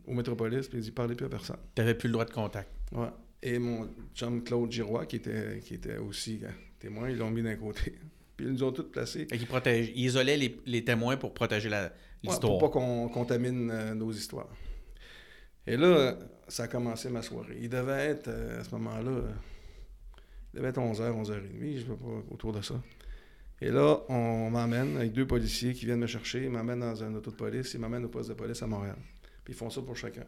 au 0.06 0.14
Métropolis, 0.14 0.66
puis 0.66 0.78
ils 0.78 0.84
dit 0.84 0.90
parlait 0.90 1.14
plus 1.14 1.26
à 1.26 1.28
personne. 1.28 1.58
Tu 1.74 1.82
n'avais 1.82 1.94
plus 1.94 2.08
le 2.08 2.12
droit 2.14 2.24
de 2.24 2.32
contact. 2.32 2.70
Ouais. 2.92 3.08
Et 3.42 3.58
mon 3.58 3.88
chum 4.14 4.42
Claude 4.42 4.70
Giroir, 4.70 5.06
qui 5.06 5.16
était, 5.16 5.60
qui 5.60 5.74
était 5.74 5.96
aussi 5.96 6.40
euh, 6.42 6.48
témoin, 6.78 7.08
ils 7.08 7.16
l'ont 7.16 7.30
mis 7.30 7.42
d'un 7.42 7.56
côté. 7.56 7.94
Puis 8.40 8.48
ils 8.48 8.54
nous 8.54 8.62
ont 8.62 8.72
tous 8.72 8.84
placés. 8.84 9.26
Et 9.30 9.36
ils, 9.36 9.46
protègent, 9.46 9.92
ils 9.94 10.06
isolaient 10.06 10.38
les, 10.38 10.58
les, 10.64 10.82
témoins 10.82 11.18
pour 11.18 11.34
protéger 11.34 11.68
l'histoire. 12.22 12.54
Ouais, 12.54 12.58
pour 12.58 12.70
pas 12.70 12.78
qu'on 12.78 13.06
contamine 13.10 13.70
euh, 13.70 13.94
nos 13.94 14.10
histoires. 14.10 14.48
Et 15.66 15.76
là, 15.76 16.16
ça 16.48 16.62
a 16.62 16.68
commencé 16.68 17.10
ma 17.10 17.20
soirée. 17.20 17.58
Il 17.60 17.68
devait 17.68 18.06
être, 18.06 18.28
euh, 18.28 18.62
à 18.62 18.64
ce 18.64 18.70
moment-là, 18.76 19.24
il 20.54 20.56
devait 20.56 20.68
être 20.68 20.80
11h, 20.80 21.22
11h30, 21.22 21.74
je 21.74 21.80
sais 21.80 21.84
pas, 21.84 21.94
autour 22.30 22.54
de 22.54 22.62
ça. 22.62 22.80
Et 23.60 23.68
là, 23.68 23.98
on 24.08 24.48
m'amène 24.48 24.96
avec 24.96 25.12
deux 25.12 25.26
policiers 25.26 25.74
qui 25.74 25.84
viennent 25.84 26.00
me 26.00 26.06
chercher. 26.06 26.44
Ils 26.44 26.50
m'amènent 26.50 26.80
dans 26.80 27.04
un 27.04 27.14
auto 27.14 27.30
de 27.30 27.36
police. 27.36 27.74
Ils 27.74 27.80
m'amènent 27.80 28.06
au 28.06 28.08
poste 28.08 28.30
de 28.30 28.34
police 28.34 28.62
à 28.62 28.66
Montréal. 28.66 28.96
Puis 29.44 29.52
ils 29.52 29.56
font 29.56 29.68
ça 29.68 29.82
pour 29.82 29.98
chacun. 29.98 30.24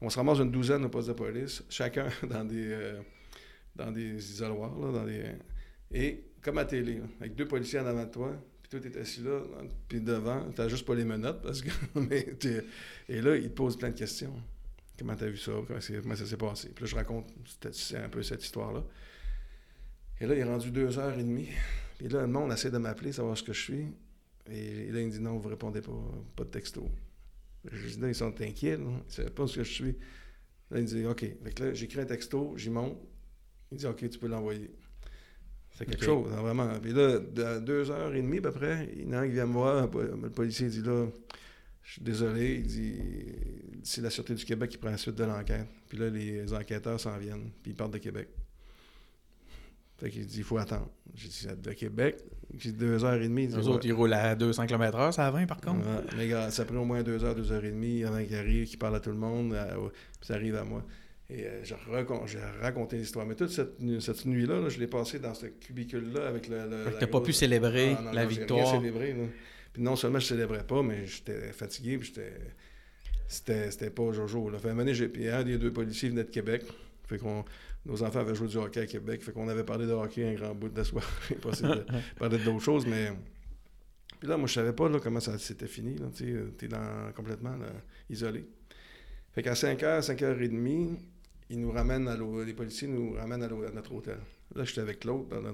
On 0.00 0.08
se 0.08 0.16
ramasse 0.16 0.38
une 0.38 0.50
douzaine 0.50 0.82
au 0.86 0.88
poste 0.88 1.08
de 1.08 1.12
police, 1.12 1.62
chacun 1.68 2.08
dans 2.26 2.46
des, 2.46 2.72
euh, 2.72 3.02
dans 3.76 3.92
des 3.92 4.14
isoloirs. 4.14 4.78
Là, 4.78 4.92
dans 4.92 5.04
des... 5.04 5.24
Et 5.92 6.31
comme 6.42 6.58
à 6.58 6.64
télé, 6.64 7.00
avec 7.20 7.34
deux 7.34 7.46
policiers 7.46 7.78
en 7.78 7.86
avant 7.86 8.04
de 8.04 8.10
toi, 8.10 8.32
puis 8.62 8.70
toi, 8.70 8.80
tu 8.80 8.88
es 8.88 9.00
assis 9.00 9.22
là, 9.22 9.40
puis 9.88 10.00
devant, 10.00 10.50
tu 10.50 10.68
juste 10.68 10.84
pas 10.84 10.94
les 10.94 11.04
menottes. 11.04 11.42
Parce 11.42 11.62
que, 11.62 11.70
et 13.08 13.20
là, 13.20 13.36
ils 13.36 13.48
te 13.48 13.54
posent 13.54 13.76
plein 13.76 13.90
de 13.90 13.98
questions. 13.98 14.34
Comment 14.98 15.16
tu 15.16 15.24
as 15.24 15.28
vu 15.28 15.38
ça? 15.38 15.52
Comment, 15.66 16.16
ça 16.16 16.26
s'est 16.26 16.36
passé? 16.36 16.68
Puis 16.74 16.84
là, 16.84 16.90
je 16.90 16.94
raconte 16.94 17.32
un 17.94 18.08
peu 18.08 18.22
cette 18.22 18.44
histoire-là. 18.44 18.84
Et 20.20 20.26
là, 20.26 20.34
il 20.34 20.40
est 20.40 20.44
rendu 20.44 20.70
deux 20.70 20.98
heures 20.98 21.18
et 21.18 21.22
demie. 21.22 21.48
Et 22.00 22.08
là, 22.08 22.22
le 22.22 22.26
monde 22.26 22.52
essaie 22.52 22.70
de 22.70 22.78
m'appeler, 22.78 23.12
savoir 23.12 23.36
ce 23.36 23.42
que 23.42 23.52
je 23.52 23.60
suis. 23.60 23.86
Et, 24.50 24.90
là, 24.90 25.00
il 25.00 25.06
me 25.06 25.12
dit 25.12 25.20
non, 25.20 25.38
vous 25.38 25.48
répondez 25.48 25.80
pas, 25.80 25.92
pas 26.36 26.44
de 26.44 26.50
texto. 26.50 26.88
Je 27.70 27.88
dis 27.88 28.00
là, 28.00 28.08
ils 28.08 28.14
sont 28.14 28.40
inquiets, 28.40 28.74
ils 28.74 28.84
ne 28.84 29.00
savent 29.08 29.30
pas 29.30 29.46
ce 29.46 29.56
que 29.56 29.64
je 29.64 29.72
suis. 29.72 29.96
Là, 30.70 30.78
il 30.78 30.82
me 30.82 30.86
dit 30.86 31.06
OK. 31.06 31.20
Fait 31.20 31.58
là, 31.60 31.74
j'écris 31.74 32.00
un 32.00 32.06
texto, 32.06 32.54
j'y 32.56 32.70
monte. 32.70 32.98
Il 33.70 33.78
dit 33.78 33.86
OK, 33.86 34.08
tu 34.08 34.18
peux 34.18 34.26
l'envoyer. 34.26 34.70
C'est 35.74 35.86
quelque 35.86 36.04
chose, 36.04 36.30
hein, 36.32 36.42
vraiment. 36.42 36.68
Puis 36.80 36.92
là, 36.92 37.18
deux 37.60 37.90
heures 37.90 38.14
et 38.14 38.20
demie, 38.20 38.38
à 38.38 38.42
peu 38.42 38.52
près, 38.52 38.88
il 38.94 39.08
y 39.08 39.08
en 39.08 39.14
a 39.14 39.18
un 39.20 39.26
qui 39.26 39.32
vient 39.32 39.46
me 39.46 39.54
voir. 39.54 39.88
Le 39.92 40.30
policier 40.30 40.68
dit 40.68 40.82
là, 40.82 41.06
je 41.82 41.92
suis 41.92 42.02
désolé. 42.02 42.56
Il 42.56 42.66
dit 42.66 42.94
c'est 43.82 44.00
la 44.00 44.10
Sûreté 44.10 44.34
du 44.34 44.44
Québec 44.44 44.70
qui 44.70 44.78
prend 44.78 44.90
la 44.90 44.98
suite 44.98 45.16
de 45.16 45.24
l'enquête. 45.24 45.66
Puis 45.88 45.98
là, 45.98 46.08
les 46.10 46.52
enquêteurs 46.52 47.00
s'en 47.00 47.16
viennent, 47.18 47.50
puis 47.62 47.72
ils 47.72 47.74
partent 47.74 47.92
de 47.92 47.98
Québec. 47.98 48.28
Fait 49.98 50.10
qu'il 50.10 50.26
dit, 50.26 50.38
il 50.38 50.44
faut 50.44 50.58
attendre. 50.58 50.90
J'ai 51.14 51.28
dit, 51.28 51.62
de 51.62 51.72
Québec. 51.72 52.16
J'ai 52.58 52.72
deux 52.72 53.04
heures 53.04 53.22
et 53.22 53.28
demie. 53.28 53.46
Les 53.46 53.68
autres, 53.68 53.86
ils 53.86 53.92
roulent 53.92 54.12
à 54.12 54.34
200 54.34 54.66
km/h, 54.66 55.12
ça 55.12 55.26
à 55.26 55.30
20 55.30 55.46
par 55.46 55.60
contre. 55.60 55.86
mais 56.16 56.28
gars, 56.28 56.50
ça 56.50 56.64
prend 56.64 56.78
au 56.78 56.84
moins 56.84 57.02
deux 57.02 57.24
heures, 57.24 57.34
deux 57.34 57.52
heures 57.52 57.64
et 57.64 57.70
demie 57.70 58.02
avant 58.04 58.22
qu'il 58.24 58.34
arrive, 58.34 58.66
qu'il 58.66 58.78
parle 58.78 58.96
à 58.96 59.00
tout 59.00 59.10
le 59.10 59.16
monde, 59.16 59.56
puis 60.18 60.26
ça 60.26 60.34
arrive 60.34 60.56
à 60.56 60.64
moi. 60.64 60.84
Et 61.34 61.46
euh, 61.46 61.64
j'ai 61.64 62.38
raconté 62.60 62.96
l'histoire. 62.98 63.24
Mais 63.24 63.34
toute 63.34 63.50
cette, 63.50 63.74
cette 64.00 64.26
nuit-là, 64.26 64.68
je 64.68 64.78
l'ai 64.78 64.86
passée 64.86 65.18
dans 65.18 65.32
ce 65.32 65.46
cubicule-là 65.46 66.28
avec 66.28 66.48
le. 66.48 66.68
le 66.68 66.92
tu 66.92 67.00
n'as 67.00 67.06
pas 67.06 67.20
pu 67.20 67.32
célébrer 67.32 67.96
ah, 67.98 68.12
la 68.12 68.26
victoire. 68.26 68.80
Puis 69.72 69.82
non 69.82 69.96
seulement 69.96 70.18
je 70.18 70.26
célébrais 70.26 70.66
pas, 70.66 70.82
mais 70.82 71.06
j'étais 71.06 71.52
fatigué, 71.52 71.98
puis 71.98 72.12
j'étais. 73.28 73.70
C'était 73.70 73.90
pas 73.90 74.12
Jojo. 74.12 74.50
Là. 74.50 74.58
Fait, 74.58 74.68
un, 74.68 74.74
moment, 74.74 74.92
puis 74.92 75.28
un 75.28 75.42
des 75.42 75.56
deux 75.56 75.72
policiers 75.72 76.10
venait 76.10 76.24
de 76.24 76.30
Québec. 76.30 76.64
Fait 77.06 77.16
qu'on 77.16 77.44
nos 77.86 78.02
enfants 78.02 78.20
avaient 78.20 78.34
joué 78.34 78.48
du 78.48 78.58
hockey 78.58 78.80
à 78.80 78.86
Québec, 78.86 79.22
fait 79.24 79.32
qu'on 79.32 79.48
avait 79.48 79.64
parlé 79.64 79.86
de 79.86 79.92
hockey 79.92 80.24
un 80.24 80.34
grand 80.34 80.54
bout 80.54 80.68
de 80.68 80.76
la 80.76 80.84
soirée. 80.84 81.06
parler 82.18 82.38
d'autres 82.38 82.60
choses, 82.60 82.86
mais. 82.86 83.10
Puis 84.20 84.28
là, 84.28 84.36
moi, 84.36 84.46
je 84.46 84.52
savais 84.52 84.72
pas 84.72 84.88
là, 84.88 85.00
comment 85.02 85.18
ça 85.18 85.38
s'était 85.38 85.66
fini. 85.66 85.96
Tu 86.14 86.36
es 86.62 86.68
dans, 86.68 87.10
complètement 87.16 87.56
isolé. 88.10 88.46
Fait 89.32 89.42
qu'à 89.42 89.54
5h, 89.54 90.06
5h30, 90.06 90.98
ils 91.50 91.60
nous 91.60 91.70
ramènent 91.70 92.08
à 92.08 92.16
les 92.16 92.54
policiers 92.54 92.88
nous 92.88 93.14
ramènent 93.14 93.42
à, 93.42 93.48
notre 93.48 93.94
hôtel. 93.94 94.18
Là, 94.54 94.64
j'étais 94.64 94.80
avec 94.80 95.04
l'autre 95.04 95.40
dans, 95.40 95.52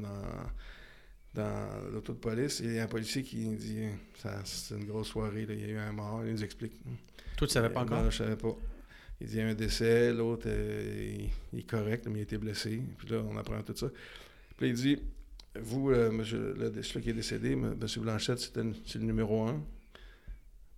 dans, 1.34 1.90
l'auto 1.92 2.12
de 2.12 2.18
police. 2.18 2.60
Il 2.60 2.74
y 2.74 2.78
a 2.78 2.84
un 2.84 2.88
policier 2.88 3.22
qui 3.22 3.44
dit 3.56 3.86
c'est 4.44 4.74
une 4.74 4.84
grosse 4.84 5.08
soirée, 5.08 5.46
il 5.48 5.60
y 5.60 5.64
a 5.64 5.68
eu 5.68 5.76
un 5.76 5.92
mort. 5.92 6.22
Il 6.24 6.32
nous 6.32 6.44
explique. 6.44 6.80
Toi, 7.36 7.46
tu 7.46 7.52
savais 7.52 7.70
pas 7.70 7.82
encore? 7.82 8.02
Non, 8.02 8.10
je 8.10 8.16
savais 8.16 8.36
pas. 8.36 8.56
Il 9.20 9.26
dit 9.26 9.34
il 9.34 9.38
y 9.38 9.42
a 9.42 9.48
un 9.48 9.54
décès, 9.54 10.12
l'autre 10.12 10.44
euh, 10.46 11.26
il, 11.52 11.58
est 11.58 11.62
correct, 11.62 12.06
mais 12.06 12.18
il 12.18 12.20
a 12.20 12.22
été 12.22 12.38
blessé. 12.38 12.80
Puis 12.98 13.08
là, 13.08 13.22
on 13.28 13.36
apprend 13.36 13.60
tout 13.62 13.76
ça. 13.76 13.88
Puis 14.56 14.66
là, 14.66 14.68
il 14.68 14.74
dit 14.74 14.98
Vous, 15.60 15.90
euh, 15.90 16.10
monsieur, 16.10 16.54
le, 16.56 16.82
celui 16.82 17.02
qui 17.02 17.10
est 17.10 17.14
décédé, 17.14 17.52
M. 17.52 17.74
Blanchette, 17.98 18.38
c'est 18.38 18.98
le 18.98 19.04
numéro 19.04 19.48
un. 19.48 19.60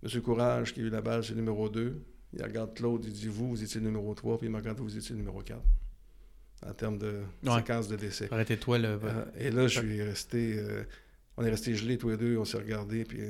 M. 0.03 0.21
Courage, 0.21 0.73
qui 0.73 0.79
a 0.79 0.83
eu 0.83 0.89
la 0.89 1.01
balle, 1.01 1.23
c'est 1.23 1.33
le 1.33 1.41
numéro 1.41 1.69
2. 1.69 2.01
Il 2.33 2.43
regarde 2.43 2.73
Claude, 2.73 3.03
il 3.05 3.13
dit 3.13 3.27
Vous, 3.27 3.49
vous 3.49 3.63
étiez 3.63 3.79
le 3.79 3.87
numéro 3.87 4.13
3, 4.13 4.37
puis 4.37 4.47
il 4.47 4.51
me 4.51 4.57
regarde, 4.57 4.79
vous 4.79 4.97
étiez 4.97 5.11
le 5.11 5.19
numéro 5.19 5.41
4. 5.41 5.59
En 6.67 6.73
termes 6.73 6.97
de 6.97 7.21
séquence 7.43 7.87
de 7.87 7.95
décès. 7.95 8.27
Arrêtez-toi, 8.31 8.77
là. 8.77 8.89
Euh, 8.89 9.25
et 9.37 9.49
là, 9.49 9.67
je 9.67 9.79
suis 9.79 10.01
resté. 10.01 10.63
on 11.37 11.43
est 11.43 11.49
resté 11.49 11.75
gelés 11.75 11.97
tous 11.97 12.09
les 12.09 12.17
deux, 12.17 12.37
on 12.37 12.45
s'est 12.45 12.57
regardés, 12.57 13.03
puis 13.03 13.21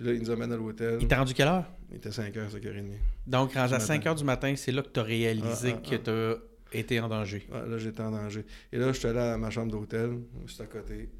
puis 0.00 0.08
là, 0.08 0.14
il 0.14 0.22
nous 0.22 0.30
amène 0.30 0.50
à 0.50 0.56
l'hôtel. 0.56 0.96
Il 0.98 1.08
t'a 1.08 1.18
rendu 1.18 1.34
quelle 1.34 1.48
heure? 1.48 1.66
Il 1.90 1.96
était 1.96 2.08
5h, 2.08 2.32
5h30. 2.32 2.92
Donc, 3.26 3.54
à 3.54 3.66
5h 3.66 4.16
du 4.16 4.24
matin, 4.24 4.54
c'est 4.56 4.72
là 4.72 4.80
que 4.80 4.88
tu 4.88 4.98
as 4.98 5.02
réalisé 5.02 5.74
ah, 5.74 5.76
ah, 5.76 5.88
que 5.90 5.94
ah. 5.96 6.40
tu 6.72 6.76
as 6.78 6.80
été 6.80 6.98
en 7.00 7.08
danger. 7.10 7.46
là, 7.50 7.76
j'étais 7.76 8.00
en 8.00 8.10
danger. 8.10 8.46
Et 8.72 8.78
là, 8.78 8.92
je 8.92 8.98
suis 8.98 9.08
allé 9.08 9.18
à 9.18 9.36
ma 9.36 9.50
chambre 9.50 9.70
d'hôtel, 9.70 10.20
juste 10.46 10.62
à 10.62 10.64
côté. 10.64 11.10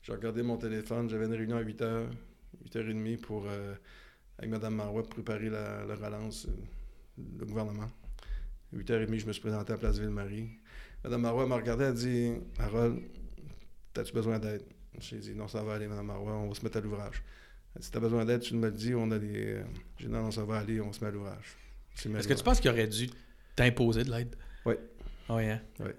J'ai 0.00 0.12
regardé 0.12 0.42
mon 0.42 0.56
téléphone. 0.56 1.10
J'avais 1.10 1.26
une 1.26 1.34
réunion 1.34 1.58
à 1.58 1.62
8h, 1.62 2.06
8h30 2.64 3.18
pour, 3.18 3.44
euh, 3.46 3.74
avec 4.38 4.50
Mme 4.50 4.74
Marois 4.74 5.02
pour 5.02 5.10
préparer 5.10 5.48
la, 5.48 5.84
relance, 5.94 6.46
euh, 6.46 7.22
le 7.38 7.46
gouvernement. 7.46 7.90
8h30, 8.74 9.18
je 9.18 9.26
me 9.26 9.32
suis 9.32 9.40
présenté 9.40 9.72
à 9.72 9.76
Place 9.76 9.98
Ville-Marie. 9.98 10.48
Mme 11.04 11.20
Marois 11.20 11.46
m'a 11.46 11.56
regardé, 11.56 11.84
elle 11.84 11.90
a 11.90 11.92
dit 11.92 12.32
Harold, 12.58 13.00
as-tu 13.96 14.12
besoin 14.12 14.38
d'aide? 14.38 14.62
J'ai 14.98 15.18
dit 15.18 15.34
Non, 15.34 15.48
ça 15.48 15.62
va 15.62 15.74
aller, 15.74 15.86
Mme 15.86 16.06
Marois, 16.06 16.32
on 16.32 16.48
va 16.48 16.54
se 16.54 16.62
mettre 16.62 16.78
à 16.78 16.80
l'ouvrage. 16.80 17.22
Si 17.80 17.90
tu 17.90 17.96
as 17.96 18.00
besoin 18.00 18.24
d'aide, 18.24 18.40
tu 18.40 18.54
me 18.54 18.66
le 18.66 18.72
dis, 18.72 18.94
on 18.94 19.10
a 19.10 19.18
des. 19.18 19.60
J'ai 19.98 20.06
dit 20.06 20.12
non, 20.12 20.30
ça 20.30 20.44
va 20.44 20.58
aller, 20.58 20.80
on 20.80 20.92
se 20.92 21.00
met 21.00 21.08
à 21.08 21.10
l'ouvrage. 21.10 21.56
Est-ce 21.96 22.28
que 22.28 22.34
tu 22.34 22.44
penses 22.44 22.60
qu'il 22.60 22.70
aurait 22.70 22.86
dû 22.86 23.10
t'imposer 23.56 24.04
de 24.04 24.10
l'aide? 24.10 24.36
Oui. 24.64 24.74
Ah 25.28 25.36
oui, 25.36 25.46
hein? 25.46 25.60
Oui. 25.80 25.90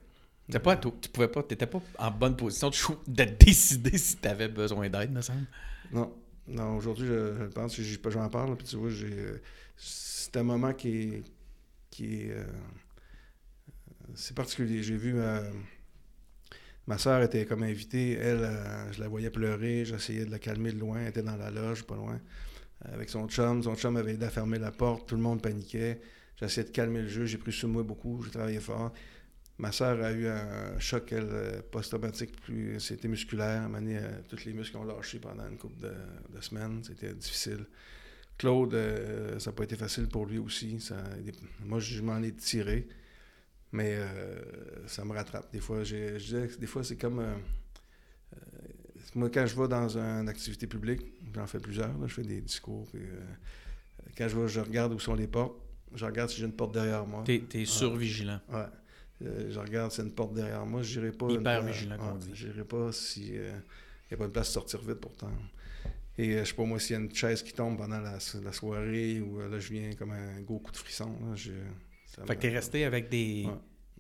Tu 0.52 0.60
pas, 0.60 0.78
tu 0.78 0.92
pouvais 1.12 1.28
pas, 1.28 1.44
t'étais 1.44 1.66
pas 1.66 1.82
en 1.98 2.12
bonne 2.12 2.36
position 2.36 2.70
de, 3.08 3.24
décider 3.40 3.98
si 3.98 4.18
tu 4.18 4.28
avais 4.28 4.48
besoin 4.48 4.90
d'aide, 4.90 5.12
me 5.12 5.22
semble. 5.22 5.46
Non. 5.92 6.14
Non, 6.48 6.78
aujourd'hui, 6.78 7.08
je, 7.08 7.46
pense 7.48 7.76
que 7.76 8.10
j'en 8.12 8.30
parle, 8.30 8.56
puis 8.56 8.68
tu 8.68 8.76
vois, 8.76 8.90
j'ai. 8.90 9.42
C'est 9.78 10.36
un 10.38 10.44
moment 10.44 10.74
qui 10.74 10.90
est. 10.90 11.24
qui. 11.90 12.32
Euh, 12.32 12.44
c'est 14.14 14.36
particulier. 14.36 14.84
J'ai 14.84 14.98
vu. 14.98 15.14
Euh, 15.18 15.42
Ma 16.88 17.00
soeur 17.00 17.24
était 17.24 17.46
comme 17.46 17.64
invitée. 17.64 18.14
Elle, 18.14 18.44
euh, 18.44 18.92
je 18.92 19.02
la 19.02 19.08
voyais 19.08 19.32
pleurer. 19.32 19.86
J'essayais 19.86 20.26
de 20.26 20.32
la 20.32 20.40
calmer 20.40 20.72
de 20.72 20.80
loin. 20.80 21.00
Elle 21.02 21.08
était 21.08 21.24
dans 21.24 21.36
la 21.36 21.50
loge, 21.50 21.84
pas 21.84 21.96
loin, 21.96 22.20
avec 22.82 23.10
son 23.10 23.28
chum. 23.28 23.64
Son 23.64 23.76
chum 23.76 23.98
avait 23.98 24.14
aidé 24.14 24.26
à 24.26 24.30
fermer 24.30 24.60
la 24.60 24.72
porte. 24.72 25.08
Tout 25.10 25.16
le 25.16 25.22
monde 25.22 25.42
paniquait. 25.42 26.00
J'essayais 26.40 26.68
de 26.68 26.72
calmer 26.72 27.02
le 27.02 27.08
jeu. 27.08 27.26
J'ai 27.26 27.40
pris 27.40 27.52
sur 27.52 27.70
moi 27.70 27.82
beaucoup. 27.82 28.22
J'ai 28.24 28.32
travaillé 28.32 28.60
fort. 28.60 28.94
Ma 29.58 29.72
soeur 29.72 30.04
a 30.04 30.12
eu 30.12 30.28
un 30.28 30.78
choc 30.80 31.14
post-traumatique 31.72 32.42
plus. 32.42 32.80
C'était 32.82 33.08
musculaire. 33.08 33.70
Mané, 33.70 33.98
euh, 33.98 34.20
tous 34.28 34.44
les 34.44 34.54
muscles 34.54 34.76
ont 34.78 34.84
lâché 34.84 35.20
pendant 35.20 35.48
une 35.48 35.58
couple 35.58 35.80
de, 35.80 36.42
semaines. 36.42 36.84
C'était 36.84 37.14
difficile. 37.14 37.66
Claude, 38.38 38.74
euh, 38.74 39.40
ça 39.40 39.52
n'a 39.52 39.56
pas 39.56 39.64
été 39.64 39.78
facile 39.78 40.08
pour 40.08 40.26
lui 40.26 40.40
aussi. 40.40 40.78
moi, 41.64 41.80
je 41.80 42.02
m'en 42.02 42.22
ai 42.22 42.34
tiré. 42.34 42.88
Mais 43.72 43.96
euh, 43.96 44.42
ça 44.88 45.06
me 45.06 45.14
rattrape. 45.14 45.52
Des 45.54 45.62
fois, 45.62 45.84
je 45.84 46.18
disais 46.18 46.48
que 46.50 46.58
des 46.58 46.68
fois, 46.68 46.84
c'est 46.84 46.98
comme. 46.98 47.26
moi, 49.16 49.30
quand 49.30 49.46
je 49.46 49.56
vais 49.60 49.70
dans 49.70 49.98
une 49.98 50.28
activité 50.28 50.68
publique, 50.68 51.02
j'en 51.34 51.48
fais 51.48 51.60
plusieurs, 51.60 51.98
là, 51.98 52.08
je 52.08 52.14
fais 52.14 52.24
des 52.24 52.42
discours. 52.42 52.86
puis, 52.92 53.04
quand 54.18 54.28
je 54.28 54.38
vais, 54.38 54.48
je 54.50 54.60
regarde 54.60 54.94
où 54.94 55.00
sont 55.00 55.16
les 55.16 55.28
portes. 55.28 55.62
Je 55.94 56.04
regarde 56.04 56.30
si 56.30 56.42
j'ai 56.42 56.46
une 56.46 56.52
porte 56.52 56.74
derrière 56.74 57.06
moi. 57.06 57.24
T'es 57.26 57.42
es 57.54 57.66
survigilant. 57.66 58.42
Ouais. 58.52 58.66
Euh, 59.26 59.52
je 59.52 59.60
regarde 59.60 59.92
a 59.98 60.02
une 60.02 60.12
porte 60.12 60.34
derrière 60.34 60.66
moi. 60.66 60.82
Je 60.82 61.00
n'irai 61.00 61.12
pas. 61.12 61.30
Hyper 61.30 61.64
vigilant, 61.64 61.98
qu'on 61.98 62.16
dit. 62.16 62.32
Je 62.34 62.48
n'irai 62.48 62.64
pas 62.64 62.92
si. 62.92 63.28
Il 63.34 63.42
n'y 63.42 64.14
a 64.14 64.18
pas 64.18 64.28
de 64.28 64.32
place 64.32 64.48
de 64.50 64.54
sortir 64.54 64.82
vite 64.82 65.00
pourtant. 65.00 65.32
Et 66.18 66.36
euh, 66.36 66.44
je 66.44 66.50
sais 66.50 66.56
pas 66.56 66.64
moi 66.64 66.80
s'il 66.80 66.96
y 66.96 67.00
a 67.00 67.02
une 67.02 67.14
chaise 67.14 67.44
qui 67.44 67.52
tombe 67.54 67.78
pendant 67.78 68.00
la, 68.00 68.18
la 68.44 68.52
soirée 68.54 69.20
ou 69.20 69.42
euh, 69.42 69.50
là 69.50 69.60
je 69.60 69.74
viens 69.74 69.94
comme 69.96 70.12
un 70.12 70.40
gros 70.42 70.60
coup 70.60 70.72
de 70.72 70.78
frisson. 70.78 71.08
Là, 71.28 71.36
je, 71.36 71.52
Fait 72.26 72.36
que 72.36 72.42
t'es 72.42 72.50
resté 72.50 72.86
avec 72.86 73.10
des, 73.10 73.46
Ouais. 73.46 73.54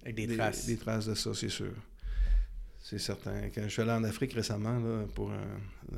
avec 0.03 0.15
des, 0.15 0.38
traces. 0.38 0.65
Des 0.65 0.78
traces 0.78 1.07
de 1.07 1.15
ça, 1.15 1.34
c'est 1.34 1.49
sûr. 1.49 1.73
C'est 2.80 2.99
certain. 2.99 3.49
Quand 3.53 3.63
je 3.63 3.67
suis 3.69 3.82
allé 3.82 3.91
en 3.91 4.03
Afrique 4.03 4.34
récemment 4.34 4.78
là, 4.80 5.05
pour 5.15 5.32
euh, 5.32 5.36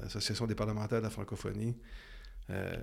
l'Association 0.02 0.48
des 0.48 0.56
parlementaires 0.56 1.00
de 1.00 1.04
la 1.04 1.10
francophonie, 1.12 1.76
euh, 2.50 2.76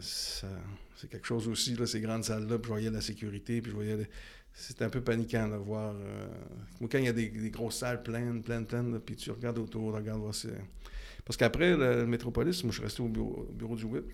c'est 0.00 1.10
quelque 1.10 1.26
chose 1.26 1.48
aussi, 1.48 1.74
là, 1.74 1.84
ces 1.86 2.00
grandes 2.00 2.24
salles-là, 2.24 2.58
puis 2.58 2.64
je 2.64 2.68
voyais 2.68 2.90
la 2.90 3.00
sécurité, 3.00 3.60
puis 3.60 3.72
je 3.72 3.76
voyais... 3.76 3.96
les- 3.96 4.10
C'était 4.52 4.84
un 4.84 4.90
peu 4.90 5.00
paniquant 5.00 5.48
de 5.48 5.56
voir... 5.56 5.94
euh, 5.94 6.26
quand 6.80 6.98
il 6.98 7.04
y 7.04 7.08
a 7.08 7.12
des, 7.12 7.28
des 7.28 7.50
grosses 7.50 7.76
salles 7.76 8.02
pleines, 8.02 8.42
pleines, 8.42 8.66
pleines, 8.66 9.00
puis 9.00 9.16
tu 9.16 9.30
regardes 9.30 9.58
autour, 9.58 9.94
regardes 9.94 10.20
voir 10.20 10.34
si... 10.34 10.48
Parce 11.24 11.36
qu'après, 11.36 11.76
le, 11.76 12.06
Métropolis, 12.06 12.62
moi, 12.64 12.72
je 12.72 12.76
suis 12.76 12.84
resté 12.84 13.02
au 13.02 13.08
bureau, 13.08 13.46
au 13.48 13.52
bureau 13.52 13.76
du 13.76 13.84
WIP 13.84 14.12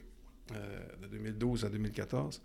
euh, 0.53 0.81
de 1.03 1.07
2012 1.09 1.65
à 1.65 1.71
2014. 1.71 2.43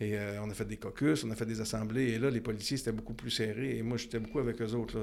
Et 0.00 0.16
euh, 0.16 0.40
on 0.42 0.48
a 0.48 0.54
fait 0.54 0.64
des 0.64 0.76
caucus, 0.76 1.24
on 1.24 1.30
a 1.30 1.34
fait 1.34 1.46
des 1.46 1.60
assemblées, 1.60 2.12
et 2.12 2.18
là, 2.18 2.30
les 2.30 2.40
policiers, 2.40 2.76
c'était 2.76 2.92
beaucoup 2.92 3.14
plus 3.14 3.30
serré. 3.30 3.76
Et 3.78 3.82
moi, 3.82 3.96
j'étais 3.96 4.20
beaucoup 4.20 4.38
avec 4.38 4.60
eux 4.62 4.72
autres. 4.74 4.98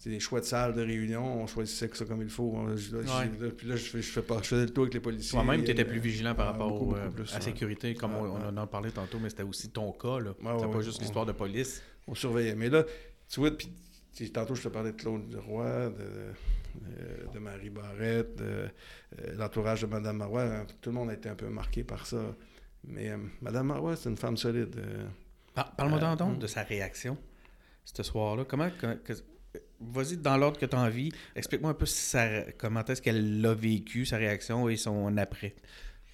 C'est 0.00 0.10
des 0.10 0.20
choix 0.20 0.38
de 0.40 0.44
salles 0.44 0.74
de 0.74 0.82
réunion, 0.82 1.42
on 1.42 1.46
choisissait 1.48 1.88
que 1.88 1.96
ça 1.96 2.04
comme 2.04 2.22
il 2.22 2.28
faut. 2.28 2.52
On- 2.54 2.76
je- 2.76 2.94
là, 2.96 3.00
Ouais. 3.18 3.30
là, 3.40 3.50
puis 3.50 3.66
là, 3.66 3.74
je, 3.74 3.82
fais, 3.84 4.00
je, 4.00 4.10
fais 4.12 4.22
pas, 4.22 4.38
je 4.40 4.46
faisais 4.48 4.62
le 4.66 4.70
tour 4.70 4.84
avec 4.84 4.94
les 4.94 5.00
policiers. 5.00 5.32
Toi-même, 5.32 5.64
tu 5.64 5.72
étais 5.72 5.82
Euh, 5.82 5.88
plus 5.88 5.98
vigilant 5.98 6.36
par 6.36 6.46
ah, 6.48 6.52
rapport 6.52 6.68
beaucoup, 6.68 6.84
au, 6.84 6.88
beaucoup 6.90 7.00
euh, 7.00 7.10
plus, 7.10 7.28
à 7.30 7.32
la 7.32 7.38
ouais. 7.38 7.44
sécurité, 7.44 7.94
comme 7.94 8.14
on, 8.14 8.56
en 8.56 8.66
parlé 8.68 8.92
tantôt, 8.92 9.18
mais 9.18 9.28
c'était 9.28 9.42
aussi 9.42 9.70
ton 9.70 9.90
cas. 9.92 10.20
là. 10.20 10.34
C'était 10.38 10.48
ouais, 10.66 10.70
pas 10.70 10.80
juste 10.82 11.00
l'histoire 11.00 11.26
de 11.26 11.32
police. 11.32 11.82
On 12.06 12.14
surveillait. 12.14 12.54
Mais 12.54 12.68
là, 12.70 12.84
tu 13.28 13.40
vois, 13.40 13.50
puis 13.50 13.68
tantôt, 14.32 14.54
je 14.54 14.62
te 14.62 14.68
parlais 14.68 14.92
de 14.92 14.96
Claude 14.96 15.34
Roy, 15.34 15.90
de, 15.90 16.04
euh, 16.04 17.26
de 17.34 17.38
Marie 17.40 17.70
Barrette, 17.70 18.36
de 18.36 18.44
euh, 18.44 18.68
l'entourage 19.36 19.80
de 19.82 19.86
Mme 19.86 20.16
Marois. 20.16 20.44
hein, 20.44 20.66
Tout 20.80 20.90
le 20.90 20.94
monde 20.94 21.10
a 21.10 21.14
été 21.14 21.28
un 21.28 21.34
peu 21.34 21.48
marqué 21.48 21.82
par 21.82 22.06
ça. 22.06 22.36
Mais 22.84 23.10
euh, 23.10 23.16
Mme 23.42 23.66
Marois, 23.66 23.96
c'est 23.96 24.08
une 24.10 24.16
femme 24.16 24.36
solide. 24.36 24.76
euh, 24.78 25.06
Par- 25.54 25.74
Parle-moi 25.74 26.00
Euh, 26.04 26.14
donc 26.16 26.36
hmm. 26.36 26.38
de 26.38 26.46
sa 26.46 26.62
réaction 26.62 27.18
ce 27.84 28.02
soir-là. 28.04 28.44
Comment. 28.44 28.70
que- 28.70 28.94
que- 28.94 29.12
Vas-y, 29.80 30.16
dans 30.16 30.36
l'ordre 30.36 30.58
que 30.58 30.66
tu 30.66 30.74
as 30.74 30.80
envie, 30.80 31.12
explique-moi 31.36 31.70
un 31.70 31.74
peu 31.74 31.86
sa- 31.86 32.50
comment 32.58 32.84
est-ce 32.84 33.00
qu'elle 33.00 33.40
l'a 33.40 33.54
vécu, 33.54 34.04
sa 34.06 34.16
réaction 34.16 34.68
et 34.68 34.76
son 34.76 35.16
après. 35.16 35.54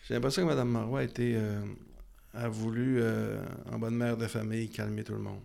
J'ai 0.07 0.15
l'impression 0.15 0.43
que 0.43 0.49
Mme 0.49 0.69
Marois 0.69 1.01
a, 1.01 1.03
été, 1.05 1.35
euh, 1.37 1.63
a 2.35 2.49
voulu, 2.49 2.99
euh, 3.01 3.43
en 3.73 3.79
bonne 3.79 3.97
mère 3.97 4.17
de 4.19 4.27
famille, 4.27 4.69
calmer 4.69 5.03
tout 5.03 5.15
le 5.15 5.21
monde. 5.21 5.41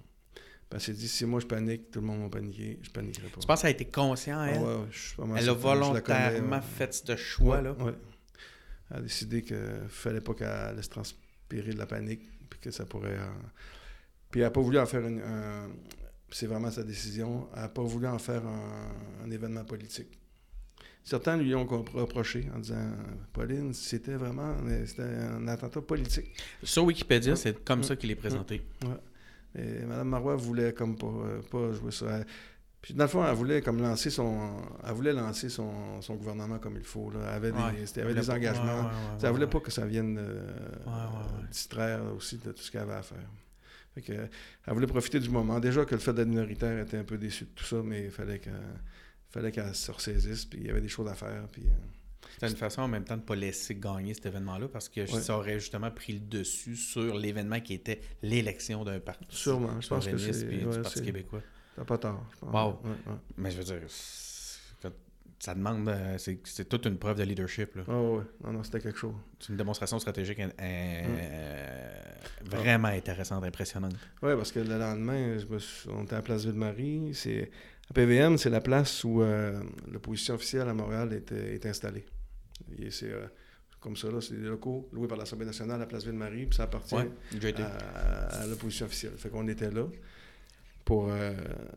Parce 0.70 0.86
qu'elle 0.86 0.95
s'est 0.95 1.01
dit, 1.01 1.07
si 1.07 1.26
moi 1.26 1.39
je 1.39 1.45
panique, 1.47 1.89
tout 1.91 2.01
le 2.01 2.07
monde 2.07 2.24
va 2.24 2.30
paniquer, 2.30 2.78
je 2.82 2.89
paniquerai 2.91 3.28
pas. 3.30 3.39
Tu 3.39 3.47
penses 3.47 3.61
qu'elle 3.61 3.70
a 3.70 3.72
été 3.72 3.86
consciente, 3.86 4.39
Ah 4.43 4.51
elle? 4.51 4.61
ouais, 4.61 4.67
ouais, 4.76 4.88
je 4.91 4.99
suis 4.99 5.15
pas 5.15 5.26
mal 5.26 5.38
elle 5.41 5.49
a 5.49 5.53
volontairement 5.53 5.99
connais, 6.39 6.55
ouais. 6.55 6.61
fait 6.61 6.93
ce 6.93 7.15
choix-là. 7.15 7.72
Ouais. 7.80 7.93
Elle 8.91 8.97
a 8.97 9.01
décidé 9.01 9.41
qu'il 9.43 9.57
fallait 9.88 10.22
pas 10.22 10.34
qu'elle 10.34 10.76
laisse 10.76 10.89
transpirer 10.89 11.72
de 11.74 11.78
la 11.78 11.86
panique, 11.86 12.22
puis 12.49 12.59
que 12.59 12.70
ça 12.72 12.86
pourrait... 12.86 13.17
euh, 13.17 13.28
Puis 14.30 14.41
elle 14.41 14.47
n'a 14.47 14.51
pas 14.51 14.61
voulu 14.61 14.78
en 14.78 14.86
faire 14.86 15.07
une... 15.07 15.22
un- 15.22 15.70
C'est 16.32 16.48
vraiment 16.48 16.70
sa 16.72 16.84
décision. 16.84 17.48
Elle 17.56 17.62
n'a 17.64 17.70
pas 17.70 17.82
voulu 17.84 18.08
en 18.08 18.20
faire 18.20 18.46
un, 18.46 19.26
un 19.26 19.32
événement 19.32 19.64
politique. 19.66 20.20
Certains 21.04 21.38
lui 21.38 21.56
ont 21.56 21.66
reproché 21.66 22.48
en 22.56 22.60
disant 22.60 22.92
Pauline, 23.34 23.74
c'était 23.74 24.14
vraiment 24.16 24.54
c'était 24.86 25.02
un 25.04 25.48
attentat 25.48 25.82
politique. 25.82 26.32
Sur 26.62 26.84
Wikipédia, 26.86 27.32
Ouais. 27.32 27.36
c'est 27.38 27.64
comme 27.64 27.80
Mm. 27.80 27.84
ça 27.84 27.96
qu'il 27.96 28.12
est 28.12 28.16
présenté. 28.16 28.62
Et 29.58 29.80
Mme 29.86 30.08
Marois 30.08 30.36
voulait 30.36 30.74
comme 30.74 30.96
pas, 30.96 31.08
euh, 31.08 31.42
pas 31.50 31.72
jouer 31.72 31.92
ça. 31.92 32.06
Elle- 32.20 32.26
Puis 32.82 32.94
dans 32.94 33.06
le 33.06 33.10
fond, 33.10 33.26
elle 33.26 33.34
voulait 33.36 33.62
comme 33.62 33.82
lancer 33.82 34.10
son, 34.12 34.58
elle 34.86 34.94
voulait 34.94 35.12
lancer 35.14 35.50
son, 35.50 36.00
son 36.02 36.16
gouvernement 36.16 36.60
comme 36.60 36.78
il 36.78 36.84
faut. 36.84 37.10
Là. 37.10 37.20
Elle 37.24 37.34
avait 37.34 37.52
Ouais. 37.52 37.72
des, 37.80 37.86
c'était- 37.88 38.02
elle 38.02 38.08
avait 38.08 38.16
des 38.16 38.22
voulait 38.22 38.40
pas- 38.40 38.50
engagements. 38.52 38.66
ouais, 38.66 38.72
ouais, 38.82 38.86
ouais, 38.86 39.18
elle 39.24 39.32
voulait 39.32 39.44
ouais. 39.46 39.50
pas 39.50 39.60
que 39.62 39.72
ça 39.72 39.86
vienne 39.86 40.18
euh, 40.18 40.48
Ouais, 40.86 40.92
ouais, 40.92 41.42
ouais. 41.42 41.48
distraire 41.50 42.02
aussi 42.16 42.38
de 42.38 42.52
tout 42.52 42.62
ce 42.62 42.70
qu'elle 42.72 42.82
avait 42.82 42.94
à 42.94 43.02
faire. 43.02 43.18
Fait 43.96 44.02
que, 44.02 44.14
elle 44.14 44.74
voulait 44.74 44.88
profiter 44.88 45.20
du 45.20 45.30
moment. 45.30 45.60
Déjà 45.60 45.84
que 45.86 45.96
le 45.96 46.02
fait 46.02 46.14
d'être 46.14 46.28
minoritaire 46.28 46.80
était 46.80 46.98
un 46.98 47.04
peu 47.04 47.18
déçu 47.18 47.46
de 47.46 47.50
tout 47.56 47.64
ça, 47.66 47.78
mais 47.84 48.06
il 48.06 48.12
fallait 48.12 48.40
qu'elle 48.40 48.54
fallait 49.30 49.52
qu'elle 49.52 49.74
se 49.76 49.92
ressaisisse, 49.92 50.46
puis 50.46 50.60
il 50.62 50.68
y 50.68 50.70
avait 50.70 50.82
des 50.82 50.88
choses 50.88 51.08
à 51.08 51.16
faire. 51.16 51.48
Puis, 51.52 51.64
euh, 51.64 51.72
C'était 52.34 52.50
une 52.52 52.56
façon 52.58 52.84
en 52.84 52.88
même 52.88 53.04
temps 53.04 53.16
de 53.16 53.22
ne 53.22 53.26
pas 53.26 53.36
laisser 53.36 53.76
gagner 53.76 54.14
cet 54.14 54.28
événement-là 54.28 54.68
parce 54.70 54.88
que 54.90 55.02
Ouais. 55.02 55.08
ça 55.22 55.38
aurait 55.38 55.60
justement 55.60 55.90
pris 55.92 56.14
le 56.14 56.20
dessus 56.20 56.76
sur 56.76 57.18
l'événement 57.18 57.60
qui 57.60 57.74
était 57.74 58.00
l'élection 58.22 58.84
d'un 58.86 59.00
parti. 59.00 59.26
Sûrement, 59.30 59.82
je 59.82 59.88
pense 59.90 60.08
que 60.08 60.18
c'est- 60.18 60.46
ouais, 60.48 60.58
du 60.58 60.82
Parti 60.82 61.02
québécois. 61.02 61.42
t'as 61.76 61.84
pas 61.86 61.98
tort. 61.98 62.26
je 62.34 62.40
pense. 62.40 62.54
Wow. 62.54 62.80
Ouais, 62.90 62.96
ouais. 63.08 63.18
Mais 63.38 63.52
je 63.52 63.58
veux 63.58 63.64
dire, 63.64 63.82
ça 65.38 65.54
demande. 65.54 65.88
euh, 65.90 66.18
C'est 66.18 66.68
toute 66.68 66.86
une 66.86 66.98
preuve 66.98 67.18
de 67.18 67.24
leadership. 67.24 67.76
là. 67.76 67.84
Ah 67.88 68.02
ouais, 68.02 68.24
non, 68.44 68.54
non, 68.54 68.64
c'était 68.64 68.80
quelque 68.80 68.98
chose. 68.98 69.14
C'est 69.40 69.50
une 69.50 69.58
démonstration 69.58 70.00
stratégique 70.00 70.40
euh, 70.40 70.48
Mm. 70.48 70.60
euh, 70.62 72.02
vraiment 72.44 72.88
intéressante, 72.90 73.44
impressionnante. 73.44 73.96
Oui, 74.22 74.32
parce 74.36 74.52
que 74.52 74.60
le 74.60 74.78
lendemain, 74.78 75.38
je 75.38 75.46
me 75.46 75.60
suis- 75.60 75.90
on 75.90 76.04
était 76.04 76.16
à 76.16 76.22
Place 76.22 76.46
Ville-Marie. 76.46 77.12
À 77.90 77.94
PVM, 77.94 78.38
c'est 78.38 78.50
la 78.50 78.62
place 78.62 79.04
où 79.04 79.22
euh, 79.22 79.60
l'opposition 79.92 80.36
officielle 80.36 80.68
à 80.70 80.74
Montréal 80.74 81.12
est, 81.14 81.32
est 81.32 81.66
installée. 81.66 82.06
Et 82.78 82.92
c'est 82.92 83.12
euh, 83.12 83.26
comme 83.80 83.96
ça, 83.96 84.12
là, 84.12 84.20
c'est 84.22 84.36
des 84.36 84.48
locaux 84.48 84.90
loués 84.92 85.08
par 85.08 85.18
l'Assemblée 85.18 85.46
nationale 85.46 85.82
à 85.82 85.86
Place 85.86 86.04
Ville-Marie, 86.06 86.46
puis 86.46 86.56
ça 86.58 86.64
appartient 86.64 86.94
Ouais, 86.96 87.10
à, 87.58 88.42
à 88.42 88.46
l'opposition 88.46 88.86
officielle. 88.86 89.14
Fait 89.18 89.30
qu'on 89.30 89.48
était 89.48 89.72
là 89.72 89.86
pour 90.90 91.08
euh, 91.12 91.34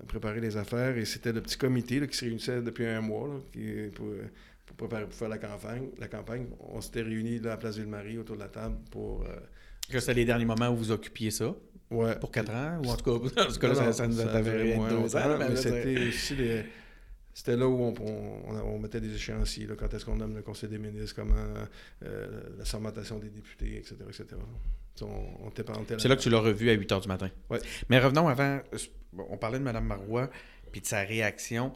préparer 0.09 0.41
les 0.41 0.57
affaires 0.57 0.97
et 0.97 1.05
c'était 1.05 1.33
le 1.33 1.43
petit 1.43 1.59
comité 1.59 2.01
là, 2.01 2.07
qui 2.07 2.17
se 2.17 2.25
réunissait 2.25 2.63
depuis 2.63 2.87
un 2.87 3.01
mois 3.03 3.29
là, 3.29 3.35
qui, 3.53 3.61
pour, 3.95 4.07
pour 4.67 4.77
préparer 4.77 5.05
pour 5.05 5.15
faire 5.15 5.29
la 5.29 5.39
campagne. 5.39 5.89
La 5.99 6.09
campagne, 6.09 6.47
on 6.61 6.81
s'était 6.81 7.03
réunis 7.03 7.39
là, 7.39 7.53
à 7.53 7.57
Place 7.59 7.77
Ville-Marie 7.77 8.17
autour 8.19 8.37
de 8.37 8.41
la 8.41 8.49
table 8.49 8.77
pour... 8.91 9.23
euh, 9.23 9.37
Que 9.91 10.01
c'était 10.01 10.15
les 10.15 10.25
derniers 10.25 10.47
moments 10.47 10.71
où 10.71 10.77
vous 10.77 10.91
occupiez 10.93 11.31
ça, 11.31 11.55
ouais, 11.91 12.17
pour 12.21 12.31
4 12.31 12.51
ans, 12.55 12.81
ou 12.83 12.89
en 12.89 12.97
tout 12.97 13.05
cas, 13.05 13.43
en 13.43 13.47
tout 13.53 13.59
cas 13.61 13.69
là, 13.69 13.85
Non, 13.87 13.93
ça, 13.93 14.07
nous 14.09 14.21
a 14.21 14.43
fait 14.43 14.77
moins 14.77 14.91
longtemps, 14.91 15.19
ans. 15.19 15.37
mais 15.39 15.49
mais 15.51 15.57
c'était 15.57 16.09
aussi 16.09 16.35
les- 16.37 16.65
C'était 17.35 17.57
là 17.57 17.67
où 17.67 17.81
on, 17.81 17.95
on- 18.01 18.61
on 18.75 18.79
mettait 18.79 19.01
des 19.01 19.15
échéanciers, 19.15 19.67
là, 19.67 19.75
quand 19.79 19.93
est-ce 19.95 20.05
qu'on 20.05 20.17
nomme 20.17 20.35
le 20.37 20.43
Conseil 20.43 20.69
des 20.69 20.79
ministres, 20.79 21.15
comment 21.17 21.35
euh, 22.05 22.41
la 22.59 22.65
sermentation 22.65 23.19
des 23.19 23.31
députés, 23.31 23.77
etc. 23.79 23.97
etc. 24.09 24.27
On, 25.01 25.07
on 25.07 25.51
C'est 25.99 26.09
là 26.09 26.17
que 26.17 26.21
tu 26.21 26.29
l'as 26.29 26.39
revu 26.41 26.69
à 26.69 26.75
8 26.75 26.91
h 26.93 27.01
du 27.03 27.09
matin. 27.09 27.31
Ouais. 27.49 27.59
Mais 27.89 27.99
revenons 27.99 28.29
avant. 28.29 28.61
On 29.31 29.39
parlait 29.39 29.59
de 29.59 29.65
Mme 29.65 29.87
Marois 29.87 30.31
puis 30.71 30.81
de 30.83 30.87
sa 30.87 31.01
réaction. 31.01 31.73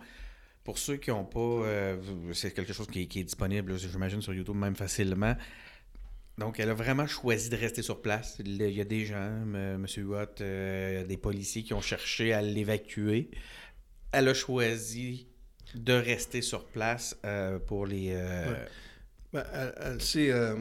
Pour 0.64 0.78
ceux 0.78 0.96
qui 0.96 1.11
n'ont 1.11 1.24
pas. 1.24 1.38
euh, 1.40 1.96
c'est 2.34 2.52
quelque 2.52 2.72
chose 2.74 2.88
qui 2.88 3.02
est, 3.02 3.07
qui 3.07 3.20
est 3.20 3.24
disponible, 3.24 3.78
j'imagine, 3.78 4.20
sur 4.20 4.34
YouTube, 4.34 4.57
même 4.57 4.76
facilement. 4.76 5.34
Donc, 6.38 6.61
elle 6.61 6.68
a 6.68 6.74
vraiment 6.74 7.07
choisi 7.07 7.48
de 7.48 7.57
rester 7.57 7.80
sur 7.82 8.02
place. 8.02 8.36
Il 8.44 8.61
y 8.61 8.80
a 8.80 8.84
des 8.84 9.07
gens, 9.07 9.14
M. 9.54 9.86
Huot, 9.96 10.16
euh, 10.42 11.04
des 11.07 11.16
policiers 11.16 11.62
qui 11.62 11.72
ont 11.72 11.80
cherché 11.80 12.32
à 12.34 12.42
l'évacuer. 12.42 13.30
Elle 14.12 14.28
a 14.28 14.34
choisi 14.34 15.28
de 15.74 15.92
rester 15.92 16.42
sur 16.42 16.64
place 16.66 17.16
euh, 17.24 17.58
pour 17.58 17.86
les. 17.86 18.10
euh, 18.14 18.50
Ouais. 18.52 18.58
Ben, 19.32 19.44
elle, 19.52 19.74
elle 19.80 20.00
sait, 20.02 20.30
euh, 20.30 20.54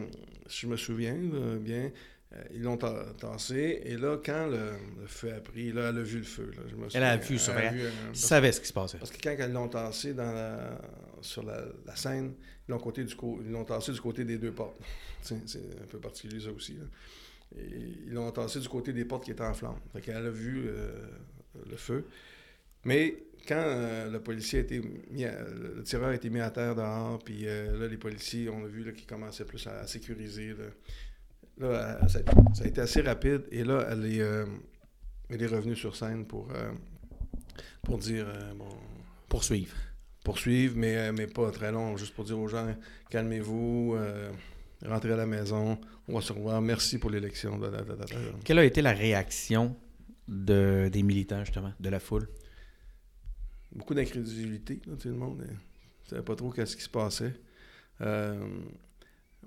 je 0.50 0.68
me 0.68 0.76
souviens 0.76 1.16
bien, 1.60 1.92
euh, 2.34 2.44
ils 2.52 2.64
l'ont 2.64 2.76
ta- 2.78 3.06
tassé, 3.20 3.82
et 3.86 3.96
là, 3.96 4.18
quand 4.26 4.48
le, 4.48 4.72
le 5.00 5.08
feu 5.08 5.32
a 5.34 5.40
pris, 5.40 5.72
là, 5.72 5.90
elle 5.90 6.00
a 6.00 6.02
vu 6.02 6.18
le 6.18 6.24
feu. 6.24 6.52
là, 6.58 6.64
je 6.68 6.76
me 6.76 6.88
Elle 6.94 7.04
a 7.04 7.16
vu 7.18 7.36
Elle 7.48 7.52
a 7.58 7.64
elle 7.66 7.76
vu, 7.78 7.90
savait 8.14 8.52
ce 8.52 8.60
qui 8.60 8.68
se 8.68 8.74
passait. 8.74 8.98
Parce 8.98 9.12
que 9.12 9.22
quand 9.22 9.36
ils 9.40 9.54
l'ont 9.54 9.70
tassé 9.70 10.14
dans 10.14 10.32
la- 10.34 10.82
sur 11.22 11.44
la, 11.44 11.62
la 11.86 11.96
scène, 11.96 12.34
ils 12.68 12.72
l'ont, 12.72 12.80
côté 12.80 13.04
du 13.04 13.16
co- 13.16 13.40
ils 13.46 13.52
l'ont 13.52 13.64
tassé 13.66 13.92
du 13.94 14.02
côté 14.02 14.26
des 14.26 14.38
deux 14.40 14.52
portes. 14.52 14.80
C'est 15.22 15.36
un 15.36 15.86
peu 15.88 16.00
particulier 16.00 16.40
ça 16.44 16.52
aussi. 16.52 16.74
là. 16.74 16.86
Et 17.58 17.68
ils 18.08 18.12
l'ont 18.14 18.32
tassé 18.32 18.60
du 18.60 18.68
côté 18.68 18.92
des 18.92 19.06
portes 19.06 19.24
qui 19.24 19.32
étaient 19.32 19.44
en 19.44 19.54
flammes. 19.54 19.80
Fait 19.94 20.02
qu'elle 20.02 20.18
a 20.26 20.30
vu 20.30 20.66
euh, 20.68 20.92
le 21.70 21.78
feu. 21.78 22.06
Mais 22.84 23.16
quand 23.48 23.56
euh, 23.64 24.10
le 24.10 24.20
policier 24.20 24.60
a 24.60 24.62
été 24.64 24.82
mis 25.12 25.26
à- 25.26 25.44
le 25.44 25.84
tireur 25.84 26.10
a 26.10 26.16
été 26.16 26.30
mis 26.30 26.40
à 26.40 26.50
terre 26.52 26.76
dehors, 26.76 27.20
puis 27.24 27.48
euh, 27.48 27.78
là, 27.78 27.88
les 27.88 27.98
policiers, 27.98 28.50
on 28.50 28.64
a 28.64 28.68
vu 28.68 28.92
qu'ils 28.94 29.06
commençaient 29.08 29.46
plus 29.46 29.66
à, 29.68 29.80
à 29.80 29.88
sécuriser. 29.88 30.50
Là, 30.54 30.66
Là, 31.58 32.00
elle- 32.02 32.10
ça, 32.10 32.20
a, 32.20 32.54
ça 32.54 32.64
a 32.66 32.68
été 32.68 32.82
assez 32.82 33.02
rapide. 33.02 33.44
Et 33.52 33.64
là, 33.64 33.88
elle 33.90 34.06
est, 34.06 34.20
euh, 34.22 34.46
elle 35.30 35.42
est 35.42 35.48
revenue 35.48 35.76
sur 35.76 35.96
scène 35.96 36.26
pour, 36.26 36.50
pour 37.82 37.98
dire, 37.98 38.28
bon, 38.58 38.68
Poursuivre. 39.30 39.76
poursuivre, 40.24 40.76
mais, 40.78 41.12
mais 41.14 41.28
pas 41.28 41.52
très 41.52 41.72
long, 41.72 41.96
juste 41.98 42.14
pour 42.14 42.26
dire 42.26 42.38
aux 42.40 42.48
gens 42.48 42.76
calmez-vous, 43.10 43.96
rentrez 44.86 45.14
à 45.14 45.16
la 45.18 45.26
maison, 45.26 45.78
on 46.08 46.16
va 46.16 46.22
se 46.22 46.34
revoir, 46.34 46.62
merci 46.62 46.98
pour 47.00 47.10
l'élection. 47.10 47.60
Quelle 48.44 48.60
a 48.60 48.66
été 48.66 48.82
la 48.82 48.92
réaction 48.92 49.76
de, 50.28 50.90
des 50.92 51.04
militants, 51.04 51.44
justement, 51.46 51.74
de 51.80 51.90
la 51.90 52.00
foule? 52.00 52.28
Beaucoup 53.76 53.94
d'incrédulité, 53.94 54.78
tout 54.78 54.98
le 55.06 55.16
monde 55.16 55.40
ne 55.40 56.10
savait 56.10 56.24
pas 56.24 56.36
trop 56.36 56.50
qu'est-ce 56.50 56.76
qui 56.76 56.84
se 56.84 56.90
passait. 56.90 57.34
Euh, 58.02 58.48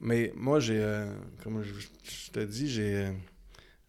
mais 0.00 0.32
moi, 0.36 0.60
j'ai, 0.60 0.80
euh, 0.80 1.12
comme 1.42 1.62
je, 1.62 1.74
je 1.74 2.30
te 2.30 2.40
dis, 2.40 2.68
j'ai, 2.68 2.96
euh, 2.96 3.12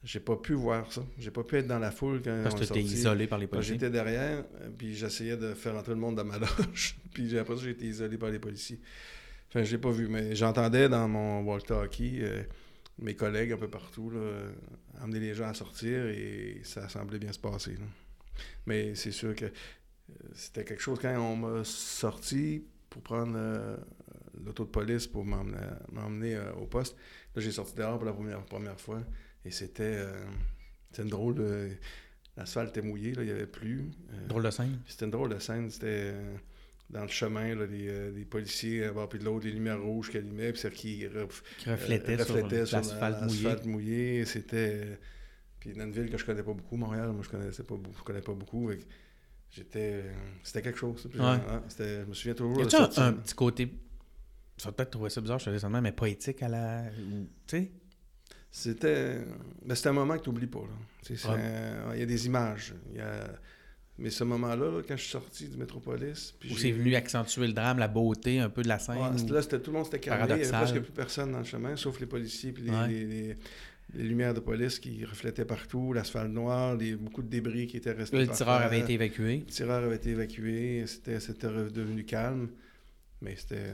j'ai 0.04 0.20
pas 0.20 0.38
pu 0.38 0.54
voir 0.54 0.92
ça. 0.92 1.02
J'ai 1.18 1.32
pas 1.32 1.44
pu 1.44 1.58
être 1.58 1.68
dans 1.68 1.80
la 1.80 1.92
foule 1.92 2.22
quand 2.24 2.42
Parce 2.44 2.56
que 2.56 2.74
tu 2.74 2.80
isolé 2.80 3.28
par 3.28 3.38
les 3.38 3.48
policiers. 3.48 3.76
J'étais 3.76 3.90
derrière, 3.90 4.44
puis 4.78 4.96
j'essayais 4.96 5.38
de 5.38 5.54
faire 5.54 5.76
entrer 5.76 5.94
le 5.94 6.00
monde 6.00 6.16
dans 6.16 6.26
ma 6.26 6.38
loge. 6.40 6.98
puis 7.14 7.38
après 7.38 7.56
ça, 7.56 7.64
j'ai 7.64 7.72
été 7.72 7.86
isolé 7.86 8.18
par 8.18 8.30
les 8.30 8.40
policiers. 8.40 8.80
Enfin, 9.50 9.64
je 9.64 9.72
l'ai 9.72 9.78
pas 9.78 9.92
vu, 9.92 10.08
mais 10.08 10.36
j'entendais 10.36 10.90
dans 10.90 11.08
mon 11.08 11.44
walkie-talkie 11.44 12.20
euh, 12.22 12.44
mes 13.00 13.16
collègues 13.16 13.52
un 13.52 13.58
peu 13.58 13.70
partout 13.70 14.10
là, 14.10 14.20
amener 15.02 15.20
les 15.20 15.34
gens 15.34 15.48
à 15.48 15.54
sortir 15.54 16.06
et 16.08 16.62
ça 16.64 16.88
semblait 16.88 17.20
bien 17.20 17.32
se 17.32 17.40
passer. 17.40 17.74
là. 17.74 17.86
Mais 18.66 18.96
c'est 18.96 19.12
sûr 19.12 19.36
que 19.36 19.46
c'était 20.34 20.64
quelque 20.66 20.82
chose 20.82 21.00
quand 21.02 21.16
on 21.18 21.36
m'a 21.36 21.64
sorti 21.64 22.64
pour 22.90 23.02
prendre 23.02 23.34
euh, 23.36 23.78
l'auto 24.44 24.64
de 24.66 24.70
police 24.70 25.08
pour 25.08 25.26
m'emmener, 25.26 26.36
euh, 26.36 26.52
au 26.54 26.66
poste. 26.66 26.96
Là, 27.36 27.42
j'ai 27.42 27.52
sorti 27.52 27.76
dehors 27.76 27.98
pour 27.98 28.06
la 28.06 28.14
première, 28.14 28.44
première 28.46 28.80
fois 28.80 29.04
et 29.46 29.52
c'était, 29.52 29.84
euh, 29.98 30.26
c'était 30.92 31.04
une 31.04 31.10
drôle 31.10 31.36
de... 31.36 31.70
L'asphalte 32.38 32.70
était 32.78 32.88
mouillé, 32.88 33.14
là, 33.14 33.24
il 33.24 33.26
n'y 33.26 33.32
avait 33.32 33.46
plus. 33.48 33.90
Euh, 34.14 34.28
Drôle 34.28 34.44
de 34.44 34.50
scène. 34.52 34.80
c'était 34.88 35.06
une 35.06 35.12
drôle 35.12 35.30
de 35.34 35.40
scène. 35.40 35.70
C'était 35.70 36.14
dans 36.90 37.02
le 37.02 37.10
chemin, 37.10 37.54
là, 37.54 37.66
les, 37.66 38.12
les 38.12 38.24
policiers 38.24 38.86
à 38.86 38.94
bord 38.94 39.10
puis 39.10 39.20
de 39.20 39.26
l'autre, 39.26 39.46
les 39.46 39.52
lumières 39.52 39.82
rouges 39.82 40.10
qui 40.10 40.18
allumaient, 40.18 40.54
puis 40.54 40.62
c'est 40.62 40.72
qui 40.74 41.06
ref- 41.06 41.44
Qui 41.58 41.70
reflétait, 41.70 42.16
reflétait 42.16 42.66
sur 42.66 42.68
sur 42.68 42.78
l'asphalte 42.78 43.20
la- 43.22 43.28
mouillé. 43.28 43.56
mouillé. 43.66 44.26
C'était. 44.26 45.00
Puis 45.60 45.74
dans 45.74 45.84
une 45.84 45.92
ville 45.92 46.10
que 46.10 46.18
je 46.18 46.26
connais 46.26 46.42
pas 46.44 46.54
beaucoup, 46.54 46.78
Montréal, 46.78 47.12
moi 47.12 47.22
je 47.24 47.30
connaissais 47.30 47.64
pas 47.64 47.76
je 47.98 48.04
connais 48.04 48.22
pas 48.22 48.34
beaucoup. 48.34 48.72
J'étais. 49.52 49.94
euh, 50.04 50.12
C'était 50.44 50.62
quelque 50.62 50.78
chose. 50.80 51.06
Ouais. 51.16 51.38
je 51.80 52.06
me 52.06 52.14
souviens 52.14 52.34
toujours 52.36 52.60
Y 52.60 52.64
a-tu 52.64 52.76
un, 52.76 52.92
ça. 52.92 53.06
un 53.08 53.14
petit 53.14 53.34
côté. 53.34 53.74
Tu 54.58 54.66
vas 54.66 54.72
peut-être 54.74 54.92
trouver 54.92 55.10
ça 55.10 55.22
bizarre, 55.22 55.40
je 55.40 55.50
te 55.50 55.56
dis 55.58 55.66
même, 55.66 55.84
mais 55.84 55.92
poétique 55.92 56.44
à 56.44 56.50
la. 56.50 56.84
Tu 57.48 57.58
sais? 57.58 57.72
C'était. 58.52 59.20
ben, 59.66 59.76
c'était 59.76 59.90
un 59.90 59.94
moment 59.94 60.18
que 60.18 60.24
tu 60.24 60.30
n'oublies 60.30 60.48
pas. 60.48 60.64
Tu 61.06 61.14
Ouais. 61.14 61.20
Il 61.94 62.00
y 62.00 62.04
a 62.04 62.06
des 62.06 62.26
images. 62.26 62.74
Il 62.92 62.98
y 62.98 63.02
a... 63.02 63.28
Mais 64.02 64.10
ce 64.10 64.24
moment-là, 64.24 64.72
là, 64.72 64.82
quand 64.88 64.96
je 64.96 65.02
suis 65.02 65.12
sorti 65.12 65.48
du 65.50 65.58
Métropolis. 65.58 66.34
puis 66.40 66.50
j'ai 66.50 66.56
c'est 66.56 66.72
venu 66.72 66.96
accentuer 66.96 67.48
le 67.48 67.54
drame, 67.54 67.80
la 67.80 67.90
beauté 67.90 68.40
un 68.40 68.50
peu 68.50 68.62
de 68.62 68.70
la 68.70 68.80
scène. 68.80 68.98
Ouais, 68.98 69.10
ou- 69.14 69.18
c'était- 69.18 69.34
là, 69.34 69.42
tout 69.44 69.72
le 69.72 69.72
monde 69.74 69.86
s'était 69.86 70.00
calmé. 70.00 70.24
Il 70.24 70.36
n'y 70.38 70.44
avait 70.46 70.52
presque 70.52 70.80
plus 70.80 70.92
personne 70.94 71.34
dans 71.34 71.40
le 71.40 71.44
chemin, 71.44 71.76
sauf 71.76 72.00
les 72.00 72.06
policiers 72.06 72.54
puis 72.54 72.64
les, 72.64 72.70
Ouais. 72.72 72.88
les- 72.88 73.06
les- 73.06 73.38
les 73.94 74.04
lumières 74.04 74.34
de 74.34 74.40
police 74.40 74.80
qui 74.80 75.04
reflétaient 75.06 75.46
partout, 75.46 75.94
l'asphalte 75.94 76.32
noir, 76.32 76.76
les- 76.76 76.96
beaucoup 76.96 77.22
de 77.24 77.28
débris 77.30 77.68
qui 77.68 77.78
étaient 77.78 77.92
restés 77.92 78.20
le 78.20 78.26
par 78.28 78.36
tireur 78.36 78.58
terre. 78.60 78.68
avait 78.68 78.80
été 78.80 78.94
évacué. 78.94 79.38
Le 79.40 79.46
tireur 79.46 79.84
avait 79.84 79.96
été 79.96 80.10
évacué. 80.12 80.86
C'était, 80.88 81.20
c'était 81.20 81.48
redevenu 81.48 82.04
calme. 82.06 82.50
Mais 83.22 83.36
c'était... 83.36 83.74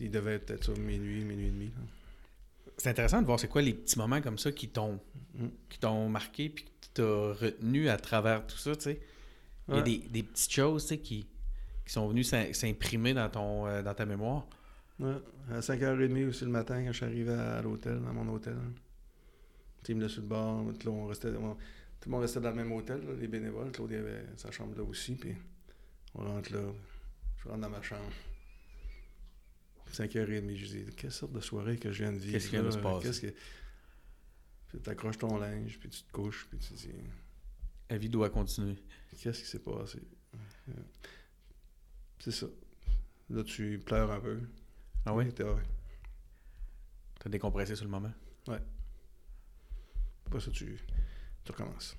Il 0.00 0.10
devait 0.10 0.34
être 0.34 0.46
peut-être 0.46 0.64
ça, 0.64 0.80
minuit, 0.80 1.24
minuit 1.24 1.46
et 1.48 1.50
demi. 1.50 1.66
là. 1.66 1.82
C'est 2.76 2.90
intéressant 2.90 3.20
de 3.20 3.26
voir 3.26 3.40
c'est 3.40 3.48
quoi 3.48 3.60
les 3.62 3.72
petits 3.74 3.98
moments 3.98 4.20
comme 4.20 4.38
ça 4.38 4.52
qui 4.52 4.68
t'ont 4.68 5.00
Mm. 5.34 5.46
qui 5.68 5.78
t'ont 5.78 6.08
marqué 6.08 6.48
puis 6.48 6.64
que 6.64 6.68
tu 6.80 6.88
t'as 6.94 7.32
retenu 7.34 7.88
à 7.88 7.96
travers 7.96 8.46
tout 8.46 8.56
ça, 8.56 8.74
tu 8.76 8.82
sais. 8.84 9.00
Il 9.68 9.74
y 9.74 9.74
a 9.74 9.76
Ouais. 9.78 9.82
des, 9.84 9.98
des 10.08 10.22
petites 10.22 10.50
choses, 10.52 10.82
tu 10.84 10.88
sais, 10.90 10.98
qui, 10.98 11.26
qui 11.86 11.92
sont 11.92 12.08
venues 12.08 12.24
s'im- 12.24 12.52
s'imprimer 12.52 13.12
dans, 13.14 13.28
ton, 13.28 13.66
euh, 13.66 13.82
dans 13.82 13.94
ta 13.94 14.06
mémoire. 14.06 14.46
Ouais, 14.98 15.12
à 15.52 15.60
5h30 15.60 16.26
aussi 16.28 16.44
le 16.44 16.50
matin, 16.50 16.80
quand 16.82 16.92
je 16.92 16.96
suis 16.96 17.04
arrivé 17.04 17.32
à 17.32 17.60
l'hôtel, 17.62 18.00
dans 18.00 18.12
mon 18.14 18.32
hôtel. 18.32 18.54
Tu 18.54 18.80
sur 20.08 20.22
le 20.22 20.28
bord. 20.28 20.64
Tout 20.78 20.86
le, 20.88 20.92
monde 20.92 21.08
restait, 21.08 21.28
on- 21.28 21.54
tout 21.54 22.06
le 22.06 22.10
monde 22.10 22.22
restait 22.22 22.40
dans 22.40 22.50
le 22.50 22.56
même 22.56 22.72
hôtel, 22.72 23.00
là, 23.04 23.12
les 23.14 23.28
bénévoles. 23.28 23.72
Claude 23.72 23.92
avait 23.92 24.24
sa 24.36 24.50
chambre 24.50 24.76
là 24.76 24.82
aussi. 24.84 25.14
Puis 25.14 25.34
on 26.14 26.24
rentre 26.24 26.52
là. 26.52 26.60
Je 27.42 27.48
rentre 27.48 27.60
dans 27.60 27.70
ma 27.70 27.82
chambre. 27.82 28.10
5h30, 29.92 30.54
je 30.56 30.66
dis, 30.66 30.84
quelle 30.96 31.10
sorte 31.12 31.32
de 31.32 31.40
soirée 31.40 31.78
que 31.78 31.90
je 31.90 32.02
viens 32.02 32.12
de 32.12 32.18
vivre. 32.18 32.32
Qu'est-ce 32.32 32.46
qui 32.48 32.56
vient 32.56 32.62
de 32.64 32.70
se 32.70 32.78
passer? 32.78 33.34
Puis 34.68 34.78
t'accroches 34.80 35.16
ton 35.18 35.38
linge, 35.38 35.78
puis 35.78 35.88
tu 35.88 36.02
te 36.02 36.12
couches, 36.12 36.46
puis 36.50 36.58
tu 36.58 36.74
dis, 36.74 36.90
La 37.88 37.96
vie 37.96 38.10
doit 38.10 38.28
continuer. 38.28 38.76
qu'est-ce 39.18 39.40
qui 39.40 39.46
s'est 39.48 39.60
passé? 39.60 39.98
C'est 42.18 42.32
ça. 42.32 42.46
Là, 43.30 43.42
tu 43.44 43.78
pleures 43.78 44.10
un 44.10 44.20
peu. 44.20 44.40
Ah 45.06 45.14
oui? 45.14 45.24
Ouais. 45.24 45.62
T'as 47.20 47.30
décompressé 47.30 47.74
sur 47.74 47.84
le 47.86 47.90
moment? 47.90 48.12
Après 50.28 50.40
ça, 50.40 50.50
tu, 50.50 50.78
tu 51.44 51.52
recommences. 51.52 51.96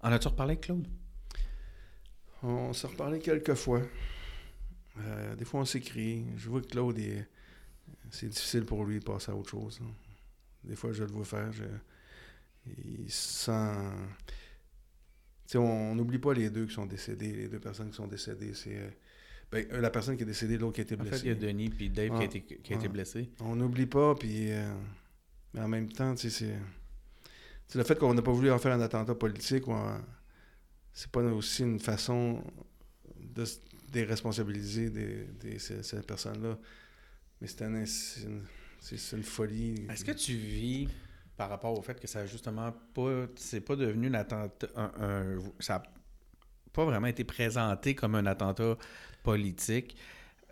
En 0.00 0.12
as-tu 0.12 0.28
reparlé 0.28 0.52
avec 0.52 0.64
Claude? 0.64 0.86
On 2.44 2.72
s'est 2.72 2.86
reparlé 2.86 3.18
quelques 3.18 3.54
fois. 3.54 3.82
Euh, 5.00 5.34
des 5.34 5.44
fois, 5.44 5.60
on 5.60 5.64
s'écrit. 5.64 6.24
Je 6.36 6.48
vois 6.48 6.60
que 6.60 6.66
Claude, 6.68 6.98
il- 6.98 7.26
c'est 8.10 8.28
difficile 8.28 8.64
pour 8.64 8.84
lui 8.84 8.98
de 9.00 9.04
passer 9.04 9.30
à 9.32 9.34
autre 9.34 9.50
chose. 9.50 9.80
hein. 9.82 9.90
Des 10.64 10.76
fois, 10.76 10.92
je 10.92 11.02
le 11.04 11.10
vois 11.10 11.24
faire. 11.24 11.50
je- 11.52 11.64
il 12.84 13.10
se 13.10 13.44
sent. 13.46 13.74
Tu 15.46 15.52
sais, 15.52 15.58
on 15.58 15.96
n'oublie 15.96 16.18
pas 16.18 16.32
les 16.32 16.48
deux 16.48 16.66
qui 16.66 16.74
sont 16.74 16.86
décédés, 16.86 17.32
les 17.32 17.48
deux 17.48 17.58
personnes 17.58 17.90
qui 17.90 17.96
sont 17.96 18.06
décédées. 18.06 18.54
C'est 18.54 18.76
euh, 18.78 18.88
ben, 19.50 19.66
euh, 19.72 19.80
la 19.80 19.90
personne 19.90 20.16
qui 20.16 20.22
est 20.22 20.26
décédée, 20.26 20.56
l'autre 20.58 20.74
qui 20.76 20.80
a 20.80 20.84
été 20.84 20.94
En 20.94 20.98
fait, 21.02 21.10
blessée. 21.10 21.24
il 21.24 21.28
y 21.28 21.32
a 21.32 21.34
Denis 21.34 21.70
puis 21.70 21.90
Dave 21.90 22.10
qui 22.10 22.14
a 22.14 22.18
Ah. 22.20 22.24
été, 22.24 22.40
qui 22.42 22.72
a 22.72 22.76
été 22.76 22.86
Ah. 22.86 22.88
blessé. 22.88 23.30
On 23.40 23.56
n'oublie 23.56 23.86
pas, 23.86 24.14
puis. 24.14 24.52
euh, 24.52 24.72
mais 25.54 25.60
en 25.60 25.68
même 25.68 25.90
temps, 25.92 26.14
c'est. 26.16 26.56
Le 27.74 27.84
fait 27.84 27.98
qu'on 27.98 28.12
n'a 28.12 28.22
pas 28.22 28.32
voulu 28.32 28.50
en 28.50 28.58
faire 28.58 28.72
un 28.72 28.80
attentat 28.80 29.14
politique, 29.14 29.66
un- 29.68 30.04
c'est 30.92 31.10
pas 31.10 31.22
aussi 31.22 31.62
une 31.62 31.80
façon 31.80 32.42
de 33.18 33.44
se 33.46 33.58
déresponsabiliser 33.90 34.90
des, 34.90 35.24
des- 35.40 35.58
ces, 35.58 35.82
ces 35.82 36.02
personnes-là. 36.02 36.58
Mais 37.40 37.46
c'est 37.46 37.62
un- 37.62 37.84
c'est 37.84 39.16
une, 39.16 39.22
folie. 39.22 39.86
Est-ce 39.90 40.04
que 40.04 40.12
tu 40.12 40.34
vis 40.34 40.88
par 41.36 41.48
rapport 41.48 41.76
au 41.78 41.82
fait 41.82 41.98
que 41.98 42.06
ça 42.06 42.20
a 42.20 42.26
justement 42.26 42.72
pas. 42.94 43.26
C'est 43.36 43.60
pas 43.62 43.76
devenu 43.76 44.08
un 44.08 44.14
attentat. 44.14 44.66
un- 44.76 44.92
un- 45.00 45.38
ça 45.60 45.76
a 45.76 45.82
pas 46.72 46.84
vraiment 46.84 47.06
été 47.06 47.24
présenté 47.24 47.94
comme 47.94 48.14
un 48.16 48.26
attentat 48.26 48.76
politique? 49.22 49.96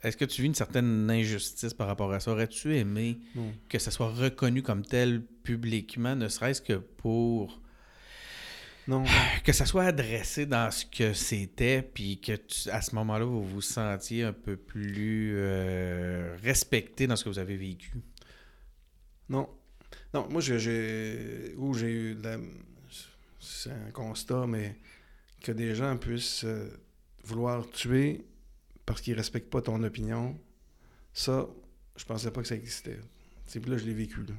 Est-ce 0.02 0.16
que 0.16 0.24
tu 0.24 0.42
vis 0.42 0.46
une 0.48 0.54
certaine 0.54 1.10
injustice 1.10 1.74
par 1.74 1.86
rapport 1.86 2.12
à 2.12 2.20
ça? 2.20 2.32
Aurais-tu 2.32 2.74
aimé 2.76 3.18
Non. 3.34 3.52
que 3.68 3.78
ça 3.78 3.90
soit 3.90 4.08
reconnu 4.10 4.62
comme 4.62 4.82
tel 4.84 5.22
publiquement, 5.42 6.16
ne 6.16 6.28
serait-ce 6.28 6.62
que 6.62 6.74
pour 6.74 7.60
Non. 8.88 9.04
que 9.44 9.52
ça 9.52 9.66
soit 9.66 9.84
adressé 9.84 10.46
dans 10.46 10.70
ce 10.70 10.86
que 10.86 11.12
c'était, 11.12 11.82
puis 11.82 12.18
que 12.20 12.32
tu- 12.36 12.70
à 12.70 12.80
ce 12.80 12.94
moment-là, 12.94 13.24
vous 13.26 13.44
vous 13.44 13.60
sentiez 13.60 14.24
un 14.24 14.32
peu 14.32 14.56
plus 14.56 15.32
euh, 15.36 16.34
respecté 16.42 17.06
dans 17.06 17.16
ce 17.16 17.24
que 17.24 17.28
vous 17.28 17.38
avez 17.38 17.56
vécu? 17.56 17.92
Non. 19.28 19.48
Non, 20.14 20.26
moi, 20.30 20.40
j'ai- 20.40 20.58
j'ai. 20.58 21.54
Où 21.56 21.74
j'ai 21.74 21.90
eu 21.92 22.14
de 22.14 22.22
la. 22.24 22.38
C'est 23.38 23.70
un 23.70 23.90
constat, 23.92 24.46
mais 24.46 24.76
que 25.42 25.52
des 25.52 25.74
gens 25.74 25.96
puissent 25.96 26.44
euh, 26.44 26.68
vouloir 27.24 27.68
tuer 27.70 28.24
parce 28.90 29.02
qu'ils 29.02 29.14
respectent 29.14 29.50
pas 29.50 29.62
ton 29.62 29.80
opinion, 29.84 30.36
ça, 31.12 31.48
je 31.94 32.04
pensais 32.04 32.32
pas 32.32 32.42
que 32.42 32.48
ça 32.48 32.56
existait. 32.56 32.98
Puis 33.46 33.70
là, 33.70 33.78
je 33.78 33.84
l'ai 33.84 33.94
vécu. 33.94 34.18
Là. 34.24 34.34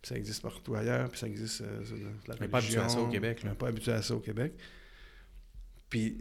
Puis 0.00 0.08
ça 0.08 0.16
existe 0.16 0.40
partout 0.40 0.74
ailleurs, 0.74 1.10
puis 1.10 1.18
ça 1.18 1.26
existe. 1.26 1.60
euh, 1.60 1.82
la 2.26 2.36
Mais 2.40 2.48
pas 2.48 2.60
habitué 2.60 2.78
à 2.78 2.88
ça 2.88 2.98
au. 2.98 3.08
Québec, 3.08 3.42
là. 3.42 3.54
Pas 3.54 3.68
habitué 3.68 3.92
à 3.92 4.00
ça 4.00 4.14
au 4.14 4.20
Québec. 4.20 4.54
Puis 5.90 6.16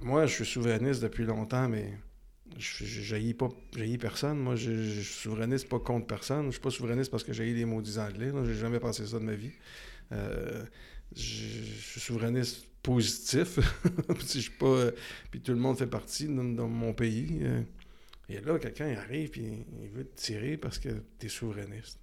moi, 0.00 0.26
je 0.26 0.34
suis 0.34 0.44
souverainiste 0.46 1.02
depuis 1.02 1.24
longtemps, 1.24 1.68
mais 1.68 1.98
je 2.56 2.84
je 2.84 3.00
jaillis 3.00 3.34
pas 3.34 3.48
personne. 4.00 4.38
Moi, 4.38 4.54
je, 4.54 4.70
je 4.70 5.00
suis 5.00 5.22
souverainiste 5.22 5.68
pas 5.68 5.80
contre 5.80 6.06
personne. 6.06 6.46
Je 6.46 6.52
suis 6.52 6.60
pas 6.60 6.70
souverainiste 6.70 7.10
parce 7.10 7.24
que 7.24 7.32
j'ai 7.32 7.52
les 7.52 7.64
maudits 7.64 7.98
anglais. 7.98 8.30
là. 8.30 8.44
J'ai 8.44 8.54
jamais 8.54 8.78
pensé 8.78 9.04
ça 9.04 9.18
de 9.18 9.24
ma 9.24 9.34
vie. 9.34 9.50
Euh, 10.12 10.64
je, 11.16 11.20
je 11.20 11.88
suis 11.90 12.00
souverainiste 12.00 12.67
positif. 12.82 13.58
Puis 14.08 14.26
je 14.34 14.38
suis 14.40 14.50
pas. 14.50 14.66
euh, 14.66 14.90
Puis 15.30 15.40
tout 15.40 15.52
le 15.52 15.58
monde 15.58 15.78
fait 15.78 15.86
partie 15.86 16.26
dans, 16.26 16.44
dans 16.44 16.68
mon 16.68 16.92
pays. 16.94 17.38
euh. 17.42 17.62
Et 18.28 18.40
là, 18.40 18.58
quelqu'un 18.58 18.94
arrive 18.96 19.38
et 19.38 19.64
il 19.82 19.88
veut 19.88 20.04
te 20.04 20.20
tirer 20.20 20.56
parce 20.58 20.78
que 20.78 20.90
tu 21.18 21.26
es 21.26 21.28
souverainiste. 21.28 21.98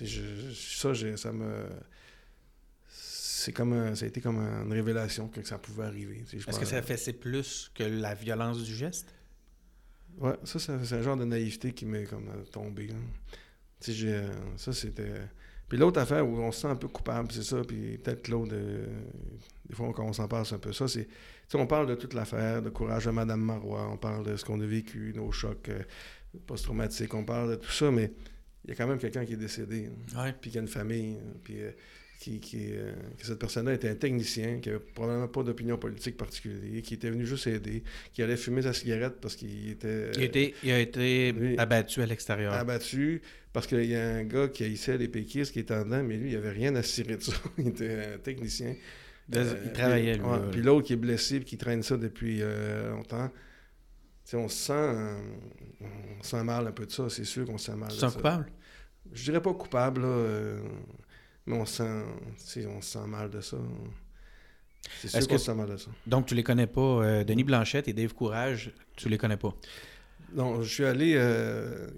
Je- 0.00 0.06
je- 0.06 0.52
ça, 0.52 0.92
j'ai- 0.92 1.16
ça 1.16 1.32
me. 1.32 1.66
C'est 2.88 3.52
comme 3.52 3.72
un- 3.72 3.94
ça 3.94 4.04
a 4.04 4.08
été 4.08 4.20
comme 4.20 4.38
une 4.38 4.72
révélation 4.72 5.28
que 5.28 5.42
ça 5.42 5.58
pouvait 5.58 5.84
arriver. 5.84 6.22
je 6.30 6.36
Est-ce 6.36 6.58
que 6.60 6.66
ça 6.66 6.82
fait 6.82 7.12
plus 7.14 7.70
que 7.74 7.82
la 7.84 8.14
violence 8.14 8.62
du 8.62 8.74
geste? 8.74 9.14
Ouais, 10.18 10.34
ça, 10.44 10.58
c'est 10.58 10.84
c'est 10.84 10.96
un 10.96 11.02
genre 11.02 11.16
de 11.16 11.24
naïveté 11.24 11.72
qui 11.72 11.86
m'est 11.86 12.04
comme 12.04 12.28
tombé. 12.52 12.90
j'ai, 13.86 14.12
euh, 14.14 14.28
ça, 14.56 14.72
c'était... 14.74 15.22
Puis 15.70 15.78
l'autre 15.78 15.98
affaire 16.00 16.28
où 16.28 16.36
on 16.38 16.52
se 16.52 16.60
sent 16.60 16.66
un 16.66 16.76
peu 16.76 16.88
coupable, 16.88 17.30
c'est 17.32 17.42
ça, 17.44 17.62
puis 17.66 17.96
peut-être 17.96 18.22
Claude, 18.24 18.52
euh, 18.52 18.84
des 19.68 19.74
fois, 19.74 19.90
quand 19.94 20.04
on 20.04 20.12
s'en 20.12 20.28
passe 20.28 20.52
un 20.52 20.58
peu, 20.58 20.72
ça, 20.74 20.86
c'est... 20.86 21.06
Tu 21.06 21.10
sais, 21.48 21.58
on 21.58 21.66
parle 21.66 21.86
de 21.86 21.94
toute 21.94 22.12
l'affaire, 22.12 22.60
de 22.60 22.68
courage 22.70 23.06
de 23.06 23.10
Madame 23.12 23.40
Marois, 23.40 23.88
on 23.90 23.96
parle 23.96 24.26
de 24.26 24.36
ce 24.36 24.44
qu'on 24.44 24.60
a 24.60 24.66
vécu, 24.66 25.12
nos 25.16 25.32
chocs 25.32 25.68
euh, 25.70 25.82
post-traumatiques, 26.46 27.14
on 27.14 27.24
parle 27.24 27.50
de 27.52 27.54
tout 27.56 27.70
ça, 27.70 27.90
mais 27.90 28.12
il 28.64 28.70
y 28.70 28.72
a 28.72 28.76
quand 28.76 28.86
même 28.86 28.98
quelqu'un 28.98 29.24
qui 29.24 29.32
est 29.32 29.36
décédé, 29.36 29.88
hein, 30.14 30.24
Ouais. 30.24 30.34
puis 30.38 30.50
qui 30.50 30.58
a 30.58 30.60
une 30.60 30.68
famille, 30.68 31.16
hein, 31.16 31.36
puis... 31.42 31.62
euh, 31.62 31.70
qui, 32.20 32.38
qui, 32.38 32.68
euh, 32.74 32.92
que 33.18 33.24
cette 33.26 33.38
personne-là 33.38 33.72
était 33.72 33.88
un 33.88 33.94
technicien, 33.94 34.60
qui 34.60 34.68
avait 34.68 34.78
probablement 34.78 35.26
pas 35.26 35.42
d'opinion 35.42 35.78
politique 35.78 36.18
particulière, 36.18 36.82
qui 36.82 36.92
était 36.94 37.08
venu 37.08 37.24
juste 37.26 37.46
aider, 37.46 37.82
qui 38.12 38.22
allait 38.22 38.36
fumer 38.36 38.60
sa 38.60 38.74
cigarette 38.74 39.14
parce 39.22 39.34
qu'il 39.36 39.70
était, 39.70 40.10
Il 40.14 40.20
a 40.20 40.24
été, 40.26 40.54
il 40.62 40.70
a 40.70 40.78
été 40.80 41.32
lui- 41.32 41.58
abattu 41.58 42.02
à 42.02 42.06
l'extérieur. 42.06 42.52
abattu, 42.52 43.22
parce 43.54 43.66
qu'il 43.66 43.86
y 43.86 43.96
a 43.96 44.06
un 44.16 44.24
gars 44.24 44.48
qui 44.48 44.64
haïssait 44.64 44.98
les 44.98 45.08
péquistes 45.08 45.52
qui 45.52 45.60
était 45.60 45.72
en 45.74 45.84
dedans, 45.86 46.02
mais 46.04 46.18
lui, 46.18 46.32
il 46.32 46.36
avait 46.36 46.50
rien 46.50 46.76
à 46.76 46.82
cirer 46.82 47.16
de 47.16 47.22
ça. 47.22 47.32
il 47.58 47.68
était 47.68 48.14
un 48.14 48.18
technicien. 48.18 48.74
De- 49.30 49.42
il 49.64 49.72
travaillait, 49.72 50.12
puis, 50.18 50.20
lui, 50.22 50.28
ouais, 50.28 50.50
puis 50.52 50.62
l'autre 50.62 50.86
qui 50.88 50.92
est 50.92 50.96
blessé, 50.96 51.36
puis 51.38 51.46
qui 51.46 51.56
traîne 51.56 51.82
ça 51.82 51.96
depuis 51.96 52.40
euh, 52.42 52.90
longtemps. 52.90 53.30
On 54.34 54.46
se 54.48 54.56
sent, 54.66 54.72
euh, 54.74 55.18
on 55.80 56.22
se 56.22 56.30
sent 56.30 56.44
mal 56.44 56.66
un 56.66 56.72
peu 56.72 56.84
de 56.84 56.90
ça, 56.92 57.08
c'est 57.08 57.24
sûr 57.24 57.46
qu'on 57.46 57.56
se 57.58 57.66
sent 57.72 57.76
mal 57.76 57.88
Tu 57.88 57.96
te 57.96 58.00
sens 58.00 58.14
coupable? 58.14 58.46
Je 59.12 59.24
dirais 59.24 59.40
pas 59.42 59.54
coupable, 59.54 60.02
là, 60.02 60.06
euh, 60.06 60.60
mais 61.46 61.56
on 61.56 61.64
se 61.66 61.76
sent, 61.84 62.66
on 62.68 62.80
se 62.80 62.90
sent 62.98 63.06
mal 63.06 63.30
de 63.30 63.40
ça. 63.40 63.56
C'est 65.00 65.08
sûr 65.08 65.18
Est-ce 65.18 65.28
qu'on 65.28 65.34
que- 65.34 65.40
se 65.40 65.46
sent 65.46 65.54
mal 65.54 65.68
de 65.68 65.76
ça. 65.76 65.90
Donc, 66.06 66.26
tu 66.26 66.34
les 66.34 66.42
connais 66.42 66.66
pas. 66.66 66.80
euh, 66.80 67.24
Denis 67.24 67.44
Blanchette 67.44 67.88
et 67.88 67.92
Dave 67.92 68.14
Courage, 68.14 68.72
tu 68.96 69.08
les 69.08 69.18
connais 69.18 69.36
pas? 69.36 69.54
Non, 70.32 70.62
je 70.62 70.68
suis 70.72 70.84
allé, 70.84 71.14
euh, 71.16 71.88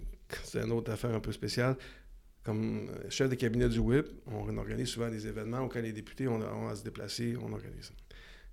c'est 0.45 0.63
une 0.63 0.73
autre 0.73 0.91
affaire 0.91 1.11
un 1.15 1.21
peu 1.21 1.33
spéciale, 1.33 1.77
comme 2.43 2.89
euh, 2.91 3.11
chef 3.11 3.29
de 3.29 3.35
cabinet 3.35 3.69
du 3.69 3.79
WIP, 3.79 4.07
on 4.27 4.57
organise 4.57 4.89
souvent 4.89 5.11
des 5.11 5.27
événements 5.27 5.61
où 5.61 5.69
quand 5.69 5.81
les 5.81 5.93
députés 5.93 6.27
ont, 6.29 6.41
ont 6.41 6.69
à 6.69 6.75
se 6.75 6.83
déplacer, 6.83 7.37
on 7.41 7.53
organise 7.53 7.85
ça. 7.87 7.95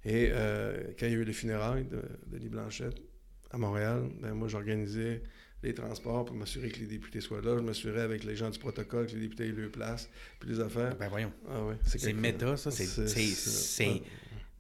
Et 0.06 0.30
euh, 0.32 0.94
quand 0.98 1.06
il 1.08 1.12
y 1.14 1.16
a 1.16 1.18
eu 1.18 1.24
les 1.24 1.34
funérailles 1.34 1.86
de, 1.86 1.98
de 1.98 2.38
Denis 2.38 2.50
Blanchette 2.50 2.98
à 3.52 3.58
Montréal, 3.58 4.10
ben 4.22 4.34
moi 4.34 4.48
j'organisais 4.48 5.24
les 5.64 5.74
transports 5.74 6.26
pour 6.26 6.36
m'assurer 6.36 6.70
que 6.70 6.80
les 6.80 6.86
députés 6.86 7.20
soient 7.22 7.42
là. 7.42 7.58
Je 7.58 7.64
m'assurais 7.64 8.02
avec 8.02 8.24
les 8.24 8.36
gens 8.36 8.50
du 8.50 8.60
protocole 8.60 9.08
que 9.08 9.12
les 9.14 9.22
députés 9.22 9.48
aient 9.48 9.52
leur 9.52 9.72
place, 9.72 10.10
puis 10.40 10.50
les 10.50 10.60
affaires. 10.60 10.96
Ben 10.98 11.10
voyons. 11.10 11.34
Ah 11.50 11.64
ouais, 11.66 11.76
C'est 11.86 12.14
méta, 12.14 12.56
ça. 12.58 12.72
C'est. 12.72 13.88
ouais. 13.88 14.04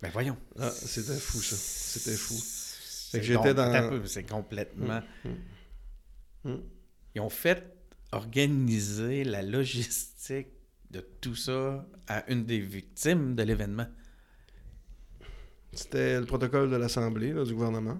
Ben 0.01 0.09
voyons. 0.11 0.37
Ah, 0.57 0.69
c'était 0.71 1.17
fou, 1.17 1.39
ça. 1.41 1.55
C'était 1.55 2.15
fou. 2.17 2.35
C'est 2.35 3.23
j'étais 3.23 3.53
dans- 3.53 4.25
complètement. 4.29 5.01
Hum, 5.25 5.35
hum. 6.45 6.63
Ils 7.15 7.21
ont 7.21 7.29
fait 7.29 7.63
organiser 8.11 9.23
la 9.23 9.41
logistique 9.41 10.47
de 10.91 10.99
tout 11.21 11.35
ça 11.35 11.87
à 12.07 12.29
une 12.31 12.45
des 12.45 12.59
victimes 12.59 13.35
de 13.35 13.43
l'événement. 13.43 13.87
C'était 15.73 16.19
le 16.19 16.25
protocole 16.25 16.69
de 16.71 16.75
l'Assemblée, 16.75 17.31
du 17.45 17.53
gouvernement. 17.53 17.99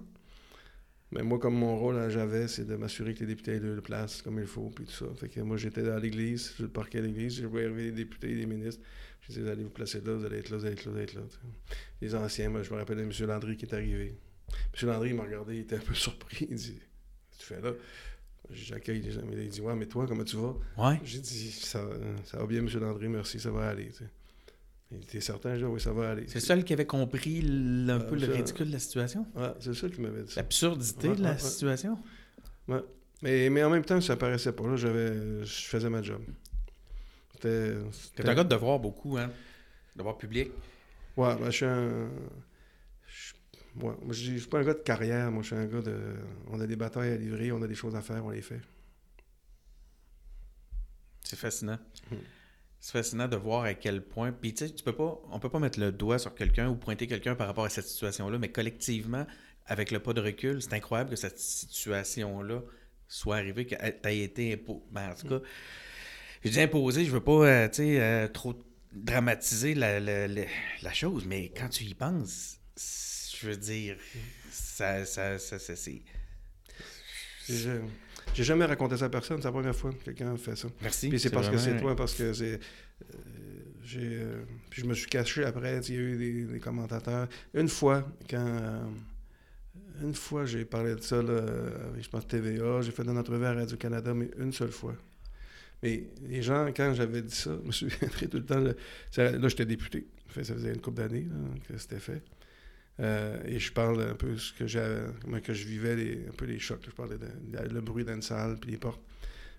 Mais 1.12 1.22
moi, 1.22 1.38
comme 1.40 1.54
mon 1.56 1.76
rôle, 1.76 2.08
j'avais, 2.08 2.46
c'est 2.46 2.64
de 2.64 2.76
m'assurer 2.76 3.14
que 3.14 3.20
les 3.20 3.26
députés 3.26 3.52
aient 3.52 3.58
leur 3.60 3.82
place 3.82 4.22
comme 4.22 4.38
il 4.38 4.46
faut, 4.46 4.70
puis 4.70 4.84
tout 4.84 4.92
ça. 4.92 5.06
Fait 5.16 5.28
que 5.28 5.40
moi, 5.40 5.56
j'étais 5.56 5.82
dans 5.82 5.98
l'église, 5.98 6.50
sur 6.50 6.62
le 6.62 6.68
parquet 6.68 7.00
de 7.00 7.06
l'église, 7.06 7.36
je 7.36 7.46
voyais 7.46 7.66
arriver 7.66 7.84
les 7.84 7.92
députés, 7.92 8.28
les 8.28 8.46
ministres. 8.46 8.82
Je 9.22 9.28
disais, 9.28 9.40
vous 9.42 9.48
allez 9.48 9.64
vous 9.64 9.70
placer 9.70 10.00
là, 10.00 10.14
vous 10.14 10.24
allez 10.24 10.38
être 10.38 10.50
là, 10.50 10.56
vous 10.58 10.64
allez 10.66 10.74
être 10.74 10.84
là, 10.84 10.90
vous 10.92 10.96
allez 10.98 11.04
être 11.04 11.14
là. 11.14 11.22
Les 12.00 12.14
anciens, 12.14 12.48
moi, 12.48 12.62
je 12.62 12.70
me 12.72 12.78
rappelle 12.78 12.98
de 12.98 13.02
M. 13.02 13.12
Landry 13.26 13.56
qui 13.56 13.66
est 13.66 13.74
arrivé. 13.74 14.14
M. 14.80 14.88
Landry, 14.88 15.10
il 15.10 15.14
m'a 15.16 15.24
regardé, 15.24 15.56
il 15.56 15.60
était 15.60 15.76
un 15.76 15.80
peu 15.80 15.94
surpris. 16.06 16.46
Il 16.48 16.56
dit, 16.56 16.74
Qu'est-ce 16.78 17.48
que 17.48 17.54
tu 17.54 17.54
fais 17.54 17.60
là? 17.60 17.72
J'accueille 18.50 19.00
les 19.00 19.10
gens. 19.10 19.22
mais 19.28 19.44
Il 19.44 19.48
dit, 19.48 19.60
ouais, 19.60 19.74
mais 19.76 19.86
toi, 19.86 20.06
comment 20.08 20.24
tu 20.24 20.36
vas? 20.36 20.54
Ouais. 20.76 21.00
J'ai 21.04 21.20
dit, 21.20 21.50
ça, 21.52 21.84
ça 22.24 22.38
va 22.38 22.46
bien, 22.46 22.60
M. 22.60 22.68
Landry, 22.80 23.08
merci, 23.08 23.38
ça 23.40 23.50
va 23.50 23.68
aller. 23.68 23.90
Il 24.92 24.98
était 25.04 25.20
certain, 25.20 25.56
oui, 25.62 25.80
ça 25.80 25.92
va 25.92 26.10
aller. 26.10 26.24
C'est 26.26 26.36
le 26.36 26.40
seul 26.40 26.64
qui 26.64 26.72
avait 26.72 26.86
compris 26.86 27.38
un 27.88 28.00
peu 28.00 28.16
le 28.16 28.26
ça- 28.26 28.32
ridicule 28.32 28.66
de 28.68 28.72
la 28.72 28.78
situation? 28.80 29.24
Ouais, 29.36 29.52
c'est 29.60 29.72
ça 29.74 29.88
qui 29.88 30.00
m'avait 30.00 30.22
dit 30.24 30.32
ça. 30.32 30.40
L'absurdité 30.40 31.14
de 31.14 31.22
la 31.22 31.38
situation? 31.38 31.98
Mais, 33.22 33.50
mais 33.50 33.62
en 33.62 33.70
même 33.70 33.84
temps, 33.84 34.00
ça 34.00 34.16
paraissait 34.16 34.52
pas. 34.52 34.66
Là, 34.66 34.76
j'avais, 34.76 35.44
je 35.44 35.66
faisais 35.66 35.88
ma 35.90 36.02
job. 36.02 36.22
C'était. 37.34 37.74
Un 38.24 38.34
gars 38.34 38.44
de 38.44 38.48
devoir 38.48 38.78
beaucoup, 38.80 39.16
hein? 39.16 39.30
Devoir 39.94 40.16
public. 40.18 40.50
Ouais, 41.16 41.36
ben, 41.36 41.46
je 41.46 41.56
suis 41.56 41.64
un. 41.66 42.08
je- 43.06 43.34
ouais, 43.84 43.94
moi, 44.02 44.12
je 44.12 44.20
dis- 44.22 44.34
je 44.34 44.38
suis 44.38 44.48
pas 44.48 44.58
un 44.60 44.64
gars 44.64 44.74
de 44.74 44.78
carrière. 44.80 45.30
Moi, 45.30 45.42
je 45.42 45.48
suis 45.48 45.56
un 45.56 45.66
gars 45.66 45.82
de. 45.82 45.96
On 46.48 46.60
a 46.60 46.66
des 46.66 46.76
batailles 46.76 47.12
à 47.12 47.16
livrer, 47.16 47.52
on 47.52 47.62
a 47.62 47.66
des 47.68 47.74
choses 47.74 47.94
à 47.94 48.00
faire, 48.02 48.24
on 48.24 48.30
les 48.30 48.42
fait. 48.42 48.60
C'est 51.24 51.36
fascinant. 51.38 51.78
Hmm. 52.10 52.16
C'est 52.80 52.92
fascinant 52.92 53.28
de 53.28 53.36
voir 53.36 53.64
à 53.64 53.74
quel 53.74 54.02
point. 54.02 54.32
Puis 54.32 54.54
tu 54.54 54.66
sais, 54.66 54.72
tu 54.74 54.82
peux 54.82 54.94
pas, 54.94 55.20
on 55.30 55.38
peut 55.38 55.50
pas 55.50 55.58
mettre 55.58 55.78
le 55.78 55.92
doigt 55.92 56.18
sur 56.18 56.34
quelqu'un 56.34 56.68
ou 56.70 56.76
pointer 56.76 57.06
quelqu'un 57.06 57.34
par 57.34 57.46
rapport 57.46 57.64
à 57.64 57.68
cette 57.68 57.86
situation-là, 57.86 58.38
mais 58.38 58.48
collectivement, 58.50 59.26
avec 59.66 59.90
le 59.90 60.00
pas 60.00 60.12
de 60.14 60.20
recul, 60.22 60.62
c'est 60.62 60.72
incroyable 60.72 61.10
que 61.10 61.16
cette 61.16 61.38
situation-là 61.38 62.62
soit 63.06 63.36
arrivée, 63.36 63.66
que 63.66 63.74
tu 63.74 64.08
aies 64.08 64.20
été 64.22 64.54
impo... 64.54 64.82
ben, 64.92 65.10
en 65.10 65.14
tout 65.14 65.28
cas, 65.28 65.40
je 66.44 66.48
dis 66.50 66.60
imposé, 66.60 67.04
je 67.04 67.10
veux 67.10 67.20
pas, 67.22 67.32
euh, 67.46 67.68
tu 67.68 67.74
sais, 67.76 68.00
euh, 68.00 68.28
trop 68.28 68.54
dramatiser 68.92 69.74
la, 69.74 70.00
la, 70.00 70.26
la- 70.26 70.44
la 70.82 70.92
chose, 70.92 71.24
mais 71.26 71.50
quand 71.50 71.68
tu 71.68 71.84
y 71.84 71.94
penses, 71.94 72.58
je 72.76 73.46
veux 73.48 73.56
dire, 73.56 73.96
ça, 74.50 75.04
ça, 75.04 75.38
ça, 75.38 75.58
ça- 75.58 75.76
c'est. 75.76 76.02
J'ai 78.34 78.44
jamais 78.44 78.64
raconté 78.64 78.96
ça 78.96 79.06
à 79.06 79.08
personne. 79.08 79.38
C'est 79.38 79.48
la 79.48 79.52
première 79.52 79.74
fois 79.76 79.92
que 79.92 80.04
quelqu'un 80.04 80.36
fait 80.36 80.56
ça. 80.56 80.68
Merci. 80.82 81.08
Puis 81.08 81.18
c'est 81.20 81.30
parce 81.30 81.48
que 81.48 81.58
c'est 81.58 81.78
toi, 81.80 81.96
parce 81.96 82.14
que 82.14 82.32
c'est. 82.32 82.54
euh, 82.54 82.58
j'ai, 83.84 84.00
euh, 84.02 84.42
puis 84.70 84.82
je 84.82 84.86
me 84.86 84.94
suis 84.94 85.08
caché 85.08 85.44
après. 85.44 85.80
Il 85.88 85.94
y 85.94 85.98
a 85.98 86.00
eu 86.00 86.16
des, 86.16 86.44
des 86.44 86.60
commentateurs. 86.60 87.28
Une 87.54 87.68
fois, 87.68 88.06
quand. 88.28 88.38
euh, 88.46 88.80
une 90.02 90.14
fois, 90.14 90.46
j'ai 90.46 90.64
parlé 90.64 90.94
de 90.94 91.00
ça, 91.02 91.20
là, 91.22 91.38
avec, 91.88 92.02
je 92.04 92.08
pense, 92.08 92.26
TVA. 92.26 92.80
J'ai 92.80 92.90
fait 92.90 93.02
une 93.02 93.18
entrevue 93.18 93.44
à 93.44 93.52
Radio-Canada, 93.52 94.14
mais 94.14 94.30
une 94.38 94.52
seule 94.52 94.70
fois. 94.70 94.94
Mais 95.82 96.08
les 96.26 96.42
gens, 96.42 96.66
quand 96.74 96.94
j'avais 96.94 97.20
dit 97.22 97.34
ça, 97.34 97.50
je 97.62 97.66
me 97.66 97.72
souviendrai 97.72 98.28
tout 98.28 98.38
le 98.38 98.44
temps. 98.46 98.60
Là, 98.60 98.72
là, 99.16 99.48
j'étais 99.48 99.66
député. 99.66 100.06
Ça 100.34 100.54
faisait 100.54 100.70
une 100.72 100.80
couple 100.80 100.98
d'années 100.98 101.26
que 101.68 101.76
c'était 101.76 101.98
fait. 101.98 102.22
Euh, 103.00 103.40
et 103.46 103.58
je 103.58 103.72
parle 103.72 104.02
un 104.02 104.14
peu 104.14 104.36
ce 104.36 104.52
que 104.52 104.64
comment 105.22 105.40
que 105.40 105.54
je 105.54 105.66
vivais, 105.66 106.26
un 106.28 106.32
peu 106.32 106.44
les 106.44 106.58
chocs. 106.58 106.82
Je 106.84 106.90
parlais 106.90 107.16
de, 107.16 107.72
le 107.72 107.80
bruit 107.80 108.04
d'une 108.04 108.22
salle, 108.22 108.58
puis 108.60 108.72
les 108.72 108.76
portes. 108.76 109.00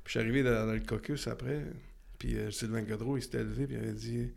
Puis 0.03 0.05
je 0.05 0.09
suis 0.11 0.19
arrivé 0.19 0.43
dans, 0.43 0.65
dans 0.65 0.73
le 0.73 0.79
caucus 0.79 1.27
après, 1.27 1.63
puis 2.19 2.35
euh, 2.35 2.51
Sylvain 2.51 2.83
Godreau, 2.83 3.17
il 3.17 3.23
s'était 3.23 3.43
levé, 3.43 3.65
puis 3.65 3.75
il 3.75 3.81
avait 3.81 3.93
dit 3.93 4.31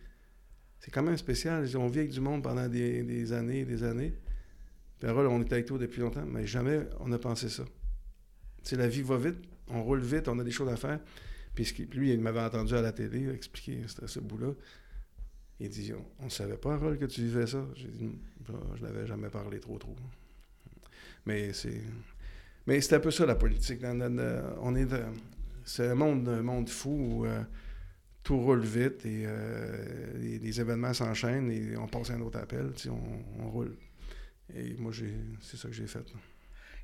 C'est 0.80 0.90
quand 0.90 1.02
même 1.02 1.18
spécial, 1.18 1.68
on 1.76 1.88
vit 1.88 2.00
avec 2.00 2.12
du 2.12 2.20
monde 2.20 2.42
pendant 2.42 2.66
des, 2.66 3.32
années 3.32 3.61
et 3.61 3.64
des 3.64 3.82
années. 3.82 4.14
Alors, 5.02 5.30
on 5.30 5.42
était 5.42 5.55
avec 5.55 5.66
toi 5.66 5.76
depuis 5.76 6.00
longtemps, 6.00 6.24
mais 6.24 6.46
jamais 6.46 6.80
on 7.00 7.12
a 7.12 7.18
pensé 7.18 7.50
ça. 7.50 7.64
Sais, 8.62 8.76
la 8.76 8.88
vie 8.88 9.02
va 9.02 9.18
vite, 9.18 9.36
on 9.68 9.82
roule 9.82 10.00
vite, 10.00 10.28
on 10.28 10.38
a 10.38 10.44
des 10.44 10.50
choses 10.50 10.70
à 10.70 10.76
faire. 10.76 10.98
Puis 11.55 11.74
lui, 11.92 12.12
il 12.14 12.20
m'avait 12.20 12.40
entendu 12.40 12.74
à 12.74 12.80
la 12.80 12.92
télé 12.92 13.28
expliquer 13.28 13.82
ce 13.86 14.20
bout-là. 14.20 14.55
Il 15.61 15.68
dit 15.68 15.92
On 16.20 16.24
ne 16.24 16.30
savait 16.30 16.57
pas, 16.57 16.74
Harold, 16.74 16.98
que 16.98 17.05
tu 17.07 17.22
vivais 17.22 17.46
ça. 17.46 17.64
J'ai 17.76 17.88
dit 17.88 18.11
Bah, 18.48 18.55
Je 18.76 18.82
n'avais 18.82 19.07
jamais 19.07 19.28
parlé 19.28 19.61
trop, 19.61 19.78
trop. 19.78 19.96
Mais 21.26 21.52
c'est. 21.52 21.82
Mais 22.66 22.80
c'est 22.80 22.96
un 22.96 23.00
peu 23.00 23.11
ça 23.11 23.26
la 23.26 23.34
politique. 23.34 23.80
On 23.82 24.74
est 24.74 24.86
c'est 25.64 25.88
un 25.88 25.94
monde, 25.94 26.28
un 26.28 26.42
monde 26.42 26.68
fou 26.68 26.90
où 26.90 27.26
euh, 27.26 27.42
tout 28.22 28.38
roule 28.38 28.64
vite 28.64 29.07
et 29.07 29.24
euh, 29.26 30.12
les, 30.18 30.61
événements 30.61 30.92
s'enchaînent 30.92 31.50
et 31.50 31.76
on 31.76 31.86
passe 31.86 32.11
un 32.11 32.20
autre 32.20 32.38
appel, 32.38 32.72
on, 32.88 33.42
on 33.42 33.50
roule. 33.50 33.76
Et 34.55 34.74
moi, 34.74 34.92
j'ai, 34.92 35.14
c'est 35.40 35.57
ça 35.57 35.68
que 35.68 35.74
j'ai 35.74 35.86
fait. 35.86 36.05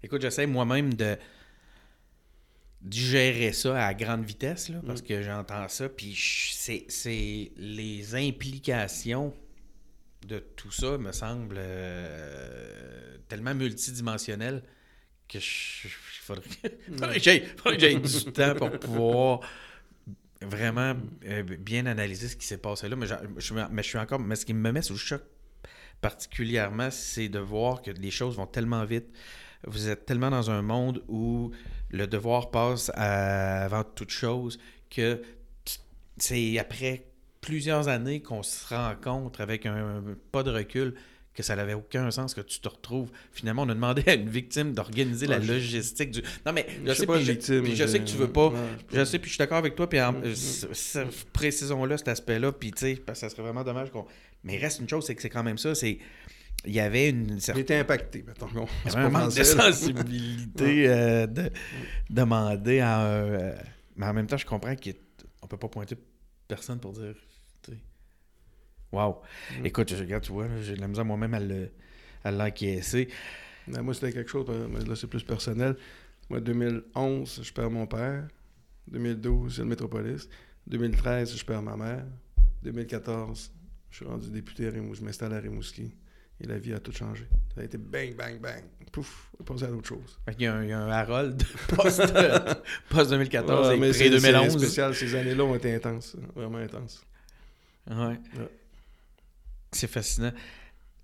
Écoute, 0.02 0.22
j'essaie 0.22 0.46
moi-même 0.46 0.94
de 0.94 1.16
digérer 2.82 3.52
ça 3.52 3.86
à 3.86 3.94
grande 3.94 4.24
vitesse, 4.24 4.68
là, 4.70 4.80
parce 4.86 5.02
Mm. 5.02 5.06
que 5.06 5.22
j'entends 5.22 5.68
ça, 5.68 5.88
puis 5.88 6.14
c'est, 6.16 6.86
c'est 6.88 7.52
les 7.56 8.14
implications 8.14 9.34
de 10.26 10.38
tout 10.38 10.70
ça 10.70 10.98
me 10.98 11.12
semblent 11.12 11.56
euh, 11.58 13.16
tellement 13.28 13.54
multidimensionnelles 13.54 14.62
que 15.28 15.38
je, 15.38 15.86
il 15.86 15.90
faudrait, 16.22 16.44
faudrait 16.92 17.16
que 17.18 17.22
j'aille, 17.22 17.44
faudrait 17.56 17.76
que 17.76 17.80
j'aille 17.80 18.00
du 18.00 18.24
temps 18.32 18.54
pour 18.54 18.70
pouvoir 18.78 19.40
vraiment 20.42 20.94
euh, 21.26 21.42
bien 21.42 21.86
analyser 21.86 22.28
ce 22.28 22.36
qui 22.36 22.46
s'est 22.46 22.58
passé 22.58 22.88
là. 22.88 22.96
Mais, 22.96 23.06
je, 23.06 23.14
mais 23.70 23.82
je 23.82 23.88
suis 23.88 23.98
encore. 23.98 24.18
Mais 24.20 24.36
ce 24.36 24.46
qui 24.46 24.54
me 24.54 24.72
met 24.72 24.82
sous 24.82 24.94
le 24.94 24.98
choc 24.98 25.22
particulièrement, 26.00 26.90
c'est 26.90 27.28
de 27.28 27.38
voir 27.38 27.82
que 27.82 27.90
les 27.90 28.10
choses 28.10 28.36
vont 28.36 28.46
tellement 28.46 28.84
vite. 28.84 29.06
Vous 29.66 29.88
êtes 29.88 30.06
tellement 30.06 30.30
dans 30.30 30.50
un 30.50 30.62
monde 30.62 31.04
où 31.08 31.50
le 31.90 32.06
devoir 32.06 32.50
passe 32.50 32.90
à- 32.94 33.64
avant 33.64 33.84
toute 33.84 34.10
chose 34.10 34.58
que 34.90 35.22
c'est 36.18 36.58
après 36.58 37.04
plusieurs 37.40 37.88
années 37.88 38.20
qu'on 38.20 38.42
se 38.42 38.72
rencontre 38.74 39.40
avec 39.40 39.64
un, 39.66 40.02
pas 40.32 40.42
de 40.42 40.50
recul 40.50 40.94
que 41.32 41.42
ça 41.44 41.56
n'avait 41.56 41.74
aucun 41.74 42.10
sens 42.10 42.34
que 42.34 42.40
tu 42.40 42.60
te 42.60 42.68
retrouves. 42.68 43.10
Finalement, 43.32 43.62
on 43.62 43.68
a 43.70 43.74
demandé 43.74 44.02
à 44.08 44.14
une 44.14 44.28
victime 44.28 44.72
d'organiser 44.74 45.26
la 45.26 45.40
je- 45.40 45.52
logistique 45.52 46.10
du... 46.10 46.22
Non, 46.44 46.52
mais 46.52 46.66
je, 46.84 46.88
Je 46.90 46.94
sais, 46.94 47.06
pas 47.06 47.14
puis 47.16 47.24
je, 47.24 47.32
victime, 47.32 47.62
puis 47.62 47.76
je 47.76 47.86
sais 47.86 48.00
que 48.00 48.04
tu 48.04 48.16
veux 48.16 48.30
pas... 48.30 48.48
Ouais, 48.48 48.58
Je 48.92 49.04
sais, 49.04 49.18
puis 49.18 49.28
je 49.30 49.34
suis 49.36 49.38
d'accord 49.38 49.56
avec 49.58 49.74
toi, 49.76 49.88
puis 49.88 50.00
en- 50.02 50.12
Mm, 50.12 50.34
précisons-le 51.32 51.96
cet 51.96 52.08
aspect-là, 52.08 52.52
puis 52.52 52.72
tu 52.72 52.78
sais, 52.80 53.02
parce 53.04 53.20
que 53.20 53.26
ça 53.26 53.30
serait 53.30 53.42
vraiment 53.42 53.64
dommage 53.64 53.90
qu'on... 53.90 54.06
Mais 54.44 54.56
reste 54.58 54.80
une 54.80 54.88
chose, 54.88 55.06
c'est 55.06 55.14
que 55.14 55.22
c'est 55.22 55.30
quand 55.30 55.42
même 55.44 55.58
ça, 55.58 55.74
c'est... 55.74 55.98
Il 56.66 56.72
y 56.72 56.80
avait 56.80 57.08
une 57.10 57.34
J'ai 57.34 57.40
certaine... 57.40 57.62
été 57.62 57.76
impacté, 57.76 58.22
mettons. 58.22 58.46
Bon, 58.48 58.66
Il 58.84 58.92
y 58.92 58.96
avait 58.96 59.06
un 59.06 59.10
manque 59.10 59.34
de 59.34 59.42
sensibilité 59.44 60.88
euh, 60.88 61.26
de 61.26 61.50
à 62.80 63.00
un... 63.00 63.04
euh, 63.06 63.54
mais 63.96 64.06
en 64.06 64.12
même 64.12 64.26
temps, 64.26 64.36
je 64.36 64.44
comprends 64.46 64.74
qu'on 64.76 65.46
peut 65.46 65.56
pas 65.56 65.68
pointer 65.68 65.96
personne 66.48 66.78
pour 66.78 66.92
dire... 66.92 67.14
sais, 67.64 67.78
Wow. 68.92 69.22
Mm. 69.60 69.66
Écoute, 69.66 69.90
je 69.94 69.96
regarde, 70.02 70.22
tu 70.24 70.32
vois, 70.32 70.48
j'ai 70.60 70.74
de 70.74 70.80
la 70.80 70.88
misère 70.88 71.04
moi-même 71.04 71.34
à 71.34 71.40
le- 71.40 71.70
à 72.24 72.30
l'encaisser. 72.30 73.08
Moi, 73.66 73.94
c'était 73.94 74.12
quelque 74.12 74.30
chose, 74.30 74.46
euh, 74.50 74.68
mais 74.68 74.84
là, 74.84 74.94
c'est 74.96 75.06
plus 75.06 75.22
personnel. 75.22 75.76
Moi, 76.28 76.40
2011, 76.40 77.40
je 77.42 77.52
perds 77.52 77.70
mon 77.70 77.86
père. 77.86 78.28
2012, 78.88 79.54
c'est 79.56 79.62
le 79.62 79.68
Métropolis. 79.68 80.28
2013, 80.66 81.36
je 81.38 81.44
perds 81.44 81.62
ma 81.62 81.76
mère. 81.76 82.04
2014, 82.62 83.52
je 83.90 83.96
suis 83.96 84.04
rendu 84.04 84.28
député 84.30 84.66
à 84.66 84.70
Rimouski. 84.70 85.00
Je 85.00 85.04
m'installe 85.06 85.32
à 85.32 85.38
Rimouski. 85.40 85.94
Et 86.42 86.46
la 86.46 86.58
vie 86.58 86.72
a 86.72 86.78
tout 86.78 86.92
changé. 86.92 87.26
Ça 87.54 87.60
a 87.60 87.64
été 87.64 87.76
bang, 87.78 88.14
bang, 88.16 88.40
bang. 88.40 88.62
Pouf, 88.92 89.30
on 89.38 89.42
est 89.42 89.46
passé 89.46 89.64
à 89.64 89.66
d'autres 89.68 89.88
choses. 89.88 90.18
Fait 90.24 90.32
qu'il 90.34 90.44
y 90.44 90.46
a 90.46 90.54
un, 90.54 90.62
il 90.64 90.70
y 90.70 90.72
a 90.72 90.78
un 90.80 90.88
Harold 90.90 91.40
post, 91.68 92.02
post 92.88 93.10
2014 93.10 93.68
Ouais, 93.68 93.76
et 93.76 93.78
mais 93.80 93.90
pré 93.90 93.98
c'est- 93.98 94.04
c'est 94.18 94.32
2011. 94.32 94.58
spécial. 94.58 94.94
Ces 94.94 95.14
années-là 95.14 95.44
ont 95.44 95.54
été 95.54 95.72
intenses. 95.74 96.16
Vraiment 96.34 96.58
intenses. 96.58 97.04
Ouais. 97.88 98.18
C'est 99.72 99.86
fascinant. 99.86 100.32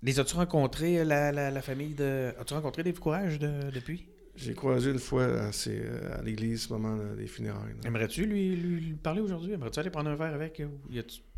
Les 0.03 0.19
as-tu 0.19 0.35
rencontrés, 0.35 1.03
la, 1.05 1.31
la, 1.31 1.49
la 1.51 1.61
famille 1.61 1.93
de. 1.93 2.33
As-tu 2.39 2.53
rencontré 2.53 2.83
des 2.83 2.93
courages 2.93 3.39
de, 3.39 3.71
depuis? 3.73 4.05
J'ai 4.35 4.53
croisé 4.53 4.91
une 4.91 4.99
fois 4.99 5.25
à, 5.25 5.47
à 5.49 6.21
l'église 6.21 6.69
au 6.71 6.77
moment 6.77 6.97
des 7.15 7.25
funérailles. 7.25 7.73
Aimerais-tu 7.85 8.25
lui, 8.27 8.55
lui, 8.55 8.79
lui 8.81 8.93
parler 8.93 9.21
aujourd'hui? 9.21 9.53
Aimerais-tu 9.53 9.79
aller 9.79 9.89
prendre 9.89 10.09
un 10.11 10.15
verre 10.15 10.33
avec? 10.35 10.61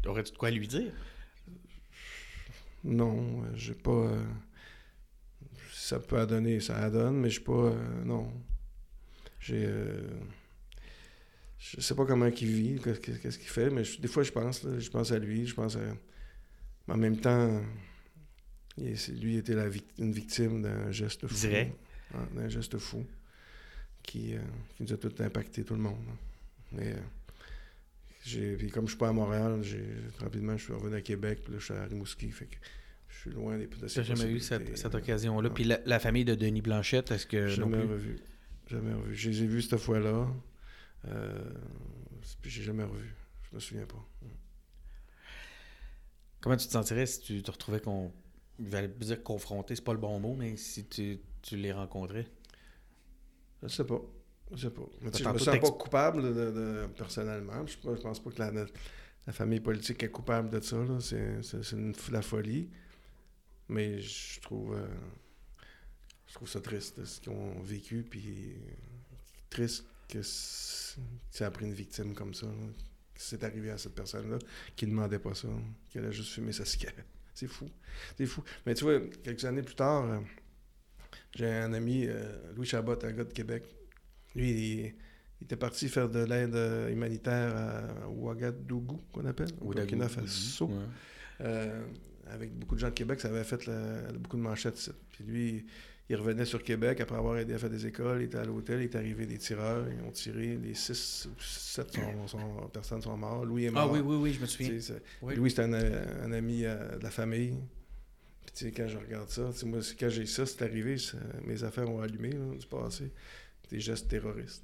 Aurais-tu 0.05 0.33
de 0.33 0.37
quoi 0.37 0.51
lui 0.51 0.67
dire? 0.67 0.91
Non, 2.83 3.43
euh, 3.43 3.51
j'ai 3.55 3.73
pas. 3.75 3.91
euh, 3.91 4.23
ça 5.73 5.99
peut 5.99 6.25
donner, 6.25 6.59
ça 6.59 6.89
donne, 6.89 7.17
mais 7.21 7.29
j'ai 7.29 7.41
pas. 7.41 7.51
euh, 7.53 8.03
non. 8.05 8.31
J'ai. 9.39 9.65
euh, 9.65 10.07
je 11.57 11.81
sais 11.81 11.95
pas 11.95 12.05
comment 12.05 12.25
il 12.27 12.33
vit, 12.47 12.79
qu'est- 12.81 13.01
qu'est- 13.01 13.19
qu'est-ce 13.21 13.37
qu'il 13.37 13.49
fait, 13.49 13.69
mais 13.69 13.83
je- 13.83 13.99
des 13.99 14.07
fois 14.07 14.23
je 14.23 14.31
pense, 14.31 14.63
là, 14.63 14.79
je 14.79 14.89
pense 14.89 15.11
à 15.11 15.19
lui, 15.19 15.45
je 15.45 15.53
pense 15.53 15.75
à. 15.75 15.79
Mais 16.87 16.93
en 16.93 16.97
même 16.97 17.17
temps, 17.17 17.61
il 18.77 18.95
lui 19.21 19.35
était 19.37 19.53
la 19.55 19.65
une 19.97 20.11
victime 20.13 20.61
d'un 20.61 20.91
geste 20.91 21.27
fou. 21.27 21.35
Direct. 21.35 21.75
D'un 22.35 22.47
geste 22.49 22.77
fou 22.77 23.05
qui, 24.01 24.35
euh, 24.35 24.39
qui 24.75 24.83
nous 24.83 24.93
a 24.93 24.97
tout 24.97 25.13
impacté, 25.19 25.63
tout 25.63 25.75
le 25.75 25.81
monde. 25.81 25.99
là. 26.07 26.13
Mais. 26.71 26.95
Puis 28.23 28.69
comme 28.71 28.85
je 28.85 28.91
suis 28.91 28.97
pas 28.97 29.09
à 29.09 29.13
Montréal, 29.13 29.61
rapidement 30.19 30.57
je 30.57 30.63
suis 30.63 30.73
revenu 30.73 30.95
à 30.95 31.01
Québec, 31.01 31.39
puis 31.43 31.53
là 31.53 31.59
je 31.59 31.65
suis 31.65 31.73
à 31.73 31.85
Rimouski, 31.85 32.31
fait 32.31 32.45
que 32.45 32.55
je 33.09 33.17
suis 33.17 33.31
loin 33.31 33.57
des 33.57 33.67
de 33.67 33.87
Tu 33.87 34.03
jamais 34.03 34.31
eu 34.31 34.39
cette, 34.39 34.95
occasion-là? 34.95 35.49
Puis 35.49 35.63
la, 35.63 35.79
la 35.85 35.99
famille 35.99 36.25
de 36.25 36.35
Denis 36.35 36.61
Blanchette, 36.61 37.11
est-ce 37.11 37.25
que. 37.25 37.37
non 37.59 37.69
Jamais 37.69 37.79
plus? 37.79 37.89
revu. 37.89 38.19
Jamais 38.67 38.93
revu. 38.93 39.15
Je 39.15 39.29
les 39.29 39.43
ai 39.43 39.47
vus 39.47 39.61
cette 39.63 39.79
fois-là. 39.79 40.27
Euh, 41.07 41.53
puis 42.41 42.51
j'ai 42.51 42.63
jamais 42.63 42.83
revu. 42.83 43.13
Je 43.49 43.55
me 43.55 43.59
souviens 43.59 43.85
pas. 43.85 44.05
Comment 46.39 46.55
tu 46.55 46.67
te 46.67 46.71
sentirais 46.71 47.05
si 47.05 47.19
tu 47.19 47.43
te 47.43 47.51
retrouvais 47.51 47.79
qu'on. 47.79 48.13
Il 48.59 48.67
valait 48.67 48.89
dire 48.89 49.23
confronté, 49.23 49.75
c'est 49.75 49.83
pas 49.83 49.93
le 49.93 49.99
bon 49.99 50.19
mot, 50.19 50.35
mais 50.35 50.57
si 50.57 50.85
tu, 50.85 51.19
tu 51.41 51.55
les 51.55 51.71
rencontrais? 51.71 52.27
Je 53.63 53.69
sais 53.69 53.85
pas. 53.85 54.01
Je 54.51 54.67
sais 54.67 54.73
pas. 54.73 54.81
Mais 55.01 55.11
je 55.15 55.23
me 55.27 55.37
sens 55.37 55.59
pas 55.59 55.71
coupable 55.71 56.23
de, 56.23 56.51
de- 56.51 56.87
personnellement. 56.97 57.65
Je, 57.67 57.73
je 57.73 58.01
pense 58.01 58.19
pas 58.21 58.31
que 58.31 58.39
la, 58.39 58.51
la 58.51 59.33
famille 59.33 59.59
politique 59.59 60.01
est 60.03 60.09
coupable 60.09 60.49
de 60.49 60.59
ça. 60.59 60.77
C'est, 60.99 62.11
la 62.11 62.21
folie. 62.21 62.69
Mais 63.67 63.99
je 64.01 64.39
trouve, 64.41 64.73
euh, 64.75 64.87
je 66.25 66.33
trouve 66.33 66.49
ça 66.49 66.59
triste, 66.61 67.03
ce 67.05 67.21
qu'ils 67.21 67.31
ont 67.31 67.61
vécu. 67.61 68.03
Puis 68.09 68.55
triste 69.49 69.85
que 70.07 70.21
ça 70.23 71.45
a 71.45 71.51
pris 71.51 71.65
une 71.65 71.73
victime 71.73 72.15
comme 72.15 72.33
ça. 72.33 72.47
là, 72.47 72.53
que 73.13 73.21
c'est 73.21 73.43
arrivé 73.43 73.69
à 73.69 73.77
cette 73.77 73.93
personne-là 73.93 74.39
qui 74.75 74.85
ne 74.85 74.91
demandait 74.91 75.19
pas 75.19 75.35
ça. 75.35 75.47
Qu'elle 75.91 76.05
a 76.05 76.11
juste 76.11 76.31
fumé 76.33 76.51
sa 76.51 76.65
cigarette. 76.65 77.05
C'est 77.35 77.47
fou. 77.47 77.69
C'est 78.17 78.25
fou. 78.25 78.43
Mais 78.65 78.73
tu 78.73 78.83
vois, 78.83 78.99
quelques 79.23 79.45
années 79.45 79.61
plus 79.61 79.75
tard, 79.75 80.03
euh, 80.05 80.19
j'ai 81.35 81.49
un 81.49 81.71
ami, 81.73 82.05
euh, 82.07 82.53
Louis 82.55 82.65
Chabot, 82.65 82.97
un 83.03 83.11
gars 83.11 83.23
de 83.23 83.31
Québec. 83.31 83.63
Lui, 84.35 84.49
il, 84.51 84.93
il 85.41 85.43
était 85.45 85.55
parti 85.55 85.87
faire 85.89 86.09
de 86.09 86.19
l'aide 86.19 86.55
humanitaire 86.91 87.55
à 87.55 88.09
Ouagadougou, 88.09 89.01
qu'on 89.11 89.25
appelle, 89.25 89.49
au 89.61 89.71
Burkina 89.73 90.07
Faso. 90.09 90.65
Ouais. 90.67 90.73
Euh, 91.41 91.81
avec 92.31 92.53
beaucoup 92.53 92.75
de 92.75 92.79
gens 92.81 92.89
de 92.89 92.93
Québec, 92.93 93.19
ça 93.21 93.29
avait 93.29 93.43
fait 93.43 93.65
le- 93.65 94.17
beaucoup 94.17 94.37
de 94.37 94.41
manchettes. 94.41 94.77
ça. 94.77 94.91
Puis 95.11 95.23
lui, 95.23 95.65
il 96.09 96.15
revenait 96.15 96.45
sur 96.45 96.61
Québec 96.63 96.99
après 97.01 97.15
avoir 97.15 97.37
aidé 97.37 97.53
à 97.53 97.57
faire 97.57 97.69
des 97.69 97.85
écoles. 97.87 98.21
Il 98.21 98.25
était 98.25 98.37
à 98.37 98.43
l'hôtel, 98.43 98.81
il 98.81 98.83
est 98.83 98.95
arrivé 98.95 99.25
des 99.25 99.37
tireurs. 99.37 99.85
Ils 99.89 100.03
ont 100.05 100.11
tiré. 100.11 100.57
Les 100.61 100.73
six 100.73 101.27
ou 101.31 101.41
sept 101.41 101.91
sont- 101.93 102.27
sont- 102.27 102.67
personnes 102.73 103.01
sont 103.01 103.15
mortes. 103.17 103.45
Louis 103.45 103.65
est 103.65 103.69
Ah 103.69 103.71
mort. 103.85 103.91
oui, 103.91 103.99
oui, 103.99 104.15
oui, 104.17 104.33
je 104.33 104.41
me 104.41 104.45
souviens. 104.45 104.77
Oui. 105.21 105.35
Louis, 105.35 105.49
c'est 105.51 105.61
un, 105.63 105.73
un 105.73 106.31
ami 106.31 106.65
euh, 106.65 106.97
de 106.97 107.03
la 107.03 107.11
famille. 107.11 107.55
Puis, 108.45 108.51
tu 108.53 108.65
sais, 108.65 108.71
quand 108.71 108.87
je 108.87 108.97
regarde 108.97 109.29
ça, 109.29 109.49
moi, 109.65 109.79
quand 109.99 110.09
j'ai 110.09 110.25
ça, 110.25 110.45
c'est 110.45 110.61
arrivé, 110.63 110.97
ça- 110.97 111.17
mes 111.45 111.63
affaires 111.63 111.89
ont 111.89 112.01
allumé 112.01 112.31
là, 112.31 112.55
du 112.59 112.67
passé. 112.67 113.11
Des 113.69 113.79
gestes 113.79 114.07
terroristes. 114.07 114.63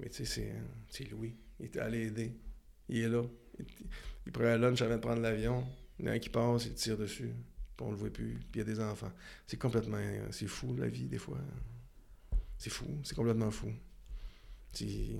Mais 0.00 0.08
tu 0.08 0.24
sais, 0.26 0.52
c'est, 0.88 1.10
Louis. 1.10 1.34
Il 1.58 1.66
était 1.66 1.80
allé 1.80 2.06
aider. 2.06 2.32
Il 2.88 2.98
est 2.98 3.08
là. 3.08 3.22
Il, 3.58 3.66
il 4.26 4.32
prend 4.32 4.44
un 4.44 4.58
lunch 4.58 4.82
avant 4.82 4.96
de 4.96 5.00
prendre 5.00 5.22
l'avion. 5.22 5.64
Il 5.98 6.04
y 6.04 6.08
en 6.08 6.12
a 6.12 6.14
un 6.14 6.18
qui 6.18 6.28
passe, 6.28 6.66
il 6.66 6.74
tire 6.74 6.98
dessus. 6.98 7.32
Puis 7.76 7.86
on 7.86 7.90
le 7.90 7.96
voit 7.96 8.10
plus. 8.10 8.34
Puis 8.34 8.46
il 8.54 8.58
y 8.58 8.60
a 8.60 8.64
des 8.64 8.80
enfants. 8.80 9.12
C'est 9.46 9.58
complètement. 9.58 9.98
C'est 10.30 10.46
fou, 10.46 10.74
la 10.76 10.88
vie, 10.88 11.08
des 11.08 11.18
fois. 11.18 11.38
C'est 12.58 12.70
fou. 12.70 12.86
C'est 13.04 13.14
complètement 13.14 13.50
fou. 13.50 13.72
Il, 14.80 15.16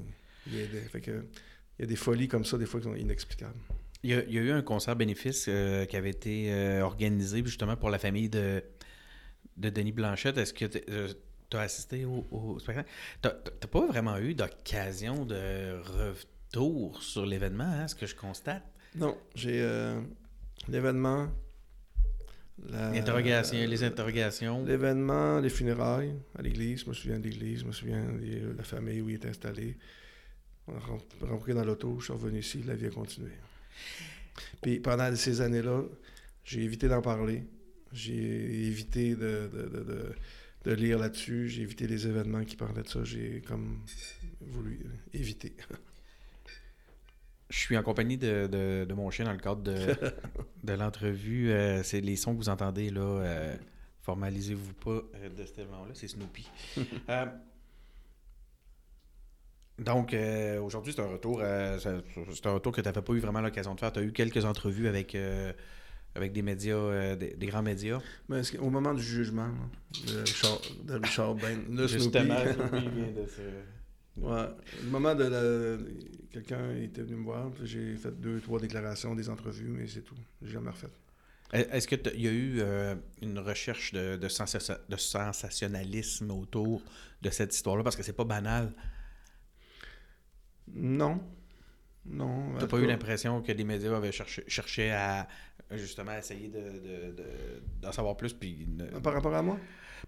y 0.52 1.82
a 1.82 1.86
des 1.86 1.96
folies 1.96 2.28
comme 2.28 2.44
ça, 2.44 2.58
des 2.58 2.66
fois, 2.66 2.80
qui 2.80 2.84
sont 2.84 2.94
inexplicables. 2.94 3.58
Il 4.02 4.10
y, 4.10 4.14
a, 4.14 4.22
il 4.24 4.34
y 4.34 4.38
a 4.38 4.42
eu 4.42 4.50
un 4.50 4.62
concert 4.62 4.94
bénéfice 4.94 5.46
euh, 5.48 5.84
qui 5.86 5.96
avait 5.96 6.10
été 6.10 6.52
euh, 6.52 6.82
organisé 6.82 7.42
justement 7.44 7.76
pour 7.76 7.90
la 7.90 7.98
famille 7.98 8.28
de, 8.28 8.62
de 9.56 9.70
Denis 9.70 9.92
Blanchette. 9.92 10.36
Est-ce 10.36 10.52
que 10.52 10.66
tu 11.50 11.56
as 11.56 11.60
assisté 11.60 12.04
au, 12.04 12.26
au 12.30 12.58
spectacle? 12.58 12.88
Tu 13.22 13.28
n'as 13.28 13.68
pas 13.70 13.86
vraiment 13.86 14.18
eu 14.18 14.34
d'occasion 14.34 15.24
de 15.24 15.80
retour 15.80 17.02
sur 17.02 17.24
l'événement, 17.26 17.64
hein, 17.64 17.88
ce 17.88 17.94
que 17.94 18.06
je 18.06 18.14
constate? 18.14 18.62
Non, 18.94 19.16
j'ai 19.34 19.60
euh, 19.62 20.00
l'événement. 20.68 21.28
la- 22.70 22.92
les 23.66 23.84
interrogations. 23.84 24.64
L'événement, 24.64 25.40
les 25.40 25.50
funérailles 25.50 26.14
à 26.38 26.42
l'église, 26.42 26.84
je 26.84 26.88
me 26.88 26.94
souviens 26.94 27.18
de 27.18 27.24
l'église, 27.24 27.60
je 27.60 27.64
me 27.66 27.72
souviens 27.72 28.02
de 28.04 28.54
la 28.56 28.62
famille 28.64 29.00
où 29.02 29.08
il 29.10 29.16
est 29.16 29.26
installé. 29.26 29.76
On 30.68 30.74
a 30.74 30.78
ren- 30.80 30.98
rentré 31.20 31.52
dans 31.54 31.64
l'auto, 31.64 31.96
je 32.00 32.04
suis 32.04 32.12
revenu 32.12 32.38
ici, 32.40 32.62
la 32.66 32.74
vie 32.74 32.86
a 32.86 32.90
continué. 32.90 33.30
Puis 34.62 34.80
pendant 34.80 35.14
ces 35.14 35.40
années-là, 35.40 35.82
j'ai 36.44 36.62
évité 36.62 36.88
d'en 36.88 37.02
parler. 37.02 37.44
J'ai 37.92 38.66
évité 38.66 39.14
de, 39.14 39.48
de, 39.52 39.62
de- 39.68 39.84
de- 39.84 40.14
de 40.66 40.74
lire 40.74 40.98
là-dessus. 40.98 41.48
J'ai 41.48 41.62
évité 41.62 41.86
les 41.86 42.06
événements 42.06 42.44
qui 42.44 42.56
parlaient 42.56 42.82
de 42.82 42.88
ça. 42.88 43.04
J'ai 43.04 43.40
comme 43.46 43.80
voulu 44.40 44.84
éviter. 45.14 45.54
Je 47.48 47.56
suis 47.58 47.76
en 47.78 47.82
compagnie 47.84 48.18
de, 48.18 48.48
de- 48.48 48.84
de 48.88 48.94
mon 48.94 49.08
chien 49.10 49.24
dans 49.24 49.32
le 49.32 49.38
cadre 49.38 49.62
de, 49.62 49.76
de 50.64 50.72
l'entrevue. 50.72 51.50
Euh, 51.52 51.82
c'est 51.84 52.00
les 52.00 52.16
sons 52.16 52.32
que 52.34 52.38
vous 52.38 52.48
entendez 52.48 52.90
là. 52.90 53.00
euh, 53.00 53.56
formalisez-vous 54.02 54.72
pas 54.74 55.02
euh, 55.14 55.28
de 55.30 55.44
cet 55.44 55.58
événement-là, 55.60 55.92
c'est 55.94 56.08
Snoopy. 56.08 56.48
Donc, 59.78 60.16
aujourd'hui, 60.62 60.92
c'est 60.94 61.02
un 61.02 61.06
retour. 61.06 61.40
c'est 61.42 62.46
un 62.46 62.52
retour 62.52 62.72
que 62.72 62.80
tu 62.80 62.86
n'avais 62.88 63.02
pas 63.02 63.12
eu 63.12 63.18
vraiment 63.20 63.42
l'occasion 63.42 63.74
de 63.74 63.80
faire. 63.80 63.92
Tu 63.92 63.98
as 64.00 64.02
eu 64.02 64.12
quelques 64.12 64.44
entrevues 64.46 64.88
avec, 64.88 65.14
avec 66.16 66.32
des 66.32 66.42
médias, 66.42 66.74
euh, 66.76 67.16
des, 67.16 67.34
des 67.34 67.46
grands 67.46 67.62
médias. 67.62 68.00
Mais 68.28 68.42
que- 68.42 68.58
au 68.58 68.70
moment 68.70 68.94
du 68.94 69.02
jugement 69.02 69.46
là, 69.48 70.12
de 70.12 70.18
Richard, 70.20 70.60
de 70.84 70.94
Richard 70.94 71.34
Bain, 71.42 71.58
le 71.70 71.86
Justement, 71.86 72.38
Snoopy, 72.42 72.88
vient 72.94 73.12
de 73.22 73.26
se- 73.28 74.20
Ouais. 74.20 74.46
Le 74.82 74.90
moment 74.90 75.14
de 75.14 75.24
la... 75.24 75.76
Quelqu'un 76.32 76.74
était 76.76 77.02
venu 77.02 77.16
me 77.16 77.24
voir, 77.24 77.50
j'ai 77.64 77.94
fait 77.96 78.18
deux, 78.18 78.40
trois 78.40 78.58
déclarations, 78.58 79.14
des 79.14 79.28
entrevues, 79.28 79.68
mais 79.68 79.86
c'est 79.86 80.00
tout. 80.02 80.14
J'ai 80.42 80.52
jamais 80.52 80.70
refait. 80.70 80.88
Est-ce 81.52 81.86
qu'il 81.86 82.00
y 82.20 82.26
a 82.26 82.32
eu 82.32 82.58
euh, 82.60 82.94
une 83.22 83.38
recherche 83.38 83.92
de, 83.92 84.16
de 84.16 84.96
sensationnalisme 84.96 86.30
autour 86.30 86.82
de 87.22 87.30
cette 87.30 87.54
histoire-là? 87.54 87.82
Parce 87.84 87.94
que 87.94 88.02
c'est 88.02 88.14
pas 88.14 88.24
banal. 88.24 88.72
Non. 90.74 91.20
Non. 92.08 92.52
T'as 92.58 92.66
pas 92.66 92.78
eu 92.78 92.86
l'impression 92.86 93.42
que 93.42 93.52
les 93.52 93.64
médias 93.64 93.96
avaient 93.96 94.12
cherché, 94.12 94.44
cherché 94.46 94.90
à 94.90 95.26
justement 95.72 96.16
essayer 96.16 96.48
de, 96.48 96.58
de- 96.60 97.16
de- 97.16 97.62
d'en 97.82 97.92
savoir 97.92 98.16
plus? 98.16 98.32
Puis 98.32 98.66
ne- 98.68 98.98
Par 99.00 99.12
rapport 99.14 99.34
à 99.34 99.42
moi? 99.42 99.58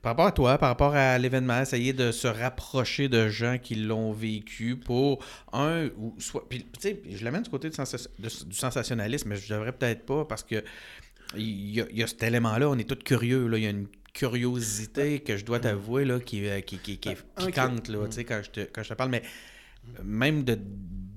Par 0.03 0.11
rapport 0.13 0.27
à 0.27 0.33
toi, 0.33 0.59
par 0.59 0.69
rapport 0.69 0.95
à 0.95 1.19
l'événement, 1.19 1.61
essayer 1.61 1.93
de 1.93 2.13
se 2.13 2.29
rapprocher 2.29 3.09
de 3.09 3.29
gens 3.29 3.59
qui 3.59 3.75
l'ont 3.75 4.13
vécu 4.13 4.77
pour 4.77 5.25
un 5.53 5.87
ou 5.97 6.15
soit. 6.19 6.49
Puis, 6.49 6.63
tu 6.65 6.81
sais, 6.81 7.03
je 7.11 7.25
l'amène 7.25 7.43
du 7.43 7.51
côté 7.51 7.69
du, 7.71 7.77
sensationnalisme, 8.51 9.29
mais 9.31 9.37
je 9.37 9.53
devrais 9.53 9.73
peut-être 9.73 10.05
pas 10.07 10.25
parce 10.25 10.45
que 10.45 10.63
il 11.35 11.71
y 11.75 11.81
a, 11.81 11.87
il 11.91 11.99
y 11.99 12.03
a 12.03 12.07
cet 12.07 12.23
élément-là, 12.23 12.69
on 12.71 12.79
est 12.79 12.89
tous 12.89 13.03
curieux. 13.03 13.49
Là. 13.49 13.59
Il 13.59 13.65
y 13.65 13.67
a 13.67 13.71
une 13.71 13.89
curiosité 14.15 15.21
que 15.21 15.37
je 15.37 15.45
dois 15.45 15.59
t'avouer 15.61 16.05
là, 16.05 16.21
qui, 16.21 16.47
euh, 16.49 16.61
qui, 16.61 16.79
qui, 16.79 16.99
qui 16.99 17.09
est 17.11 17.17
Ah, 17.37 17.43
ok. 17.43 17.47
piquante 17.49 17.89
là, 17.89 18.07
sais, 18.11 18.25
quand, 18.25 18.41
je 18.43 18.51
te, 18.51 18.61
quand 18.61 18.83
je 18.83 18.89
te 18.91 18.95
parle. 18.95 19.11
Mais 19.11 19.23
même 20.03 20.45
de 20.45 20.59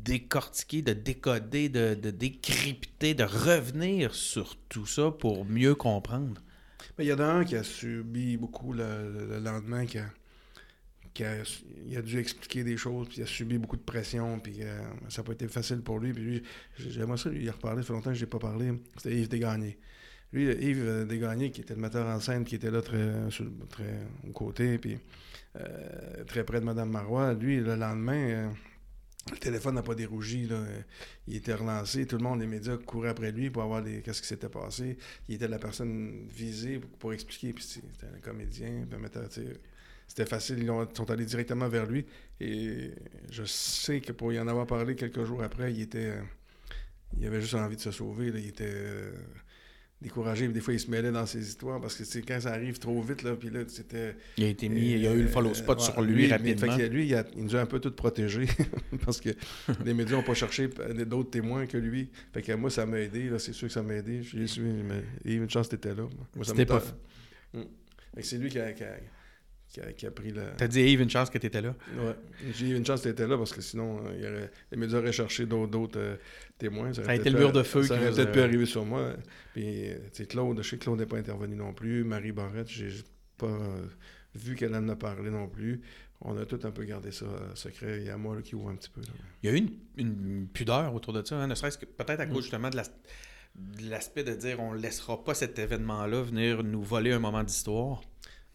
décortiquer, 0.03 0.82
de 0.82 0.93
décoder, 0.93 1.70
de, 1.70 1.93
décrypter, 2.09 3.14
de 3.14 3.24
revenir 3.24 4.16
sur 4.16 4.55
tout 4.70 4.86
ça 4.86 5.12
pour 5.12 5.45
mieux 5.45 5.76
comprendre? 5.76 6.41
Il 6.99 7.05
y 7.05 7.14
en 7.14 7.20
a 7.20 7.26
un 7.26 7.45
qui 7.45 7.55
a 7.55 7.64
subi 7.64 8.38
beaucoup 8.38 8.74
le, 8.74 9.12
le- 9.12 9.28
le 9.28 9.39
lendemain, 9.39 9.86
qui 9.86 9.97
a, 9.99 10.05
il 11.88 11.97
a 11.97 12.01
dû 12.01 12.18
expliquer 12.20 12.64
des 12.64 12.78
choses, 12.78 13.07
puis 13.09 13.18
il 13.20 13.24
a 13.24 13.28
subi 13.28 13.57
beaucoup 13.57 13.78
de 13.78 13.82
pression, 13.82 14.39
puis 14.39 14.57
euh, 14.62 14.82
ça 15.09 15.22
n'a 15.22 15.26
pas 15.26 15.34
été 15.34 15.47
facile 15.47 15.82
pour 15.82 15.99
lui. 15.99 16.14
Puis 16.14 16.24
lui, 16.24 16.43
j'aimerais 16.78 17.18
ça 17.18 17.30
lui 17.30 17.49
reparler, 17.49 17.82
ça 17.82 17.88
fait 17.88 17.93
longtemps 17.93 18.12
que 18.12 18.16
je 18.16 18.26
n'ai 18.26 18.30
pas 18.30 18.39
parlé. 18.39 18.72
C'était 18.97 19.16
Yves 19.16 19.30
Desgagnés. 19.30 19.78
Lui, 20.34 20.45
Yves 20.45 21.05
Desgagnés, 21.07 21.51
qui 21.51 21.62
était 21.62 21.76
le 21.76 21.82
metteur 21.82 22.07
en 22.07 22.20
scène, 22.20 22.43
qui 22.45 22.55
était 22.55 22.72
là 22.72 22.82
très, 22.82 23.12
très 23.70 24.07
au 24.28 24.32
côté, 24.32 24.78
puis 24.78 24.97
euh, 25.58 26.24
très 26.26 26.43
près 26.43 26.60
de 26.60 26.66
Mme 26.66 26.89
Marois, 26.89 27.34
lui, 27.34 27.58
le 27.60 27.76
lendemain, 27.76 28.30
euh, 28.30 28.49
le 29.32 29.38
téléphone 29.38 29.76
n'a 29.76 29.84
pas 29.84 29.95
dérougi. 29.95 30.47
Il 31.28 31.36
était 31.36 31.54
relancé. 31.54 32.08
Tout 32.08 32.18
le 32.18 32.24
monde, 32.24 32.39
les 32.41 32.47
médias 32.47 32.78
couraient 32.78 33.10
après 33.10 33.32
lui 33.32 33.49
pour 33.49 33.62
avoir 33.64 33.82
les... 33.82 34.02
qu'est-ce 34.02 34.22
qui 34.22 34.28
s'était 34.28 34.49
passé. 34.49 34.97
Il 35.28 35.36
était 35.36 35.47
la 35.47 35.60
personne 35.60 36.28
visée 36.30 36.80
pour, 36.99 37.14
expliquer. 37.14 37.54
C'était 37.60 38.08
un 38.08 38.20
comédien, 38.20 38.86
C'était 40.08 40.26
facile. 40.26 40.60
Ils 40.60 40.72
ont- 40.72 40.88
sont 40.95 41.10
allés 41.12 41.26
directement 41.26 41.70
vers 41.70 41.86
lui. 41.86 42.06
Et 42.39 42.91
je 43.30 43.43
sais 43.43 44.02
que 44.02 44.12
pour 44.12 44.34
y 44.34 44.39
en 44.39 44.47
avoir 44.47 44.66
parlé 44.66 44.95
quelques 44.95 45.24
jours 45.24 45.43
après, 45.43 45.72
il 45.74 45.82
était. 45.82 46.12
euh, 46.18 46.22
il 47.18 47.28
avait 47.28 47.41
juste 47.41 47.56
envie 47.56 47.76
de 47.76 47.82
se 47.82 47.91
sauver. 47.91 48.28
Il 48.28 48.47
était 48.47 48.64
découragé. 50.02 50.47
Des 50.47 50.60
fois, 50.62 50.74
il 50.74 50.80
se 50.80 50.89
mêlait 50.89 51.12
dans 51.12 51.26
ses 51.26 51.47
histoires 51.47 51.80
parce 51.80 51.95
que 51.95 52.04
c'est 52.04 52.22
quand 52.22 52.39
ça 52.41 52.52
arrive 52.54 52.80
trop 52.80 53.02
vite, 53.02 53.24
là, 53.24 53.36
puis 53.36 53.49
là, 53.49 53.62
c'était. 53.68 54.16
Il 54.38 54.43
a 54.43 54.47
été 54.47 54.68
mis, 54.70 54.91
il 54.91 54.99
y 54.99 55.08
a 55.08 55.14
eu 55.14 55.22
le 55.22 55.28
follow 55.28 55.54
spot 55.54 55.80
Euh, 55.80 55.84
sur 55.84 56.02
lui, 56.02 56.28
mais 56.28 56.32
rapidement. 56.36 56.76
fait 56.78 56.89
lui, 56.89 57.06
il, 57.08 57.16
a- 57.16 57.26
il 57.38 57.43
nous 57.43 57.56
a 57.56 57.62
un 57.62 57.66
peu 57.66 57.80
tout 57.80 57.91
protégés 57.91 58.47
parce 59.06 59.22
que 59.22 59.30
les 59.86 59.93
médias 59.93 60.16
n'ont 60.18 60.24
pas 60.24 60.34
cherché 60.34 60.70
d'autres 61.06 61.30
témoins 61.30 61.66
que 61.68 61.78
lui. 61.78 62.10
Fait 62.34 62.41
que 62.41 62.52
moi, 62.54 62.70
ça 62.70 62.86
m'a 62.86 62.99
aidé. 62.99 63.30
là, 63.30 63.39
C'est 63.39 63.54
sûr 63.54 63.68
que 63.68 63.74
ça 63.74 63.84
m'a 63.84 63.93
aidé. 63.95 64.24
Je 64.24 64.38
l'ai 64.38 64.47
su, 64.47 64.62
mais 64.62 65.04
il 65.26 65.32
y 65.32 65.34
a 65.36 65.38
eu 65.38 65.43
une 65.43 65.49
chance 65.49 65.70
t'étais 65.70 65.89
là. 65.95 66.04
Moi, 66.36 66.45
ça 66.45 66.52
C'était 66.56 66.72
m'a- 66.74 66.80
pas 66.80 66.86
Mm. 67.54 67.64
C'est 68.22 68.38
lui 68.38 68.49
qui 68.49 68.60
a, 68.60 68.72
qui 68.74 68.84
a- 68.84 68.97
qui 69.72 69.80
a- 69.82 69.93
qui 69.93 70.05
a 70.05 70.11
pris 70.11 70.32
le. 70.32 70.43
T'as 70.57 70.67
dit 70.67 70.80
à 70.82 70.86
Yves 70.86 71.01
une 71.01 71.09
chance 71.09 71.30
que 71.30 71.38
t'étais 71.38 71.61
là. 71.61 71.74
Ouais. 71.97 72.15
J'ai 72.53 72.69
eu 72.69 72.76
une 72.78 72.86
chance 72.86 73.01
que 73.01 73.09
t'étais 73.09 73.28
là 73.28 73.38
parce 73.38 73.53
que 73.53 73.61
sinon, 73.61 73.99
euh, 74.05 74.11
il 74.17 74.24
y 74.24 74.28
aurait- 74.28 74.51
les 74.72 74.78
médias 74.78 74.99
auraient 74.99 75.11
cherché 75.13 75.45
d'autres 75.45 75.72
d'autres, 75.72 75.99
euh, 75.99 76.15
témoins. 76.57 76.93
Ça 76.93 77.01
a 77.01 77.05
aurait 77.05 77.17
été 77.17 77.30
le 77.30 77.39
mur 77.39 77.51
de 77.51 77.63
feu 77.63 77.84
Ça 77.84 77.95
qui 77.95 78.01
aurait 78.01 78.09
vous 78.11 78.15
peut-être 78.17 78.30
a- 78.30 78.32
pu 78.34 78.39
arriver 78.41 78.65
sur 78.65 78.86
moi. 78.86 79.13
Puis, 79.53 79.89
euh, 79.89 79.95
tu 80.13 80.24
sais, 80.24 80.26
Claude, 80.26 80.61
je 80.61 80.69
sais 80.69 80.78
que 80.78 80.84
Claude 80.84 80.99
n'est 80.99 81.05
pas 81.05 81.17
intervenu 81.17 81.55
non 81.55 81.74
plus. 81.74 82.03
Marie 82.03 82.32
Barrette, 82.34 82.67
j'ai 82.69 82.89
pas 83.38 83.47
euh, 83.47 83.86
vu 84.36 84.55
qu'elle 84.55 84.76
en 84.76 84.88
a 84.89 84.95
parlé 84.95 85.30
non 85.30 85.47
plus. 85.47 85.82
On 86.24 86.38
a 86.38 86.45
tout 86.45 86.59
un 86.63 86.72
peu 86.72 86.84
gardé 86.84 87.11
ça 87.11 87.26
secret. 87.55 87.99
Il 88.01 88.05
y 88.05 88.09
a 88.09 88.17
moi 88.17 88.36
là, 88.36 88.41
qui 88.43 88.53
ouvre 88.55 88.69
un 88.69 88.76
petit 88.76 88.89
peu. 88.91 89.01
là. 89.01 89.07
Il 89.41 89.49
y 89.49 89.53
a 89.53 89.55
eu 89.55 89.59
une, 89.59 89.72
une 89.97 90.47
pudeur 90.47 90.93
autour 90.93 91.13
de 91.13 91.26
ça, 91.26 91.36
hein, 91.38 91.47
ne 91.47 91.55
serait-ce 91.55 91.78
que 91.80 91.86
peut-être 91.86 92.19
à 92.19 92.26
cause 92.28 92.38
Mm. 92.38 92.41
justement 92.41 92.69
de 92.69 92.76
la- 92.78 92.84
de 93.55 93.89
l'aspect 93.89 94.24
de 94.24 94.34
dire 94.34 94.59
on 94.59 94.74
laissera 94.74 95.24
pas 95.24 95.34
cet 95.34 95.57
événement-là 95.59 96.22
venir 96.22 96.63
nous 96.63 96.84
voler 96.84 97.11
un 97.11 97.19
moment 97.19 97.43
d'histoire. 97.43 98.01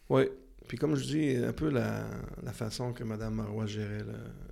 Oui. 0.09 0.23
Puis 0.67 0.77
comme 0.77 0.95
je 0.95 1.03
dis, 1.05 1.35
un 1.37 1.53
peu 1.53 1.69
la, 1.69 2.05
la 2.43 2.53
façon 2.53 2.93
que 2.93 3.03
Mme 3.03 3.33
Marois 3.35 3.65
gérait 3.65 4.03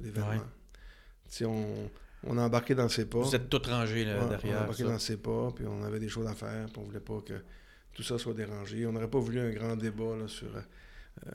l'événement. 0.01 0.29
Ouais. 0.29 1.45
On, 1.45 1.89
on 2.27 2.37
a 2.37 2.43
embarqué 2.43 2.73
dans 2.75 2.87
ses 2.89 3.05
pas. 3.05 3.19
Vous 3.19 3.35
êtes 3.35 3.49
tous 3.49 3.67
rangés 3.69 4.05
là, 4.05 4.13
Ouais, 4.15 4.19
on 4.21 4.25
a 4.25 4.29
derrière. 4.37 4.61
embarqué 4.63 4.83
ça. 4.83 4.89
dans 4.89 4.99
ses 4.99 5.17
pas, 5.17 5.51
puis 5.55 5.65
on 5.67 5.83
avait 5.83 5.99
des 5.99 6.07
choses 6.09 6.27
à 6.27 6.33
faire, 6.33 6.65
puis 6.67 6.77
on 6.79 6.83
voulait 6.83 6.99
pas 6.99 7.19
que 7.25 7.33
tout 7.93 8.03
ça 8.03 8.17
soit 8.17 8.33
dérangé. 8.33 8.85
On 8.85 8.91
n'aurait 8.93 9.09
pas 9.09 9.19
voulu 9.19 9.39
un 9.39 9.49
grand 9.51 9.75
débat 9.75 10.15
là, 10.19 10.27
sur 10.27 10.47
euh, 11.27 11.31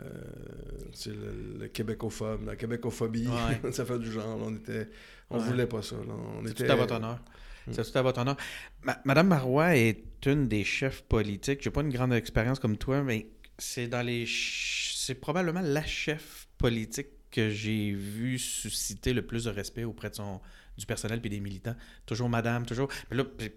le, 1.06 1.58
le 1.60 1.68
québécophobe, 1.68 2.44
la 2.46 2.56
québécophobie, 2.56 3.28
Ouais. 3.28 3.72
ça 3.72 3.84
fait 3.84 3.98
du 3.98 4.10
genre. 4.10 4.38
là, 4.38 4.44
on 4.46 4.54
était, 4.56 4.88
on 5.30 5.38
voulait 5.38 5.66
pas 5.66 5.82
ça. 5.82 5.96
C'est 6.44 6.50
était, 6.52 6.66
tout 6.66 6.72
à 6.72 6.76
votre 6.76 6.94
honneur. 6.94 7.18
Mm. 7.66 7.72
C'est 7.72 7.92
tout 7.92 7.98
à 7.98 8.02
votre 8.02 8.20
honneur. 8.20 8.36
Ma- 8.82 9.00
Madame 9.04 9.28
Marois 9.28 9.76
est 9.76 10.02
une 10.26 10.48
des 10.48 10.64
chefs 10.64 11.02
politiques. 11.02 11.62
J'ai 11.62 11.70
pas 11.70 11.82
une 11.82 11.90
grande 11.92 12.12
expérience 12.12 12.58
comme 12.58 12.76
toi, 12.76 13.02
mais 13.02 13.26
c'est 13.60 13.88
dans 13.88 14.02
les. 14.02 14.24
C'est 14.26 15.14
probablement 15.14 15.60
la 15.60 15.84
chef 15.84 16.48
politique 16.58 17.08
que 17.30 17.50
j'ai 17.50 17.92
vu 17.92 18.38
susciter 18.38 19.12
le 19.12 19.22
plus 19.22 19.44
de 19.44 19.50
respect 19.50 19.84
auprès 19.84 20.10
de 20.10 20.16
son 20.16 20.40
du 20.76 20.86
personnel 20.86 21.20
puis 21.20 21.30
des 21.30 21.40
militants. 21.40 21.76
Toujours 22.06 22.28
Madame, 22.28 22.66
toujours. 22.66 22.88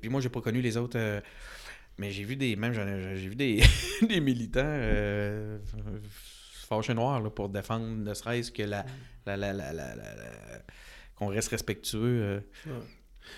Puis 0.02 0.10
moi 0.10 0.22
j'ai 0.22 0.30
pas 0.30 0.42
connu 0.42 0.62
les 0.62 0.78
autres. 0.78 0.98
euh, 0.98 1.22
mais 1.98 2.12
j'ai 2.12 2.24
vu 2.24 2.36
des. 2.36 2.56
Même 2.56 2.74
j'ai 2.74 3.28
vu 3.30 3.36
des, 3.36 3.62
des 4.08 4.20
militants 4.20 4.62
euh, 4.64 5.60
fâchés 6.68 6.94
noirs 6.94 7.34
pour 7.34 7.50
défendre 7.50 7.88
ne 7.88 8.14
serait-ce 8.14 8.52
que 8.52 8.64
la. 8.64 8.86
la, 9.26 9.38
la, 9.38 9.54
la, 9.54 9.96
qu'on 11.16 11.28
reste 11.28 11.50
respectueux. 11.50 12.44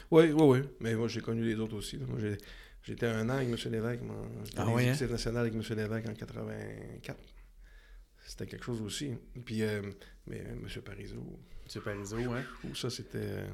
Oui, 0.09 0.32
oui, 0.32 0.34
oui. 0.34 0.59
Mais 0.80 0.95
moi, 0.95 1.07
j'ai 1.07 1.22
connu 1.22 1.43
les 1.43 1.55
autres 1.55 1.76
aussi. 1.76 1.99
J'étais 2.86 3.07
un 3.07 3.27
an 3.29 3.33
avec 3.33 3.49
M. 3.49 3.71
Lévesque. 3.71 4.01
moi. 4.03 4.15
J'étais 4.45 4.57
Ah 4.59 4.63
à 4.63 4.73
ouais, 4.73 4.89
hein? 4.89 5.07
national 5.09 5.41
avec 5.47 5.53
M. 5.53 5.77
Lévesque 5.77 6.09
en 6.09 6.13
84. 6.13 7.17
C'était 8.27 8.47
quelque 8.47 8.65
chose 8.65 8.81
aussi. 8.81 9.13
Puis, 9.45 9.61
euh, 9.61 9.81
mais 10.27 10.38
M. 10.39 10.67
Parizeau, 10.83 11.39
Monsieur 11.63 11.81
Parizeau, 11.81 12.17
hein? 12.31 12.43
Ouh, 12.63 12.73
ça, 12.75 12.89
c'était. 12.89 13.17
euh, 13.19 13.47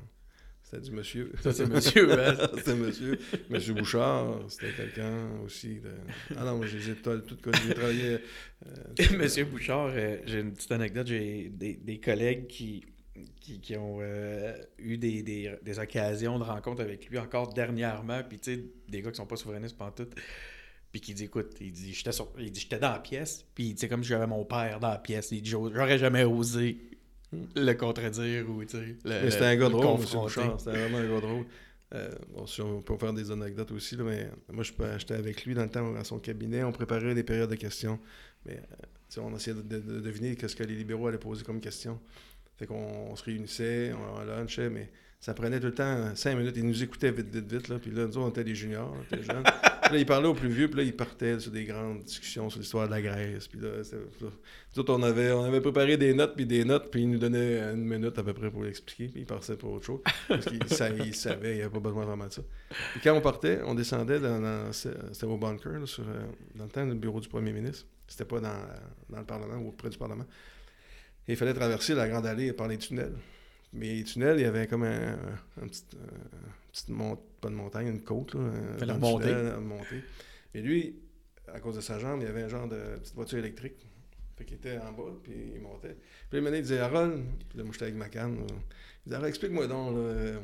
C'était 0.64 0.82
du 0.82 0.92
monsieur. 0.92 1.32
Ça, 1.42 1.52
c'est 1.52 1.66
monsieur, 1.66 2.10
hein? 2.14 2.36
c'était 2.58 2.76
monsieur. 2.76 3.20
Monsieur 3.50 3.74
Bouchard, 3.74 4.40
c'était 4.50 4.72
quelqu'un 4.74 5.40
aussi. 5.46 5.80
De... 5.82 5.90
Ah 6.38 6.46
non, 6.46 6.58
moi, 6.58 6.68
j'ai 6.68 6.96
tout 6.96 7.38
connu. 7.42 7.58
J'ai 7.68 7.74
travaillé. 7.74 8.20
euh, 8.68 8.70
Monsieur 9.18 9.44
Bouchard, 9.46 9.92
euh, 9.94 10.18
j'ai 10.26 10.40
une 10.40 10.54
petite 10.54 10.72
anecdote. 10.72 11.08
J'ai 11.08 11.50
des, 11.50 11.74
des 11.76 12.00
collègues 12.00 12.48
qui, 12.48 12.86
qui, 13.40 13.60
qui 13.60 13.76
ont 13.78 13.98
euh, 14.02 14.56
eu 14.78 14.98
des, 14.98 15.22
des, 15.24 15.54
des 15.62 15.80
occasions 15.80 16.40
de 16.40 16.44
rencontre 16.44 16.82
avec 16.82 17.10
lui 17.10 17.18
encore 17.20 17.54
dernièrement. 17.54 18.22
Puis, 18.28 18.40
tu 18.40 18.56
sais, 18.56 18.64
des 18.88 19.02
gars 19.02 19.12
qui 19.12 19.18
sont 19.18 19.26
pas 19.26 19.36
souverainistes 19.36 19.78
pantoute. 19.78 20.14
Puis 20.92 21.00
qui 21.02 21.14
dit, 21.14 21.26
écoute, 21.26 21.56
il 21.62 21.72
dit, 21.72 21.94
j'étais 21.94 22.12
sur- 22.12 22.32
il 22.38 22.52
dit, 22.52 22.60
j'étais 22.60 22.80
dans 22.80 22.92
la 22.92 23.00
pièce. 23.00 23.46
Puis, 23.56 23.74
tu 23.76 23.80
sais, 23.82 23.88
comme 23.88 24.04
si 24.04 24.10
j'avais 24.10 24.28
mon 24.28 24.44
père 24.46 24.80
dans 24.80 24.90
la 24.90 24.98
pièce. 24.98 25.32
Il 25.32 25.42
dit, 25.42 25.50
j'aurais 25.50 25.98
jamais 25.98 26.24
osé 26.26 26.78
le 27.56 27.74
contredire 27.74 28.50
ou, 28.50 28.64
tu 28.66 28.78
sais, 28.78 28.98
Mais 29.06 29.32
c'était 29.32 29.46
un 29.46 29.56
gars 29.56 29.66
le 29.70 29.72
drôle. 29.72 29.86
C'était 30.58 30.72
vraiment 30.72 30.98
un 30.98 31.08
gars 31.14 31.22
drôle. 31.22 31.46
Euh, 31.94 32.10
bon, 32.34 32.46
si 32.46 32.62
on 32.62 32.82
peut 32.82 32.98
faire 32.98 33.12
des 33.14 33.32
anecdotes 33.32 33.72
aussi, 33.72 33.98
là, 33.98 34.04
mais 34.06 34.30
moi, 34.52 34.64
je- 34.64 34.72
j'étais 34.98 35.14
avec 35.14 35.46
lui 35.46 35.54
dans 35.54 35.64
le 35.64 35.70
temps 35.70 35.94
à 35.96 36.04
son 36.06 36.20
cabinet. 36.20 36.64
On 36.64 36.72
préparait 36.72 37.14
des 37.16 37.24
périodes 37.24 37.50
de 37.50 37.56
questions. 37.56 38.00
Mais 38.46 38.54
euh, 38.58 38.76
tu 39.10 39.16
sais, 39.16 39.20
on 39.22 39.36
essayait 39.36 39.56
de, 39.56 39.62
de- 39.62 39.80
de 39.80 40.00
deviner 40.00 40.36
ce 40.46 40.56
que 40.56 40.64
les 40.64 40.76
libéraux 40.76 41.08
allaient 41.08 41.18
poser 41.18 41.44
comme 41.44 41.60
question. 41.62 42.00
Fait 42.62 42.68
qu'on 42.68 42.76
on 43.10 43.16
se 43.16 43.24
réunissait, 43.24 43.92
on, 43.92 44.24
lunchait, 44.24 44.70
mais 44.70 44.88
ça 45.20 45.34
prenait 45.34 45.60
tout 45.60 45.66
le 45.66 45.74
temps 45.74 46.16
cinq 46.16 46.36
minutes. 46.38 46.54
Ils 46.58 46.66
nous 46.68 46.84
écoutaient 46.84 47.10
vite, 47.10 47.34
vite, 47.34 47.52
vite. 47.52 47.68
Là, 47.70 47.80
puis 47.80 47.90
là, 47.90 48.04
nous, 48.06 48.10
autres, 48.18 48.20
on 48.20 48.30
était 48.30 48.44
des 48.44 48.54
juniors, 48.54 48.96
on 48.96 49.02
était 49.16 49.24
jeunes. 49.24 49.44
Puis 49.82 49.94
là, 49.98 50.04
ils 50.04 50.06
parlaient 50.06 50.28
aux 50.28 50.36
plus 50.36 50.48
vieux, 50.48 50.68
puis 50.70 50.78
là, 50.78 50.84
ils 50.84 50.96
partaient 50.96 51.38
sur 51.40 51.52
des 51.52 51.66
grandes 51.66 52.04
discussions 52.04 52.50
sur 52.52 52.60
l'histoire 52.62 52.86
de 52.86 52.92
la 52.92 53.02
Grèce. 53.02 53.48
Puis 53.48 53.60
là, 53.60 53.70
nous 54.22 54.80
autres, 54.80 54.94
on 54.94 55.02
avait, 55.04 55.32
on 55.34 55.44
avait 55.44 55.60
préparé 55.60 55.98
des 55.98 56.14
notes, 56.14 56.36
puis 56.36 56.46
des 56.46 56.64
notes, 56.64 56.90
puis 56.92 57.02
ils 57.02 57.10
nous 57.10 57.18
donnaient 57.18 57.60
une 57.74 57.84
minute 57.84 58.18
à 58.18 58.24
peu 58.24 58.32
près 58.34 58.50
pour 58.52 58.64
l'expliquer, 58.64 59.08
puis 59.12 59.22
ils 59.22 59.26
passaient 59.26 59.58
pour 59.58 59.74
autre 59.74 59.86
chose. 59.86 60.00
Parce 60.30 60.46
qu'ils 60.46 60.64
sa- 60.68 60.90
ils 61.06 61.16
savaient, 61.16 61.54
il 61.54 61.56
n'y 61.58 61.62
avait 61.64 61.72
pas 61.74 61.80
besoin 61.82 62.06
vraiment 62.06 62.28
de 62.28 62.32
ça. 62.32 62.42
Puis 62.92 63.02
quand 63.04 63.14
on 63.16 63.22
partait, 63.22 63.60
on 63.66 63.74
descendait 63.74 64.20
dans, 64.20 64.40
dans- 64.40 64.72
c'était 64.72 65.26
au 65.26 65.36
bunker, 65.38 65.80
là, 65.80 65.86
sur, 65.86 66.04
euh, 66.08 66.24
dans 66.56 66.66
le 66.66 66.70
temps 66.70 66.86
du 66.86 66.96
bureau 66.96 67.20
du 67.20 67.28
premier 67.28 67.52
ministre. 67.52 67.86
C'était 68.08 68.26
pas 68.26 68.40
dans, 68.40 68.50
dans 69.10 69.20
le 69.20 69.26
Parlement 69.26 69.58
ou 69.58 69.72
près 69.72 69.90
du 69.90 69.98
Parlement. 69.98 70.26
Et 71.32 71.36
il 71.36 71.38
fallait 71.38 71.54
traverser 71.54 71.96
la 71.96 72.10
grande 72.10 72.26
allée 72.26 72.52
par 72.52 72.68
les 72.68 72.78
tunnels. 72.78 73.14
Mais 73.72 73.94
les 73.96 74.04
tunnels, 74.04 74.38
il 74.38 74.42
y 74.42 74.46
avait 74.46 74.68
comme 74.68 74.84
un, 74.84 75.14
un 75.62 75.68
petit, 75.68 75.86
euh, 75.96 76.94
mont- 76.94 77.18
pas 77.40 77.48
de 77.48 77.54
montagne, 77.56 77.88
une 77.88 78.02
côte, 78.02 78.34
là, 78.36 78.42
un- 78.42 78.78
Fallait 78.78 78.94
dans 78.94 79.00
le 79.00 79.06
remonter. 79.06 79.28
tunnel. 79.30 79.54
Et 80.54 80.62
lui, 80.62 81.00
à 81.48 81.60
cause 81.62 81.78
de 81.78 81.82
sa 81.82 81.98
jambe, 82.00 82.20
il 82.22 82.26
y 82.26 82.30
avait 82.30 82.44
un 82.44 82.50
genre 82.50 82.68
de 82.68 82.98
petite 83.02 83.16
voiture 83.16 83.38
électrique. 83.38 83.76
Fait 84.38 84.44
qu'il 84.44 84.58
était 84.58 84.78
en 84.80 84.92
bas, 84.92 85.12
puis 85.24 85.32
il 85.56 85.62
montait. 85.62 85.96
Puis 86.30 86.42
maintenant, 86.42 86.58
il 86.58 86.64
disait 86.64 86.80
Harold, 86.80 87.24
puis 87.48 87.58
là, 87.58 87.64
moi, 87.64 87.72
j'étais 87.72 87.86
avec 87.86 87.96
ma 87.96 88.10
canne. 88.10 88.36
là. 88.40 88.44
Il 88.50 89.04
disait 89.06 89.16
Harold, 89.16 89.30
explique-moi 89.30 89.68
donc, 89.68 89.96
euh, 89.96 90.38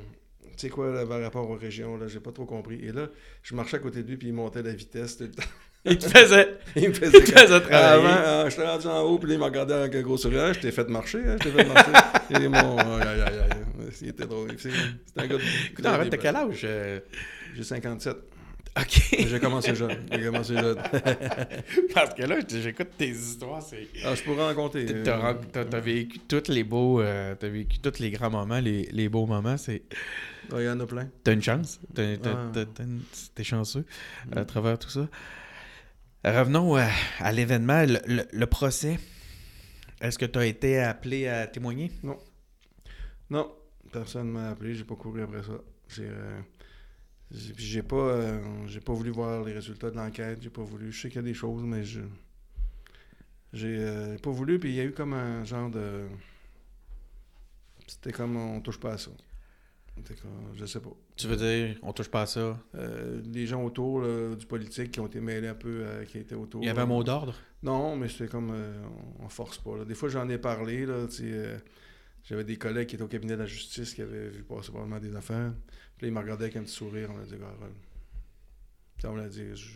tu 0.44 0.50
sais 0.56 0.70
quoi, 0.70 0.94
là, 0.94 1.06
par 1.06 1.22
rapport 1.22 1.50
aux 1.50 1.56
régions, 1.58 1.98
là, 1.98 2.08
j'ai 2.08 2.22
pas 2.22 2.32
trop 2.32 2.46
compris. 2.46 2.80
Et 2.86 2.94
là, 2.94 3.10
je 3.44 3.56
marchais 3.56 3.76
à 3.76 3.80
côté 3.80 4.04
de 4.04 4.08
lui, 4.08 4.16
puis 4.16 4.30
il 4.30 4.34
montait 4.34 4.64
la 4.64 4.72
vitesse 4.74 5.18
tout 5.18 5.26
le 5.26 5.32
temps. 5.32 5.44
Il 5.86 5.98
te 5.98 6.08
faisait, 6.10 6.58
il 6.76 6.82
me 6.84 6.88
il 6.90 6.94
faisait 6.96 7.22
te 7.22 7.32
faisait 7.32 7.62
travailler. 7.62 8.08
avant, 8.08 8.08
euh, 8.46 8.50
j'étais 8.50 8.68
rendu 8.68 8.88
en 8.88 9.02
haut, 9.04 9.18
puis 9.20 9.32
il 9.32 9.40
me 9.40 9.44
regardait 9.46 9.74
avec 9.74 9.96
un 9.96 10.02
gros 10.02 10.18
sourire. 10.18 10.44
Ah, 10.48 10.54
Je 10.54 10.60
t'ai 10.60 10.72
fait 10.72 10.88
marcher, 10.90 11.20
hein, 11.26 11.38
je 11.40 11.50
t'ai 11.50 11.52
fait 11.52 11.66
marcher. 11.66 11.92
Il 12.30 12.40
dit, 12.40 12.48
mon. 12.50 12.78
Aïe, 12.78 13.02
aïe, 13.08 13.22
aïe, 13.22 13.40
aïe. 13.52 13.90
Il 14.02 14.10
était 14.10 14.26
drôle. 14.26 14.50
C'est 14.58 14.70
un 15.16 15.28
gars 15.28 15.38
de. 15.38 15.42
Écoute, 15.72 15.86
en 15.86 15.94
fait, 16.00 16.10
t'as 16.10 16.18
quel 16.18 16.36
âge? 16.36 16.62
euh? 16.66 17.00
J'ai 17.56 17.64
57. 17.64 18.16
OK. 18.80 19.16
J'ai 19.28 19.40
commencé 19.40 19.74
jeune. 19.76 19.98
J'ai 20.12 20.24
commencé 20.26 20.56
jeune. 20.58 20.78
Parce 21.96 22.14
que 22.14 22.24
là, 22.24 22.36
j'écoute 22.48 22.90
tes 22.98 23.08
histoires, 23.10 23.62
c'est... 23.64 23.88
Ah, 24.06 24.14
je 24.14 24.22
pourrais 24.24 24.44
en 24.44 24.54
compter. 24.54 24.86
T'as- 25.04 25.30
euh, 25.30 25.64
t'as 25.68 25.80
vécu 25.80 26.20
tous 26.20 26.48
les 26.50 26.64
beaux, 26.64 27.02
euh, 27.02 27.34
t'as 27.40 27.48
vécu 27.48 27.80
tous 27.80 27.98
les 28.00 28.12
grands 28.12 28.30
moments, 28.30 28.60
les, 28.60 28.84
les 28.92 29.10
beaux 29.10 29.26
moments. 29.26 29.58
C'est, 29.58 29.82
ah, 30.52 30.58
Il 30.60 30.66
y 30.66 30.70
en 30.70 30.80
a 30.80 30.86
plein. 30.86 31.08
t'as 31.24 31.34
une 31.34 31.42
chance, 31.42 31.80
Ah. 31.98 32.02
t'es 33.34 33.44
chanceux 33.44 33.86
à 34.36 34.42
Mm. 34.42 34.46
travers 34.46 34.78
tout 34.78 34.90
ça. 34.90 35.08
Revenons 36.26 36.76
à, 36.76 36.90
à 37.20 37.32
l'événement, 37.32 37.84
le, 37.86 38.46
procès. 38.46 39.00
Est-ce 40.02 40.18
que 40.18 40.26
tu 40.26 40.40
as 40.40 40.46
été 40.46 40.80
appelé 40.80 41.28
à 41.28 41.48
témoigner? 41.48 41.92
Non, 43.30 43.52
personne 43.92 44.30
m'a 44.30 44.50
appelé, 44.50 44.76
j'ai 44.76 44.84
pas 44.84 44.96
couru 44.96 45.22
après 45.22 45.44
ça. 45.44 45.60
J'ai 45.90 46.08
euh, 46.08 46.42
j'ai 47.32 47.84
pas 47.84 47.96
euh, 47.96 48.68
j'ai 48.68 48.80
pas 48.80 48.94
voulu 48.94 49.10
voir 49.10 49.44
les 49.44 49.54
résultats 49.54 49.90
de 49.90 49.96
l'enquête, 49.96 50.42
j'ai 50.42 50.50
pas 50.50 50.64
voulu. 50.64 50.92
Je 50.92 51.02
sais 51.02 51.10
qu'il 51.10 51.18
y 51.18 51.20
a 51.20 51.24
des 51.24 51.34
choses, 51.34 51.64
mais 51.64 51.84
je 51.84 52.02
j'ai 53.54 53.78
euh, 53.80 54.18
pas 54.18 54.32
voulu, 54.32 54.60
puis 54.60 54.70
il 54.70 54.76
y 54.76 54.80
a 54.80 54.84
eu 54.84 54.92
comme 54.92 55.14
un 55.14 55.44
genre 55.44 55.70
de 55.70 56.08
c'était 57.88 58.12
comme 58.12 58.36
on 58.36 58.62
touche 58.62 58.80
pas 58.80 58.94
à 58.94 58.98
ça. 58.98 59.12
Comme- 60.22 60.56
je 60.56 60.66
sais 60.66 60.80
pas. 60.80 60.92
Tu 61.16 61.28
veux 61.28 61.36
dire, 61.36 61.78
on 61.82 61.92
touche 61.94 62.10
pas 62.10 62.22
à 62.22 62.26
ça? 62.26 62.58
Euh, 62.76 63.22
les 63.26 63.46
gens 63.48 63.64
autour 63.64 64.02
là, 64.02 64.36
du 64.36 64.46
politique 64.46 64.92
qui 64.92 65.00
ont 65.00 65.08
été 65.08 65.20
mêlés 65.20 65.48
un 65.50 65.56
peu, 65.56 65.82
euh, 65.84 66.06
qui 66.06 66.18
étaient 66.18 66.36
autour. 66.36 66.62
Il 66.64 66.68
y 66.68 66.70
avait 66.70 66.82
un 66.82 66.86
mot 66.86 67.04
d'ordre? 67.04 67.36
Non, 67.64 67.96
mais 67.96 68.08
c'était 68.08 68.28
comme. 68.28 68.52
euh, 68.54 68.82
on, 69.20 69.30
force 69.30 69.58
pas. 69.58 69.78
là. 69.78 69.86
Des 69.86 69.96
fois, 69.96 70.10
j'en 70.10 70.28
ai 70.30 70.38
parlé. 70.38 70.86
Là, 70.86 71.08
euh, 71.22 71.58
J'avais 72.24 72.44
des 72.44 72.58
collègues 72.58 72.88
qui 72.88 72.96
étaient 72.96 73.04
au 73.04 73.08
cabinet 73.08 73.34
de 73.34 73.40
la 73.40 73.46
justice 73.46 73.94
qui 73.94 74.02
avaient 74.02 74.30
vu 74.30 74.44
passer 74.44 74.70
probablement 74.72 75.00
des 75.00 75.16
affaires. 75.16 75.54
Puis 75.98 76.06
là, 76.06 76.08
ils 76.10 76.14
me 76.14 76.20
regardaient 76.20 76.46
avec 76.46 76.56
un 76.58 76.64
petit 76.64 76.74
sourire. 76.74 77.10
On 77.14 77.20
a 77.20 77.24
dit, 77.26 77.38
Carole. 77.38 77.72
Puis 78.98 79.08
on 79.08 79.16
l'a 79.16 79.28
dit, 79.30 79.44
je, 79.56 79.68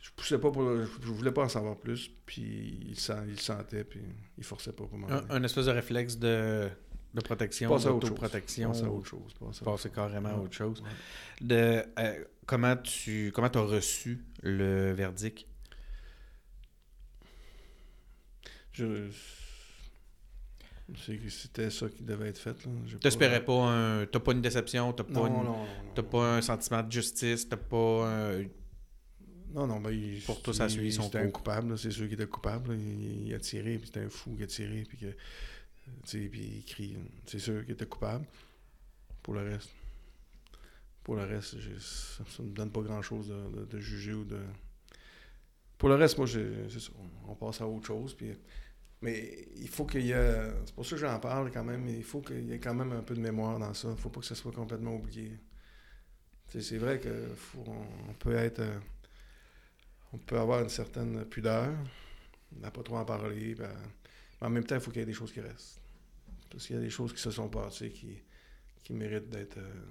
je 0.00 0.10
poussais 0.16 0.38
pas 0.38 0.50
pour. 0.50 0.62
le- 0.62 0.84
Je, 0.86 0.90
je 1.06 1.12
voulais 1.12 1.32
pas 1.32 1.44
en 1.44 1.48
savoir 1.48 1.76
plus. 1.76 2.10
Puis 2.26 2.78
il, 2.88 2.98
sent, 2.98 3.12
il 3.26 3.32
le 3.32 3.36
sentait. 3.38 3.84
Puis 3.84 4.00
il 4.36 4.44
forçait 4.44 4.72
pas 4.72 4.84
pour 4.84 4.98
m'en 4.98 5.08
Un, 5.10 5.24
un 5.30 5.42
espèce 5.42 5.66
de 5.66 5.70
réflexe 5.72 6.16
de, 6.18 6.68
de 7.14 7.20
protection, 7.20 7.74
à 7.74 7.78
d'autoprotection. 7.78 8.68
Passer 8.70 8.84
à 8.84 8.90
autre 8.90 9.06
chose. 9.06 9.34
passer 9.64 9.88
à 9.88 9.90
carrément 9.94 10.28
à 10.28 10.36
autre 10.36 10.52
chose. 10.54 10.82
Ouais. 10.82 11.46
De, 11.46 11.84
euh, 11.98 12.24
comment 12.46 12.76
tu 12.76 13.32
comment 13.34 13.48
as 13.48 13.60
reçu 13.60 14.24
le 14.42 14.92
verdict? 14.92 15.46
Je. 18.72 19.08
C'était 21.28 21.68
ça 21.70 21.86
qui 21.90 22.02
devait 22.02 22.28
être 22.28 22.38
fait. 22.38 22.56
T'espérais 23.00 23.44
pas 23.44 23.52
un. 23.70 24.06
T'as 24.06 24.20
pas 24.20 24.32
une 24.32 24.40
déception, 24.40 24.92
t'as 24.94 25.04
pas, 25.04 25.12
Non, 25.12 25.26
une- 25.26 25.32
non, 25.34 25.42
non. 25.44 25.66
t'as 25.94 26.02
non. 26.02 26.08
pas 26.08 26.36
un 26.36 26.40
sentiment 26.40 26.82
de 26.82 26.90
justice, 26.90 27.46
t'as 27.48 27.58
pas 27.58 28.08
un- 28.08 28.44
Non, 29.54 29.66
non, 29.66 29.80
ben, 29.80 29.90
il, 29.90 30.22
Pour 30.22 30.54
ça 30.54 30.64
a 30.64 30.68
suivi 30.68 30.92
son 30.92 31.02
C'était 31.04 31.18
un 31.18 31.28
coupable, 31.30 31.76
c'est 31.78 31.90
sûr 31.90 32.04
qu'il 32.04 32.14
était 32.14 32.26
coupable. 32.26 32.70
là. 32.72 32.76
Il, 32.78 33.26
il 33.28 33.34
a 33.34 33.38
tiré, 33.38 33.76
puis 33.78 33.86
c'était 33.86 34.00
un 34.00 34.08
fou 34.08 34.34
qui 34.36 34.42
a 34.44 34.46
tiré, 34.46 34.84
puis 34.88 34.96
que. 34.98 35.06
Puis 36.04 36.56
il 36.58 36.64
crie. 36.64 36.96
C'est 37.26 37.38
sûr 37.38 37.64
qu'il 37.64 37.74
était 37.74 37.86
coupable. 37.86 38.26
Pour 39.22 39.34
le 39.34 39.42
reste. 39.42 39.70
Pour 41.02 41.16
le 41.16 41.24
reste, 41.24 41.56
ça, 41.80 42.24
ça 42.26 42.42
me 42.42 42.50
donne 42.50 42.70
pas 42.70 42.82
grand 42.82 43.02
chose 43.02 43.28
de, 43.28 43.80
juger 43.80 44.12
ou 44.12 44.24
de. 44.24 44.40
Pour 45.76 45.88
le 45.88 45.94
reste, 45.94 46.18
moi, 46.18 46.26
c'est. 46.26 46.46
On, 47.26 47.32
on 47.32 47.34
passe 47.34 47.60
à 47.60 47.66
autre 47.66 47.86
chose, 47.86 48.14
puis. 48.14 48.32
Mais 49.00 49.46
il 49.56 49.68
faut 49.68 49.86
qu'il 49.86 50.06
y 50.06 50.12
ait. 50.12 50.50
C'est 50.66 50.74
pour 50.74 50.84
ça 50.84 50.96
que 50.96 51.00
j'en 51.00 51.18
parle 51.20 51.50
quand 51.52 51.64
même. 51.64 51.84
mais 51.84 51.96
Il 51.96 52.04
faut 52.04 52.20
qu'il 52.20 52.48
y 52.48 52.52
ait 52.52 52.58
quand 52.58 52.74
même 52.74 52.92
un 52.92 53.02
peu 53.02 53.14
de 53.14 53.20
mémoire 53.20 53.58
dans 53.58 53.72
ça. 53.74 53.88
Il 53.90 54.00
faut 54.00 54.10
pas 54.10 54.20
que 54.20 54.26
ça 54.26 54.34
soit 54.34 54.52
complètement 54.52 54.94
oublié. 54.94 55.38
C'est 56.48 56.78
vrai 56.78 56.98
que 56.98 57.28
on, 57.66 58.10
on 58.10 58.14
peut 58.14 58.34
être. 58.34 58.62
on 60.12 60.18
peut 60.18 60.38
avoir 60.38 60.62
une 60.62 60.70
certaine 60.70 61.24
pudeur, 61.26 61.72
n'a 62.56 62.70
pas 62.70 62.82
trop 62.82 62.96
en 62.96 63.04
parler, 63.04 63.54
ben, 63.54 63.74
mais 64.40 64.46
en 64.46 64.50
même 64.50 64.64
temps, 64.64 64.74
il 64.76 64.80
faut 64.80 64.90
qu'il 64.90 65.00
y 65.00 65.02
ait 65.02 65.06
des 65.06 65.12
choses 65.12 65.32
qui 65.32 65.40
restent. 65.40 65.80
Parce 66.50 66.66
qu'il 66.66 66.76
y 66.76 66.78
a 66.78 66.82
des 66.82 66.90
choses 66.90 67.12
qui 67.12 67.20
se 67.20 67.30
sont 67.30 67.48
passées 67.48 67.90
qui, 67.90 68.22
méritent 68.92 69.28
d'être. 69.28 69.58
euh, 69.58 69.84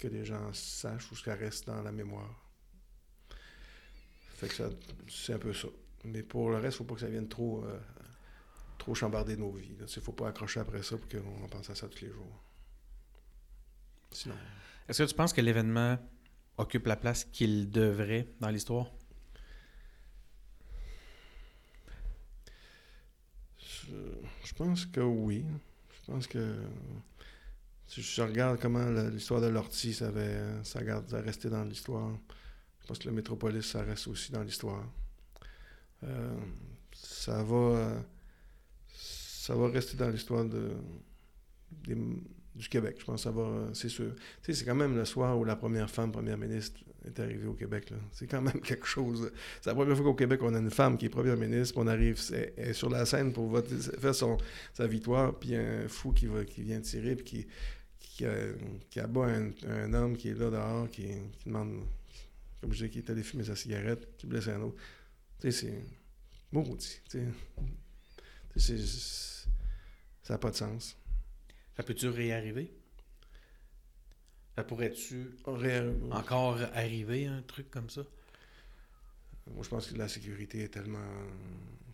que 0.00 0.08
les 0.08 0.24
gens 0.24 0.52
sachent 0.52 1.12
ou 1.12 1.14
que 1.14 1.20
ça 1.20 1.34
reste 1.34 1.66
dans 1.66 1.82
la 1.82 1.92
mémoire. 1.92 2.34
Fait 4.36 4.48
que 4.48 4.54
ça, 4.54 4.70
c'est 5.08 5.34
un 5.34 5.38
peu 5.38 5.52
ça. 5.52 5.68
Mais 6.04 6.22
pour 6.22 6.50
le 6.50 6.56
reste, 6.56 6.76
il 6.76 6.78
faut 6.78 6.84
pas 6.84 6.94
que 6.94 7.02
ça 7.02 7.08
vienne 7.08 7.28
trop, 7.28 7.62
euh, 7.64 7.78
trop 8.78 8.94
chambarder 8.94 9.36
nos 9.36 9.52
vies. 9.52 9.76
Il 9.78 10.02
faut 10.02 10.12
pas 10.12 10.28
accrocher 10.28 10.60
après 10.60 10.82
ça 10.82 10.96
pour 10.96 11.08
qu'on 11.08 11.46
pense 11.48 11.68
à 11.68 11.74
ça 11.74 11.86
tous 11.88 12.00
les 12.00 12.10
jours. 12.10 12.42
Sinon. 14.10 14.34
Est-ce 14.88 15.02
que 15.02 15.08
tu 15.08 15.14
penses 15.14 15.34
que 15.34 15.42
l'événement 15.42 15.98
occupe 16.56 16.86
la 16.86 16.96
place 16.96 17.24
qu'il 17.24 17.70
devrait 17.70 18.26
dans 18.40 18.48
l'histoire? 18.48 18.90
Je, 24.44 24.54
pense 24.54 24.86
que 24.86 25.00
oui. 25.00 25.44
Je 25.92 26.12
pense 26.12 26.26
que 26.26 26.54
si 27.86 28.02
je 28.02 28.22
regarde 28.22 28.58
comment 28.60 28.84
l'histoire 29.10 29.40
de 29.40 29.48
l'ortie, 29.48 29.92
ça, 29.92 30.08
avait- 30.08 30.62
ça, 30.62 30.80
ça 31.08 31.50
dans 31.50 31.64
l'histoire. 31.64 32.12
Je 32.82 32.86
pense 32.86 32.98
que 32.98 33.08
le 33.08 33.14
métropolis, 33.14 33.66
ça 33.66 33.82
reste 33.82 34.08
aussi 34.08 34.32
dans 34.32 34.42
l'histoire. 34.42 34.84
Euh, 36.04 36.36
ça 36.92 37.42
va 37.42 38.02
ça 38.92 39.54
va 39.54 39.68
rester 39.68 39.96
dans 39.96 40.10
l'histoire 40.10 40.44
du 40.44 40.58
Québec. 42.68 42.96
Je 43.00 43.04
pense 43.04 43.16
que 43.16 43.22
ça 43.24 43.30
va, 43.30 43.68
c'est 43.74 43.88
sûr. 43.88 44.14
C'est 44.42 44.64
quand 44.64 44.74
même 44.74 44.96
le 44.96 45.04
soir 45.04 45.38
où 45.38 45.44
la 45.44 45.56
première 45.56 45.90
femme 45.90 46.12
première 46.12 46.38
ministre 46.38 46.80
est 47.04 47.18
arrivée 47.20 47.46
au 47.46 47.54
Québec. 47.54 47.92
C'est 48.12 48.26
quand 48.26 48.42
même 48.42 48.60
quelque 48.64 48.86
chose. 48.86 49.30
C'est 49.60 49.70
la 49.70 49.74
première 49.74 49.96
fois 49.96 50.04
qu'au 50.04 50.14
Québec, 50.14 50.40
on 50.42 50.54
a 50.54 50.58
une 50.58 50.70
femme 50.70 50.96
qui 50.98 51.06
est 51.06 51.10
première 51.10 51.36
ministre, 51.36 51.78
on 51.78 51.86
arrive 51.86 52.20
elle 52.32 52.70
est 52.70 52.72
sur 52.72 52.90
la 52.90 53.06
scène 53.06 53.32
pour 53.32 53.48
voter, 53.48 53.76
faire 53.76 54.14
son, 54.14 54.36
sa 54.72 54.86
victoire, 54.86 55.38
puis 55.38 55.54
un 55.54 55.88
fou 55.88 56.12
qui, 56.12 56.26
va, 56.26 56.44
qui 56.44 56.62
vient 56.62 56.80
tirer, 56.80 57.16
puis 57.16 57.24
qui, 57.24 57.46
qui, 57.98 58.24
euh, 58.24 58.54
qui 58.90 59.00
abat 59.00 59.26
un, 59.26 59.50
un 59.68 59.92
homme 59.94 60.16
qui 60.16 60.28
est 60.28 60.34
là 60.34 60.50
dehors, 60.50 60.90
qui, 60.90 61.06
demande, 61.46 61.80
comme 62.60 62.72
je 62.72 62.84
dis, 62.84 62.90
qui 62.90 62.98
est 62.98 63.10
allé 63.10 63.22
fumer 63.22 63.44
sa 63.44 63.56
cigarette, 63.56 64.16
qui 64.16 64.26
blesse 64.26 64.48
un 64.48 64.60
autre. 64.60 64.76
Tu 65.40 65.50
sais, 65.50 65.66
c'est 65.66 65.84
maudit. 66.52 67.00
Tu 67.08 67.18
sais. 68.56 68.76
Ça 70.22 70.34
n'a 70.34 70.38
pas 70.38 70.50
de 70.50 70.56
sens. 70.56 70.96
Ça 71.76 71.82
peut-tu 71.82 72.08
réarriver? 72.08 72.72
Ça 74.56 74.64
pourrait-tu 74.64 75.30
encore 76.10 76.58
arriver, 76.74 77.26
un 77.26 77.42
truc 77.42 77.70
comme 77.70 77.88
ça? 77.88 78.02
Moi, 79.54 79.62
je 79.64 79.68
pense 79.68 79.86
que 79.88 79.96
la 79.96 80.08
sécurité 80.08 80.64
est 80.64 80.68
tellement. 80.68 80.98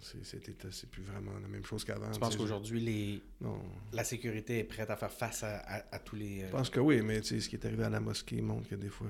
C'est 0.01 0.91
plus 0.91 1.03
vraiment 1.03 1.33
la 1.41 1.49
même 1.49 1.65
chose 1.65 1.85
qu'avant. 1.85 2.11
Tu 2.11 2.21
penses 2.21 2.37
qu'aujourd'hui, 2.37 2.81
les... 2.81 3.23
Non. 3.41 3.59
la 3.93 4.05
sécurité 4.05 4.59
est 4.59 4.65
prête 4.65 4.91
à 4.91 4.97
faire 4.97 5.11
face 5.13 5.43
à, 5.43 5.57
à- 5.59 5.95
à 5.95 5.99
tous 5.99 6.17
les... 6.17 6.43
euh, 6.43 6.47
Je 6.49 6.53
pense 6.53 6.71
que 6.71 6.81
oui, 6.81 7.01
mais 7.03 7.23
ce 7.23 7.35
qui 7.49 7.57
est 7.57 7.65
arrivé 7.65 7.83
à 7.85 7.89
la 7.89 7.99
mosquée 8.01 8.41
montre 8.43 8.69
que 8.69 8.75
des 8.75 8.89
fois. 8.91 9.09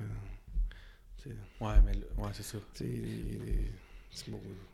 Ouais, 1.61 1.74
mais 1.84 1.92
ouais, 2.22 2.30
c'est 2.34 2.44
ça. 2.44 2.59
les- 2.80 3.70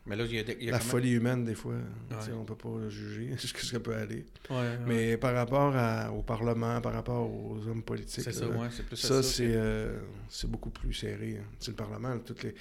Mais 0.05 0.15
là, 0.15 0.25
il 0.25 0.35
y 0.35 0.39
a, 0.39 0.43
des- 0.43 0.57
y 0.63 0.67
a 0.69 0.71
La 0.71 0.77
même- 0.79 0.87
folie 0.87 1.11
humaine, 1.11 1.43
des 1.45 1.55
fois, 1.55 1.73
Ouais. 1.75 2.33
on 2.33 2.45
peut 2.45 2.55
pas 2.55 2.89
juger 2.89 3.31
jusqu'à 3.37 3.59
ce 3.59 3.63
que 3.65 3.65
ça 3.65 3.79
peut 3.79 3.95
aller. 3.95 4.25
Ouais, 4.49 4.55
ouais. 4.55 4.77
Mais 4.87 5.17
par 5.17 5.33
rapport 5.33 5.75
à- 5.75 6.11
au 6.11 6.21
Parlement, 6.23 6.79
par 6.81 6.93
rapport 6.93 7.29
aux 7.29 7.57
hommes 7.67 7.83
politiques, 7.83 8.23
ça, 8.31 8.45
plus 8.87 8.97
c'est 9.23 9.55
euh, 9.55 9.99
c'est 10.29 10.49
beaucoup 10.49 10.69
plus 10.69 10.93
serré. 10.93 11.37
hein. 11.39 11.45
C'est 11.59 11.71
le 11.71 11.75
Parlement, 11.77 12.09
là, 12.09 12.19
toutes 12.25 12.43
les, 12.43 12.53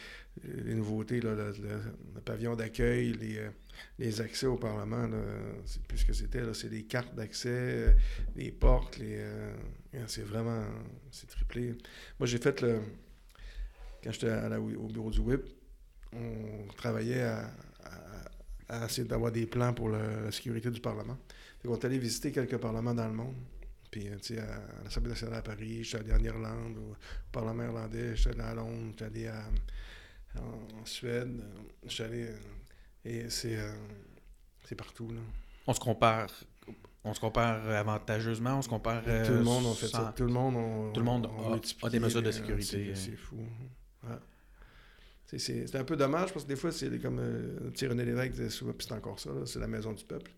les 0.64 0.74
nouveautés, 0.74 1.20
là, 1.20 1.35
le, 1.35 1.51
le- 1.53 1.80
le 2.14 2.20
pavillon 2.20 2.55
d'accueil, 2.57 3.12
les, 3.12 3.39
euh, 3.39 3.48
les 3.98 4.20
accès 4.20 4.47
au 4.47 4.57
Parlement, 4.57 5.09
c'est 5.65 5.82
plus 5.82 5.98
ce 5.98 6.05
que 6.07 6.12
c'était. 6.12 6.40
C'est 6.55 6.70
les 6.70 6.85
cartes 6.85 7.15
d'accès, 7.15 7.48
euh, 7.51 7.93
les 8.36 8.51
portes, 8.52 8.98
les. 8.98 9.16
euh, 9.19 9.52
c'est 10.07 10.23
vraiment. 10.24 10.65
C'est 11.11 11.28
triplé. 11.28 11.74
Moi, 12.19 12.27
j'ai 12.27 12.39
fait 12.39 12.61
le. 12.61 12.81
Quand 14.02 14.11
j'étais 14.12 14.32
au 14.57 14.89
bureau 14.89 15.11
du 15.11 15.20
WIP, 15.20 15.43
on 16.14 16.66
travaillait 16.74 17.22
à, 17.22 17.51
à- 18.68 18.82
à 18.82 18.84
essayer 18.86 19.06
d'avoir 19.06 19.32
des 19.32 19.47
plans 19.47 19.72
pour 19.74 19.89
le- 19.89 20.24
la 20.24 20.32
sécurité 20.32 20.70
du 20.70 20.80
Parlement. 20.80 21.16
Fait 21.60 21.68
qu'on 21.68 21.76
est 21.76 21.84
allé 21.84 21.98
visiter 21.98 22.32
quelques 22.32 22.59
parlements 22.59 22.94
dans 22.94 23.06
le 23.06 23.14
monde. 23.14 23.34
Puis, 23.90 24.09
euh, 24.09 24.16
tu 24.16 24.34
sais, 24.34 24.40
à, 24.40 24.55
à 24.55 24.84
l'Assemblée 24.84 25.10
nationale 25.10 25.39
à 25.39 25.43
Paris, 25.43 25.84
j'étais 25.84 26.10
allé 26.12 26.30
en 26.30 26.34
Irlande, 26.34 26.78
au 26.78 26.97
Parlement 27.30 27.62
irlandais, 27.64 28.16
j'étais 28.16 28.30
allé 28.30 28.40
à 28.51 28.55
Londres, 28.55 28.86
j'étais 28.93 29.05
allé 29.05 29.26
à- 29.28 29.48
en, 30.40 30.84
Suède, 30.86 31.40
euh, 31.43 31.60
j'étais 31.86 32.05
allé. 32.05 32.22
euh, 32.24 32.36
et 33.05 33.28
c'est. 33.30 33.56
euh, 33.59 33.72
c'est 34.64 34.74
partout, 34.76 35.10
là. 35.12 35.20
On 35.66 35.74
se 35.74 35.80
compare... 35.80 36.28
On 37.05 37.12
se 37.14 37.18
compare 37.20 37.68
avantageusement, 37.68 38.59
on 38.59 38.62
se 38.62 38.68
compare... 38.68 39.02
tout 39.02 39.32
le 39.32 39.43
monde 39.43 39.66
a 39.66 39.74
fait 39.74 39.89
sans- 39.89 39.98
ça. 40.06 40.14
Tout 40.16 40.22
le 40.24 40.32
monde, 40.32 40.55
on- 40.56 40.93
tout 40.93 41.01
le 41.01 41.05
monde 41.06 41.28
on 41.36 41.52
a- 41.55 41.86
a 41.86 41.90
des 41.90 41.98
mesures 41.98 42.22
de 42.22 42.30
sécurité, 42.30 42.64
C'est 42.64 42.90
euh. 42.90 42.94
c'est 42.94 43.16
fou. 43.16 43.36
Ouais. 44.05 44.14
C'est- 45.39 45.75
un 45.77 45.85
peu 45.85 45.97
dommage 45.97 46.33
parce 46.33 46.45
que 46.45 46.49
des 46.51 46.57
fois, 46.57 46.73
c'est 46.73 46.99
comme 47.01 47.19
euh, 47.19 47.71
sais, 47.75 47.87
René 47.87 48.05
Lévesque 48.05 48.33
disait 48.33 48.51
souvent, 48.51 48.73
puis 48.73 48.87
c'est 48.89 48.95
encore 48.95 49.19
ça, 49.19 49.31
c'est 49.47 49.59
la 49.59 49.67
maison 49.69 49.93
du 49.93 50.05
peuple. 50.05 50.31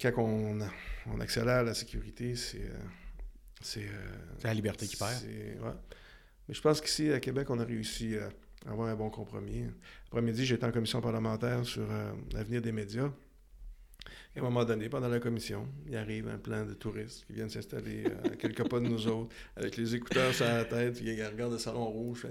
Quand 0.00 0.12
on, 0.16 0.58
on 1.06 1.20
accélère 1.20 1.62
la 1.62 1.74
sécurité, 1.74 2.34
c'est. 2.36 2.62
euh, 2.62 2.78
c'est 3.60 3.84
euh, 3.84 4.16
C'est 4.38 4.48
la 4.48 4.54
liberté 4.54 4.86
qui 4.86 4.96
perd. 4.96 5.12
ouais. 5.24 5.72
Mais 6.48 6.54
je 6.54 6.60
pense 6.62 6.80
qu'ici, 6.80 7.12
à 7.12 7.20
Québec, 7.20 7.50
on 7.50 7.58
a 7.58 7.64
réussi 7.64 8.16
à 8.16 8.70
avoir 8.70 8.88
un 8.88 8.96
bon 8.96 9.10
compromis. 9.10 9.64
Après-midi, 10.08 10.46
j'étais 10.46 10.64
en 10.64 10.72
commission 10.72 11.00
parlementaire 11.02 11.64
sur 11.66 11.86
euh, 11.90 12.12
l'avenir 12.32 12.62
des 12.62 12.72
médias. 12.72 13.10
Et 14.34 14.38
à 14.38 14.42
un 14.42 14.44
moment 14.44 14.64
donné, 14.64 14.88
pendant 14.88 15.08
la 15.08 15.20
commission, 15.20 15.68
il 15.86 15.96
arrive 15.96 16.28
un 16.28 16.38
plan 16.38 16.64
de 16.64 16.72
touristes 16.72 17.26
qui 17.26 17.34
viennent 17.34 17.50
s'installer 17.50 18.04
à 18.24 18.30
quelques 18.36 18.66
pas 18.68 18.80
de 18.80 18.86
nous 18.86 19.06
autres, 19.08 19.34
avec 19.56 19.76
les 19.76 19.94
écouteurs 19.94 20.32
sur 20.32 20.46
la 20.46 20.64
tête, 20.64 20.94
puis 20.94 21.04
ils 21.10 21.22
regardent 21.30 21.52
le 21.52 21.58
salon 21.58 21.84
rouge, 21.90 22.24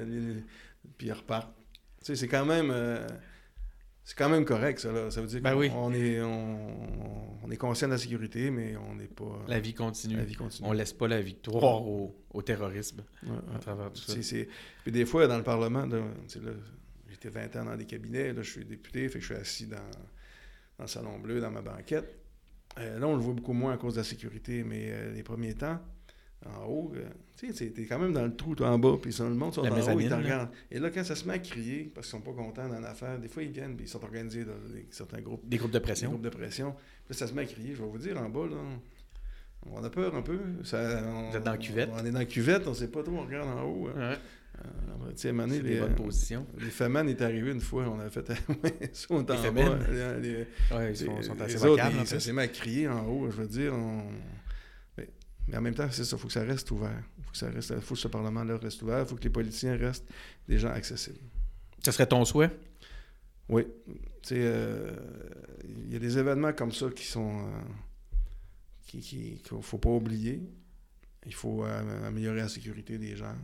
puis 0.97 1.07
ils 1.07 1.13
repartent. 1.13 1.53
Tu 1.99 2.05
sais, 2.07 2.15
c'est 2.15 2.27
quand 2.27 2.45
même. 2.45 2.71
euh, 2.71 3.05
c'est 4.03 4.17
quand 4.17 4.29
même 4.29 4.45
correct, 4.45 4.79
ça. 4.79 4.91
Là. 4.91 5.11
Ça 5.11 5.21
veut 5.21 5.27
dire 5.27 5.41
Ben 5.41 5.53
qu'on 5.53 5.59
oui. 5.59 5.71
on 5.75 5.93
est, 5.93 6.21
on, 6.21 7.39
on 7.43 7.51
est 7.51 7.57
conscient 7.57 7.87
de 7.87 7.93
la 7.93 7.99
sécurité, 7.99 8.49
mais 8.49 8.75
on 8.77 8.95
n'est 8.95 9.07
pas. 9.07 9.43
La 9.47 9.59
vie 9.59 9.73
continue. 9.73 10.15
la 10.15 10.23
vie 10.23 10.35
continue. 10.35 10.67
On 10.67 10.71
laisse 10.71 10.93
pas 10.93 11.07
la 11.07 11.21
victoire 11.21 11.85
au, 11.85 12.15
au 12.31 12.41
terrorisme 12.41 13.03
Ouais, 13.23 13.29
ouais. 13.31 13.55
à 13.55 13.59
travers 13.59 13.91
tout 13.91 14.01
ça. 14.01 14.13
C'est- 14.13 14.23
c'est- 14.23 14.49
Puis 14.83 14.91
des 14.91 15.05
fois, 15.05 15.27
dans 15.27 15.37
le 15.37 15.43
Parlement, 15.43 15.87
j'étais 17.07 17.29
20 17.29 17.55
ans 17.57 17.65
dans 17.65 17.75
des 17.75 17.85
cabinets, 17.85 18.33
là, 18.33 18.41
je 18.41 18.49
suis 18.51 18.65
député, 18.65 19.07
fait 19.09 19.19
que 19.19 19.25
je 19.25 19.33
suis 19.33 19.41
assis 19.41 19.67
dans, 19.67 19.77
dans 19.77 20.85
le 20.85 20.87
Salon 20.87 21.19
Bleu, 21.19 21.39
dans 21.41 21.51
ma 21.51 21.61
banquette. 21.61 22.15
Euh, 22.77 22.97
là, 22.99 23.07
on 23.07 23.15
le 23.15 23.21
voit 23.21 23.33
beaucoup 23.33 23.53
moins 23.53 23.73
à 23.73 23.77
cause 23.77 23.93
de 23.95 23.99
la 23.99 24.03
sécurité, 24.03 24.63
mais 24.63 24.89
euh, 24.91 25.11
les 25.13 25.23
premiers 25.23 25.53
temps, 25.55 25.79
en 26.45 26.65
haut, 26.65 26.91
euh, 26.95 27.03
tu 27.35 27.53
sais, 27.53 27.69
t'es 27.71 27.85
quand 27.85 27.99
même 27.99 28.13
dans 28.13 28.23
le 28.25 28.33
trou, 28.35 28.55
toi, 28.55 28.69
en 28.69 28.79
bas, 28.79 28.95
puis 29.01 29.11
le 29.19 29.29
monde 29.35 29.53
sont 29.53 29.61
en 29.61 29.65
haut, 29.95 29.99
ils 29.99 30.09
là. 30.09 30.51
Et 30.71 30.79
là, 30.79 30.89
quand 30.89 31.03
ça 31.03 31.15
se 31.15 31.27
met 31.27 31.33
à 31.33 31.39
crier, 31.39 31.91
parce 31.93 32.07
qu'ils 32.07 32.17
sont 32.17 32.23
pas 32.23 32.31
contents 32.31 32.67
dans 32.69 32.79
l'affaire, 32.79 33.19
des 33.19 33.27
fois, 33.27 33.43
ils 33.43 33.51
viennent, 33.51 33.75
puis 33.75 33.85
ils 33.85 33.89
sont 33.89 34.03
organisés 34.03 34.45
dans 34.45 34.53
des- 34.73 34.87
certains 34.91 35.19
groupes 35.21 35.47
Des 35.47 35.57
groupes 35.57 35.71
de 35.71 35.77
des 35.79 35.83
pression. 35.83 36.09
groupes 36.11 36.21
de 36.21 36.29
pression. 36.29 36.71
Puis 36.71 37.11
là, 37.13 37.15
ça 37.17 37.27
se 37.27 37.33
met 37.33 37.41
à 37.41 37.45
crier. 37.45 37.75
Je 37.75 37.81
vais 37.83 37.89
vous 37.89 37.97
dire, 37.97 38.17
en 38.17 38.29
bas, 38.29 38.45
là, 38.47 38.55
on 39.65 39.83
a 39.83 39.89
peur 39.89 40.15
un 40.15 40.21
peu. 40.21 40.39
Ça, 40.63 41.01
on, 41.05 41.29
Vous 41.31 41.37
êtes 41.37 41.43
dans 41.43 41.51
la 41.51 41.57
cuvette? 41.57 41.89
On, 41.93 42.05
est 42.05 42.11
dans 42.11 42.19
la 42.19 42.25
cuvette, 42.25 42.67
on 42.67 42.73
sait 42.73 42.87
pas 42.87 43.03
trop, 43.03 43.13
on 43.17 43.25
regarde 43.25 43.49
en 43.49 43.63
haut. 43.63 43.87
hein. 43.89 44.11
Ouais. 44.11 44.17
Euh, 44.61 45.11
tu 45.11 45.17
sais, 45.17 45.31
C'est 45.57 45.61
des 45.63 45.69
les, 45.75 45.79
bonnes 45.79 45.95
positions. 45.95 46.45
les 46.57 46.69
Feman 46.69 47.07
est 47.07 47.21
arrivé 47.21 47.51
une 47.51 47.61
fois, 47.61 47.85
on 47.87 47.99
a 47.99 48.09
fait... 48.09 48.27
ça, 48.93 49.07
on 49.09 49.19
Les 49.19 49.25
les- 49.93 50.19
les- 50.21 50.75
Ouais, 50.75 50.91
ils 50.91 50.97
sont, 50.97 51.15
les- 51.17 51.23
sont 51.23 51.33
les 51.35 51.41
assez 51.43 51.55
autres, 51.57 51.67
vocables. 51.69 51.95
ils- 52.01 52.07
ça 52.07 52.19
s'est 52.19 52.33
mis 52.33 52.39
à 52.39 52.47
crier 52.47 52.87
en 52.89 53.05
haut, 53.07 53.29
je 53.29 53.37
veux 53.41 53.47
dire. 53.47 53.73
on- 53.73 54.03
Mais, 55.49 55.57
en 55.57 55.61
même 55.61 55.73
temps, 55.75 55.87
c'est 55.91 56.03
ça, 56.05 56.15
il 56.15 56.19
faut 56.19 56.27
que 56.27 56.33
ça 56.33 56.43
reste 56.43 56.69
ouvert. 56.71 57.03
Il 57.17 57.23
faut 57.23 57.31
que 57.31 57.37
ça 57.37 57.49
reste, 57.49 57.79
faut 57.81 57.95
que 57.95 57.99
ce 57.99 58.07
Parlement-là 58.07 58.57
reste 58.57 58.81
ouvert. 58.81 58.99
Il 58.99 59.05
faut 59.05 59.15
que 59.15 59.23
les 59.23 59.29
politiciens 59.29 59.75
restent 59.77 60.05
des 60.47 60.57
gens 60.59 60.69
accessibles. 60.69 61.19
Ce 61.83 61.91
serait 61.91 62.07
ton 62.07 62.23
souhait? 62.25 62.51
Oui. 63.47 63.65
Euh, 64.31 64.95
il 65.63 65.91
y 65.93 65.95
a 65.95 65.99
des 65.99 66.17
événements 66.17 66.53
comme 66.53 66.71
ça 66.71 66.89
qui 66.89 67.05
sont. 67.05 67.39
euh, 67.39 67.61
qui, 68.85 68.99
qui- 68.99 69.41
qu'il 69.43 69.57
ne 69.57 69.61
faut 69.61 69.77
pas 69.77 69.89
oublier. 69.89 70.41
Il 71.25 71.33
faut 71.33 71.63
euh, 71.65 72.07
améliorer 72.07 72.37
la 72.41 72.49
sécurité 72.49 72.97
des 72.97 73.15
gens. 73.15 73.35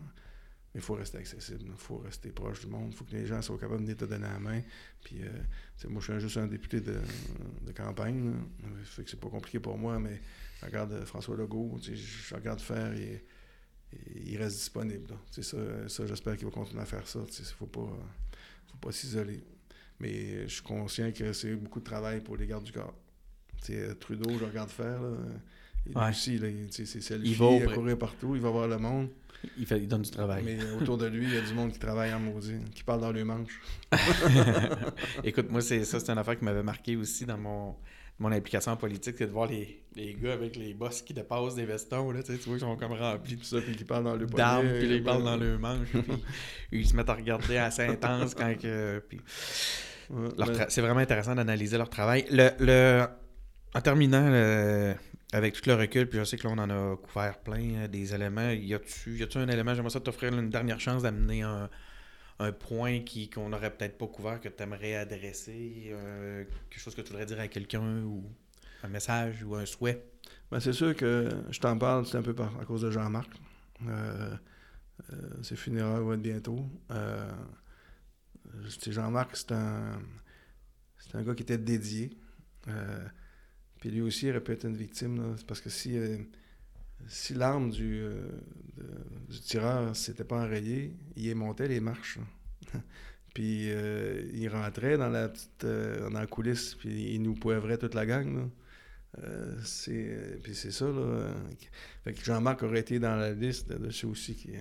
Mais 0.73 0.82
il 0.82 0.82
faut 0.82 0.95
rester 0.95 1.18
accessible. 1.19 1.61
Il 1.68 1.73
faut 1.77 1.98
rester 1.98 2.30
proche 2.30 2.61
du 2.61 2.68
monde. 2.68 2.90
Il 2.91 2.95
faut 2.95 3.06
que 3.06 3.11
les 3.15 3.26
gens 3.26 3.41
soient 3.41 3.57
capables 3.57 3.77
de 3.80 3.84
venir 3.86 3.98
te 3.98 4.06
donner 4.06 4.27
la 4.27 4.40
main. 4.40 4.61
Puis, 5.03 5.22
euh, 5.22 5.88
moi, 5.90 6.02
je 6.06 6.11
suis 6.11 6.22
juste 6.22 6.38
un 6.38 6.48
député 6.48 6.82
de, 6.82 6.95
de 7.65 7.72
campagne. 7.72 8.26
Là. 8.32 8.38
Fait 8.84 9.03
que 9.03 9.10
c'est 9.10 9.19
pas 9.19 9.30
compliqué 9.30 9.60
pour 9.60 9.77
moi, 9.77 9.98
mais 9.99 10.19
je 10.65 10.71
regarde 10.71 10.91
euh, 10.93 11.05
François 11.05 11.35
Legault. 11.37 11.77
Je 11.81 12.35
regarde 12.35 12.59
faire. 12.59 12.93
Il, 12.95 13.21
il 14.25 14.37
reste 14.37 14.57
disponible. 14.57 15.09
là. 15.11 15.15
Ça, 15.31 15.57
ça 15.87 16.05
j'espère 16.05 16.35
qu'il 16.35 16.45
va 16.45 16.51
continuer 16.51 16.81
à 16.81 16.85
faire 16.85 17.07
ça. 17.07 17.19
Il 17.19 17.41
ne 17.41 17.45
faut 17.47 17.67
pas, 17.67 17.81
euh, 17.81 18.05
faut 18.71 18.77
pas 18.77 18.91
s'isoler. 18.91 19.43
Mais 19.99 20.43
je 20.47 20.53
suis 20.55 20.63
conscient 20.63 21.11
que 21.11 21.31
c'est 21.33 21.55
beaucoup 21.55 21.79
de 21.79 21.85
travail 21.85 22.19
pour 22.21 22.35
les 22.35 22.47
gardes 22.47 22.63
du 22.65 22.71
corps. 22.71 22.93
Sais, 23.61 23.95
Trudeau, 23.95 24.29
je 24.37 24.45
regarde 24.45 24.69
faire. 24.69 25.01
Là, 25.01 25.09
Ouais. 25.93 26.09
aussi, 26.09 26.39
là, 26.39 26.47
c'est 26.71 26.85
selfie, 26.87 27.29
Il 27.29 27.35
va 27.37 27.73
courir 27.75 27.95
partout, 27.99 28.33
il 28.35 28.41
va 28.41 28.49
voir 28.49 28.67
le 28.67 28.79
monde. 28.79 29.07
Il, 29.55 29.67
fait, 29.67 29.77
il 29.77 29.87
donne 29.87 30.01
du 30.01 30.09
travail. 30.09 30.41
Mais 30.43 30.57
autour 30.81 30.97
de 30.97 31.05
lui, 31.05 31.25
il 31.25 31.33
y 31.35 31.37
a 31.37 31.41
du 31.41 31.53
monde 31.53 31.71
qui 31.71 31.77
travaille 31.77 32.11
en 32.11 32.19
maudit, 32.19 32.55
qui 32.73 32.83
parle 32.83 33.01
dans 33.01 33.11
les 33.11 33.23
manches. 33.23 33.61
Écoute, 35.23 35.51
moi, 35.51 35.61
c'est 35.61 35.83
ça, 35.85 35.99
c'est 35.99 36.09
une 36.11 36.17
affaire 36.17 36.37
qui 36.39 36.45
m'avait 36.45 36.63
marqué 36.63 36.95
aussi 36.95 37.25
dans 37.25 37.37
mon, 37.37 37.75
mon 38.19 38.31
implication 38.31 38.71
en 38.71 38.77
politique, 38.77 39.15
c'est 39.17 39.27
de 39.27 39.31
voir 39.31 39.47
les, 39.49 39.83
les 39.95 40.13
gars 40.13 40.33
avec 40.33 40.55
les 40.55 40.73
bosses 40.73 41.01
qui 41.01 41.13
dépassent 41.13 41.55
des 41.55 41.65
vestons. 41.65 42.11
Là, 42.11 42.23
tu, 42.23 42.33
vois, 42.35 42.55
ils 42.55 42.59
sont 42.61 42.75
comme 42.77 42.93
remplis 42.93 43.35
Puis 43.35 43.45
ça, 43.45 43.59
puis 43.59 43.75
qui 43.75 43.83
parle 43.83 44.05
dans 44.05 44.15
le 44.15 44.25
poignet, 44.25 44.79
puis 44.79 44.95
ils 44.95 45.03
parlent 45.03 45.23
dans 45.23 45.37
le 45.37 45.57
manche, 45.57 45.89
puis 45.91 46.01
ils 46.71 46.87
se 46.87 46.95
mettent 46.95 47.09
à 47.09 47.13
regarder 47.15 47.57
assez 47.57 47.83
intense 47.83 48.33
quand 48.33 48.57
que. 48.57 49.03
puis 49.09 49.19
Ouais, 50.09 50.65
c'est 50.69 50.81
vraiment 50.81 50.99
intéressant 50.99 51.35
d'analyser 51.35 51.77
leur 51.77 51.89
travail. 51.89 52.25
Le, 52.31 52.49
le- 52.59 53.05
en 53.73 53.81
terminant, 53.81 54.29
le- 54.29 54.93
avec 55.33 55.53
tout 55.55 55.67
le 55.67 55.75
recul, 55.75 56.07
puis 56.07 56.19
je 56.19 56.23
sais 56.23 56.37
que 56.37 56.47
là, 56.47 56.53
on 56.55 56.59
en 56.59 56.69
a 56.69 56.95
couvert 56.95 57.39
plein 57.39 57.75
euh, 57.75 57.87
des 57.87 58.13
éléments, 58.13 58.51
y 58.51 58.73
a-tu 58.73 59.19
un 59.35 59.47
élément, 59.49 59.73
j'aimerais 59.73 59.89
ça 59.89 59.99
t'offrir 59.99 60.33
une 60.37 60.49
dernière 60.49 60.79
chance 60.79 61.01
d'amener 61.03 61.41
un, 61.41 61.69
un 62.40 62.52
point 62.52 62.99
qui, 62.99 63.30
qu'on 63.30 63.49
n'aurait 63.49 63.76
peut-être 63.76 63.98
pas 63.98 64.07
couvert, 64.07 64.41
que 64.41 64.49
tu 64.49 64.62
aimerais 64.62 64.95
adresser, 64.95 65.88
euh, 65.91 66.44
quelque 66.70 66.82
chose 66.82 66.95
que 66.95 67.02
tu 67.02 67.10
voudrais 67.10 67.26
dire 67.26 67.40
à 67.40 67.48
quelqu'un, 67.48 68.03
ou 68.03 68.24
un 68.84 68.90
message, 68.90 69.44
ou 69.44 69.56
un 69.56 69.66
souhait? 69.66 70.06
Ben, 70.52 70.60
c'est 70.60 70.74
sûr 70.74 70.95
que 70.95 71.30
je 71.49 71.60
t'en 71.60 71.78
parle, 71.78 72.06
c'est 72.06 72.18
un 72.18 72.22
peu 72.22 72.34
par, 72.34 72.60
à 72.60 72.66
cause 72.66 72.82
de 72.82 72.91
Jean-Marc. 72.91 73.32
Euh, 73.88 74.36
euh, 75.12 75.44
ses 75.44 75.56
funérailles 75.56 76.02
vont 76.02 76.14
être 76.14 76.22
bientôt. 76.22 76.66
Euh, 76.91 77.32
Jean-Marc, 78.88 79.36
c'est 79.36 79.52
un, 79.52 79.99
c'est 80.98 81.16
un 81.16 81.24
gars 81.24 81.36
qui 81.36 81.44
était 81.44 81.57
dédié. 81.57 82.18
Puis 83.80 83.91
lui 83.91 84.02
aussi, 84.02 84.28
il 84.28 84.32
aurait 84.32 84.41
pu 84.41 84.52
être 84.53 84.66
une 84.66 84.78
victime. 84.78 85.36
parce 85.48 85.62
que 85.62 85.70
si, 85.70 85.99
si 87.07 87.34
l'arme 87.34 87.69
du, 87.69 88.02
euh, 88.02 88.30
du 89.30 89.40
tireur 89.40 89.95
s'était 89.95 90.23
pas 90.23 90.38
enrayée, 90.38 90.94
il 91.15 91.36
montait 91.36 91.68
les 91.68 91.80
marches. 91.80 92.19
puis 93.36 93.69
euh, 93.69 94.23
il 94.34 94.48
rentrait 94.48 94.98
dans 94.98 95.10
la 95.10 95.27
petite 95.27 95.65
euh, 95.65 96.26
coulisse, 96.27 96.73
puis 96.76 97.14
il 97.14 97.22
nous 97.22 97.36
poivrait 97.36 97.77
toute 97.77 97.94
la 97.94 98.06
gang. 98.06 98.49
Euh, 99.23 99.56
c'est 99.64 100.40
puis 100.44 100.56
c'est 100.56 100.72
ça 100.72 100.86
là 100.86 101.34
fait 102.03 102.11
que 102.11 102.22
Jean-Marc 102.22 102.64
aurait 102.64 102.82
été 102.82 102.99
dans 102.99 103.15
la 103.15 103.32
liste 103.32 103.69
de, 103.69 103.90
ceux 103.90 104.07
aussi 104.07 104.36
qui 104.36 104.52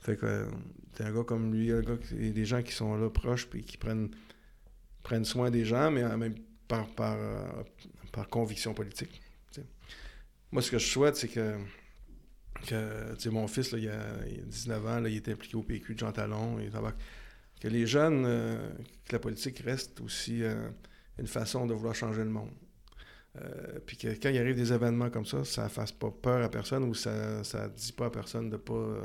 fait 0.00 0.16
que 0.16 0.48
un 0.98 1.12
gars 1.12 1.22
comme 1.22 1.54
lui 1.54 1.70
un 1.70 1.82
des 2.30 2.44
gens 2.44 2.62
qui 2.62 2.72
sont 2.72 2.96
là 2.96 3.08
proches 3.10 3.46
puis 3.46 3.62
qui 3.62 3.76
prennent 3.76 4.10
prennent 5.04 5.24
soin 5.24 5.52
des 5.52 5.64
gens 5.64 5.92
mais 5.92 6.02
même 6.16 6.34
par 6.66 6.88
par, 6.96 7.16
par 8.10 8.28
conviction 8.28 8.74
politique. 8.74 9.22
Moi 10.54 10.62
ce 10.62 10.70
que 10.70 10.78
je 10.78 10.86
souhaite 10.86 11.16
c'est 11.16 11.28
que 11.28 11.56
mon 13.28 13.46
fils 13.46 13.74
il, 13.76 13.88
a, 13.88 14.00
a 14.00 14.24
19 14.46 14.86
ans 14.86 15.04
il 15.04 15.16
était 15.16 15.32
impliqué 15.32 15.56
au 15.56 15.62
PQ 15.62 15.94
de 15.94 15.98
Jean 15.98 16.12
Talon 16.12 16.58
que 17.60 17.68
les 17.68 17.86
jeunes 17.86 18.24
euh, 18.26 18.70
que 19.04 19.12
la 19.12 19.18
politique 19.18 19.58
reste 19.58 20.00
aussi 20.00 20.42
euh, 20.42 20.68
une 21.18 21.26
façon 21.26 21.66
de 21.66 21.74
vouloir 21.74 21.94
changer 21.94 22.22
le 22.24 22.30
monde 22.30 22.50
euh, 23.36 23.80
puis 23.84 23.96
que 23.96 24.08
quand 24.08 24.28
il 24.30 24.38
arrive 24.38 24.54
des 24.54 24.72
événements 24.72 25.10
comme 25.10 25.26
ça, 25.26 25.44
ça 25.44 25.64
ne 25.64 25.68
fasse 25.68 25.90
pas 25.90 26.10
peur 26.12 26.40
à 26.44 26.48
personne 26.48 26.84
ou 26.84 26.94
ça 26.94 27.10
ne 27.42 27.68
dit 27.68 27.92
pas 27.92 28.06
à 28.06 28.10
personne 28.10 28.48
de 28.48 28.56
pas 28.56 28.74
euh, 28.74 29.02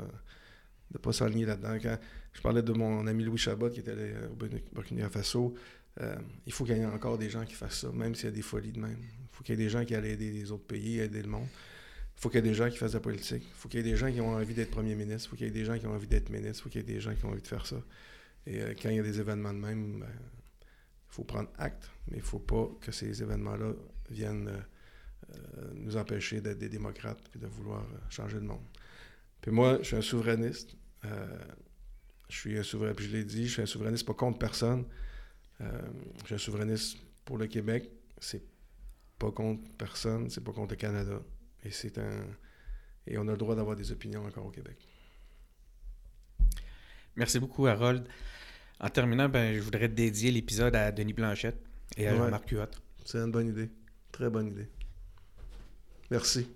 de 0.92 0.98
pas 0.98 1.12
s'aligner 1.12 1.46
là-dedans. 1.46 1.76
Quand 1.82 1.98
je 2.32 2.40
parlais 2.40 2.62
de 2.62 2.72
mon 2.72 3.06
ami 3.08 3.24
Louis 3.24 3.38
Chabot 3.38 3.70
qui 3.70 3.80
était 3.80 4.14
au 4.30 4.36
Burkina- 4.36 5.08
Faso, 5.08 5.54
il 6.46 6.52
faut 6.52 6.64
qu'il 6.64 6.76
y 6.76 6.80
ait 6.80 6.84
encore 6.86 7.18
des 7.18 7.28
gens 7.30 7.44
qui 7.44 7.54
fassent 7.54 7.80
ça, 7.80 7.90
même 7.92 8.14
s'il 8.14 8.26
y 8.26 8.28
a 8.28 8.30
des 8.32 8.42
folies 8.42 8.72
de 8.72 8.80
même. 8.80 8.98
Faut 9.40 9.44
qu'il 9.44 9.58
y 9.58 9.62
ait 9.62 9.64
des 9.64 9.70
gens 9.70 9.86
qui 9.86 9.94
allaient 9.94 10.10
aider 10.10 10.30
les 10.30 10.52
autres 10.52 10.66
pays, 10.66 11.00
aider 11.00 11.22
le 11.22 11.28
monde. 11.28 11.46
Il 11.48 12.20
faut 12.20 12.28
qu'il 12.28 12.44
y 12.44 12.46
ait 12.46 12.50
des 12.50 12.54
gens 12.54 12.68
qui 12.68 12.76
fassent 12.76 12.92
de 12.92 12.98
la 12.98 13.02
politique. 13.02 13.42
Il 13.42 13.54
faut 13.54 13.70
qu'il 13.70 13.78
y 13.78 13.80
ait 13.80 13.90
des 13.90 13.96
gens 13.96 14.12
qui 14.12 14.20
ont 14.20 14.34
envie 14.34 14.52
d'être 14.52 14.70
premier 14.70 14.94
ministre. 14.94 15.28
Il 15.28 15.30
faut 15.30 15.36
qu'il 15.36 15.46
y 15.46 15.48
ait 15.48 15.52
des 15.52 15.64
gens 15.64 15.78
qui 15.78 15.86
ont 15.86 15.94
envie 15.94 16.06
d'être 16.06 16.28
ministre. 16.28 16.62
Faut 16.62 16.68
qu'il 16.68 16.82
y 16.82 16.84
ait 16.84 16.94
des 16.94 17.00
gens 17.00 17.14
qui 17.14 17.24
ont 17.24 17.30
envie 17.30 17.40
de 17.40 17.46
faire 17.46 17.64
ça. 17.64 17.82
Et 18.44 18.60
euh, 18.60 18.74
quand 18.74 18.90
il 18.90 18.96
y 18.96 18.98
a 18.98 19.02
des 19.02 19.18
événements 19.18 19.54
de 19.54 19.58
même, 19.58 20.00
ben, 20.00 20.08
il 20.10 21.14
faut 21.14 21.24
prendre 21.24 21.48
acte, 21.56 21.90
mais 22.08 22.18
il 22.18 22.20
ne 22.20 22.24
faut 22.26 22.38
pas 22.38 22.68
que 22.82 22.92
ces 22.92 23.22
événements-là 23.22 23.72
viennent 24.10 24.48
euh, 24.48 24.60
euh, 25.32 25.70
nous 25.76 25.96
empêcher 25.96 26.42
d'être 26.42 26.58
des 26.58 26.68
démocrates 26.68 27.30
et 27.34 27.38
de 27.38 27.46
vouloir 27.46 27.86
changer 28.10 28.36
le 28.36 28.44
monde. 28.44 28.66
Puis 29.40 29.52
moi, 29.52 29.78
je 29.80 29.86
suis 29.86 29.96
un 29.96 30.02
souverainiste. 30.02 30.76
Je 31.02 32.36
suis 32.36 32.58
un 32.58 32.62
souverain, 32.62 32.92
puis 32.92 33.06
je 33.06 33.16
l'ai 33.16 33.24
dit, 33.24 33.46
je 33.46 33.52
suis 33.54 33.62
un 33.62 33.66
souverainiste 33.66 34.06
pas 34.06 34.12
contre 34.12 34.38
personne. 34.38 34.84
Je 35.58 36.26
suis 36.26 36.34
un 36.34 36.38
souverainiste 36.38 36.98
pour 37.24 37.38
le 37.38 37.46
Québec. 37.46 37.90
C'est 38.18 38.42
pas 39.20 39.30
contre 39.30 39.62
personne, 39.76 40.28
c'est 40.30 40.42
pas 40.42 40.52
contre 40.52 40.70
le 40.72 40.76
Canada. 40.76 41.20
Et 41.62 41.70
c'est 41.70 41.98
un. 41.98 42.24
Et 43.06 43.18
on 43.18 43.28
a 43.28 43.32
le 43.32 43.36
droit 43.36 43.54
d'avoir 43.54 43.76
des 43.76 43.92
opinions 43.92 44.24
encore 44.24 44.46
au 44.46 44.50
Québec. 44.50 44.76
Merci 47.16 47.38
beaucoup, 47.38 47.66
Harold. 47.66 48.06
En 48.80 48.88
terminant, 48.88 49.28
ben, 49.28 49.54
je 49.54 49.60
voudrais 49.60 49.88
dédier 49.88 50.30
l'épisode 50.30 50.74
à 50.74 50.90
Denis 50.90 51.12
Blanchette 51.12 51.60
et 51.96 52.08
à 52.08 52.12
Ouais. 52.12 52.18
Jean-Marc 52.18 52.48
Huot. 52.50 52.64
C'est 53.04 53.18
une 53.18 53.30
bonne 53.30 53.48
idée. 53.48 53.68
Très 54.10 54.30
bonne 54.30 54.48
idée. 54.48 54.68
Merci. 56.10 56.48